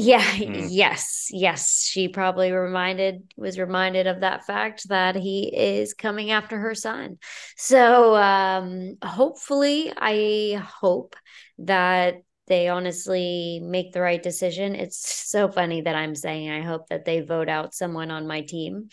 Yeah, 0.00 0.22
Mm. 0.22 0.68
yes, 0.70 1.28
yes. 1.32 1.84
She 1.84 2.06
probably 2.06 2.52
reminded 2.52 3.32
was 3.36 3.58
reminded 3.58 4.06
of 4.06 4.20
that 4.20 4.46
fact 4.46 4.88
that 4.88 5.16
he 5.16 5.52
is 5.52 5.92
coming 5.92 6.30
after 6.30 6.56
her 6.56 6.74
son. 6.74 7.18
So 7.56 8.14
um 8.14 8.96
hopefully 9.02 9.92
I 9.96 10.62
hope 10.62 11.16
that 11.58 12.22
they 12.46 12.68
honestly 12.68 13.60
make 13.62 13.92
the 13.92 14.00
right 14.00 14.22
decision. 14.22 14.76
It's 14.76 15.28
so 15.28 15.48
funny 15.48 15.80
that 15.82 15.96
I'm 15.96 16.14
saying 16.14 16.48
I 16.48 16.62
hope 16.62 16.88
that 16.90 17.04
they 17.04 17.20
vote 17.20 17.48
out 17.48 17.74
someone 17.74 18.12
on 18.12 18.26
my 18.28 18.42
team. 18.42 18.90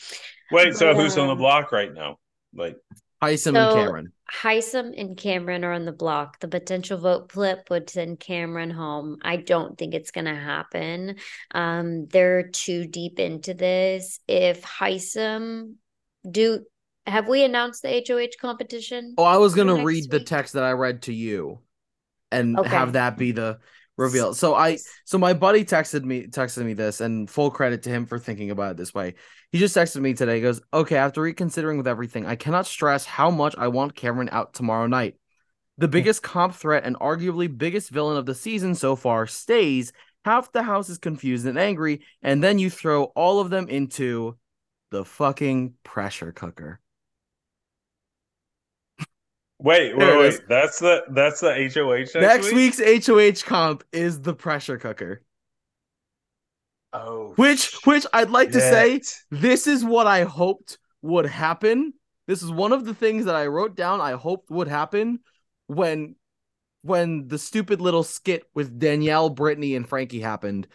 Wait, 0.51 0.75
so 0.75 0.87
But, 0.87 1.03
who's 1.03 1.17
on 1.17 1.27
the 1.27 1.33
um, 1.33 1.37
block 1.37 1.71
right 1.71 1.93
now? 1.93 2.17
Like, 2.53 2.77
Hisam 3.31 3.47
and 3.57 3.71
So- 3.71 3.75
Cameron. 3.75 4.11
Hisam 4.41 4.99
and 4.99 5.15
Cameron 5.15 5.63
are 5.63 5.71
on 5.73 5.85
the 5.85 5.91
block. 5.91 6.39
The 6.39 6.47
potential 6.47 6.97
vote 6.97 7.31
flip 7.31 7.67
would 7.69 7.89
send 7.91 8.19
Cameron 8.19 8.71
home. 8.71 9.17
I 9.21 9.37
don't 9.37 9.77
think 9.77 9.93
it's 9.93 10.09
going 10.09 10.25
to 10.25 10.35
happen. 10.35 11.17
Um, 11.51 12.07
they're 12.07 12.47
too 12.49 12.87
deep 12.87 13.19
into 13.19 13.53
this. 13.53 14.19
If 14.27 14.63
Hisam 14.63 15.75
do, 16.29 16.65
have 17.05 17.27
we 17.27 17.43
announced 17.43 17.83
the 17.83 18.03
HOH 18.07 18.37
competition? 18.41 19.13
Oh, 19.17 19.23
I 19.23 19.37
was 19.37 19.53
gonna 19.53 19.75
next 19.75 19.85
read 19.85 20.09
the 20.09 20.19
text 20.21 20.53
that 20.53 20.63
I 20.63 20.71
read 20.71 21.03
to 21.03 21.13
you, 21.13 21.59
and 22.31 22.57
Okay. 22.59 22.69
have 22.69 22.93
that 22.93 23.17
be 23.19 23.31
the 23.31 23.59
reveal. 23.97 24.33
So 24.33 24.55
I, 24.55 24.77
so 25.05 25.17
my 25.17 25.33
buddy 25.33 25.63
texted 25.63 26.03
me, 26.03 26.27
texted 26.27 26.65
me 26.65 26.73
this, 26.73 27.01
and 27.01 27.29
full 27.29 27.51
credit 27.51 27.83
to 27.83 27.89
him 27.89 28.05
for 28.05 28.19
thinking 28.19 28.51
about 28.51 28.71
it 28.71 28.77
this 28.77 28.93
way. 28.93 29.15
He 29.51 29.59
just 29.59 29.75
texted 29.75 30.01
me 30.01 30.13
today. 30.13 30.35
He 30.35 30.41
goes, 30.41 30.61
"Okay, 30.73 30.97
after 30.97 31.21
reconsidering 31.21 31.77
with 31.77 31.87
everything, 31.87 32.25
I 32.25 32.35
cannot 32.35 32.65
stress 32.65 33.05
how 33.05 33.31
much 33.31 33.55
I 33.57 33.69
want 33.69 33.95
Cameron 33.95 34.29
out 34.31 34.53
tomorrow 34.53 34.87
night. 34.87 35.15
The 35.77 35.87
hmm. 35.87 35.91
biggest 35.91 36.23
comp 36.23 36.55
threat 36.55 36.83
and 36.83 36.97
arguably 36.97 37.55
biggest 37.55 37.89
villain 37.89 38.17
of 38.17 38.25
the 38.25 38.35
season 38.35 38.75
so 38.75 38.95
far 38.95 39.27
stays. 39.27 39.93
Half 40.25 40.51
the 40.51 40.63
house 40.63 40.89
is 40.89 40.97
confused 40.97 41.45
and 41.45 41.57
angry, 41.57 42.01
and 42.21 42.43
then 42.43 42.59
you 42.59 42.69
throw 42.69 43.05
all 43.15 43.39
of 43.39 43.49
them 43.49 43.69
into 43.69 44.37
the 44.91 45.05
fucking 45.05 45.75
pressure 45.83 46.31
cooker." 46.31 46.79
Wait, 49.65 49.97
wait, 49.97 50.17
wait. 50.17 50.41
That's 50.47 50.79
the 50.79 51.03
that's 51.11 51.41
the 51.41 51.53
HOH 51.53 51.95
next, 51.95 52.15
Next 52.15 52.45
week? 52.51 52.77
week's 52.77 53.07
HOH 53.07 53.47
comp 53.47 53.83
is 53.91 54.21
the 54.21 54.33
pressure 54.33 54.77
cooker. 54.77 55.21
Oh, 56.93 57.33
Which 57.35 57.75
which 57.83 58.05
I'd 58.13 58.29
like 58.29 58.51
to 58.51 58.61
say 58.61 59.01
this 59.29 59.67
is 59.67 59.83
what 59.83 60.07
I 60.07 60.23
hoped 60.23 60.77
would 61.01 61.25
happen. 61.25 61.93
This 62.27 62.41
is 62.41 62.51
one 62.51 62.71
of 62.71 62.85
the 62.85 62.93
things 62.93 63.25
that 63.25 63.35
I 63.35 63.47
wrote 63.47 63.75
down 63.75 63.99
I 64.01 64.13
hoped 64.13 64.49
would 64.49 64.67
happen 64.69 65.19
when 65.67 66.15
when 66.83 67.27
the 67.27 67.37
stupid 67.37 67.81
little 67.81 68.03
skit 68.03 68.43
with 68.53 68.79
Danielle, 68.79 69.29
Brittany, 69.29 69.75
and 69.75 69.87
Frankie 69.87 70.21
happened. 70.21 70.67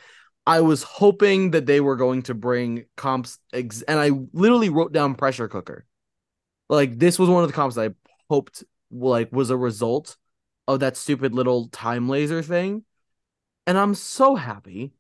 I 0.46 0.60
was 0.62 0.82
hoping 0.82 1.52
that 1.52 1.66
they 1.66 1.80
were 1.80 1.96
going 1.96 2.22
to 2.22 2.34
bring 2.34 2.86
comps 2.96 3.38
ex- 3.52 3.82
and 3.82 3.98
I 4.00 4.10
literally 4.32 4.68
wrote 4.68 4.92
down 4.92 5.14
pressure 5.14 5.48
cooker. 5.48 5.86
Like 6.68 6.98
this 6.98 7.18
was 7.18 7.28
one 7.28 7.42
of 7.44 7.48
the 7.48 7.54
comps 7.54 7.76
that 7.76 7.90
I 7.90 7.94
hoped 8.28 8.64
like 8.90 9.32
was 9.32 9.50
a 9.50 9.56
result 9.56 10.16
of 10.66 10.80
that 10.80 10.96
stupid 10.96 11.34
little 11.34 11.68
time 11.68 12.08
laser 12.08 12.42
thing. 12.42 12.84
And 13.66 13.76
I'm 13.78 13.94
so 13.94 14.36
happy 14.36 14.92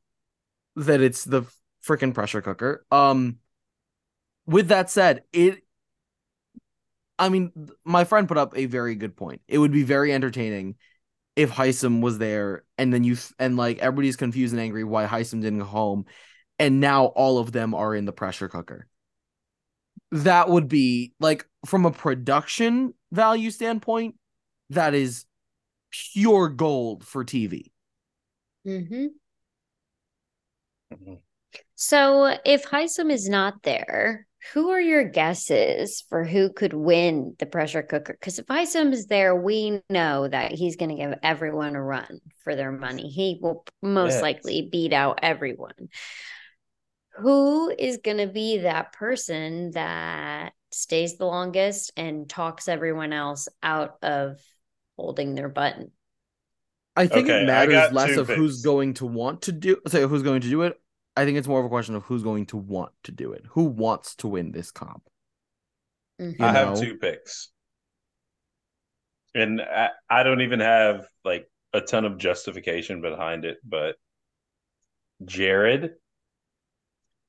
that 0.76 1.00
it's 1.00 1.24
the 1.24 1.42
freaking 1.86 2.14
pressure 2.14 2.42
cooker. 2.42 2.84
Um 2.90 3.38
with 4.46 4.68
that 4.68 4.90
said, 4.90 5.24
it 5.32 5.62
I 7.18 7.28
mean, 7.28 7.52
my 7.84 8.04
friend 8.04 8.26
put 8.26 8.38
up 8.38 8.56
a 8.56 8.64
very 8.64 8.94
good 8.94 9.14
point. 9.14 9.42
It 9.46 9.58
would 9.58 9.72
be 9.72 9.82
very 9.82 10.12
entertaining 10.12 10.76
if 11.36 11.50
Hisam 11.50 12.00
was 12.00 12.18
there 12.18 12.64
and 12.78 12.92
then 12.92 13.04
you 13.04 13.16
and 13.38 13.56
like 13.56 13.78
everybody's 13.78 14.16
confused 14.16 14.52
and 14.52 14.60
angry 14.60 14.84
why 14.84 15.06
Hisam 15.06 15.42
didn't 15.42 15.60
go 15.60 15.64
home 15.64 16.06
and 16.58 16.80
now 16.80 17.06
all 17.06 17.38
of 17.38 17.52
them 17.52 17.74
are 17.74 17.94
in 17.94 18.04
the 18.04 18.12
pressure 18.12 18.48
cooker. 18.48 18.86
That 20.12 20.48
would 20.48 20.68
be 20.68 21.12
like 21.20 21.46
from 21.66 21.86
a 21.86 21.90
production 21.92 22.94
value 23.12 23.50
standpoint, 23.50 24.16
that 24.70 24.94
is 24.94 25.24
pure 25.90 26.48
gold 26.48 27.04
for 27.04 27.24
TV. 27.24 27.70
Mm-hmm. 28.66 29.06
Mhm. 30.92 31.18
So 31.76 32.36
if 32.44 32.66
Hisam 32.66 33.10
is 33.10 33.28
not 33.28 33.62
there, 33.62 34.26
who 34.52 34.70
are 34.70 34.80
your 34.80 35.04
guesses 35.04 36.04
for 36.08 36.24
who 36.24 36.52
could 36.52 36.72
win 36.72 37.36
the 37.38 37.46
pressure 37.46 37.82
cooker? 37.82 38.14
Because 38.14 38.38
if 38.38 38.46
Hisam 38.46 38.92
is 38.92 39.06
there, 39.06 39.34
we 39.36 39.80
know 39.90 40.28
that 40.28 40.52
he's 40.52 40.76
going 40.76 40.90
to 40.90 40.96
give 40.96 41.14
everyone 41.22 41.76
a 41.76 41.82
run 41.82 42.20
for 42.44 42.56
their 42.56 42.72
money. 42.72 43.08
He 43.08 43.38
will 43.40 43.64
most 43.82 44.14
Yes. 44.14 44.22
likely 44.22 44.68
beat 44.70 44.92
out 44.92 45.20
everyone. 45.22 45.88
Who 47.20 47.70
is 47.70 47.98
going 47.98 48.18
to 48.18 48.26
be 48.26 48.58
that 48.58 48.92
person 48.92 49.72
that 49.72 50.52
stays 50.72 51.16
the 51.16 51.26
longest 51.26 51.92
and 51.96 52.28
talks 52.28 52.68
everyone 52.68 53.12
else 53.12 53.48
out 53.62 53.98
of 54.02 54.40
holding 54.96 55.34
their 55.34 55.48
button? 55.48 55.92
I 56.96 57.06
think 57.06 57.26
Okay, 57.26 57.42
it 57.42 57.46
matters 57.46 57.90
less 57.92 58.14
two 58.14 58.20
of 58.20 58.28
who's 58.28 58.62
going 58.62 58.94
to 58.94 59.06
want 59.06 59.42
to 59.42 59.52
do 59.52 59.76
say 59.88 60.02
who's 60.02 60.22
going 60.22 60.40
to 60.42 60.48
do 60.48 60.62
it. 60.62 60.80
I 61.16 61.24
think 61.24 61.38
it's 61.38 61.48
more 61.48 61.60
of 61.60 61.66
a 61.66 61.68
question 61.68 61.94
of 61.94 62.02
who's 62.04 62.22
going 62.22 62.46
to 62.46 62.56
want 62.56 62.92
to 63.04 63.12
do 63.12 63.32
it. 63.32 63.44
Who 63.50 63.64
wants 63.64 64.14
to 64.16 64.28
win 64.28 64.52
this 64.52 64.70
comp? 64.70 65.08
Mhm. 66.18 66.40
I 66.40 66.52
have 66.52 66.78
two 66.78 66.96
picks, 66.98 67.50
and 69.34 69.60
I, 69.60 69.90
I 70.08 70.22
don't 70.22 70.40
even 70.42 70.60
have 70.60 71.06
like 71.24 71.48
a 71.72 71.80
ton 71.80 72.04
of 72.04 72.18
justification 72.18 73.00
behind 73.00 73.44
it, 73.44 73.58
but 73.64 73.96
Jared, 75.24 75.94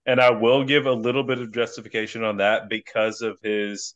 and 0.06 0.20
I 0.20 0.32
will 0.32 0.64
give 0.64 0.86
a 0.86 0.94
little 0.94 1.24
bit 1.24 1.40
of 1.40 1.54
justification 1.54 2.24
on 2.24 2.38
that 2.38 2.70
because 2.70 3.22
of 3.22 3.40
his 3.42 3.96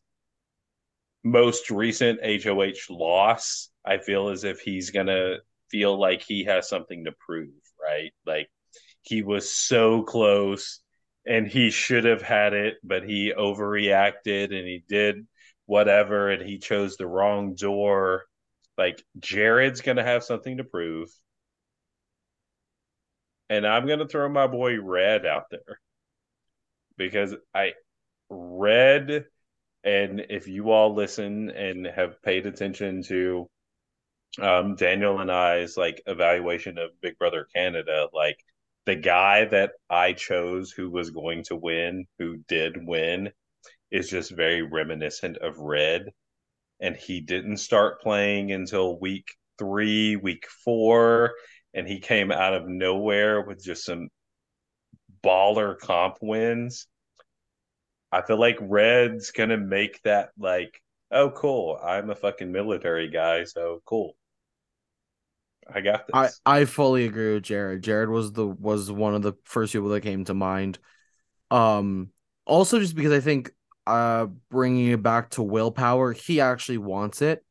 most 1.23 1.71
recent 1.71 2.19
HOH 2.23 2.89
loss. 2.89 3.69
I 3.85 3.97
feel 3.97 4.29
as 4.29 4.43
if 4.43 4.59
he's 4.59 4.91
gonna 4.91 5.37
feel 5.71 5.99
like 5.99 6.21
he 6.21 6.43
has 6.45 6.69
something 6.69 7.05
to 7.05 7.11
prove, 7.19 7.49
right? 7.81 8.11
Like 8.25 8.47
he 9.01 9.23
was 9.23 9.51
so 9.51 10.03
close 10.03 10.81
and 11.25 11.47
he 11.47 11.71
should 11.71 12.05
have 12.05 12.21
had 12.21 12.53
it, 12.53 12.75
but 12.83 13.03
he 13.03 13.33
overreacted 13.35 14.45
and 14.45 14.67
he 14.67 14.83
did 14.87 15.25
whatever 15.65 16.29
and 16.29 16.47
he 16.47 16.59
chose 16.59 16.97
the 16.97 17.07
wrong 17.07 17.55
door. 17.55 18.25
Like 18.77 19.03
Jared's 19.19 19.81
gonna 19.81 20.03
have 20.03 20.23
something 20.23 20.57
to 20.57 20.63
prove. 20.63 21.09
And 23.49 23.65
I'm 23.65 23.87
gonna 23.87 24.07
throw 24.07 24.29
my 24.29 24.47
boy 24.47 24.79
Red 24.79 25.25
out 25.25 25.45
there. 25.49 25.79
Because 26.97 27.35
I 27.53 27.73
read, 28.29 29.25
and 29.83 30.25
if 30.29 30.47
you 30.47 30.71
all 30.71 30.95
listen 30.95 31.49
and 31.49 31.85
have 31.85 32.21
paid 32.21 32.45
attention 32.45 33.03
to 33.03 33.49
um, 34.41 34.75
Daniel 34.75 35.19
and 35.19 35.31
I's 35.31 35.77
like 35.77 36.01
evaluation 36.05 36.77
of 36.77 36.99
Big 37.01 37.17
Brother 37.17 37.47
Canada, 37.55 38.07
like 38.13 38.37
the 38.85 38.95
guy 38.95 39.45
that 39.45 39.71
I 39.89 40.13
chose 40.13 40.71
who 40.71 40.89
was 40.89 41.09
going 41.09 41.43
to 41.45 41.55
win, 41.55 42.05
who 42.19 42.37
did 42.47 42.75
win, 42.77 43.31
is 43.91 44.09
just 44.09 44.31
very 44.31 44.61
reminiscent 44.61 45.37
of 45.37 45.57
Red. 45.57 46.09
And 46.79 46.95
he 46.95 47.21
didn't 47.21 47.57
start 47.57 48.01
playing 48.01 48.51
until 48.51 48.99
week 48.99 49.27
three, 49.57 50.17
week 50.17 50.45
four, 50.63 51.33
and 51.73 51.87
he 51.87 51.99
came 51.99 52.31
out 52.31 52.53
of 52.53 52.67
nowhere 52.67 53.41
with 53.41 53.63
just 53.63 53.85
some 53.85 54.09
baller 55.25 55.77
comp 55.77 56.17
wins. 56.21 56.87
I 58.11 58.21
feel 58.21 58.39
like 58.39 58.57
Red's 58.61 59.31
gonna 59.31 59.57
make 59.57 60.01
that 60.03 60.29
like, 60.37 60.81
oh 61.11 61.31
cool, 61.31 61.79
I'm 61.83 62.09
a 62.09 62.15
fucking 62.15 62.51
military 62.51 63.09
guy, 63.09 63.43
so 63.43 63.81
cool. 63.85 64.15
I 65.73 65.81
got 65.81 66.07
this. 66.07 66.41
I, 66.45 66.59
I 66.59 66.65
fully 66.65 67.05
agree 67.05 67.33
with 67.33 67.43
Jared. 67.43 67.83
Jared 67.83 68.09
was 68.09 68.31
the 68.31 68.45
was 68.45 68.91
one 68.91 69.15
of 69.15 69.21
the 69.21 69.33
first 69.43 69.73
people 69.73 69.89
that 69.89 70.01
came 70.01 70.23
to 70.25 70.33
mind. 70.33 70.77
Um 71.51 72.11
also 72.45 72.79
just 72.79 72.95
because 72.95 73.11
I 73.11 73.19
think 73.19 73.51
uh 73.87 74.27
bringing 74.49 74.87
it 74.87 75.01
back 75.03 75.31
to 75.31 75.43
willpower, 75.43 76.13
he 76.13 76.39
actually 76.39 76.77
wants 76.77 77.21
it. 77.21 77.43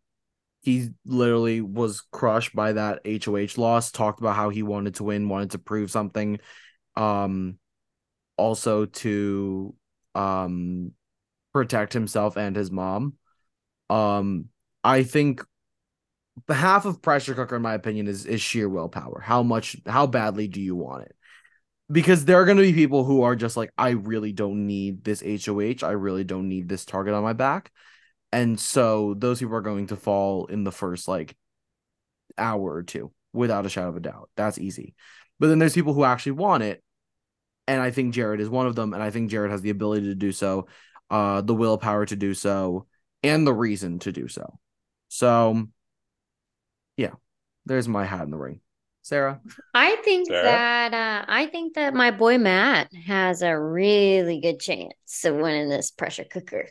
He 0.63 0.91
literally 1.05 1.61
was 1.61 2.03
crushed 2.11 2.55
by 2.55 2.73
that 2.73 3.01
HOH 3.05 3.61
loss, 3.61 3.91
talked 3.91 4.21
about 4.21 4.37
how 4.37 4.49
he 4.49 4.63
wanted 4.63 4.95
to 4.95 5.05
win, 5.05 5.29
wanted 5.29 5.51
to 5.51 5.59
prove 5.59 5.91
something. 5.91 6.39
Um 6.97 7.59
also 8.37 8.87
to 8.87 9.75
um 10.15 10.93
protect 11.53 11.93
himself 11.93 12.37
and 12.37 12.57
his 12.57 12.71
mom. 12.71 13.15
Um 13.91 14.49
I 14.83 15.03
think 15.03 15.43
half 16.49 16.85
of 16.85 17.01
pressure 17.01 17.35
cooker 17.35 17.57
in 17.57 17.63
my 17.63 17.75
opinion 17.75 18.07
is 18.07 18.27
is 18.27 18.41
sheer 18.41 18.69
willpower. 18.69 19.21
How 19.21 19.43
much 19.43 19.77
how 19.87 20.07
badly 20.07 20.49
do 20.49 20.61
you 20.61 20.75
want 20.75 21.05
it? 21.05 21.17
Because 21.91 22.25
there 22.25 22.41
are 22.41 22.45
going 22.45 22.57
to 22.57 22.63
be 22.63 22.73
people 22.73 23.05
who 23.05 23.23
are 23.23 23.37
just 23.37 23.57
like 23.57 23.71
I 23.79 23.91
really 23.91 24.33
don't 24.33 24.67
need 24.67 25.05
this 25.05 25.23
HOH. 25.23 25.83
I 25.83 25.93
really 25.93 26.25
don't 26.25 26.49
need 26.49 26.69
this 26.69 26.85
target 26.85 27.15
on 27.15 27.23
my 27.23 27.35
back. 27.35 27.71
And 28.33 28.59
so 28.59 29.15
those 29.15 29.39
people 29.39 29.55
are 29.55 29.61
going 29.61 29.89
to 29.89 29.97
fall 29.97 30.47
in 30.47 30.65
the 30.65 30.73
first 30.73 31.07
like 31.07 31.37
hour 32.37 32.73
or 32.75 32.83
two 32.83 33.13
without 33.33 33.67
a 33.67 33.69
shadow 33.69 33.91
of 33.91 33.97
a 33.97 34.01
doubt. 34.01 34.31
That's 34.37 34.59
easy. 34.59 34.95
But 35.39 35.49
then 35.49 35.59
there's 35.59 35.75
people 35.75 35.95
who 35.95 36.05
actually 36.05 36.33
want 36.33 36.63
it 36.63 36.83
and 37.67 37.81
I 37.81 37.91
think 37.91 38.15
Jared 38.15 38.41
is 38.41 38.49
one 38.49 38.67
of 38.67 38.75
them, 38.75 38.93
and 38.93 39.03
I 39.03 39.11
think 39.11 39.31
Jared 39.31 39.51
has 39.51 39.63
the 39.63 39.71
ability 39.71 40.07
to 40.07 40.15
do 40.15 40.33
so, 40.33 40.67
uh, 41.11 41.41
the 41.41 41.55
willpower 41.55 42.07
to 42.07 42.17
do 42.17 42.35
so, 42.35 42.87
and 43.23 43.47
the 43.47 43.55
reason 43.55 43.99
to 44.01 44.13
do 44.13 44.29
so. 44.29 44.59
So, 45.09 45.67
yeah, 46.97 47.13
there's 47.67 47.89
my 47.89 48.05
hat 48.05 48.23
in 48.23 48.31
the 48.31 48.37
ring. 48.37 48.61
Sarah, 49.03 49.41
I 49.75 49.97
think 49.97 50.29
Sarah? 50.29 50.45
that 50.45 50.95
uh, 50.95 51.25
I 51.29 51.47
think 51.47 51.75
that 51.75 51.93
my 51.93 52.11
boy 52.11 52.39
Matt 52.39 52.91
has 53.07 53.43
a 53.43 53.59
really 53.59 54.41
good 54.41 54.61
chance 54.61 55.25
of 55.25 55.37
winning 55.37 55.69
this 55.69 55.91
pressure 55.91 56.25
cooker. 56.25 56.69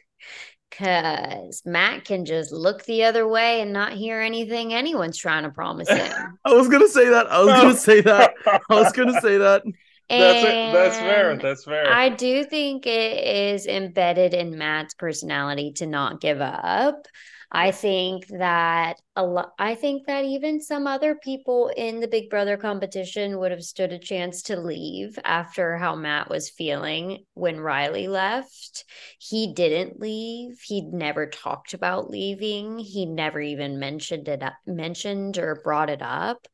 Cause 0.71 1.61
Matt 1.63 2.05
can 2.05 2.25
just 2.25 2.51
look 2.51 2.83
the 2.85 3.03
other 3.03 3.27
way 3.27 3.61
and 3.61 3.71
not 3.71 3.93
hear 3.93 4.19
anything 4.19 4.73
anyone's 4.73 5.19
trying 5.19 5.43
to 5.43 5.51
promise 5.51 5.87
him. 5.87 6.39
I 6.45 6.53
was 6.53 6.67
gonna 6.67 6.87
say 6.87 7.09
that. 7.09 7.31
I 7.31 7.43
was 7.43 7.61
gonna 7.61 7.75
say 7.75 8.01
that. 8.01 8.33
I 8.47 8.59
was 8.81 8.91
gonna 8.91 9.21
say 9.21 9.37
that. 9.37 9.61
That's 10.09 10.43
it. 10.43 10.73
That's 10.73 10.97
fair. 10.97 11.37
That's 11.37 11.63
fair. 11.65 11.91
I 11.91 12.09
do 12.09 12.43
think 12.43 12.85
it 12.85 13.25
is 13.25 13.67
embedded 13.67 14.33
in 14.33 14.57
Matt's 14.57 14.93
personality 14.93 15.71
to 15.73 15.87
not 15.87 16.21
give 16.21 16.41
up. 16.41 17.07
I 17.55 17.69
think 17.69 18.25
that 18.39 18.99
a 19.15 19.23
lot. 19.23 19.51
I 19.59 19.75
think 19.75 20.07
that 20.07 20.25
even 20.25 20.59
some 20.59 20.87
other 20.87 21.13
people 21.13 21.71
in 21.77 21.99
the 21.99 22.07
Big 22.07 22.31
Brother 22.31 22.57
competition 22.57 23.37
would 23.37 23.51
have 23.51 23.61
stood 23.61 23.93
a 23.93 23.99
chance 23.99 24.41
to 24.43 24.59
leave 24.59 25.19
after 25.23 25.77
how 25.77 25.95
Matt 25.95 26.29
was 26.29 26.49
feeling 26.49 27.25
when 27.35 27.59
Riley 27.59 28.07
left. 28.07 28.85
He 29.19 29.53
didn't 29.53 29.99
leave. 29.99 30.59
He'd 30.61 30.91
never 30.91 31.27
talked 31.27 31.75
about 31.75 32.09
leaving. 32.09 32.79
He 32.79 33.05
never 33.05 33.39
even 33.39 33.77
mentioned 33.77 34.27
it. 34.27 34.41
Mentioned 34.65 35.37
or 35.37 35.61
brought 35.63 35.91
it 35.91 36.01
up. 36.01 36.47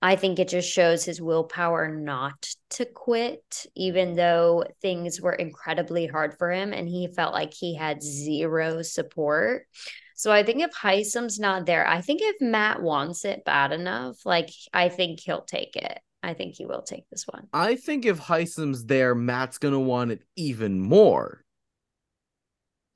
I 0.00 0.14
think 0.14 0.38
it 0.38 0.48
just 0.48 0.70
shows 0.70 1.04
his 1.04 1.20
willpower 1.20 1.88
not 1.88 2.48
to 2.70 2.84
quit, 2.84 3.66
even 3.74 4.14
though 4.14 4.64
things 4.80 5.20
were 5.20 5.32
incredibly 5.32 6.06
hard 6.06 6.38
for 6.38 6.52
him 6.52 6.72
and 6.72 6.88
he 6.88 7.08
felt 7.08 7.34
like 7.34 7.52
he 7.52 7.74
had 7.74 8.02
zero 8.02 8.82
support. 8.82 9.66
So 10.14 10.30
I 10.32 10.44
think 10.44 10.62
if 10.62 10.72
Hisam's 10.72 11.40
not 11.40 11.66
there, 11.66 11.86
I 11.86 12.00
think 12.00 12.20
if 12.22 12.40
Matt 12.40 12.80
wants 12.80 13.24
it 13.24 13.44
bad 13.44 13.72
enough, 13.72 14.24
like 14.24 14.50
I 14.72 14.88
think 14.88 15.20
he'll 15.20 15.44
take 15.44 15.74
it. 15.74 16.00
I 16.22 16.34
think 16.34 16.54
he 16.54 16.66
will 16.66 16.82
take 16.82 17.08
this 17.10 17.24
one. 17.28 17.48
I 17.52 17.76
think 17.76 18.04
if 18.04 18.18
Hisam's 18.20 18.84
there, 18.84 19.14
Matt's 19.14 19.58
gonna 19.58 19.80
want 19.80 20.12
it 20.12 20.22
even 20.36 20.80
more. 20.80 21.44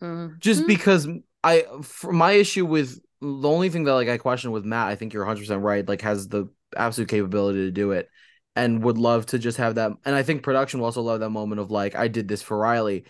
Mm-hmm. 0.00 0.34
Just 0.38 0.66
because 0.66 1.08
I, 1.44 1.64
for 1.82 2.12
my 2.12 2.32
issue 2.32 2.66
with 2.66 3.00
the 3.20 3.48
only 3.48 3.70
thing 3.70 3.84
that 3.84 3.94
like 3.94 4.08
I 4.08 4.18
question 4.18 4.50
with 4.50 4.64
Matt, 4.64 4.88
I 4.88 4.96
think 4.96 5.12
you're 5.12 5.24
100 5.24 5.40
percent 5.40 5.62
right. 5.62 5.88
Like 5.88 6.02
has 6.02 6.28
the 6.28 6.48
absolute 6.76 7.08
capability 7.08 7.60
to 7.66 7.70
do 7.70 7.92
it 7.92 8.08
and 8.54 8.82
would 8.84 8.98
love 8.98 9.26
to 9.26 9.38
just 9.38 9.58
have 9.58 9.76
that. 9.76 9.92
And 10.04 10.14
I 10.14 10.22
think 10.22 10.42
production 10.42 10.80
will 10.80 10.86
also 10.86 11.02
love 11.02 11.20
that 11.20 11.30
moment 11.30 11.60
of 11.60 11.70
like 11.70 11.94
I 11.94 12.08
did 12.08 12.28
this 12.28 12.42
for 12.42 12.56
Riley 12.56 13.04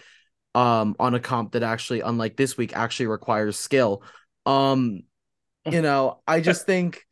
um 0.54 0.94
on 1.00 1.14
a 1.14 1.20
comp 1.20 1.52
that 1.52 1.62
actually 1.62 2.00
unlike 2.00 2.36
this 2.36 2.56
week 2.56 2.76
actually 2.76 3.06
requires 3.06 3.58
skill. 3.58 4.02
Um 4.46 5.02
you 5.64 5.82
know 5.82 6.20
I 6.26 6.40
just 6.40 6.66
think 6.66 7.06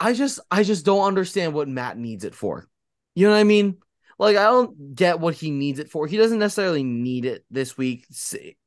I 0.00 0.12
just 0.12 0.40
I 0.50 0.62
just 0.62 0.84
don't 0.84 1.06
understand 1.06 1.54
what 1.54 1.68
Matt 1.68 1.98
needs 1.98 2.24
it 2.24 2.34
for. 2.34 2.68
You 3.14 3.26
know 3.26 3.32
what 3.32 3.40
I 3.40 3.44
mean? 3.44 3.78
Like 4.18 4.36
I 4.36 4.44
don't 4.44 4.94
get 4.94 5.20
what 5.20 5.34
he 5.34 5.50
needs 5.50 5.78
it 5.78 5.90
for. 5.90 6.06
He 6.06 6.16
doesn't 6.16 6.38
necessarily 6.38 6.84
need 6.84 7.24
it 7.24 7.44
this 7.50 7.76
week 7.76 8.06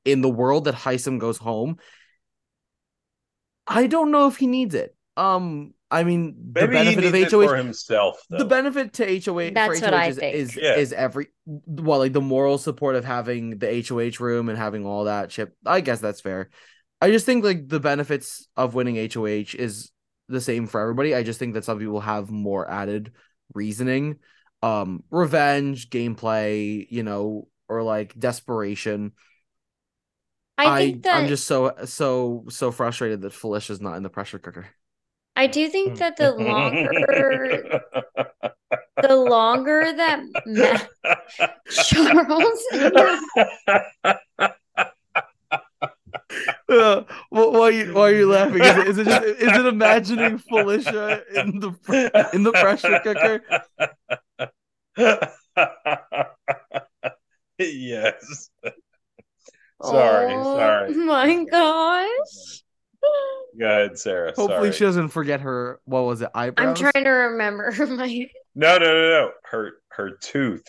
in 0.05 0.21
the 0.21 0.29
world 0.29 0.65
that 0.65 0.75
Hisam 0.75 1.19
goes 1.19 1.37
home. 1.37 1.77
I 3.67 3.87
don't 3.87 4.11
know 4.11 4.27
if 4.27 4.37
he 4.37 4.47
needs 4.47 4.75
it. 4.75 4.95
Um 5.15 5.73
I 5.91 6.05
mean, 6.05 6.51
Maybe 6.55 6.67
the 6.67 6.71
benefit 6.71 7.05
of 7.05 7.31
HOH 7.31 7.47
for 7.47 7.55
himself. 7.57 8.23
Though. 8.29 8.37
The 8.37 8.45
benefit 8.45 8.93
to 8.93 9.05
HOH 9.05 9.51
That's 9.53 9.79
for 9.79 9.85
HOH 9.87 10.07
is 10.07 10.17
is, 10.19 10.55
yeah. 10.55 10.75
is 10.75 10.93
every 10.93 11.27
well, 11.45 11.99
like 11.99 12.13
the 12.13 12.21
moral 12.21 12.57
support 12.57 12.95
of 12.95 13.03
having 13.03 13.59
the 13.59 13.85
HOH 13.87 14.23
room 14.23 14.47
and 14.47 14.57
having 14.57 14.85
all 14.85 15.03
that 15.03 15.33
shit. 15.33 15.51
I 15.65 15.81
guess 15.81 15.99
that's 15.99 16.21
fair. 16.21 16.49
I 17.01 17.11
just 17.11 17.25
think 17.25 17.43
like 17.43 17.67
the 17.67 17.81
benefits 17.81 18.47
of 18.55 18.73
winning 18.73 18.95
HOH 18.95 19.55
is 19.59 19.91
the 20.29 20.39
same 20.39 20.65
for 20.65 20.79
everybody. 20.79 21.13
I 21.13 21.23
just 21.23 21.39
think 21.39 21.55
that 21.55 21.65
some 21.65 21.77
people 21.77 21.99
have 21.99 22.31
more 22.31 22.69
added 22.69 23.11
reasoning, 23.53 24.19
um, 24.63 25.03
revenge, 25.11 25.89
gameplay, 25.89 26.87
you 26.89 27.03
know, 27.03 27.49
or 27.67 27.83
like 27.83 28.17
desperation. 28.17 29.11
I 30.57 30.79
think 30.79 31.03
that... 31.03 31.17
I'm 31.17 31.27
just 31.27 31.47
so 31.47 31.73
so 31.83 32.45
so 32.49 32.71
frustrated 32.71 33.21
that 33.21 33.33
Falicia's 33.33 33.81
not 33.81 33.97
in 33.97 34.03
the 34.03 34.09
pressure 34.09 34.39
cooker. 34.39 34.67
I 35.41 35.47
do 35.47 35.67
think 35.69 35.97
that 35.97 36.17
the 36.17 36.33
longer 36.33 37.81
the 39.01 39.15
longer 39.15 39.91
that 39.91 40.21
Ma- 40.45 40.79
Charles 41.71 42.63
uh, 46.69 47.01
why 47.31 47.59
are 47.59 47.71
you 47.71 47.91
why 47.91 48.01
are 48.01 48.13
you 48.13 48.29
laughing? 48.29 48.61
Is 48.61 48.77
it, 48.77 48.87
is 48.87 48.99
it 48.99 49.05
just 49.05 49.23
is 49.23 49.57
it 49.57 49.65
imagining 49.65 50.37
Falicia 50.37 51.23
in 51.33 51.59
the 51.59 51.69
in 52.33 52.43
the 52.43 52.51
pressure 52.51 52.99
cooker? 52.99 53.41
yes. 57.57 58.51
sorry, 59.81 60.35
oh, 60.35 60.55
sorry. 60.55 60.93
My 60.93 61.45
gosh. 61.45 62.61
Go 63.59 63.65
ahead, 63.65 63.99
Sarah. 63.99 64.29
Hopefully, 64.29 64.67
Sorry. 64.67 64.71
she 64.71 64.83
doesn't 64.85 65.09
forget 65.09 65.41
her. 65.41 65.79
What 65.85 66.01
was 66.01 66.21
it? 66.21 66.29
Eyebrows. 66.33 66.67
I'm 66.67 66.75
trying 66.75 67.03
to 67.03 67.09
remember 67.09 67.71
my. 67.89 68.29
No, 68.55 68.77
no, 68.77 68.85
no, 68.85 69.09
no. 69.09 69.31
Her 69.43 69.73
her 69.89 70.11
tooth. 70.21 70.65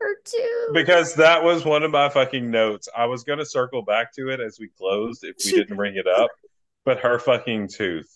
Her 0.00 0.16
tooth. 0.24 0.74
Because 0.74 1.14
that 1.14 1.42
was 1.44 1.64
one 1.64 1.82
of 1.82 1.90
my 1.90 2.08
fucking 2.08 2.50
notes. 2.50 2.88
I 2.96 3.06
was 3.06 3.22
gonna 3.22 3.44
circle 3.44 3.82
back 3.82 4.12
to 4.14 4.30
it 4.30 4.40
as 4.40 4.58
we 4.58 4.68
closed 4.76 5.24
if 5.24 5.36
we 5.44 5.52
didn't 5.52 5.76
bring 5.76 5.96
it 5.96 6.06
up, 6.06 6.30
but 6.84 6.98
her 7.00 7.18
fucking 7.18 7.68
tooth. 7.68 8.08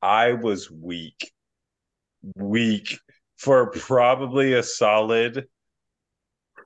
I 0.00 0.32
was 0.32 0.70
weak, 0.70 1.32
weak 2.36 2.98
for 3.36 3.70
probably 3.70 4.54
a 4.54 4.62
solid. 4.62 5.46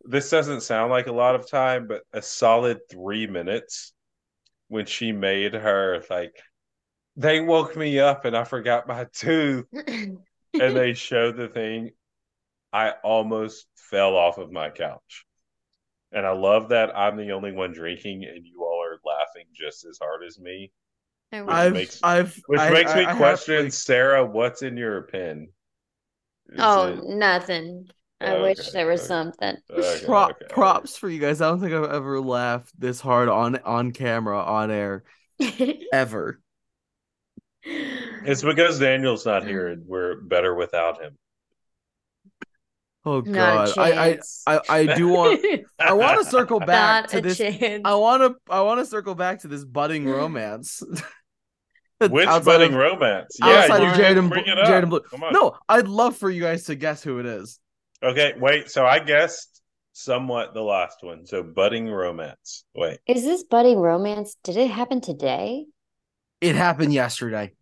This 0.04 0.30
doesn't 0.30 0.62
sound 0.62 0.90
like 0.90 1.06
a 1.06 1.12
lot 1.12 1.34
of 1.34 1.48
time, 1.48 1.86
but 1.86 2.02
a 2.12 2.20
solid 2.22 2.78
three 2.90 3.26
minutes 3.26 3.92
when 4.72 4.86
she 4.86 5.12
made 5.12 5.52
her 5.52 6.02
like 6.08 6.34
they 7.14 7.40
woke 7.40 7.76
me 7.76 8.00
up 8.00 8.24
and 8.24 8.34
I 8.34 8.44
forgot 8.44 8.88
my 8.88 9.04
tooth 9.12 9.66
and 9.74 10.18
they 10.54 10.94
showed 10.94 11.36
the 11.36 11.48
thing. 11.48 11.90
I 12.72 12.94
almost 13.04 13.66
fell 13.76 14.16
off 14.16 14.38
of 14.38 14.50
my 14.50 14.70
couch. 14.70 15.26
And 16.10 16.24
I 16.26 16.32
love 16.32 16.70
that 16.70 16.96
I'm 16.96 17.18
the 17.18 17.32
only 17.32 17.52
one 17.52 17.72
drinking 17.72 18.24
and 18.24 18.46
you 18.46 18.62
all 18.62 18.82
are 18.82 18.98
laughing 19.04 19.44
just 19.54 19.84
as 19.84 19.98
hard 20.02 20.22
as 20.26 20.38
me. 20.38 20.72
Which 21.30 21.44
I've, 21.48 21.72
makes, 21.74 22.00
I've, 22.02 22.40
which 22.46 22.60
I, 22.60 22.70
makes 22.70 22.92
I, 22.92 22.96
me 23.00 23.04
I 23.04 23.14
question, 23.14 23.64
have, 23.64 23.74
Sarah, 23.74 24.24
what's 24.24 24.62
in 24.62 24.78
your 24.78 25.02
pen? 25.02 25.48
Is 26.48 26.56
oh, 26.58 26.88
it... 26.88 27.04
nothing. 27.04 27.90
I 28.22 28.26
oh, 28.28 28.34
okay, 28.36 28.42
wish 28.42 28.70
there 28.70 28.86
was 28.86 29.00
okay. 29.00 29.06
something. 29.08 29.56
Okay, 29.70 30.04
Pro- 30.06 30.30
props 30.48 30.96
for 30.96 31.08
you 31.08 31.18
guys. 31.18 31.40
I 31.40 31.48
don't 31.48 31.60
think 31.60 31.72
I've 31.72 31.90
ever 31.90 32.20
laughed 32.20 32.72
this 32.78 33.00
hard 33.00 33.28
on 33.28 33.56
on 33.64 33.92
camera 33.92 34.38
on 34.42 34.70
air 34.70 35.04
ever. 35.92 36.40
It's 38.24 38.42
because 38.42 38.78
Daniel's 38.78 39.26
not 39.26 39.44
here 39.46 39.66
and 39.68 39.84
we're 39.86 40.20
better 40.20 40.54
without 40.54 41.00
him. 41.02 41.16
Oh 43.04 43.20
Not 43.20 43.74
god. 43.74 43.76
a 43.76 43.80
I, 43.80 43.86
I 43.86 44.12
chance. 44.12 44.42
I 44.46 44.60
I 44.68 44.86
do 44.96 45.08
want 45.08 45.44
I 45.80 45.92
want 45.92 46.20
to 46.22 46.30
circle 46.30 46.60
back 46.60 47.02
Not 47.04 47.08
to 47.10 47.18
a 47.18 47.20
this 47.20 47.38
chance. 47.38 47.82
I 47.84 47.94
want 47.96 48.22
to 48.22 48.36
I 48.52 48.60
want 48.62 48.78
to 48.80 48.86
circle 48.86 49.16
back 49.16 49.40
to 49.40 49.48
this 49.48 49.64
budding 49.64 50.06
romance. 50.06 50.82
Which 52.00 52.26
Outside 52.28 52.44
budding 52.44 52.72
of- 52.74 52.78
romance? 52.78 53.38
outside 53.42 53.80
Yeah, 53.80 53.88
of 53.90 53.96
you 53.96 54.02
Jared 54.02 54.18
and 54.18 54.28
bring 54.30 54.46
it 54.46 54.58
up. 54.58 54.66
Jared 54.66 54.84
and 54.84 54.90
Blue. 54.90 55.02
No, 55.32 55.56
I'd 55.68 55.88
love 55.88 56.16
for 56.16 56.30
you 56.30 56.42
guys 56.42 56.64
to 56.64 56.74
guess 56.76 57.02
who 57.02 57.18
it 57.20 57.26
is. 57.26 57.58
Okay, 58.02 58.34
wait. 58.38 58.70
So 58.70 58.84
I 58.84 58.98
guessed 58.98 59.62
somewhat 59.92 60.54
the 60.54 60.62
last 60.62 60.98
one. 61.02 61.26
So 61.26 61.42
budding 61.42 61.88
romance. 61.88 62.64
Wait. 62.74 62.98
Is 63.06 63.22
this 63.22 63.44
budding 63.44 63.78
romance? 63.78 64.36
Did 64.42 64.56
it 64.56 64.70
happen 64.70 65.00
today? 65.00 65.66
It 66.40 66.56
happened 66.56 66.92
yesterday. 66.92 67.52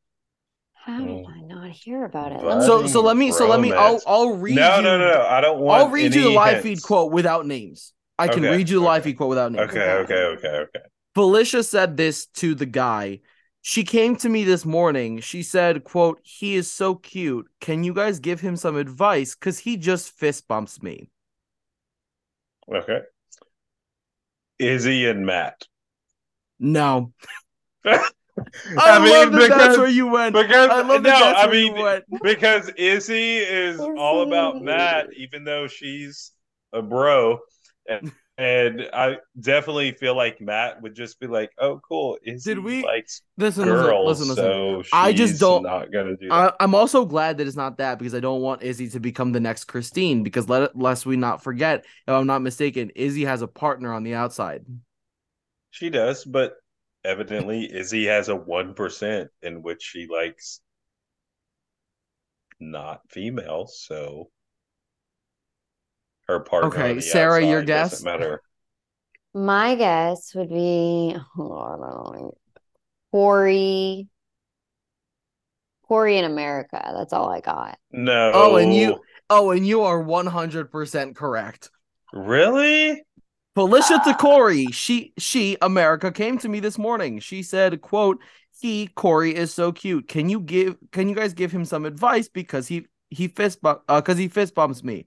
How 0.75 0.99
did 0.99 1.09
Mm. 1.09 1.29
I 1.29 1.41
not 1.43 1.71
hear 1.71 2.05
about 2.05 2.33
it? 2.33 2.41
Budding 2.41 2.63
So 2.63 2.87
so 2.87 3.03
let 3.03 3.17
me 3.17 3.31
so 3.33 3.47
let 3.47 3.61
me 3.61 3.71
I'll. 3.73 4.01
I'll 4.07 4.35
read 4.37 4.57
no, 4.57 4.77
you 4.79 4.83
no, 4.83 4.99
no, 4.99 5.13
no. 5.13 5.27
I 5.27 5.41
don't 5.41 5.61
want. 5.61 5.83
I'll 5.83 5.91
read 5.91 6.15
you 6.15 6.23
the 6.23 6.31
live 6.31 6.63
hints. 6.63 6.81
feed 6.81 6.83
quote 6.83 7.13
without 7.13 7.47
names. 7.47 7.93
I 8.19 8.29
can 8.29 8.45
Okay, 8.45 8.57
read 8.57 8.69
you 8.69 8.81
the 8.81 8.85
live 8.87 9.05
feed 9.05 9.17
quote 9.17 9.29
without 9.29 9.53
names. 9.53 9.71
Okay, 9.71 9.93
okay, 9.93 10.15
okay, 10.15 10.49
okay. 10.49 10.81
Falicia 11.15 11.65
said 11.65 11.97
this 11.97 12.27
to 12.27 12.55
the 12.55 12.67
guy. 12.67 13.21
She 13.63 13.85
came 13.85 14.17
to 14.17 14.29
me 14.29 14.45
this 14.45 14.65
morning. 14.65 15.21
She 15.21 15.43
said, 15.43 15.85
quote, 15.85 16.21
he 16.23 16.55
is 16.55 16.71
so 16.71 16.95
cute. 16.95 17.49
Can 17.61 17.85
you 17.85 17.93
guys 17.93 18.19
give 18.19 18.41
him 18.41 18.57
some 18.57 18.77
advice? 18.77 19.35
Cause 19.35 19.59
he 19.59 19.77
just 19.77 20.11
fist 20.13 20.49
bumps 20.49 20.83
me. 20.83 21.11
Okay. 22.73 23.01
Izzy 24.59 25.07
and 25.07 25.27
Matt. 25.27 25.67
No. 26.59 27.13
I, 27.85 28.03
I, 28.77 28.99
mean, 28.99 29.13
love 29.13 29.33
that 29.33 29.39
because, 29.43 29.49
that's 29.59 29.79
where 29.79 29.89
you 29.89 30.07
went. 30.07 30.35
because 30.35 30.71
I 30.71 30.83
love 30.83 31.03
that 31.03 31.19
no, 31.19 31.27
that's 31.27 31.41
I 31.41 31.47
where 31.47 31.55
you 31.57 31.73
mean 31.73 31.83
went. 31.83 32.05
because 32.23 32.69
Izzy 32.71 33.39
is 33.39 33.81
all 33.81 34.23
about 34.23 34.63
Matt, 34.63 35.09
even 35.17 35.45
though 35.45 35.67
she's 35.67 36.33
a 36.73 36.81
bro, 36.81 37.39
and, 37.89 38.13
and 38.41 38.89
I 38.93 39.19
definitely 39.39 39.93
feel 39.93 40.17
like 40.17 40.41
Matt 40.41 40.81
would 40.81 40.95
just 40.95 41.21
be 41.21 41.27
like, 41.27 41.51
"Oh, 41.59 41.79
cool, 41.87 42.19
Izzy 42.25 42.55
Did 42.55 42.65
we- 42.65 42.83
like 42.83 43.07
Listen, 43.37 43.65
girls, 43.65 44.21
listen, 44.21 44.29
listen, 44.35 44.45
listen. 44.45 44.85
so 44.91 44.97
I 44.97 45.13
just 45.13 45.39
don't- 45.39 45.63
not 45.63 45.93
gonna 45.93 46.17
do 46.17 46.29
that." 46.29 46.35
I, 46.35 46.53
I'm 46.65 46.75
also 46.75 47.05
glad 47.05 47.39
that 47.39 47.47
it's 47.47 47.57
not 47.57 47.77
that 47.79 47.99
because 47.99 48.15
I 48.15 48.21
don't 48.21 48.41
want 48.41 48.63
Izzy 48.63 48.89
to 48.91 49.01
become 49.01 49.33
the 49.33 49.41
next 49.41 49.65
Christine. 49.65 50.23
Because 50.23 50.49
let 50.49 50.75
lest 50.77 51.05
we 51.05 51.17
not 51.17 51.43
forget, 51.43 51.81
if 51.85 52.09
I'm 52.09 52.27
not 52.27 52.41
mistaken, 52.43 52.91
Izzy 52.95 53.25
has 53.25 53.43
a 53.43 53.49
partner 53.49 53.93
on 53.93 54.03
the 54.03 54.15
outside. 54.15 54.65
She 55.71 55.91
does, 55.91 56.25
but 56.25 56.55
evidently 57.05 57.71
Izzy 57.73 58.07
has 58.07 58.29
a 58.29 58.37
one 58.37 58.75
percent 58.75 59.31
in 59.43 59.63
which 59.63 59.83
she 59.83 60.07
likes 60.07 60.61
not 62.59 63.01
female, 63.11 63.67
so 63.67 64.31
her 66.31 66.41
partner. 66.41 66.69
Okay, 66.69 66.91
on 66.91 66.97
the 66.97 67.03
Sarah, 67.03 67.45
your 67.45 67.63
guess? 67.63 67.91
doesn't 67.91 68.05
matter. 68.05 68.43
My 69.35 69.75
guess 69.77 70.35
would 70.35 70.49
be 70.49 71.15
oh, 71.39 71.59
I 71.59 71.71
don't 71.77 71.81
know, 72.21 72.35
Cory. 73.13 74.09
Cory 75.87 76.19
in 76.19 76.25
America. 76.25 76.93
That's 76.97 77.13
all 77.13 77.29
I 77.31 77.41
got. 77.41 77.77
No. 77.91 78.31
Oh, 78.35 78.57
and 78.57 78.75
you- 78.75 79.01
Oh, 79.33 79.51
and 79.53 79.65
you 79.65 79.83
are 79.83 80.03
100% 80.03 81.15
correct. 81.15 81.71
really? 82.13 83.03
Falicia 83.57 84.03
to 84.05 84.15
Cory, 84.15 84.67
she 84.67 85.13
she 85.19 85.57
America 85.61 86.11
came 86.13 86.39
to 86.39 86.49
me 86.49 86.61
this 86.61 86.79
morning. 86.79 87.19
She 87.19 87.43
said, 87.43 87.81
"quote 87.81 88.19
He 88.61 88.87
Cory 88.89 89.35
is 89.35 89.53
so 89.53 89.73
cute. 89.73 90.07
Can 90.09 90.29
you 90.29 90.41
give? 90.41 90.77
Can 90.93 91.09
you 91.09 91.15
guys 91.17 91.35
give 91.35 91.51
him 91.53 91.65
some 91.65 91.85
advice 91.85 92.29
because 92.29 92.69
he 92.69 92.87
he 93.11 93.27
fist 93.29 93.61
bump 93.61 93.83
uh 93.89 94.01
because 94.01 94.19
he 94.19 94.29
fist 94.29 94.55
bumps 94.55 94.83
me." 94.85 95.07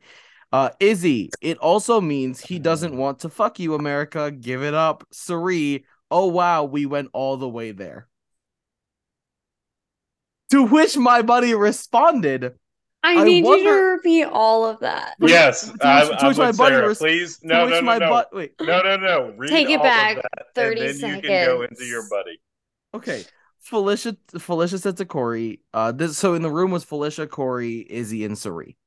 Uh, 0.53 0.69
Izzy, 0.79 1.31
it 1.41 1.57
also 1.57 1.99
means 1.99 2.39
he 2.39 2.59
doesn't 2.59 2.95
want 2.95 3.17
to 3.21 3.29
fuck 3.29 3.59
you, 3.59 3.73
America. 3.73 4.29
Give 4.29 4.61
it 4.61 4.75
up, 4.75 5.03
Cirie. 5.11 5.83
Oh 6.11 6.27
wow, 6.27 6.63
we 6.63 6.85
went 6.85 7.09
all 7.11 7.37
the 7.37 7.49
way 7.49 7.71
there. 7.71 8.07
To 10.51 10.63
which 10.63 10.95
my 10.95 11.23
buddy 11.23 11.55
responded, 11.55 12.53
I, 13.01 13.21
I 13.21 13.23
need 13.23 13.43
you 13.43 13.63
to 13.63 13.71
repeat 13.71 14.25
all 14.25 14.67
of 14.67 14.81
that. 14.81 15.15
Yes. 15.19 15.65
to 15.65 15.71
which- 15.71 15.81
I'm, 15.83 16.07
to 16.07 16.25
I'm 16.27 16.37
my 16.37 16.51
buddy 16.51 16.75
Sarah. 16.75 16.95
Please, 16.95 17.39
no, 17.41 17.67
no, 17.67 17.81
no, 17.81 17.97
no. 17.97 18.09
butt 18.09 18.29
wait. 18.31 18.53
No, 18.61 18.83
no, 18.83 18.95
no. 18.95 19.33
Read 19.35 19.49
Take 19.49 19.71
it 19.71 19.79
all 19.79 19.87
of 19.87 19.91
back. 19.91 20.15
that, 20.17 20.45
30 20.53 20.81
and 20.81 20.99
then 20.99 21.15
you 21.15 21.21
can 21.23 21.45
go 21.47 21.63
into 21.63 21.83
your 21.83 22.07
buddy. 22.11 22.39
Okay. 22.93 23.25
Falicia 23.67 24.15
Falicia 24.33 24.79
said 24.79 24.97
to 24.97 25.05
Cory, 25.05 25.61
uh 25.73 25.91
this 25.91 26.15
so 26.15 26.35
in 26.35 26.43
the 26.43 26.51
room 26.51 26.69
was 26.69 26.85
Falicia, 26.85 27.27
Cory, 27.27 27.87
Izzy, 27.89 28.23
and 28.23 28.37
Cirie. 28.37 28.77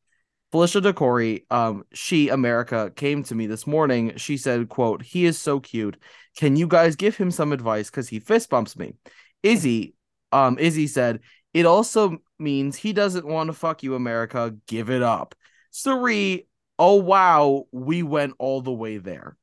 Falicia 0.53 0.81
to 0.83 0.93
Cory, 0.93 1.45
um, 1.51 1.85
she, 1.93 2.29
America, 2.29 2.93
came 2.95 3.23
to 3.25 3.35
me 3.35 3.47
this 3.47 3.67
morning. 3.67 4.17
She 4.17 4.37
said, 4.37 4.69
quote, 4.69 5.03
he 5.03 5.27
is 5.27 5.39
so 5.39 5.61
cute. 5.61 5.97
Can 6.37 6.57
you 6.57 6.67
guys 6.69 6.97
give 6.97 7.17
him 7.17 7.31
some 7.31 7.53
advice? 7.53 7.91
Because 7.91 8.09
he 8.09 8.21
fist 8.21 8.49
bumps 8.49 8.77
me. 8.77 8.95
Izzy, 9.43 9.95
um, 10.33 10.59
Izzy 10.59 10.87
said, 10.87 11.21
it 11.53 11.67
also 11.67 12.19
means 12.39 12.77
he 12.77 12.93
doesn't 12.93 13.27
want 13.27 13.49
to 13.49 13.53
fuck 13.53 13.83
you, 13.83 13.95
America. 13.95 14.55
Give 14.67 14.91
it 14.91 15.03
up. 15.03 15.35
Cirie, 15.71 16.47
oh 16.79 16.97
wow, 16.97 17.65
we 17.73 18.03
went 18.03 18.35
all 18.39 18.61
the 18.61 18.73
way 18.73 18.99
there. 18.99 19.37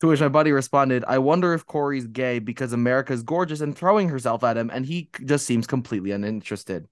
To 0.00 0.08
which 0.08 0.20
my 0.20 0.28
buddy 0.28 0.52
responded, 0.52 1.04
I 1.08 1.18
wonder 1.18 1.54
if 1.54 1.64
Cory's 1.64 2.06
gay 2.06 2.38
because 2.38 2.72
America's 2.72 3.22
gorgeous 3.22 3.62
and 3.62 3.76
throwing 3.76 4.10
herself 4.10 4.44
at 4.44 4.58
him, 4.58 4.70
and 4.70 4.84
he 4.84 5.08
just 5.24 5.46
seems 5.46 5.66
completely 5.66 6.10
uninterested. 6.10 6.88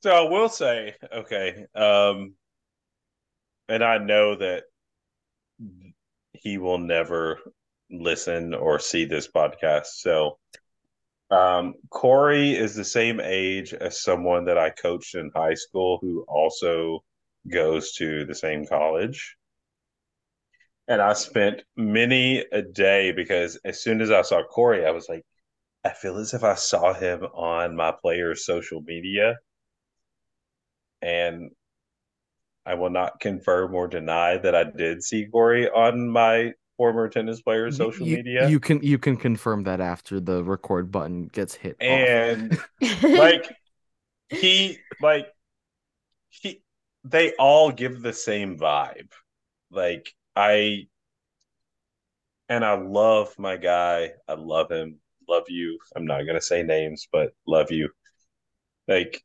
So 0.00 0.12
I 0.12 0.28
will 0.30 0.48
say, 0.48 0.94
okay, 1.12 1.66
um, 1.74 2.34
and 3.68 3.82
I 3.82 3.98
know 3.98 4.36
that 4.36 4.62
he 6.34 6.58
will 6.58 6.78
never 6.78 7.38
listen 7.90 8.54
or 8.54 8.78
see 8.78 9.06
this 9.06 9.28
podcast. 9.28 9.86
So, 9.86 10.38
um, 11.32 11.74
Cory 11.90 12.52
is 12.52 12.76
the 12.76 12.84
same 12.84 13.20
age 13.20 13.74
as 13.74 14.00
someone 14.00 14.44
that 14.44 14.56
I 14.56 14.70
coached 14.70 15.16
in 15.16 15.32
high 15.34 15.54
school 15.54 15.98
who 16.00 16.24
also 16.28 17.00
goes 17.52 17.92
to 17.94 18.24
the 18.24 18.36
same 18.36 18.66
college. 18.66 19.36
And 20.86 21.02
I 21.02 21.12
spent 21.14 21.62
many 21.76 22.44
a 22.52 22.62
day 22.62 23.10
because 23.10 23.58
as 23.64 23.82
soon 23.82 24.00
as 24.00 24.12
I 24.12 24.22
saw 24.22 24.44
Cory, 24.44 24.86
I 24.86 24.90
was 24.92 25.08
like, 25.08 25.24
I 25.84 25.90
feel 25.90 26.18
as 26.18 26.34
if 26.34 26.44
I 26.44 26.54
saw 26.54 26.94
him 26.94 27.24
on 27.34 27.74
my 27.74 27.92
player's 28.00 28.46
social 28.46 28.80
media 28.82 29.36
and 31.02 31.50
I 32.66 32.74
will 32.74 32.90
not 32.90 33.20
confirm 33.20 33.74
or 33.74 33.88
deny 33.88 34.36
that 34.38 34.54
I 34.54 34.64
did 34.64 35.02
see 35.02 35.26
Cory 35.26 35.70
on 35.70 36.08
my 36.08 36.52
former 36.76 37.08
tennis 37.08 37.40
player's 37.40 37.76
social 37.76 38.06
You- 38.06 38.16
media. 38.16 38.48
You 38.48 38.60
can 38.60 38.82
you 38.82 38.98
can 38.98 39.16
confirm 39.16 39.64
that 39.64 39.80
after 39.80 40.20
the 40.20 40.44
record 40.44 40.90
button 40.92 41.26
gets 41.28 41.54
hit. 41.54 41.76
and 41.80 42.58
like 43.02 43.50
he 44.28 44.78
like 45.00 45.26
he 46.28 46.62
they 47.04 47.32
all 47.38 47.70
give 47.72 48.02
the 48.02 48.12
same 48.12 48.58
vibe. 48.58 49.10
Like 49.70 50.14
I 50.36 50.88
and 52.50 52.64
I 52.64 52.74
love 52.74 53.34
my 53.38 53.56
guy. 53.56 54.12
I 54.28 54.34
love 54.34 54.70
him. 54.70 54.96
Love 55.28 55.44
you. 55.48 55.78
I'm 55.96 56.06
not 56.06 56.22
gonna 56.26 56.40
say 56.40 56.62
names, 56.62 57.08
but 57.10 57.32
love 57.46 57.70
you. 57.70 57.90
Like 58.86 59.22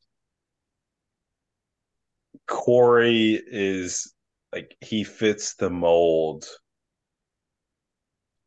Cory 2.46 3.40
is 3.46 4.12
like 4.52 4.76
he 4.80 5.04
fits 5.04 5.54
the 5.54 5.70
mold 5.70 6.46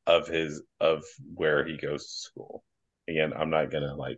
of 0.06 0.28
his 0.28 0.61
of 0.80 1.03
where 1.34 1.65
he 1.65 1.78
goes 1.78 2.06
to 2.06 2.30
school. 2.30 2.64
Again, 3.10 3.34
I'm 3.38 3.49
not 3.49 3.72
gonna 3.72 3.95
like 3.95 4.18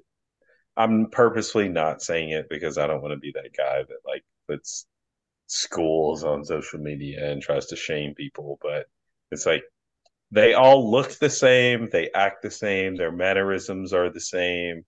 I'm 0.78 1.10
purposely 1.12 1.70
not 1.70 2.02
saying 2.02 2.32
it 2.32 2.48
because 2.50 2.78
I 2.78 2.88
don't 2.88 3.02
want 3.02 3.14
to 3.14 3.20
be 3.20 3.34
that 3.36 3.56
guy 3.58 3.84
that 3.84 4.00
like 4.06 4.24
puts 4.48 4.86
schools 5.48 6.24
on 6.24 6.46
social 6.46 6.80
media 6.80 7.32
and 7.32 7.42
tries 7.42 7.68
to 7.68 7.76
shame 7.76 8.14
people, 8.16 8.60
but 8.62 8.88
it's 9.32 9.46
like 9.46 9.64
they 10.32 10.54
all 10.54 10.90
look 10.92 11.12
the 11.14 11.30
same, 11.30 11.90
they 11.92 12.10
act 12.14 12.44
the 12.44 12.52
same, 12.52 12.96
their 12.96 13.12
mannerisms 13.12 13.94
are 13.94 14.12
the 14.12 14.20
same. 14.22 14.84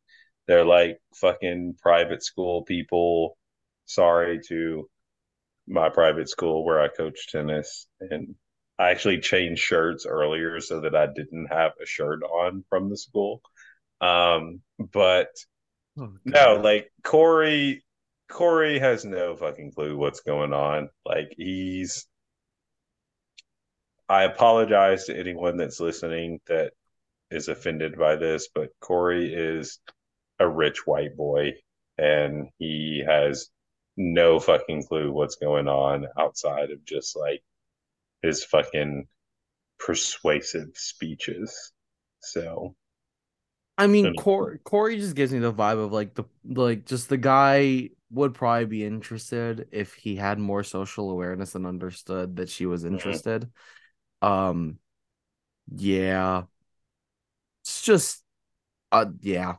They're 0.48 0.66
like 0.66 1.00
fucking 1.16 1.76
private 1.82 2.24
school 2.24 2.64
people. 2.64 3.38
Sorry 3.86 4.40
to 4.48 4.90
my 5.68 5.90
private 5.90 6.30
school 6.30 6.66
where 6.66 6.82
I 6.82 6.88
coach 6.88 7.28
tennis 7.32 7.88
and 8.00 8.36
I 8.80 8.92
actually 8.92 9.20
changed 9.20 9.62
shirts 9.62 10.06
earlier 10.06 10.60
so 10.60 10.82
that 10.82 10.96
I 10.96 11.08
didn't 11.08 11.48
have 11.48 11.74
a 11.82 11.86
shirt 11.86 12.24
on 12.24 12.64
from 12.70 12.90
the 12.90 12.98
school. 12.98 13.42
Um, 14.02 14.62
but 14.80 15.30
Oh, 15.98 16.14
no, 16.26 16.56
like 16.64 16.92
Cory, 17.04 17.84
Cory 18.30 18.80
has 18.80 19.04
no 19.06 19.36
fucking 19.36 19.72
clue 19.74 19.98
what's 19.98 20.22
going 20.22 20.54
on. 20.54 20.90
Like 21.06 21.34
he's. 21.38 22.08
I 24.10 24.24
apologize 24.24 25.06
to 25.06 25.18
anyone 25.18 25.58
that's 25.58 25.80
listening 25.80 26.40
that 26.48 26.74
is 27.30 27.48
offended 27.48 27.98
by 27.98 28.16
this, 28.18 28.50
but 28.54 28.70
Cory 28.82 29.34
is 29.34 29.80
a 30.40 30.48
rich 30.48 30.86
white 30.86 31.16
boy 31.16 31.54
and 31.98 32.50
he 32.58 33.04
has 33.06 33.50
no 33.98 34.40
fucking 34.40 34.84
clue 34.88 35.12
what's 35.12 35.36
going 35.36 35.68
on 35.68 36.08
outside 36.18 36.72
of 36.72 36.84
just 36.86 37.16
like 37.16 37.44
his 38.22 38.44
fucking 38.44 39.08
persuasive 39.80 40.70
speeches. 40.76 41.72
So 42.22 42.76
I 43.78 43.88
mean, 43.88 44.16
Cory, 44.16 44.60
Cory 44.64 44.98
just 44.98 45.16
gives 45.16 45.34
me 45.34 45.40
the 45.40 45.54
vibe 45.54 45.84
of 45.84 45.92
like 45.92 46.14
the 46.14 46.26
like 46.46 46.86
just 46.86 47.10
the 47.10 47.18
guy 47.18 47.90
would 48.12 48.34
probably 48.34 48.66
be 48.66 48.86
interested 48.86 49.68
if 49.72 49.94
he 49.96 50.16
had 50.16 50.38
more 50.38 50.64
social 50.64 51.10
awareness 51.10 51.56
and 51.56 51.66
understood 51.66 52.36
that 52.36 52.50
she 52.50 52.66
was 52.66 52.84
interested. 52.86 53.50
Um, 54.22 54.78
yeah, 55.74 56.44
it's 57.64 57.82
just, 57.82 58.24
uh, 58.92 59.06
yeah. 59.22 59.56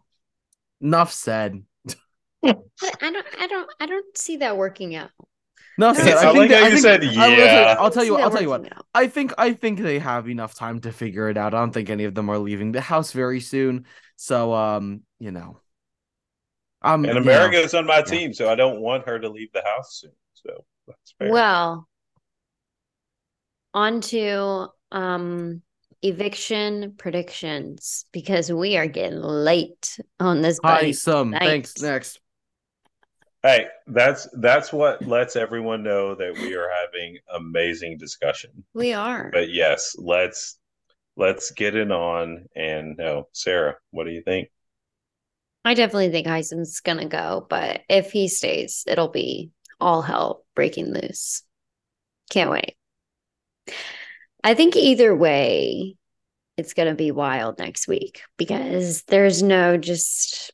Enough 0.81 1.13
said. 1.13 1.65
I 2.45 2.55
I 3.01 3.11
don't 3.11 3.27
I 3.41 3.47
don't 3.47 3.71
I 3.81 3.87
don't 3.87 4.19
see 4.19 4.39
that 4.39 4.57
working 4.57 4.95
out. 4.95 5.11
Enough 5.79 5.99
I 5.99 6.03
said. 6.03 6.17
I 6.17 6.33
think 6.33 6.37
how 6.37 6.49
that- 6.49 6.63
I 6.63 6.67
you 6.67 6.71
think- 6.71 6.81
said, 6.83 7.03
I 7.05 7.07
will 7.07 7.37
tell- 7.37 7.47
yeah. 7.47 7.77
I'll 7.79 7.91
tell 7.91 8.05
you. 8.05 8.17
I 8.17 8.21
I'll 8.23 8.31
tell 8.31 8.43
you 8.43 8.49
what. 8.51 8.73
out. 8.73 8.87
I 8.95 9.07
think 9.07 9.33
I 9.39 9.53
think 9.55 9.79
they 9.81 9.99
have 9.99 10.29
enough 10.29 10.55
time 10.55 10.81
to 10.81 10.93
figure 10.93 11.29
it 11.31 11.37
out. 11.39 11.55
I 11.55 11.59
don't 11.61 11.73
think 11.73 11.89
any 11.91 12.05
of 12.05 12.15
them 12.15 12.29
are 12.29 12.39
leaving 12.39 12.73
the 12.73 12.81
house 12.81 13.13
very 13.13 13.41
soon. 13.41 13.87
So 14.17 14.53
um, 14.53 15.03
you 15.19 15.31
know. 15.31 15.59
Um 16.83 17.05
and 17.05 17.15
you 17.15 17.21
know, 17.21 17.21
America's 17.21 17.75
on 17.75 17.87
my 17.87 17.99
yeah. 17.99 18.03
team, 18.03 18.35
so 18.35 18.51
I 18.51 18.55
don't 18.55 18.81
want 18.81 19.07
her 19.07 19.19
to 19.19 19.29
leave 19.29 19.53
the 19.53 19.63
house 19.65 20.01
soon. 20.01 20.13
So 20.35 20.65
that's 20.87 21.15
fair. 21.19 21.31
Well, 21.31 21.89
on 23.73 24.01
to 24.03 24.69
um 24.91 25.63
eviction 26.03 26.95
predictions 26.99 28.05
because 28.13 28.51
we 28.53 28.77
are 28.77 28.89
getting 28.89 29.21
late 29.23 29.99
on 30.19 30.43
this 30.43 30.59
Hi, 30.65 30.91
some 30.91 31.31
Thanks. 31.31 31.47
thanks. 31.75 31.81
Next. 31.83 32.21
Hey, 33.43 33.67
that's 33.89 34.29
that's 34.39 34.73
what 34.73 35.07
lets 35.07 35.35
everyone 35.35 35.83
know 35.83 36.15
that 36.15 36.39
we 36.39 36.55
are 36.55 36.71
having 36.71 37.19
amazing 37.35 37.99
discussion. 37.99 38.51
We 38.73 38.93
are. 38.93 39.31
But 39.33 39.51
yes, 39.51 39.97
let's 39.99 40.59
let's 41.17 41.51
get 41.51 41.75
it 41.75 41.91
on. 41.91 42.47
And 42.55 42.97
no, 42.97 43.29
Sarah, 43.33 43.75
what 43.91 44.05
do 44.05 44.13
you 44.13 44.23
think? 44.23 44.49
I 45.65 45.75
definitely 45.75 46.11
think 46.11 46.29
Hisam's 46.29 46.81
gonna 46.81 47.09
go, 47.09 47.45
but 47.49 47.83
if 47.89 48.13
he 48.13 48.29
stays, 48.29 48.85
it'll 48.87 49.09
be 49.09 49.51
all 49.81 50.03
hell 50.03 50.45
breaking 50.55 50.93
loose. 50.93 51.43
Can't 52.31 52.51
wait. 52.51 52.77
I 54.45 54.55
think 54.55 54.77
either 54.77 55.15
way, 55.15 55.97
it's 56.57 56.75
gonna 56.75 56.95
be 56.95 57.11
wild 57.11 57.59
next 57.59 57.89
week 57.89 58.23
because 58.37 59.03
there's 59.05 59.43
no 59.43 59.77
just 59.77 60.53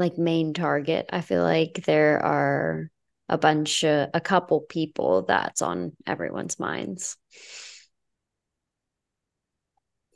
like 0.00 0.18
main 0.18 0.52
target. 0.52 1.08
I 1.12 1.20
feel 1.20 1.42
like 1.42 1.84
there 1.86 2.18
are 2.24 2.90
a 3.28 3.38
bunch 3.38 3.84
of 3.84 4.10
a 4.12 4.20
couple 4.20 4.60
people 4.60 5.22
that's 5.22 5.62
on 5.62 5.92
everyone's 6.06 6.58
minds. 6.58 7.16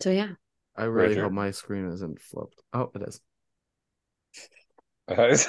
So 0.00 0.10
yeah. 0.10 0.30
I 0.76 0.84
really 0.84 1.10
Richard. 1.10 1.22
hope 1.22 1.32
my 1.32 1.52
screen 1.52 1.86
isn't 1.92 2.20
flipped. 2.20 2.60
Oh, 2.72 2.90
it 2.94 3.02
is. 3.02 3.20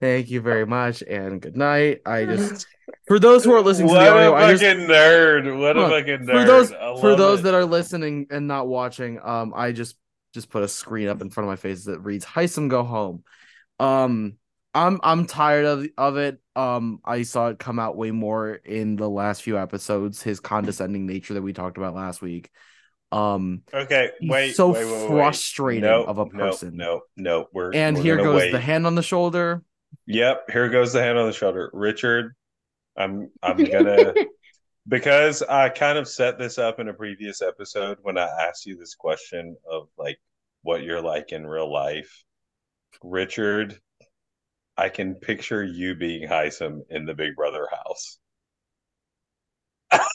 Thank 0.00 0.30
you 0.30 0.42
very 0.42 0.66
much 0.66 1.02
and 1.02 1.40
good 1.40 1.56
night. 1.56 2.00
I 2.04 2.26
just 2.26 2.66
for 3.06 3.18
those 3.18 3.44
who 3.44 3.52
are 3.52 3.62
listening 3.62 3.88
to 3.88 3.94
the 3.94 4.00
audio, 4.00 4.32
a 4.32 4.34
I 4.34 4.50
just 4.50 4.62
fucking 4.62 4.86
nerd! 4.86 5.58
What 5.58 5.78
a 5.78 5.88
fucking 5.88 6.26
nerd! 6.26 6.40
for 6.40 6.44
those 6.44 6.70
for 7.00 7.16
those 7.16 7.40
it. 7.40 7.44
that 7.44 7.54
are 7.54 7.64
listening 7.64 8.26
and 8.30 8.46
not 8.46 8.66
watching, 8.66 9.18
um, 9.22 9.54
I 9.56 9.72
just 9.72 9.96
just 10.34 10.50
put 10.50 10.62
a 10.62 10.68
screen 10.68 11.08
up 11.08 11.22
in 11.22 11.30
front 11.30 11.46
of 11.46 11.52
my 11.52 11.56
face 11.56 11.84
that 11.84 12.00
reads 12.00 12.24
"Hisam 12.26 12.68
go 12.68 12.82
home." 12.82 13.24
Um, 13.80 14.36
I'm 14.74 15.00
I'm 15.02 15.26
tired 15.26 15.64
of 15.64 15.86
of 15.96 16.16
it. 16.18 16.40
Um, 16.56 17.00
I 17.04 17.22
saw 17.22 17.48
it 17.48 17.58
come 17.58 17.78
out 17.78 17.96
way 17.96 18.10
more 18.10 18.52
in 18.52 18.96
the 18.96 19.08
last 19.08 19.42
few 19.42 19.56
episodes. 19.58 20.22
His 20.22 20.40
condescending 20.40 21.06
nature 21.06 21.34
that 21.34 21.42
we 21.42 21.52
talked 21.52 21.78
about 21.78 21.94
last 21.94 22.20
week. 22.20 22.50
Um, 23.12 23.62
Okay, 23.72 24.10
wait. 24.22 24.56
so 24.56 24.72
wait, 24.72 24.84
wait, 24.84 25.06
frustrating 25.08 25.82
No, 25.82 26.02
of 26.02 26.18
a 26.18 26.26
person. 26.26 26.76
No, 26.76 27.02
no, 27.16 27.46
we're 27.52 27.72
and 27.72 27.96
we're 27.96 28.02
here 28.02 28.16
goes 28.16 28.40
wait. 28.42 28.52
the 28.52 28.58
hand 28.58 28.86
on 28.86 28.96
the 28.96 29.02
shoulder. 29.04 29.62
Yep, 30.06 30.50
here 30.50 30.68
goes 30.68 30.92
the 30.92 31.00
hand 31.00 31.16
on 31.18 31.26
the 31.26 31.32
shoulder. 31.32 31.70
Richard, 31.72 32.34
I'm 32.96 33.30
I'm 33.40 33.62
gonna 33.62 34.12
because 34.86 35.42
I 35.42 35.68
kind 35.68 35.98
of 35.98 36.08
set 36.08 36.38
this 36.38 36.58
up 36.58 36.78
in 36.78 36.88
a 36.88 36.94
previous 36.94 37.40
episode 37.42 37.98
when 38.02 38.18
I 38.18 38.28
asked 38.46 38.66
you 38.66 38.76
this 38.76 38.94
question 38.94 39.56
of 39.70 39.88
like 39.96 40.18
what 40.62 40.82
you're 40.82 41.00
like 41.00 41.32
in 41.32 41.46
real 41.46 41.72
life. 41.72 42.24
Richard, 43.02 43.78
I 44.76 44.88
can 44.88 45.14
picture 45.14 45.64
you 45.64 45.94
being 45.94 46.28
Hisam 46.28 46.80
in 46.90 47.06
the 47.06 47.14
Big 47.14 47.36
Brother 47.36 47.68
house. 47.70 48.18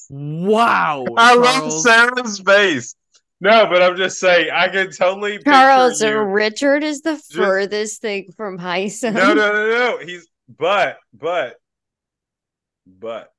Wow, 0.10 1.06
I 1.18 1.36
love 1.36 1.56
Charles. 1.56 1.84
Sarah's 1.84 2.40
face. 2.40 2.96
No, 3.42 3.68
but 3.68 3.82
I'm 3.82 3.96
just 3.96 4.20
saying 4.20 4.50
I 4.54 4.68
can 4.68 4.92
totally 4.92 5.38
picture 5.38 5.52
Charles, 5.52 6.02
you. 6.02 6.20
Richard 6.20 6.84
is 6.84 7.02
the 7.02 7.18
furthest 7.18 8.02
thing 8.02 8.34
from 8.36 8.58
Hisam. 8.58 9.14
No, 9.14 9.34
no, 9.34 9.52
no, 9.52 9.70
no. 9.70 10.00
He's 10.06 10.28
but 10.58 10.98
but 11.14 11.56
but 12.86 13.32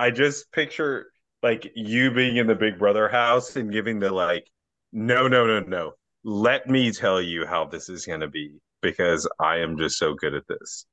I 0.00 0.10
just 0.10 0.50
picture 0.50 1.12
like 1.42 1.70
you 1.74 2.10
being 2.10 2.38
in 2.38 2.46
the 2.46 2.54
Big 2.54 2.78
Brother 2.78 3.06
house 3.06 3.54
and 3.56 3.70
giving 3.70 3.98
the 4.00 4.10
like, 4.10 4.46
no, 4.92 5.28
no, 5.28 5.46
no, 5.46 5.60
no. 5.60 5.92
Let 6.24 6.66
me 6.66 6.90
tell 6.90 7.20
you 7.20 7.44
how 7.44 7.66
this 7.66 7.90
is 7.90 8.06
gonna 8.06 8.28
be 8.28 8.60
because 8.80 9.28
I 9.38 9.58
am 9.58 9.76
just 9.76 9.98
so 9.98 10.14
good 10.14 10.32
at 10.32 10.48
this. 10.48 10.86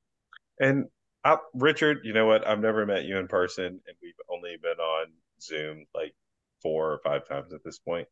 And 0.60 0.84
I, 1.24 1.38
Richard, 1.54 2.00
you 2.04 2.12
know 2.12 2.26
what? 2.26 2.46
I've 2.46 2.60
never 2.60 2.84
met 2.84 3.04
you 3.04 3.16
in 3.16 3.28
person, 3.28 3.64
and 3.64 3.96
we've 4.02 4.12
only 4.30 4.56
been 4.62 4.78
on 4.78 5.06
Zoom 5.40 5.86
like 5.94 6.14
four 6.60 6.92
or 6.92 7.00
five 7.02 7.26
times 7.26 7.54
at 7.54 7.64
this 7.64 7.78
point. 7.78 8.08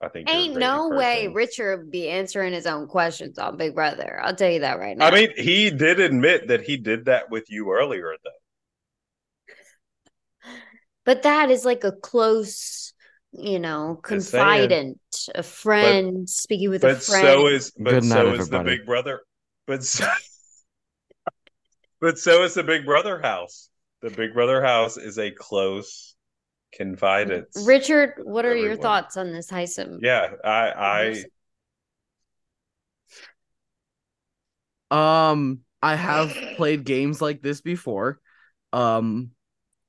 I 0.00 0.08
think 0.08 0.30
Ain't 0.30 0.56
no 0.56 0.88
way. 0.88 1.28
Richard 1.28 1.80
would 1.80 1.90
be 1.90 2.08
answering 2.08 2.54
his 2.54 2.66
own 2.66 2.86
questions 2.86 3.38
on 3.38 3.58
Big 3.58 3.74
Brother. 3.74 4.18
I'll 4.22 4.34
tell 4.34 4.50
you 4.50 4.60
that 4.60 4.78
right 4.78 4.96
now. 4.96 5.08
I 5.08 5.10
mean, 5.10 5.30
he 5.36 5.70
did 5.70 6.00
admit 6.00 6.48
that 6.48 6.62
he 6.62 6.78
did 6.78 7.04
that 7.04 7.30
with 7.30 7.50
you 7.50 7.70
earlier, 7.70 8.14
though. 8.24 8.30
But 11.08 11.22
that 11.22 11.50
is 11.50 11.64
like 11.64 11.84
a 11.84 11.92
close, 11.92 12.92
you 13.32 13.58
know, 13.58 13.98
confidant, 14.02 15.00
a 15.34 15.42
friend 15.42 16.28
speaking 16.28 16.68
with 16.68 16.84
a 16.84 16.96
friend. 16.96 16.98
But 16.98 17.02
friend. 17.02 17.26
so 17.26 17.46
is 17.46 17.70
but 17.70 17.90
Good 17.92 18.04
night, 18.04 18.14
so 18.14 18.34
is 18.34 18.48
the. 18.50 18.62
Big 18.62 18.84
Brother. 18.84 19.22
But 19.66 19.82
so, 19.84 20.06
but 22.02 22.18
so 22.18 22.42
is 22.42 22.52
the 22.52 22.62
Big 22.62 22.84
Brother 22.84 23.18
house. 23.22 23.70
The 24.02 24.10
Big 24.10 24.34
Brother 24.34 24.62
house 24.62 24.98
is 24.98 25.18
a 25.18 25.30
close 25.30 26.14
confidence. 26.76 27.64
Richard, 27.66 28.20
what 28.24 28.44
are 28.44 28.54
your 28.54 28.76
thoughts 28.76 29.16
on 29.16 29.32
this 29.32 29.50
Hisam? 29.50 30.00
Yeah, 30.02 30.32
I 30.44 31.24
I 34.90 35.30
Um, 35.30 35.60
I 35.82 35.94
have 35.94 36.36
played 36.56 36.84
games 36.84 37.22
like 37.22 37.40
this 37.40 37.62
before. 37.62 38.20
Um, 38.74 39.30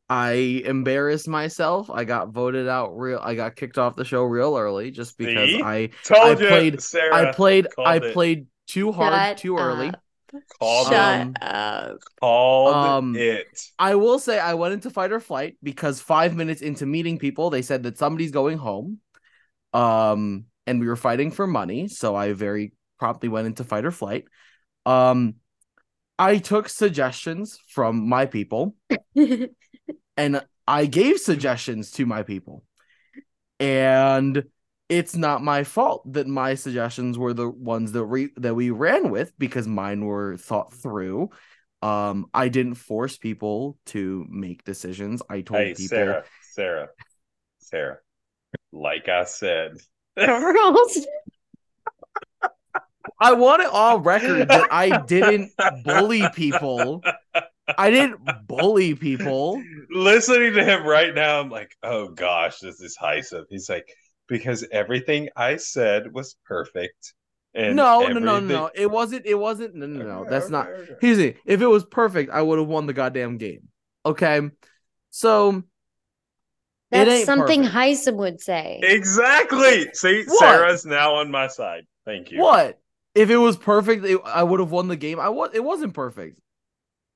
I 0.09 0.31
embarrassed 0.65 1.27
myself. 1.27 1.89
I 1.91 2.03
got 2.03 2.29
voted 2.29 2.67
out 2.67 2.97
real. 2.97 3.19
I 3.21 3.35
got 3.35 3.55
kicked 3.55 3.77
off 3.77 3.95
the 3.95 4.05
show 4.05 4.23
real 4.23 4.57
early 4.57 4.89
just 4.91 5.17
because 5.17 5.49
See? 5.51 5.61
I 5.63 5.89
told 6.03 6.23
I 6.25 6.29
you, 6.41 6.47
played- 6.47 6.81
Sarah. 6.81 7.29
I 7.29 7.31
played 7.31 7.67
called 7.75 7.87
I 7.87 7.95
it. 7.97 8.13
played 8.13 8.47
too 8.67 8.91
hard 8.91 9.13
Shut 9.13 9.37
too 9.37 9.57
early. 9.57 9.89
up. 9.89 10.01
Called 10.59 10.87
Shut 10.87 11.21
Um, 11.21 11.33
up. 11.41 11.97
called 12.19 12.75
Um, 12.75 13.15
it. 13.15 13.47
I 13.77 13.95
will 13.95 14.19
say 14.19 14.39
I 14.39 14.53
went 14.55 14.73
into 14.73 14.89
fight 14.89 15.11
or 15.11 15.19
flight 15.19 15.57
because 15.61 16.01
five 16.01 16.35
minutes 16.35 16.61
into 16.61 16.85
meeting 16.85 17.17
people, 17.19 17.49
they 17.49 17.61
said 17.61 17.83
that 17.83 17.97
somebody's 17.97 18.31
going 18.31 18.57
home. 18.57 18.99
Um, 19.73 20.45
and 20.67 20.79
we 20.79 20.87
were 20.87 20.95
fighting 20.95 21.31
for 21.31 21.45
money, 21.47 21.87
so 21.87 22.15
I 22.15 22.33
very 22.33 22.73
promptly 22.99 23.29
went 23.29 23.47
into 23.47 23.63
fight 23.63 23.85
or 23.85 23.91
flight. 23.91 24.25
Um, 24.85 25.35
I 26.17 26.37
took 26.37 26.67
suggestions 26.69 27.59
from 27.67 28.07
my 28.09 28.25
people 28.25 28.75
and 30.19 30.45
I 30.67 30.85
gave 30.85 31.19
suggestions 31.19 31.91
to 31.91 32.05
my 32.05 32.23
people. 32.23 32.63
And 33.59 34.43
it's 34.89 35.15
not 35.15 35.41
my 35.41 35.63
fault 35.63 36.11
that 36.13 36.27
my 36.27 36.55
suggestions 36.55 37.17
were 37.17 37.33
the 37.33 37.49
ones 37.49 37.93
that 37.93 38.05
we 38.05 38.29
that 38.37 38.53
we 38.55 38.69
ran 38.69 39.09
with 39.09 39.31
because 39.39 39.67
mine 39.67 40.05
were 40.05 40.37
thought 40.37 40.73
through. 40.73 41.29
Um, 41.81 42.25
I 42.33 42.49
didn't 42.49 42.75
force 42.75 43.17
people 43.17 43.77
to 43.87 44.25
make 44.29 44.65
decisions. 44.65 45.21
I 45.29 45.41
told 45.41 45.61
Hey, 45.61 45.73
people 45.73 45.97
Sarah, 45.97 46.23
Sarah, 46.41 46.89
Sarah. 47.59 47.97
Like 48.73 49.07
I 49.07 49.23
said. 49.23 49.77
I 53.21 53.33
want 53.33 53.61
it 53.61 53.69
all 53.71 53.99
record 53.99 54.49
that 54.49 54.67
I 54.71 54.97
didn't 54.97 55.51
bully 55.83 56.27
people. 56.29 57.01
I 57.77 57.91
didn't 57.91 58.19
bully 58.47 58.95
people. 58.95 59.61
Listening 59.91 60.53
to 60.53 60.63
him 60.63 60.85
right 60.85 61.13
now, 61.13 61.39
I'm 61.39 61.49
like, 61.49 61.75
oh 61.83 62.09
gosh, 62.09 62.59
this 62.59 62.79
is 62.81 62.97
Hisam. 63.01 63.43
He's 63.49 63.69
like, 63.69 63.87
because 64.27 64.65
everything 64.71 65.29
I 65.35 65.57
said 65.57 66.13
was 66.13 66.35
perfect. 66.45 67.13
And 67.53 67.75
no, 67.75 68.01
everything... 68.01 68.23
no, 68.25 68.39
no, 68.39 68.45
no, 68.45 68.55
no. 68.55 68.71
It 68.75 68.89
wasn't. 68.89 69.25
It 69.25 69.35
wasn't. 69.35 69.75
No, 69.75 69.87
no, 69.87 70.05
no. 70.05 70.25
That's 70.29 70.49
not. 70.49 70.67
Here's 71.01 71.17
it. 71.17 71.37
If 71.45 71.61
it 71.61 71.67
was 71.67 71.83
perfect, 71.83 72.31
I 72.31 72.41
would 72.41 72.59
have 72.59 72.67
won 72.67 72.85
the 72.85 72.93
goddamn 72.93 73.37
game. 73.37 73.69
Okay, 74.05 74.41
so 75.09 75.63
that's 76.91 77.25
something 77.25 77.63
Hisam 77.63 78.15
would 78.17 78.39
say. 78.39 78.79
Exactly. 78.83 79.89
See, 79.93 80.23
what? 80.27 80.39
Sarah's 80.39 80.85
now 80.85 81.15
on 81.15 81.31
my 81.31 81.47
side. 81.47 81.85
Thank 82.05 82.31
you. 82.31 82.39
What? 82.39 82.79
If 83.15 83.31
it 83.31 83.37
was 83.37 83.57
perfect, 83.57 84.05
it, 84.05 84.19
I 84.23 84.43
would 84.43 84.59
have 84.59 84.71
won 84.71 84.87
the 84.87 84.95
game. 84.95 85.19
I 85.19 85.29
was. 85.29 85.49
It 85.53 85.63
wasn't 85.63 85.95
perfect. 85.95 86.39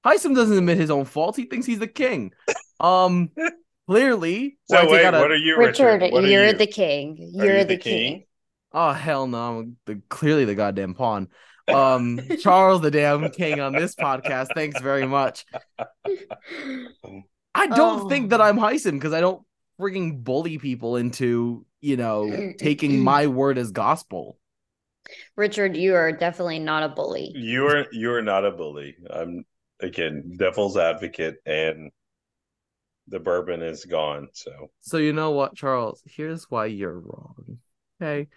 Hisam 0.05 0.35
doesn't 0.35 0.57
admit 0.57 0.77
his 0.77 0.91
own 0.91 1.05
fault. 1.05 1.35
He 1.35 1.45
thinks 1.45 1.65
he's 1.65 1.79
the 1.79 1.87
king. 1.87 2.33
Um, 2.79 3.31
clearly. 3.87 4.57
So 4.69 4.89
wait, 4.89 5.05
what 5.05 5.31
are 5.31 5.35
you, 5.35 5.57
Richard? 5.57 6.01
Richard 6.01 6.23
you're 6.25 6.47
you? 6.47 6.53
the 6.53 6.67
king. 6.67 7.17
You're 7.33 7.57
you 7.57 7.63
the, 7.63 7.75
the 7.75 7.77
king? 7.77 8.13
king? 8.13 8.25
Oh 8.73 8.91
hell 8.91 9.27
no! 9.27 9.59
I'm 9.59 9.77
the, 9.85 10.01
clearly 10.09 10.45
the 10.45 10.55
goddamn 10.55 10.93
pawn. 10.95 11.29
Um, 11.67 12.19
Charles, 12.41 12.81
the 12.81 12.91
damn 12.91 13.29
king 13.29 13.59
on 13.59 13.73
this 13.73 13.95
podcast. 13.95 14.47
Thanks 14.53 14.81
very 14.81 15.05
much. 15.05 15.45
I 17.55 17.67
don't 17.67 18.01
oh. 18.01 18.09
think 18.09 18.31
that 18.31 18.41
I'm 18.41 18.57
Hisam 18.57 18.93
because 18.93 19.13
I 19.13 19.21
don't 19.21 19.43
freaking 19.79 20.23
bully 20.23 20.57
people 20.57 20.97
into 20.97 21.65
you 21.81 21.97
know 21.97 22.53
taking 22.57 22.99
my 22.99 23.27
word 23.27 23.57
as 23.57 23.71
gospel. 23.71 24.39
Richard, 25.35 25.75
you 25.75 25.95
are 25.95 26.11
definitely 26.11 26.59
not 26.59 26.83
a 26.83 26.89
bully. 26.89 27.31
You 27.35 27.67
are 27.67 27.85
you 27.91 28.11
are 28.13 28.21
not 28.21 28.45
a 28.45 28.51
bully. 28.51 28.95
I'm 29.09 29.45
again 29.83 30.35
devil's 30.37 30.77
advocate, 30.77 31.35
and 31.45 31.91
the 33.07 33.19
bourbon 33.19 33.61
is 33.61 33.85
gone. 33.85 34.29
So 34.33 34.71
so 34.81 34.97
you 34.97 35.13
know 35.13 35.31
what, 35.31 35.55
Charles? 35.55 36.01
Here's 36.05 36.49
why 36.49 36.65
you're 36.67 36.99
wrong. 36.99 37.59
Okay, 38.01 38.27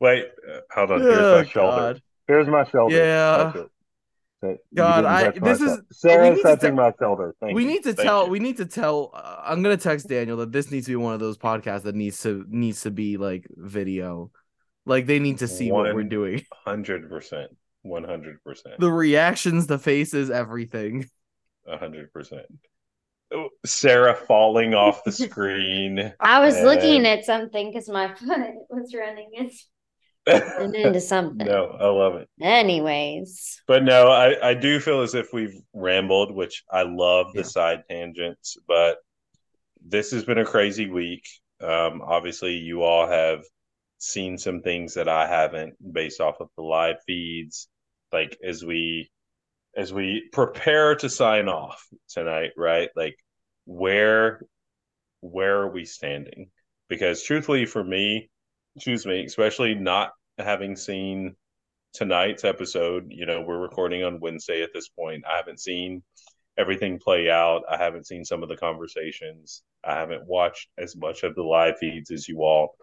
Wait, 0.00 0.26
uh, 0.52 0.60
hold 0.70 0.90
on. 0.90 1.00
Here's 1.00 1.18
oh, 1.18 1.38
my 1.38 1.44
shoulder. 1.46 1.76
God. 1.76 2.02
Here's 2.28 2.46
my 2.46 2.64
shoulder. 2.64 2.94
Yeah. 2.94 3.52
God, 4.74 5.06
I 5.06 5.30
this 5.30 5.62
is 5.62 5.80
Sarah's 5.90 6.42
touching 6.42 6.74
my 6.74 6.92
shoulder. 7.00 7.34
Thank 7.40 7.54
we 7.54 7.62
you. 7.62 7.68
need 7.68 7.84
to 7.84 7.94
Thank 7.94 8.06
tell. 8.06 8.24
You. 8.26 8.30
We 8.30 8.38
need 8.38 8.58
to 8.58 8.66
tell. 8.66 9.12
Uh, 9.14 9.40
I'm 9.42 9.62
gonna 9.62 9.78
text 9.78 10.08
Daniel 10.08 10.36
that 10.38 10.52
this 10.52 10.70
needs 10.70 10.84
to 10.86 10.92
be 10.92 10.96
one 10.96 11.14
of 11.14 11.20
those 11.20 11.38
podcasts 11.38 11.84
that 11.84 11.94
needs 11.94 12.20
to 12.22 12.44
needs 12.48 12.82
to 12.82 12.90
be 12.90 13.16
like 13.16 13.46
video. 13.56 14.30
Like 14.84 15.06
they 15.06 15.18
need 15.18 15.38
to 15.38 15.48
see 15.48 15.70
100%, 15.70 15.72
what 15.72 15.94
we're 15.94 16.02
doing. 16.02 16.44
Hundred 16.66 17.08
percent. 17.08 17.56
One 17.84 18.04
hundred 18.04 18.42
percent. 18.42 18.80
The 18.80 18.90
reactions, 18.90 19.66
the 19.66 19.78
faces, 19.78 20.30
everything. 20.30 21.06
hundred 21.68 22.12
percent. 22.14 22.46
Sarah 23.66 24.14
falling 24.14 24.72
off 24.74 25.04
the 25.04 25.12
screen. 25.12 26.12
I 26.18 26.40
was 26.40 26.56
and... 26.56 26.64
looking 26.64 27.06
at 27.06 27.26
something 27.26 27.70
because 27.70 27.88
my 27.88 28.14
foot 28.14 28.54
was 28.70 28.94
running 28.94 29.30
into 29.34 29.54
into 30.80 31.00
something. 31.00 31.46
No, 31.46 31.76
I 31.78 31.86
love 31.88 32.14
it. 32.14 32.28
Anyways. 32.40 33.62
But 33.66 33.84
no, 33.84 34.08
I, 34.08 34.50
I 34.50 34.54
do 34.54 34.80
feel 34.80 35.02
as 35.02 35.14
if 35.14 35.34
we've 35.34 35.60
rambled, 35.74 36.34
which 36.34 36.64
I 36.70 36.84
love 36.84 37.34
the 37.34 37.40
yeah. 37.40 37.46
side 37.46 37.82
tangents, 37.90 38.56
but 38.66 38.96
this 39.86 40.12
has 40.12 40.24
been 40.24 40.38
a 40.38 40.46
crazy 40.46 40.88
week. 40.88 41.28
Um, 41.60 42.00
obviously, 42.02 42.54
you 42.54 42.82
all 42.82 43.06
have 43.06 43.44
seen 43.98 44.38
some 44.38 44.62
things 44.62 44.94
that 44.94 45.08
I 45.08 45.26
haven't 45.26 45.74
based 45.92 46.22
off 46.22 46.40
of 46.40 46.48
the 46.56 46.62
live 46.62 46.96
feeds. 47.06 47.68
Like 48.12 48.38
as 48.44 48.64
we 48.64 49.10
as 49.76 49.92
we 49.92 50.28
prepare 50.32 50.94
to 50.96 51.08
sign 51.08 51.48
off 51.48 51.86
tonight, 52.08 52.50
right? 52.56 52.90
Like 52.96 53.16
where 53.66 54.42
where 55.20 55.62
are 55.62 55.70
we 55.70 55.84
standing? 55.84 56.50
Because 56.88 57.22
truthfully 57.22 57.66
for 57.66 57.82
me, 57.82 58.30
excuse 58.76 59.06
me, 59.06 59.24
especially 59.24 59.74
not 59.74 60.12
having 60.38 60.76
seen 60.76 61.34
tonight's 61.94 62.44
episode. 62.44 63.06
You 63.08 63.26
know, 63.26 63.40
we're 63.40 63.58
recording 63.58 64.04
on 64.04 64.20
Wednesday 64.20 64.62
at 64.62 64.70
this 64.74 64.88
point. 64.88 65.24
I 65.30 65.36
haven't 65.36 65.60
seen 65.60 66.02
everything 66.58 66.98
play 66.98 67.30
out. 67.30 67.62
I 67.70 67.76
haven't 67.76 68.06
seen 68.06 68.24
some 68.24 68.42
of 68.42 68.48
the 68.48 68.56
conversations. 68.56 69.62
I 69.84 69.94
haven't 69.94 70.26
watched 70.26 70.68
as 70.78 70.96
much 70.96 71.22
of 71.22 71.34
the 71.34 71.42
live 71.42 71.78
feeds 71.78 72.10
as 72.10 72.28
you 72.28 72.42
all. 72.42 72.76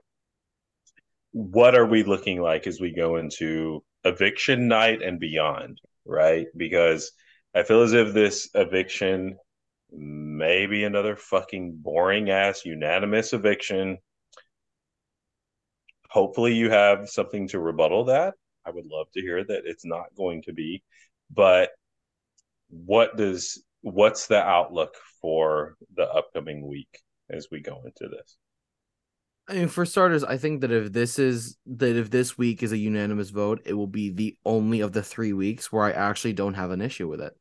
What 1.34 1.76
are 1.76 1.86
we 1.86 2.04
looking 2.04 2.42
like 2.42 2.68
as 2.68 2.82
we 2.82 2.94
go 2.94 3.18
into 3.18 3.84
eviction 4.04 4.68
night 4.68 5.02
and 5.02 5.20
beyond, 5.20 5.80
right? 6.06 6.48
Because 6.56 7.12
I 7.56 7.64
feel 7.64 7.82
as 7.82 7.94
if 7.94 8.14
this 8.14 8.50
eviction 8.54 9.38
may 9.92 10.68
be 10.68 10.84
another 10.84 11.16
fucking 11.16 11.78
boring 11.82 12.30
ass 12.30 12.66
unanimous 12.66 13.34
eviction 13.34 13.98
hopefully 16.12 16.54
you 16.54 16.70
have 16.70 17.10
something 17.10 17.48
to 17.48 17.60
rebuttal 17.60 18.06
that. 18.06 18.34
I 18.66 18.72
would 18.72 18.86
love 18.86 19.08
to 19.14 19.22
hear 19.22 19.44
that 19.44 19.64
it's 19.66 19.86
not 19.86 20.14
going 20.16 20.44
to 20.44 20.54
be. 20.54 20.84
But 21.34 21.70
what 22.70 23.16
does 23.16 23.64
what's 23.82 24.28
the 24.28 24.42
outlook 24.42 24.94
for 25.22 25.76
the 25.96 26.04
upcoming 26.04 26.68
week 26.68 27.00
as 27.30 27.48
we 27.50 27.62
go 27.62 27.82
into 27.86 28.10
this? 28.10 28.38
I 29.52 29.56
mean, 29.56 29.68
for 29.68 29.86
starters, 29.86 30.24
I 30.24 30.38
think 30.38 30.62
that 30.62 30.72
if 30.72 30.94
this 30.94 31.20
is 31.20 31.58
that 31.66 31.96
if 31.98 32.10
this 32.10 32.38
week 32.38 32.64
is 32.64 32.72
a 32.72 32.78
unanimous 32.78 33.32
vote, 33.32 33.62
it 33.66 33.74
will 33.74 33.88
be 33.88 34.10
the 34.10 34.38
only 34.46 34.80
of 34.80 34.94
the 34.94 35.04
three 35.04 35.34
weeks 35.34 35.72
where 35.72 35.84
I 35.84 35.92
actually 35.92 36.34
don't 36.34 36.54
have 36.54 36.72
an 36.72 36.82
issue 36.82 37.08
with 37.08 37.22
it. 37.22 37.34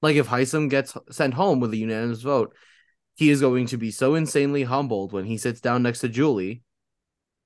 Like 0.00 0.16
if 0.16 0.28
Hisam 0.28 0.70
gets 0.70 0.96
sent 1.10 1.34
home 1.34 1.60
with 1.60 1.72
a 1.72 1.76
unanimous 1.76 2.22
vote, 2.22 2.54
he 3.16 3.30
is 3.30 3.40
going 3.40 3.66
to 3.66 3.76
be 3.76 3.90
so 3.90 4.14
insanely 4.14 4.62
humbled 4.62 5.12
when 5.12 5.24
he 5.24 5.36
sits 5.36 5.60
down 5.60 5.82
next 5.82 6.00
to 6.00 6.08
Julie 6.08 6.62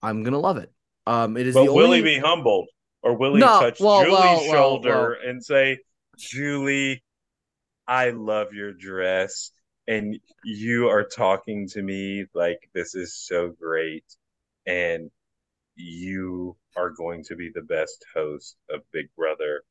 I'm 0.04 0.22
gonna 0.22 0.38
love 0.38 0.58
it. 0.58 0.70
Um, 1.06 1.36
it 1.36 1.46
is. 1.46 1.54
But 1.54 1.72
will 1.72 1.84
only... 1.84 1.98
he 1.98 2.02
be 2.02 2.18
humbled, 2.18 2.68
or 3.02 3.16
will 3.16 3.34
he 3.34 3.40
no, 3.40 3.60
touch 3.60 3.80
well, 3.80 4.04
Julie's 4.04 4.18
well, 4.18 4.52
shoulder 4.52 5.18
well, 5.18 5.30
and 5.30 5.42
say, 5.42 5.78
"Julie, 6.18 7.02
I 7.88 8.10
love 8.10 8.52
your 8.52 8.74
dress, 8.74 9.50
and 9.86 10.18
you 10.44 10.88
are 10.88 11.04
talking 11.04 11.68
to 11.68 11.82
me 11.82 12.26
like 12.34 12.70
this 12.74 12.94
is 12.94 13.14
so 13.14 13.50
great, 13.60 14.04
and 14.66 15.10
you 15.76 16.56
are 16.76 16.90
going 16.90 17.24
to 17.24 17.36
be 17.36 17.50
the 17.54 17.62
best 17.62 18.04
host 18.14 18.56
of 18.70 18.80
Big 18.92 19.06
Brother 19.16 19.62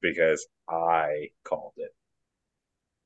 because 0.00 0.46
I 0.68 1.28
called 1.44 1.74
it." 1.76 1.94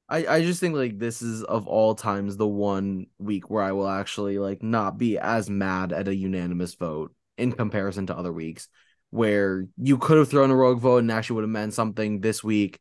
I, 0.08 0.26
I 0.26 0.42
just 0.42 0.60
think 0.60 0.74
like 0.74 0.98
this 0.98 1.20
is 1.20 1.44
of 1.44 1.66
all 1.66 1.94
times 1.94 2.36
the 2.36 2.46
one 2.46 3.06
week 3.18 3.50
where 3.50 3.62
I 3.62 3.72
will 3.72 3.88
actually 3.88 4.38
like 4.38 4.62
not 4.62 4.96
be 4.96 5.18
as 5.18 5.50
mad 5.50 5.92
at 5.92 6.08
a 6.08 6.14
unanimous 6.14 6.74
vote 6.74 7.14
in 7.36 7.52
comparison 7.52 8.06
to 8.06 8.16
other 8.16 8.32
weeks 8.32 8.68
where 9.10 9.66
you 9.76 9.98
could 9.98 10.18
have 10.18 10.28
thrown 10.28 10.50
a 10.50 10.56
rogue 10.56 10.80
vote 10.80 10.98
and 10.98 11.10
actually 11.10 11.36
would 11.36 11.44
have 11.44 11.50
meant 11.50 11.74
something 11.74 12.20
this 12.20 12.42
week. 12.42 12.80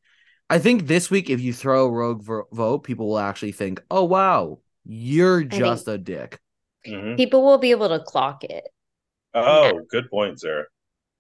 I 0.50 0.60
think 0.60 0.88
this 0.88 1.12
week 1.12 1.30
if 1.30 1.42
you 1.42 1.54
throw 1.54 1.86
a 1.86 1.92
rogue 1.92 2.24
vo- 2.24 2.48
vote, 2.52 2.80
people 2.80 3.08
will 3.08 3.20
actually 3.20 3.52
think, 3.52 3.82
"Oh 3.92 4.04
wow, 4.04 4.60
you're 4.86 5.44
just 5.44 5.88
a 5.88 5.98
dick." 5.98 6.40
Mm-hmm. 6.86 7.16
People 7.16 7.44
will 7.44 7.58
be 7.58 7.72
able 7.72 7.90
to 7.90 8.00
clock 8.00 8.44
it. 8.44 8.68
Oh, 9.34 9.66
yeah. 9.66 9.80
good 9.90 10.10
point, 10.10 10.40
Sarah. 10.40 10.66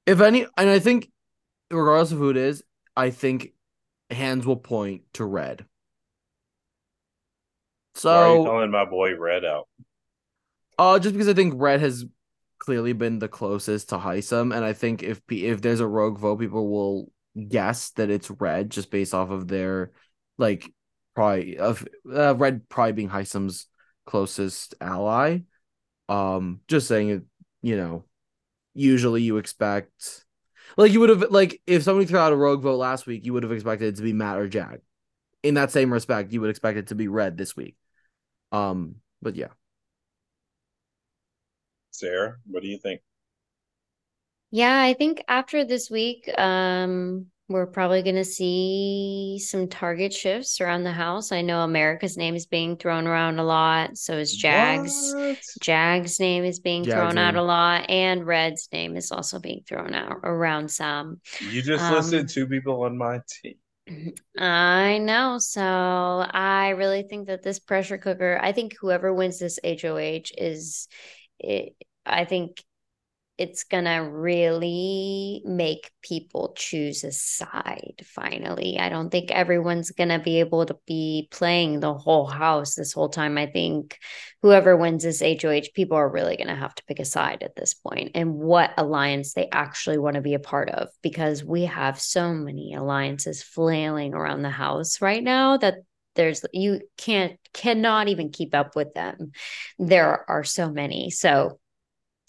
If 0.05 0.21
any, 0.21 0.45
and 0.57 0.69
I 0.69 0.79
think 0.79 1.11
regardless 1.69 2.11
of 2.11 2.19
who 2.19 2.29
it 2.29 2.37
is, 2.37 2.63
I 2.95 3.09
think 3.09 3.53
hands 4.09 4.45
will 4.45 4.55
point 4.57 5.03
to 5.13 5.25
red. 5.25 5.65
So 7.95 8.09
Why 8.09 8.15
are 8.15 8.37
you 8.37 8.45
calling 8.45 8.71
my 8.71 8.85
boy 8.85 9.15
Red 9.17 9.43
out? 9.43 9.67
Uh, 10.77 10.99
just 10.99 11.13
because 11.13 11.27
I 11.27 11.33
think 11.33 11.55
Red 11.57 11.81
has 11.81 12.05
clearly 12.59 12.93
been 12.93 13.19
the 13.19 13.27
closest 13.27 13.89
to 13.89 13.97
Hisam, 13.97 14.55
and 14.55 14.63
I 14.63 14.73
think 14.73 15.03
if 15.03 15.21
if 15.29 15.61
there's 15.61 15.79
a 15.79 15.87
rogue 15.87 16.19
vote, 16.19 16.39
people 16.39 16.69
will 16.69 17.11
guess 17.47 17.91
that 17.91 18.09
it's 18.09 18.31
Red 18.31 18.69
just 18.69 18.91
based 18.91 19.14
off 19.14 19.30
of 19.30 19.47
their 19.47 19.91
like 20.38 20.72
probably 21.15 21.57
of 21.57 21.88
uh, 22.11 22.35
Red 22.35 22.68
probably 22.69 22.93
being 22.93 23.09
Hisam's 23.09 23.68
closest 24.05 24.76
ally. 24.81 25.39
Um, 26.09 26.61
just 26.68 26.88
saying 26.88 27.09
it, 27.09 27.23
you 27.61 27.77
know, 27.77 28.05
usually 28.73 29.22
you 29.22 29.38
expect 29.38 30.26
like 30.77 30.91
you 30.91 30.99
would 30.99 31.09
have 31.09 31.26
like 31.30 31.61
if 31.68 31.84
somebody 31.84 32.05
threw 32.05 32.19
out 32.19 32.34
a 32.34 32.35
rogue 32.35 32.61
vote 32.61 32.77
last 32.77 33.05
week, 33.05 33.26
you 33.26 33.34
would 33.34 33.43
have 33.43 33.51
expected 33.51 33.89
it 33.89 33.97
to 33.97 34.03
be 34.03 34.14
Matt 34.14 34.38
or 34.38 34.47
Jack. 34.47 34.80
In 35.43 35.53
that 35.55 35.72
same 35.72 35.93
respect, 35.93 36.31
you 36.34 36.41
would 36.41 36.49
expect 36.49 36.77
it 36.77 36.88
to 36.88 36.95
be 36.95 37.07
Red 37.07 37.38
this 37.38 37.55
week. 37.55 37.76
Um, 38.51 38.95
but 39.22 39.35
yeah. 39.35 39.49
Sarah, 41.91 42.35
what 42.45 42.61
do 42.61 42.68
you 42.68 42.77
think? 42.77 43.01
Yeah, 44.51 44.81
I 44.81 44.93
think 44.93 45.23
after 45.27 45.65
this 45.65 45.89
week, 45.89 46.29
um, 46.37 47.27
we're 47.49 47.65
probably 47.65 48.01
going 48.01 48.15
to 48.15 48.25
see 48.25 49.39
some 49.41 49.67
target 49.67 50.13
shifts 50.13 50.59
around 50.59 50.83
the 50.83 50.91
house. 50.91 51.31
I 51.31 51.41
know 51.41 51.61
America's 51.61 52.17
name 52.17 52.35
is 52.35 52.45
being 52.45 52.75
thrown 52.77 53.07
around 53.07 53.39
a 53.39 53.43
lot. 53.43 53.97
So 53.97 54.17
is 54.17 54.35
Jags. 54.35 55.13
What? 55.15 55.37
Jag's 55.61 56.19
name 56.19 56.43
is 56.43 56.59
being 56.59 56.83
Jag's 56.83 56.93
thrown 56.93 57.17
out 57.17 57.35
a 57.35 57.41
lot, 57.41 57.89
and 57.89 58.25
Red's 58.25 58.67
name 58.73 58.97
is 58.97 59.11
also 59.11 59.39
being 59.39 59.63
thrown 59.67 59.93
out 59.93 60.19
around 60.23 60.69
some. 60.69 61.21
You 61.51 61.61
just 61.61 61.83
Um, 61.83 61.93
listed 61.95 62.27
two 62.29 62.47
people 62.47 62.83
on 62.83 62.97
my 62.97 63.21
team. 63.29 63.55
I 64.37 64.97
know. 64.97 65.37
So 65.39 65.61
I 65.61 66.69
really 66.69 67.03
think 67.03 67.27
that 67.27 67.43
this 67.43 67.59
pressure 67.59 67.97
cooker, 67.97 68.37
I 68.41 68.51
think 68.51 68.75
whoever 68.79 69.13
wins 69.13 69.39
this 69.39 69.59
HOH 69.63 70.31
is 70.37 70.87
it 71.39 71.75
I 72.05 72.25
think 72.25 72.63
it's 73.38 73.64
gonna 73.64 74.03
really 74.03 75.43
make 75.45 75.91
people 76.01 76.53
choose 76.57 77.03
a 77.03 77.11
side 77.11 78.01
finally. 78.03 78.80
I 78.80 78.89
don't 78.89 79.09
think 79.09 79.30
everyone's 79.30 79.91
gonna 79.91 80.19
be 80.19 80.39
able 80.39 80.65
to 80.65 80.76
be 80.88 81.27
playing 81.31 81.80
the 81.80 81.93
whole 81.93 82.26
house 82.26 82.73
this 82.73 82.93
whole 82.93 83.09
time. 83.09 83.38
I 83.38 83.45
think 83.45 83.99
whoever 84.41 84.76
wins 84.76 85.03
this 85.03 85.22
HOH, 85.22 85.69
people 85.76 85.97
are 85.97 86.09
really 86.09 86.35
gonna 86.35 86.55
have 86.55 86.73
to 86.76 86.84
pick 86.85 86.99
a 86.99 87.05
side 87.05 87.43
at 87.43 87.55
this 87.55 87.76
point 87.76 88.11
and 88.15 88.34
what 88.34 88.73
alliance 88.77 89.34
they 89.34 89.47
actually 89.51 89.99
want 89.99 90.15
to 90.15 90.22
be 90.22 90.34
a 90.34 90.39
part 90.39 90.69
of 90.69 90.89
because 91.03 91.43
we 91.43 91.65
have 91.65 91.99
so 91.99 92.34
many 92.34 92.73
alliances 92.73 93.43
flailing 93.43 94.15
around 94.15 94.41
the 94.41 94.49
house 94.49 94.99
right 94.99 95.23
now 95.23 95.57
that 95.57 95.76
there's 96.15 96.43
you 96.51 96.81
can't 96.97 97.39
cannot 97.53 98.07
even 98.07 98.31
keep 98.31 98.55
up 98.55 98.76
with 98.76 98.93
them. 98.95 99.31
There 99.77 100.30
are 100.30 100.43
so 100.43 100.72
many. 100.72 101.11
So 101.11 101.59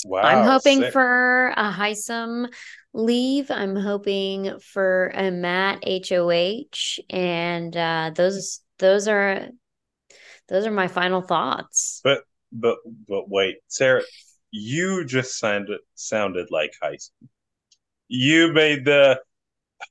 Wow. 0.04 0.22
I'm 0.22 0.44
hoping 0.44 0.80
sick. 0.80 0.92
for 0.92 1.48
a 1.56 1.72
Hisam 1.72 2.52
leave. 2.92 3.50
I'm 3.50 3.76
hoping 3.76 4.58
for 4.60 5.10
a 5.14 5.30
Matt 5.30 5.82
HOH, 5.86 7.00
and 7.10 7.76
uh, 7.76 8.12
those 8.14 8.60
those 8.78 9.08
are 9.08 9.48
those 10.48 10.66
are 10.66 10.72
my 10.72 10.88
final 10.88 11.20
thoughts. 11.20 12.00
But 12.04 12.22
but 12.52 12.78
but 13.08 13.28
wait, 13.28 13.56
Sarah, 13.66 14.02
you 14.50 15.04
just 15.04 15.38
sounded 15.38 15.80
sounded 15.94 16.48
like 16.50 16.72
Hisam. 16.82 17.10
You 18.06 18.52
made 18.52 18.84
the 18.84 19.20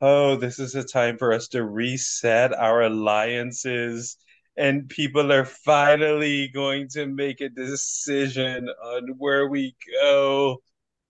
oh, 0.01 0.35
this 0.35 0.59
is 0.59 0.75
a 0.75 0.83
time 0.83 1.17
for 1.17 1.33
us 1.33 1.49
to 1.49 1.63
reset 1.63 2.53
our 2.53 2.83
alliances, 2.83 4.17
and 4.57 4.89
people 4.89 5.31
are 5.31 5.45
finally 5.45 6.47
going 6.49 6.87
to 6.89 7.05
make 7.05 7.41
a 7.41 7.49
decision 7.49 8.67
on 8.83 9.09
where 9.17 9.47
we 9.47 9.75
go. 10.01 10.57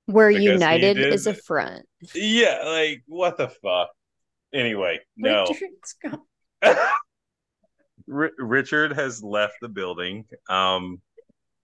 We're 0.08 0.30
Because 0.30 0.42
he 0.42 0.52
united 0.52 0.98
is 0.98 1.28
a 1.28 1.34
front. 1.34 1.86
Yeah, 2.14 2.62
like 2.66 3.04
what 3.08 3.38
the 3.38 3.50
fuck? 3.50 3.90
Anyway, 4.54 5.00
no. 5.18 5.46
Richard's 5.46 5.96
gone. 6.04 6.76
R- 8.10 8.32
Richard 8.38 8.94
has 8.94 9.22
left 9.22 9.56
the 9.62 9.68
building. 9.70 10.26
Um, 10.50 11.02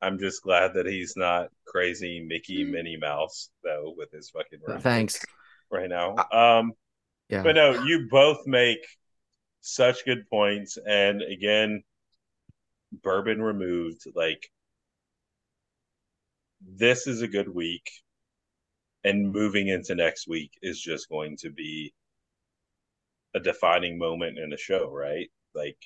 I'm 0.01 0.19
just 0.19 0.43
glad 0.43 0.73
that 0.73 0.85
he's 0.85 1.14
not 1.15 1.47
crazy 1.65 2.19
Mickey 2.27 2.65
Minnie 2.65 2.97
Mouse 2.97 3.49
though 3.64 3.93
with 3.95 4.11
his 4.11 4.30
fucking 4.30 4.60
Thanks. 4.81 5.23
right 5.72 5.89
now. 5.89 6.15
Um, 6.31 6.73
Yeah. 7.30 7.43
but 7.43 7.55
no, 7.55 7.84
you 7.84 8.07
both 8.11 8.45
make 8.45 8.85
such 9.64 10.06
good 10.06 10.30
points, 10.30 10.77
and 10.85 11.22
again, 11.22 11.84
bourbon 13.02 13.41
removed. 13.41 14.03
Like 14.14 14.52
this 16.61 17.07
is 17.07 17.22
a 17.22 17.27
good 17.27 17.48
week, 17.48 17.90
and 19.03 19.31
moving 19.31 19.69
into 19.69 19.95
next 19.95 20.27
week 20.27 20.52
is 20.61 20.80
just 20.80 21.10
going 21.10 21.38
to 21.38 21.49
be 21.49 21.94
a 23.35 23.40
defining 23.40 23.98
moment 23.98 24.38
in 24.38 24.53
a 24.53 24.57
show, 24.57 24.91
right? 24.91 25.30
Like 25.56 25.77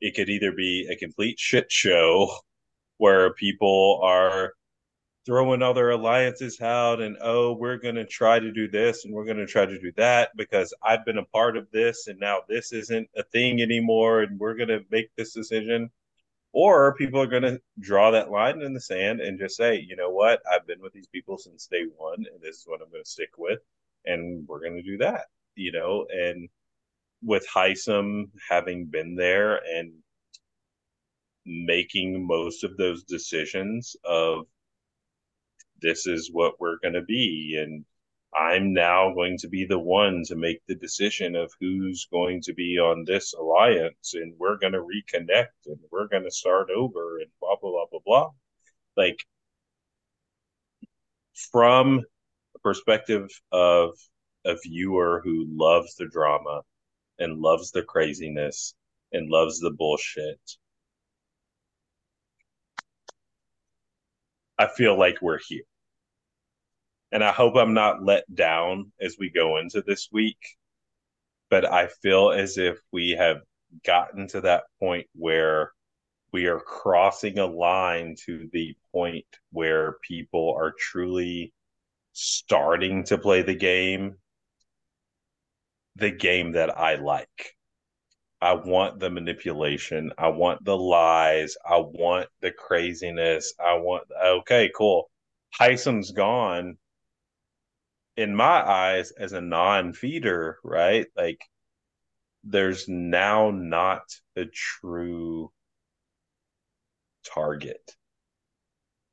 it 0.00 0.14
could 0.16 0.30
either 0.30 0.52
be 0.52 0.88
a 0.90 0.96
complete 0.96 1.38
shit 1.38 1.70
show 1.70 2.30
where 2.98 3.34
people 3.34 4.00
are 4.02 4.54
throwing 5.26 5.62
other 5.62 5.90
alliances 5.90 6.60
out 6.60 7.02
and 7.02 7.16
oh 7.20 7.52
we're 7.52 7.76
going 7.76 7.96
to 7.96 8.06
try 8.06 8.38
to 8.38 8.52
do 8.52 8.68
this 8.68 9.04
and 9.04 9.12
we're 9.12 9.24
going 9.24 9.36
to 9.36 9.46
try 9.46 9.66
to 9.66 9.78
do 9.80 9.92
that 9.96 10.30
because 10.36 10.72
i've 10.82 11.04
been 11.04 11.18
a 11.18 11.24
part 11.24 11.56
of 11.56 11.70
this 11.72 12.06
and 12.06 12.18
now 12.20 12.38
this 12.48 12.72
isn't 12.72 13.08
a 13.16 13.22
thing 13.24 13.60
anymore 13.60 14.22
and 14.22 14.38
we're 14.38 14.54
going 14.54 14.68
to 14.68 14.84
make 14.90 15.14
this 15.16 15.32
decision. 15.32 15.90
Or 16.52 16.94
people 16.94 17.20
are 17.20 17.26
going 17.26 17.42
to 17.42 17.60
draw 17.78 18.12
that 18.12 18.30
line 18.30 18.62
in 18.62 18.72
the 18.72 18.80
sand 18.80 19.20
and 19.20 19.38
just 19.38 19.58
say 19.58 19.84
you 19.86 19.94
know 19.94 20.08
what? 20.10 20.40
I've 20.50 20.66
been 20.66 20.80
with 20.80 20.94
these 20.94 21.08
people 21.08 21.36
since 21.36 21.66
day 21.66 21.84
one 21.96 22.24
and 22.32 22.40
this 22.40 22.56
is 22.56 22.64
what 22.66 22.80
i'm 22.80 22.90
going 22.90 23.04
to 23.04 23.10
stick 23.10 23.36
with 23.36 23.60
and 24.06 24.48
we're 24.48 24.60
going 24.60 24.76
to 24.76 24.82
do 24.82 24.96
that 24.98 25.26
you 25.56 25.72
know? 25.72 26.06
And 26.10 26.48
with 27.22 27.46
Hisam 27.48 28.30
having 28.48 28.86
been 28.86 29.16
there 29.16 29.56
and 29.56 29.92
making 31.44 32.26
most 32.26 32.62
of 32.62 32.76
those 32.76 33.04
decisions 33.04 33.96
of 34.04 34.46
this 35.80 36.06
is 36.06 36.30
what 36.32 36.60
we're 36.60 36.78
going 36.82 36.94
to 36.94 37.02
be. 37.02 37.60
And 37.62 37.84
i'm 38.34 38.72
now 38.74 39.14
going 39.14 39.38
to 39.38 39.48
be 39.48 39.64
the 39.64 39.78
one 39.78 40.22
to 40.26 40.36
make 40.36 40.60
the 40.66 40.74
decision 40.74 41.34
of 41.36 41.50
who's 41.60 42.06
going 42.12 42.40
to 42.42 42.52
be 42.52 42.78
on 42.78 43.04
this 43.06 43.32
alliance 43.34 44.14
and 44.14 44.34
we're 44.38 44.58
going 44.58 44.72
to 44.72 44.80
reconnect 44.80 45.46
and 45.66 45.78
we're 45.90 46.08
going 46.08 46.24
to 46.24 46.30
start 46.30 46.68
over 46.70 47.18
and 47.18 47.28
blah 47.40 47.56
blah 47.60 47.70
blah 47.70 47.86
blah 47.90 48.00
blah. 48.04 48.30
Like 48.96 49.18
from 51.50 52.02
a 52.54 52.58
perspective 52.60 53.28
of 53.52 53.90
a 54.44 54.56
viewer 54.62 55.20
who 55.24 55.46
loves 55.48 55.94
the 55.96 56.06
drama 56.06 56.62
and 57.18 57.40
loves 57.40 57.70
the 57.70 57.82
craziness 57.82 58.74
and 59.12 59.30
loves 59.30 59.60
the 59.60 59.70
bullshit 59.70 60.40
I 64.58 64.66
feel 64.68 64.98
like 64.98 65.20
we're 65.20 65.40
here. 65.46 65.64
And 67.12 67.22
I 67.22 67.32
hope 67.32 67.56
I'm 67.56 67.74
not 67.74 68.02
let 68.02 68.32
down 68.34 68.92
as 69.00 69.16
we 69.18 69.30
go 69.30 69.58
into 69.58 69.82
this 69.82 70.08
week. 70.10 70.38
But 71.48 71.64
I 71.64 71.86
feel 71.86 72.30
as 72.30 72.58
if 72.58 72.78
we 72.92 73.10
have 73.10 73.38
gotten 73.84 74.26
to 74.28 74.40
that 74.42 74.64
point 74.80 75.06
where 75.14 75.72
we 76.32 76.46
are 76.46 76.60
crossing 76.60 77.38
a 77.38 77.46
line 77.46 78.16
to 78.26 78.48
the 78.52 78.76
point 78.92 79.26
where 79.52 79.96
people 80.02 80.54
are 80.58 80.74
truly 80.78 81.52
starting 82.12 83.04
to 83.04 83.18
play 83.18 83.42
the 83.42 83.54
game, 83.54 84.16
the 85.94 86.10
game 86.10 86.52
that 86.52 86.76
I 86.76 86.96
like. 86.96 87.55
I 88.40 88.54
want 88.54 89.00
the 89.00 89.10
manipulation. 89.10 90.12
I 90.18 90.28
want 90.28 90.64
the 90.64 90.76
lies. 90.76 91.56
I 91.68 91.78
want 91.78 92.28
the 92.40 92.52
craziness. 92.52 93.54
I 93.58 93.74
want, 93.74 94.04
okay, 94.24 94.70
cool. 94.76 95.10
Hisam's 95.58 96.12
gone. 96.12 96.76
In 98.16 98.34
my 98.34 98.66
eyes, 98.66 99.12
as 99.12 99.32
a 99.32 99.40
non 99.40 99.92
feeder, 99.92 100.58
right? 100.64 101.06
Like, 101.16 101.40
there's 102.44 102.88
now 102.88 103.50
not 103.50 104.02
a 104.36 104.46
true 104.46 105.50
target. 107.24 107.96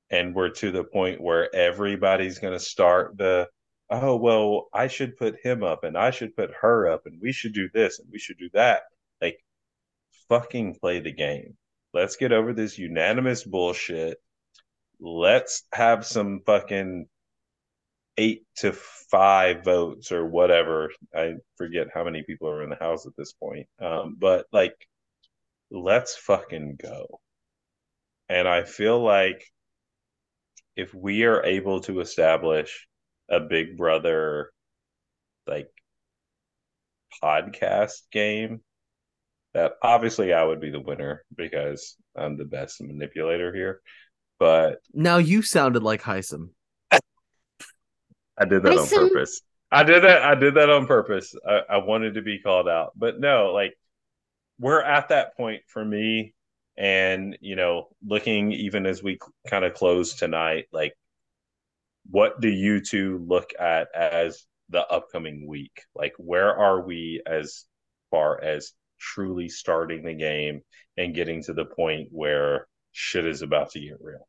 And 0.09 0.35
we're 0.35 0.49
to 0.49 0.71
the 0.71 0.83
point 0.83 1.21
where 1.21 1.53
everybody's 1.55 2.39
going 2.39 2.53
to 2.53 2.59
start 2.59 3.17
the, 3.17 3.49
oh, 3.89 4.15
well, 4.17 4.67
I 4.73 4.87
should 4.87 5.17
put 5.17 5.39
him 5.43 5.63
up 5.63 5.83
and 5.83 5.97
I 5.97 6.11
should 6.11 6.35
put 6.35 6.51
her 6.61 6.87
up 6.89 7.05
and 7.05 7.19
we 7.21 7.31
should 7.31 7.53
do 7.53 7.69
this 7.73 7.99
and 7.99 8.09
we 8.11 8.19
should 8.19 8.37
do 8.37 8.49
that 8.53 8.83
like 9.23 9.43
fucking 10.29 10.75
play 10.75 10.99
the 10.99 11.13
game. 11.13 11.55
Let's 11.93 12.15
get 12.15 12.31
over 12.31 12.53
this 12.53 12.77
unanimous 12.77 13.43
bullshit. 13.43 14.17
Let's 14.99 15.63
have 15.73 16.05
some 16.05 16.41
fucking 16.45 17.07
eight 18.17 18.45
to 18.57 18.73
five 18.73 19.63
votes 19.63 20.11
or 20.11 20.25
whatever. 20.25 20.91
I 21.15 21.35
forget 21.57 21.87
how 21.93 22.03
many 22.03 22.23
people 22.23 22.49
are 22.49 22.63
in 22.63 22.69
the 22.69 22.75
house 22.75 23.05
at 23.05 23.15
this 23.17 23.33
point. 23.33 23.67
Um, 23.81 24.17
but 24.19 24.45
like, 24.51 24.75
let's 25.71 26.15
fucking 26.15 26.77
go. 26.81 27.21
And 28.29 28.47
I 28.47 28.63
feel 28.63 29.01
like 29.01 29.43
if 30.75 30.93
we 30.93 31.23
are 31.23 31.43
able 31.43 31.81
to 31.81 31.99
establish 31.99 32.87
a 33.29 33.39
big 33.39 33.77
brother 33.77 34.51
like 35.47 35.69
podcast 37.21 38.01
game 38.11 38.61
that 39.53 39.73
obviously 39.81 40.33
I 40.33 40.43
would 40.43 40.59
be 40.59 40.71
the 40.71 40.79
winner 40.79 41.23
because 41.35 41.95
I'm 42.15 42.37
the 42.37 42.45
best 42.45 42.81
manipulator 42.81 43.53
here. 43.53 43.81
But 44.39 44.79
Now 44.93 45.17
you 45.17 45.41
sounded 45.41 45.83
like 45.83 46.01
Hisam. 46.01 46.49
I 46.91 48.45
did 48.45 48.63
that 48.63 48.77
on 48.77 48.87
purpose. 48.87 49.41
I 49.71 49.83
did 49.83 50.03
that. 50.03 50.21
I 50.23 50.35
did 50.35 50.55
that 50.55 50.69
on 50.69 50.87
purpose. 50.87 51.33
I, 51.47 51.61
I 51.69 51.77
wanted 51.77 52.15
to 52.15 52.21
be 52.21 52.39
called 52.39 52.67
out, 52.67 52.91
but 52.95 53.19
no, 53.19 53.51
like 53.53 53.73
we're 54.59 54.81
at 54.81 55.09
that 55.09 55.35
point 55.37 55.61
for 55.67 55.83
me. 55.83 56.33
And 56.75 57.37
you 57.41 57.55
know, 57.55 57.89
looking 58.05 58.51
even 58.51 58.85
as 58.85 59.03
we 59.03 59.19
kind 59.47 59.63
of 59.65 59.75
close 59.75 60.15
tonight, 60.15 60.65
like 60.71 60.93
what 62.09 62.41
do 62.41 62.49
you 62.49 62.81
two 62.81 63.23
look 63.27 63.51
at 63.59 63.87
as 63.95 64.45
the 64.69 64.85
upcoming 64.87 65.47
week? 65.47 65.83
Like, 65.95 66.13
where 66.17 66.55
are 66.55 66.81
we 66.81 67.21
as 67.25 67.65
far 68.11 68.41
as 68.43 68.73
truly 69.03 69.49
starting 69.49 70.03
the 70.03 70.13
game 70.13 70.61
and 70.97 71.13
getting 71.13 71.43
to 71.43 71.53
the 71.53 71.65
point 71.65 72.07
where 72.11 72.67
shit 72.91 73.25
is 73.25 73.41
about 73.41 73.71
to 73.71 73.79
get 73.79 73.97
real? 73.99 74.27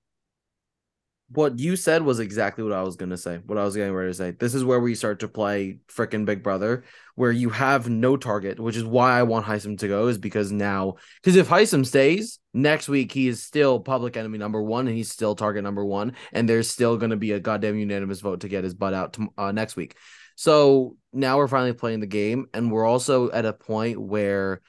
what 1.35 1.59
you 1.59 1.75
said 1.75 2.03
was 2.03 2.21
exactly 2.21 2.63
what 2.63 2.73
I 2.73 2.83
was 2.83 2.97
gonna 2.97 3.17
say. 3.17 3.41
What 3.47 3.59
I 3.59 3.65
was 3.65 3.75
getting 3.75 3.95
ready 3.95 4.11
to 4.11 4.15
say. 4.15 4.33
This 4.33 4.55
is 4.55 4.65
where 4.65 4.81
we 4.81 4.95
start 4.95 5.21
to 5.21 5.29
play 5.29 5.79
freaking 5.89 6.25
Big 6.25 6.43
Brother, 6.43 6.85
where 7.15 7.33
you 7.33 7.51
have 7.51 7.89
no 7.89 8.17
target, 8.17 8.61
which 8.61 8.77
is 8.77 8.85
why 8.85 9.19
I 9.19 9.23
want 9.23 9.47
Hisam 9.47 9.79
to 9.79 9.89
go, 9.89 10.07
is 10.09 10.19
because 10.19 10.53
now, 10.53 10.97
because 11.23 11.37
if 11.37 11.49
Hisam 11.49 11.87
stays 11.87 12.39
next 12.53 12.89
week, 12.89 13.11
he 13.11 13.27
is 13.27 13.43
still 13.43 13.81
public 13.81 14.17
enemy 14.17 14.39
number 14.39 14.63
one, 14.63 14.87
and 14.87 14.97
he's 14.97 15.11
still 15.11 15.35
target 15.35 15.65
number 15.65 15.85
one, 15.85 16.15
and 16.33 16.49
there's 16.49 16.71
still 16.71 16.97
gonna 16.97 17.17
be 17.17 17.33
a 17.33 17.41
goddamn 17.41 17.79
unanimous 17.79 18.21
vote 18.21 18.41
to 18.41 18.49
get 18.49 18.65
his 18.65 18.75
butt 18.75 18.95
out 18.95 19.15
to, 19.15 19.29
uh, 19.39 19.53
next 19.53 19.77
week. 19.77 19.97
So 20.37 20.97
now 21.13 21.39
we're 21.39 21.49
finally 21.49 21.73
playing 21.73 22.01
the 22.01 22.07
game, 22.07 22.47
and 22.53 22.71
we're 22.71 22.87
also 22.87 23.31
at 23.31 23.47
a 23.47 23.53
point 23.53 24.01
where 24.01 24.61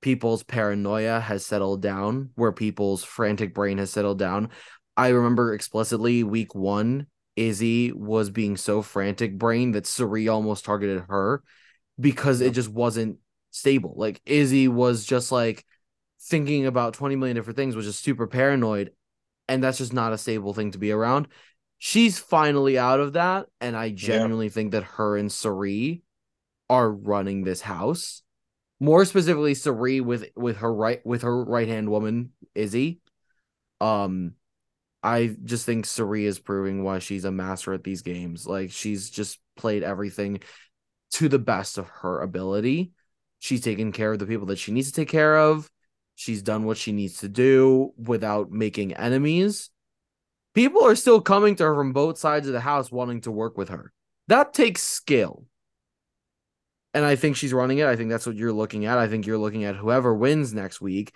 people's 0.00 0.42
paranoia 0.42 1.20
has 1.20 1.44
settled 1.44 1.82
down, 1.82 2.30
where 2.36 2.52
people's 2.52 3.04
frantic 3.04 3.54
brain 3.54 3.78
has 3.78 3.90
settled 3.90 4.18
down. 4.18 4.50
I 4.96 5.08
remember 5.08 5.54
explicitly 5.54 6.22
week 6.22 6.54
one, 6.54 7.06
Izzy 7.36 7.92
was 7.92 8.30
being 8.30 8.56
so 8.56 8.82
frantic 8.82 9.38
brain 9.38 9.72
that 9.72 9.86
Cirie 9.86 10.28
almost 10.28 10.64
targeted 10.64 11.04
her 11.08 11.42
because 11.98 12.40
it 12.40 12.52
just 12.52 12.68
wasn't 12.68 13.18
stable. 13.50 13.94
Like 13.96 14.20
Izzy 14.26 14.68
was 14.68 15.04
just 15.04 15.32
like 15.32 15.64
thinking 16.20 16.66
about 16.66 16.94
20 16.94 17.16
million 17.16 17.36
different 17.36 17.56
things, 17.56 17.76
was 17.76 17.86
just 17.86 18.02
super 18.02 18.26
paranoid. 18.26 18.92
And 19.48 19.62
that's 19.62 19.78
just 19.78 19.92
not 19.92 20.12
a 20.12 20.18
stable 20.18 20.54
thing 20.54 20.70
to 20.72 20.78
be 20.78 20.92
around. 20.92 21.28
She's 21.82 22.18
finally 22.18 22.78
out 22.78 23.00
of 23.00 23.14
that. 23.14 23.46
And 23.58 23.74
I 23.74 23.88
genuinely 23.88 24.46
yeah. 24.46 24.52
think 24.52 24.72
that 24.72 24.82
her 24.84 25.16
and 25.16 25.32
Cirie 25.32 26.02
are 26.68 26.92
running 26.92 27.42
this 27.42 27.62
house. 27.62 28.22
More 28.78 29.04
specifically, 29.06 29.54
Cirie 29.54 30.02
with 30.02 30.26
with 30.36 30.58
her 30.58 30.72
right 30.72 31.04
with 31.06 31.22
her 31.22 31.42
right 31.42 31.66
hand 31.66 31.90
woman, 31.90 32.32
Izzy. 32.54 33.00
Um 33.80 34.34
I 35.02 35.34
just 35.42 35.64
think 35.64 35.86
Cirie 35.86 36.26
is 36.26 36.38
proving 36.38 36.84
why 36.84 36.98
she's 36.98 37.24
a 37.24 37.32
master 37.32 37.72
at 37.72 37.82
these 37.82 38.02
games. 38.02 38.46
Like 38.46 38.70
she's 38.72 39.08
just 39.08 39.38
played 39.56 39.82
everything 39.82 40.40
to 41.12 41.30
the 41.30 41.38
best 41.38 41.78
of 41.78 41.88
her 41.88 42.20
ability. 42.20 42.92
She's 43.38 43.62
taken 43.62 43.90
care 43.90 44.12
of 44.12 44.18
the 44.18 44.26
people 44.26 44.46
that 44.48 44.58
she 44.58 44.72
needs 44.72 44.88
to 44.88 44.94
take 44.94 45.08
care 45.08 45.38
of. 45.38 45.70
She's 46.14 46.42
done 46.42 46.64
what 46.64 46.76
she 46.76 46.92
needs 46.92 47.20
to 47.20 47.28
do 47.30 47.94
without 47.96 48.50
making 48.50 48.92
enemies. 48.92 49.70
People 50.54 50.84
are 50.84 50.96
still 50.96 51.20
coming 51.20 51.54
to 51.56 51.64
her 51.64 51.74
from 51.74 51.92
both 51.92 52.18
sides 52.18 52.46
of 52.46 52.52
the 52.52 52.60
house 52.60 52.90
wanting 52.90 53.20
to 53.22 53.30
work 53.30 53.56
with 53.56 53.68
her. 53.68 53.92
That 54.28 54.52
takes 54.52 54.82
skill. 54.82 55.44
And 56.92 57.04
I 57.04 57.14
think 57.14 57.36
she's 57.36 57.52
running 57.52 57.78
it. 57.78 57.86
I 57.86 57.94
think 57.94 58.10
that's 58.10 58.26
what 58.26 58.36
you're 58.36 58.52
looking 58.52 58.86
at. 58.86 58.98
I 58.98 59.06
think 59.06 59.26
you're 59.26 59.38
looking 59.38 59.64
at 59.64 59.76
whoever 59.76 60.14
wins 60.14 60.52
next 60.52 60.80
week 60.80 61.12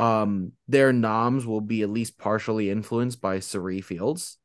um 0.00 0.52
their 0.66 0.94
noms 0.94 1.44
will 1.44 1.60
be 1.60 1.82
at 1.82 1.90
least 1.90 2.16
partially 2.16 2.70
influenced 2.70 3.20
by 3.20 3.38
Cirie 3.38 3.82
Fields. 3.82 4.38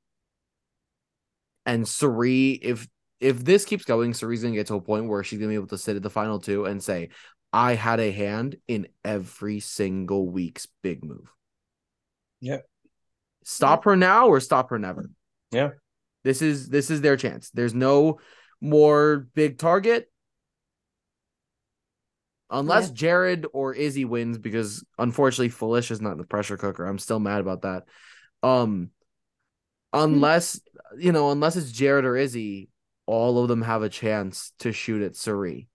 And 1.65 1.87
Cirie, 1.87 2.51
if 2.61 2.87
if 3.21 3.43
this 3.43 3.63
keeps 3.63 3.85
going, 3.85 4.13
Cirie's 4.13 4.43
gonna 4.43 4.53
get 4.53 4.67
to 4.67 4.75
a 4.75 4.81
point 4.81 5.07
where 5.07 5.23
she's 5.23 5.39
gonna 5.39 5.49
be 5.49 5.55
able 5.55 5.67
to 5.67 5.77
sit 5.77 5.95
at 5.95 6.03
the 6.03 6.09
final 6.09 6.39
two 6.39 6.65
and 6.65 6.83
say, 6.83 7.09
I 7.53 7.75
had 7.75 8.01
a 8.01 8.11
hand 8.11 8.57
in 8.67 8.87
every 9.05 9.61
single 9.61 10.27
week's 10.27 10.67
big 10.83 11.05
move. 11.05 11.31
Yeah. 12.41 12.59
Stop 13.47 13.83
her 13.85 13.95
now 13.95 14.27
or 14.27 14.39
stop 14.39 14.71
her 14.71 14.79
never. 14.79 15.09
Yeah. 15.51 15.69
This 16.23 16.41
is 16.41 16.67
this 16.67 16.89
is 16.89 17.01
their 17.01 17.15
chance. 17.15 17.51
There's 17.51 17.75
no 17.75 18.19
more 18.59 19.27
big 19.35 19.59
target 19.59 20.11
unless 22.49 22.87
yeah. 22.87 22.93
Jared 22.95 23.45
or 23.53 23.73
Izzy 23.73 24.03
wins, 24.03 24.39
because 24.39 24.83
unfortunately 24.97 25.49
Falicia's 25.49 26.01
not 26.01 26.13
in 26.13 26.17
the 26.17 26.23
pressure 26.25 26.57
cooker. 26.57 26.85
I'm 26.85 26.97
still 26.97 27.19
mad 27.19 27.41
about 27.41 27.61
that. 27.61 27.83
Um, 28.41 28.89
unless 29.93 30.59
you 30.97 31.11
know, 31.11 31.29
unless 31.29 31.55
it's 31.55 31.71
Jared 31.71 32.05
or 32.05 32.17
Izzy, 32.17 32.69
all 33.05 33.41
of 33.41 33.47
them 33.47 33.61
have 33.61 33.83
a 33.83 33.89
chance 33.89 34.51
to 34.59 34.71
shoot 34.71 35.03
at 35.03 35.15
Cirie. 35.15 35.69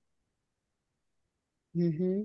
Mm-hmm. 1.77 2.23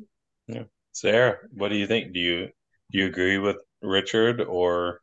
Yeah, 0.48 0.64
Sarah, 0.92 1.38
what 1.52 1.70
do 1.70 1.76
you 1.76 1.86
think? 1.86 2.14
Do 2.14 2.20
you 2.20 2.48
do 2.92 3.00
you 3.00 3.06
agree 3.06 3.38
with 3.38 3.58
Richard 3.84 4.42
or 4.42 5.02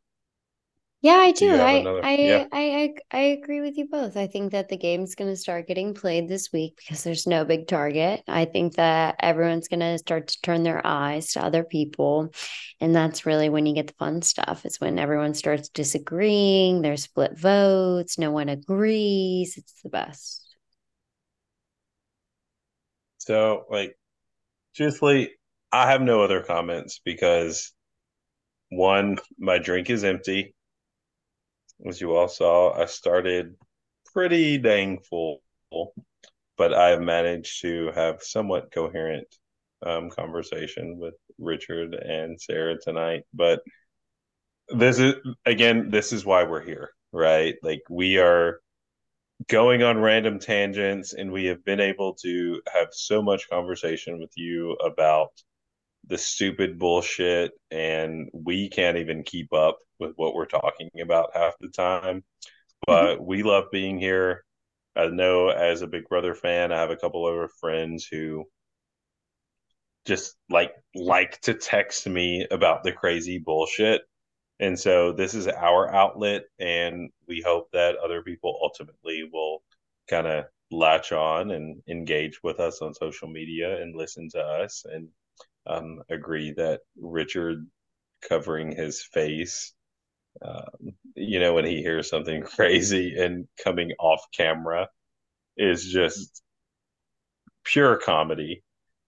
yeah, 1.03 1.15
I 1.15 1.31
do. 1.33 1.51
do 1.51 1.61
I, 1.61 1.71
another... 1.71 2.05
I, 2.05 2.13
yeah. 2.15 2.45
I, 2.53 2.93
I, 3.11 3.17
I 3.17 3.21
agree 3.23 3.59
with 3.59 3.77
you 3.77 3.89
both. 3.89 4.15
I 4.15 4.25
think 4.25 4.53
that 4.53 4.69
the 4.69 4.77
game's 4.77 5.15
going 5.15 5.29
to 5.29 5.35
start 5.35 5.67
getting 5.67 5.93
played 5.93 6.29
this 6.29 6.53
week 6.53 6.77
because 6.77 7.03
there's 7.03 7.27
no 7.27 7.43
big 7.43 7.67
target. 7.67 8.23
I 8.25 8.45
think 8.45 8.75
that 8.75 9.17
everyone's 9.19 9.67
going 9.67 9.81
to 9.81 9.97
start 9.97 10.29
to 10.29 10.41
turn 10.41 10.63
their 10.63 10.81
eyes 10.87 11.33
to 11.33 11.43
other 11.43 11.65
people, 11.65 12.33
and 12.79 12.95
that's 12.95 13.25
really 13.25 13.49
when 13.49 13.65
you 13.65 13.75
get 13.75 13.87
the 13.87 13.93
fun 13.99 14.21
stuff. 14.21 14.65
It's 14.65 14.79
when 14.79 14.97
everyone 14.97 15.33
starts 15.33 15.67
disagreeing. 15.67 16.81
There's 16.81 17.03
split 17.03 17.37
votes. 17.37 18.17
No 18.17 18.31
one 18.31 18.47
agrees. 18.47 19.57
It's 19.57 19.81
the 19.83 19.89
best. 19.89 20.55
So, 23.17 23.65
like, 23.69 23.97
truthfully, 24.73 25.31
I 25.69 25.91
have 25.91 26.01
no 26.01 26.23
other 26.23 26.41
comments 26.41 27.01
because 27.03 27.73
one, 28.69 29.17
my 29.37 29.57
drink 29.57 29.89
is 29.89 30.05
empty 30.05 30.55
as 31.87 31.99
you 31.99 32.15
all 32.15 32.27
saw, 32.27 32.73
I 32.73 32.85
started 32.85 33.55
pretty 34.13 34.57
dang 34.57 34.99
full, 34.99 35.41
but 36.57 36.73
I 36.73 36.89
have 36.89 37.01
managed 37.01 37.61
to 37.61 37.91
have 37.93 38.23
somewhat 38.23 38.71
coherent 38.71 39.27
um, 39.85 40.09
conversation 40.09 40.97
with 40.97 41.15
Richard 41.37 41.93
and 41.93 42.39
Sarah 42.39 42.79
tonight. 42.79 43.23
But 43.33 43.61
this 44.69 44.99
is 44.99 45.15
again, 45.45 45.89
this 45.89 46.13
is 46.13 46.25
why 46.25 46.43
we're 46.43 46.63
here, 46.63 46.91
right? 47.11 47.55
Like 47.63 47.81
we 47.89 48.17
are 48.17 48.59
going 49.47 49.83
on 49.83 49.97
random 49.97 50.39
tangents, 50.39 51.13
and 51.13 51.31
we 51.31 51.45
have 51.45 51.63
been 51.65 51.79
able 51.79 52.13
to 52.23 52.61
have 52.73 52.87
so 52.91 53.21
much 53.21 53.49
conversation 53.49 54.19
with 54.19 54.31
you 54.35 54.73
about 54.73 55.31
the 56.07 56.17
stupid 56.17 56.77
bullshit 56.77 57.51
and 57.71 58.29
we 58.33 58.69
can't 58.69 58.97
even 58.97 59.23
keep 59.23 59.53
up 59.53 59.77
with 59.99 60.13
what 60.15 60.35
we're 60.35 60.45
talking 60.45 60.89
about 61.01 61.31
half 61.33 61.53
the 61.59 61.69
time. 61.69 62.23
But 62.85 63.15
mm-hmm. 63.15 63.25
we 63.25 63.43
love 63.43 63.65
being 63.71 63.99
here. 63.99 64.43
I 64.95 65.07
know 65.07 65.49
as 65.49 65.81
a 65.81 65.87
big 65.87 66.07
brother 66.07 66.35
fan 66.35 66.71
i 66.71 66.79
have 66.79 66.91
a 66.91 66.95
couple 66.95 67.25
other 67.25 67.49
friends 67.59 68.05
who 68.05 68.45
just 70.05 70.35
like 70.49 70.73
like 70.93 71.39
to 71.41 71.53
text 71.53 72.07
me 72.07 72.45
about 72.51 72.83
the 72.83 72.91
crazy 72.91 73.39
bullshit. 73.39 74.01
And 74.59 74.79
so 74.79 75.13
this 75.13 75.33
is 75.33 75.47
our 75.47 75.91
outlet 75.93 76.43
and 76.59 77.09
we 77.27 77.41
hope 77.41 77.69
that 77.73 77.95
other 77.97 78.21
people 78.21 78.57
ultimately 78.61 79.27
will 79.31 79.63
kind 80.09 80.27
of 80.27 80.45
latch 80.71 81.11
on 81.11 81.51
and 81.51 81.81
engage 81.87 82.41
with 82.43 82.59
us 82.59 82.81
on 82.81 82.93
social 82.93 83.27
media 83.27 83.81
and 83.81 83.95
listen 83.95 84.29
to 84.29 84.39
us 84.39 84.85
and 84.91 85.07
um, 85.67 86.01
agree 86.09 86.53
that 86.53 86.81
Richard 86.99 87.65
covering 88.27 88.75
his 88.75 89.03
face, 89.03 89.73
um, 90.41 90.93
you 91.15 91.39
know, 91.39 91.53
when 91.53 91.65
he 91.65 91.81
hears 91.81 92.09
something 92.09 92.41
crazy 92.55 93.15
and 93.19 93.47
coming 93.63 93.91
off 93.99 94.21
camera 94.35 94.89
is 95.57 95.85
just 95.85 96.41
pure 97.63 97.97
comedy. 97.97 98.63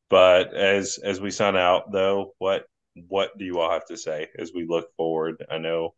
But 0.09 0.53
as 0.53 0.99
as 1.03 1.19
we 1.19 1.31
sign 1.31 1.55
out, 1.55 1.91
though, 1.91 2.33
what 2.37 2.65
what 3.07 3.37
do 3.37 3.45
you 3.45 3.59
all 3.59 3.71
have 3.71 3.85
to 3.87 3.97
say 3.97 4.27
as 4.37 4.51
we 4.53 4.65
look 4.67 4.87
forward? 4.95 5.43
I 5.49 5.57
know 5.57 5.95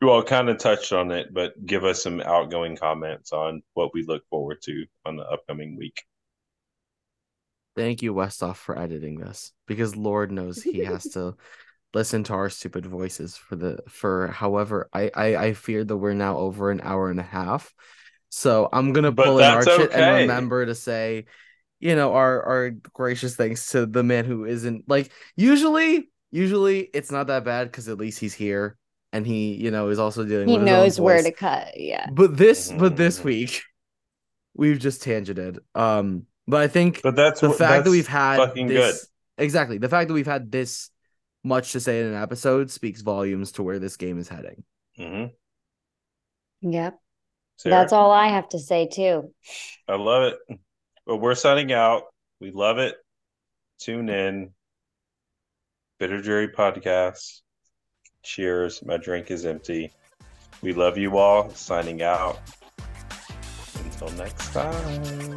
you 0.00 0.10
all 0.10 0.22
kind 0.22 0.48
of 0.48 0.58
touched 0.58 0.92
on 0.92 1.10
it, 1.10 1.32
but 1.32 1.52
give 1.66 1.84
us 1.84 2.02
some 2.02 2.20
outgoing 2.20 2.76
comments 2.76 3.32
on 3.32 3.62
what 3.74 3.92
we 3.92 4.04
look 4.04 4.22
forward 4.30 4.62
to 4.62 4.86
on 5.04 5.16
the 5.16 5.24
upcoming 5.24 5.76
week. 5.76 6.02
Thank 7.80 8.02
you, 8.02 8.12
Westoff, 8.12 8.56
for 8.56 8.78
editing 8.78 9.18
this 9.18 9.52
because 9.66 9.96
Lord 9.96 10.30
knows 10.30 10.62
he 10.62 10.84
has 10.84 11.04
to 11.12 11.34
listen 11.94 12.22
to 12.24 12.34
our 12.34 12.50
stupid 12.50 12.84
voices 12.84 13.38
for 13.38 13.56
the 13.56 13.78
for 13.88 14.28
however 14.28 14.90
I 14.92 15.10
I, 15.14 15.36
I 15.36 15.52
fear 15.54 15.82
that 15.82 15.96
we're 15.96 16.12
now 16.12 16.36
over 16.36 16.70
an 16.70 16.82
hour 16.82 17.10
and 17.10 17.18
a 17.18 17.22
half. 17.24 17.72
So 18.28 18.68
I'm 18.70 18.92
gonna 18.92 19.12
pull 19.12 19.38
an 19.38 19.44
arch 19.44 19.66
okay. 19.66 19.94
and 19.94 20.28
remember 20.28 20.66
to 20.66 20.74
say, 20.74 21.24
you 21.78 21.96
know, 21.96 22.12
our 22.12 22.42
our 22.42 22.70
gracious 22.92 23.34
thanks 23.34 23.70
to 23.70 23.86
the 23.86 24.02
man 24.02 24.26
who 24.26 24.44
isn't 24.44 24.84
like 24.86 25.10
usually 25.34 26.10
usually 26.30 26.80
it's 26.92 27.10
not 27.10 27.28
that 27.28 27.44
bad 27.44 27.68
because 27.68 27.88
at 27.88 27.96
least 27.96 28.20
he's 28.20 28.34
here 28.34 28.76
and 29.12 29.26
he 29.26 29.54
you 29.54 29.70
know 29.70 29.88
is 29.88 29.98
also 29.98 30.24
dealing 30.24 30.48
he 30.48 30.58
knows 30.58 31.00
where 31.00 31.22
to 31.22 31.32
cut 31.32 31.72
yeah 31.76 32.08
but 32.12 32.36
this 32.36 32.70
but 32.70 32.96
this 32.96 33.18
mm-hmm. 33.18 33.28
week 33.28 33.62
we've 34.54 34.78
just 34.78 35.02
tangented 35.02 35.58
um 35.74 36.26
but 36.50 36.62
I 36.62 36.68
think 36.68 37.00
but 37.02 37.16
that's 37.16 37.40
the 37.40 37.48
what, 37.48 37.58
fact 37.58 37.70
that's 37.70 37.84
that 37.84 37.90
we've 37.90 38.06
had 38.06 38.36
fucking 38.38 38.66
this, 38.66 39.02
good. 39.36 39.44
Exactly. 39.44 39.78
The 39.78 39.88
fact 39.88 40.08
that 40.08 40.14
we've 40.14 40.26
had 40.26 40.50
this 40.50 40.90
much 41.44 41.72
to 41.72 41.80
say 41.80 42.00
in 42.00 42.06
an 42.06 42.20
episode 42.20 42.70
speaks 42.70 43.00
volumes 43.00 43.52
to 43.52 43.62
where 43.62 43.78
this 43.78 43.96
game 43.96 44.18
is 44.18 44.28
heading. 44.28 44.64
Mm-hmm. 44.98 46.70
Yep. 46.70 46.98
Sarah? 47.56 47.74
That's 47.76 47.92
all 47.92 48.10
I 48.10 48.28
have 48.28 48.48
to 48.50 48.58
say 48.58 48.88
too. 48.88 49.32
I 49.88 49.96
love 49.96 50.24
it. 50.32 50.58
But 51.06 51.16
we're 51.16 51.34
signing 51.34 51.72
out. 51.72 52.04
We 52.40 52.50
love 52.50 52.78
it. 52.78 52.96
Tune 53.78 54.08
in. 54.08 54.50
Bitter 55.98 56.20
Jury 56.20 56.48
Podcast. 56.48 57.40
Cheers. 58.22 58.82
My 58.84 58.96
drink 58.96 59.30
is 59.30 59.46
empty. 59.46 59.92
We 60.62 60.72
love 60.72 60.98
you 60.98 61.16
all. 61.16 61.50
Signing 61.50 62.02
out. 62.02 62.38
Until 63.84 64.10
next 64.10 64.52
time. 64.52 65.36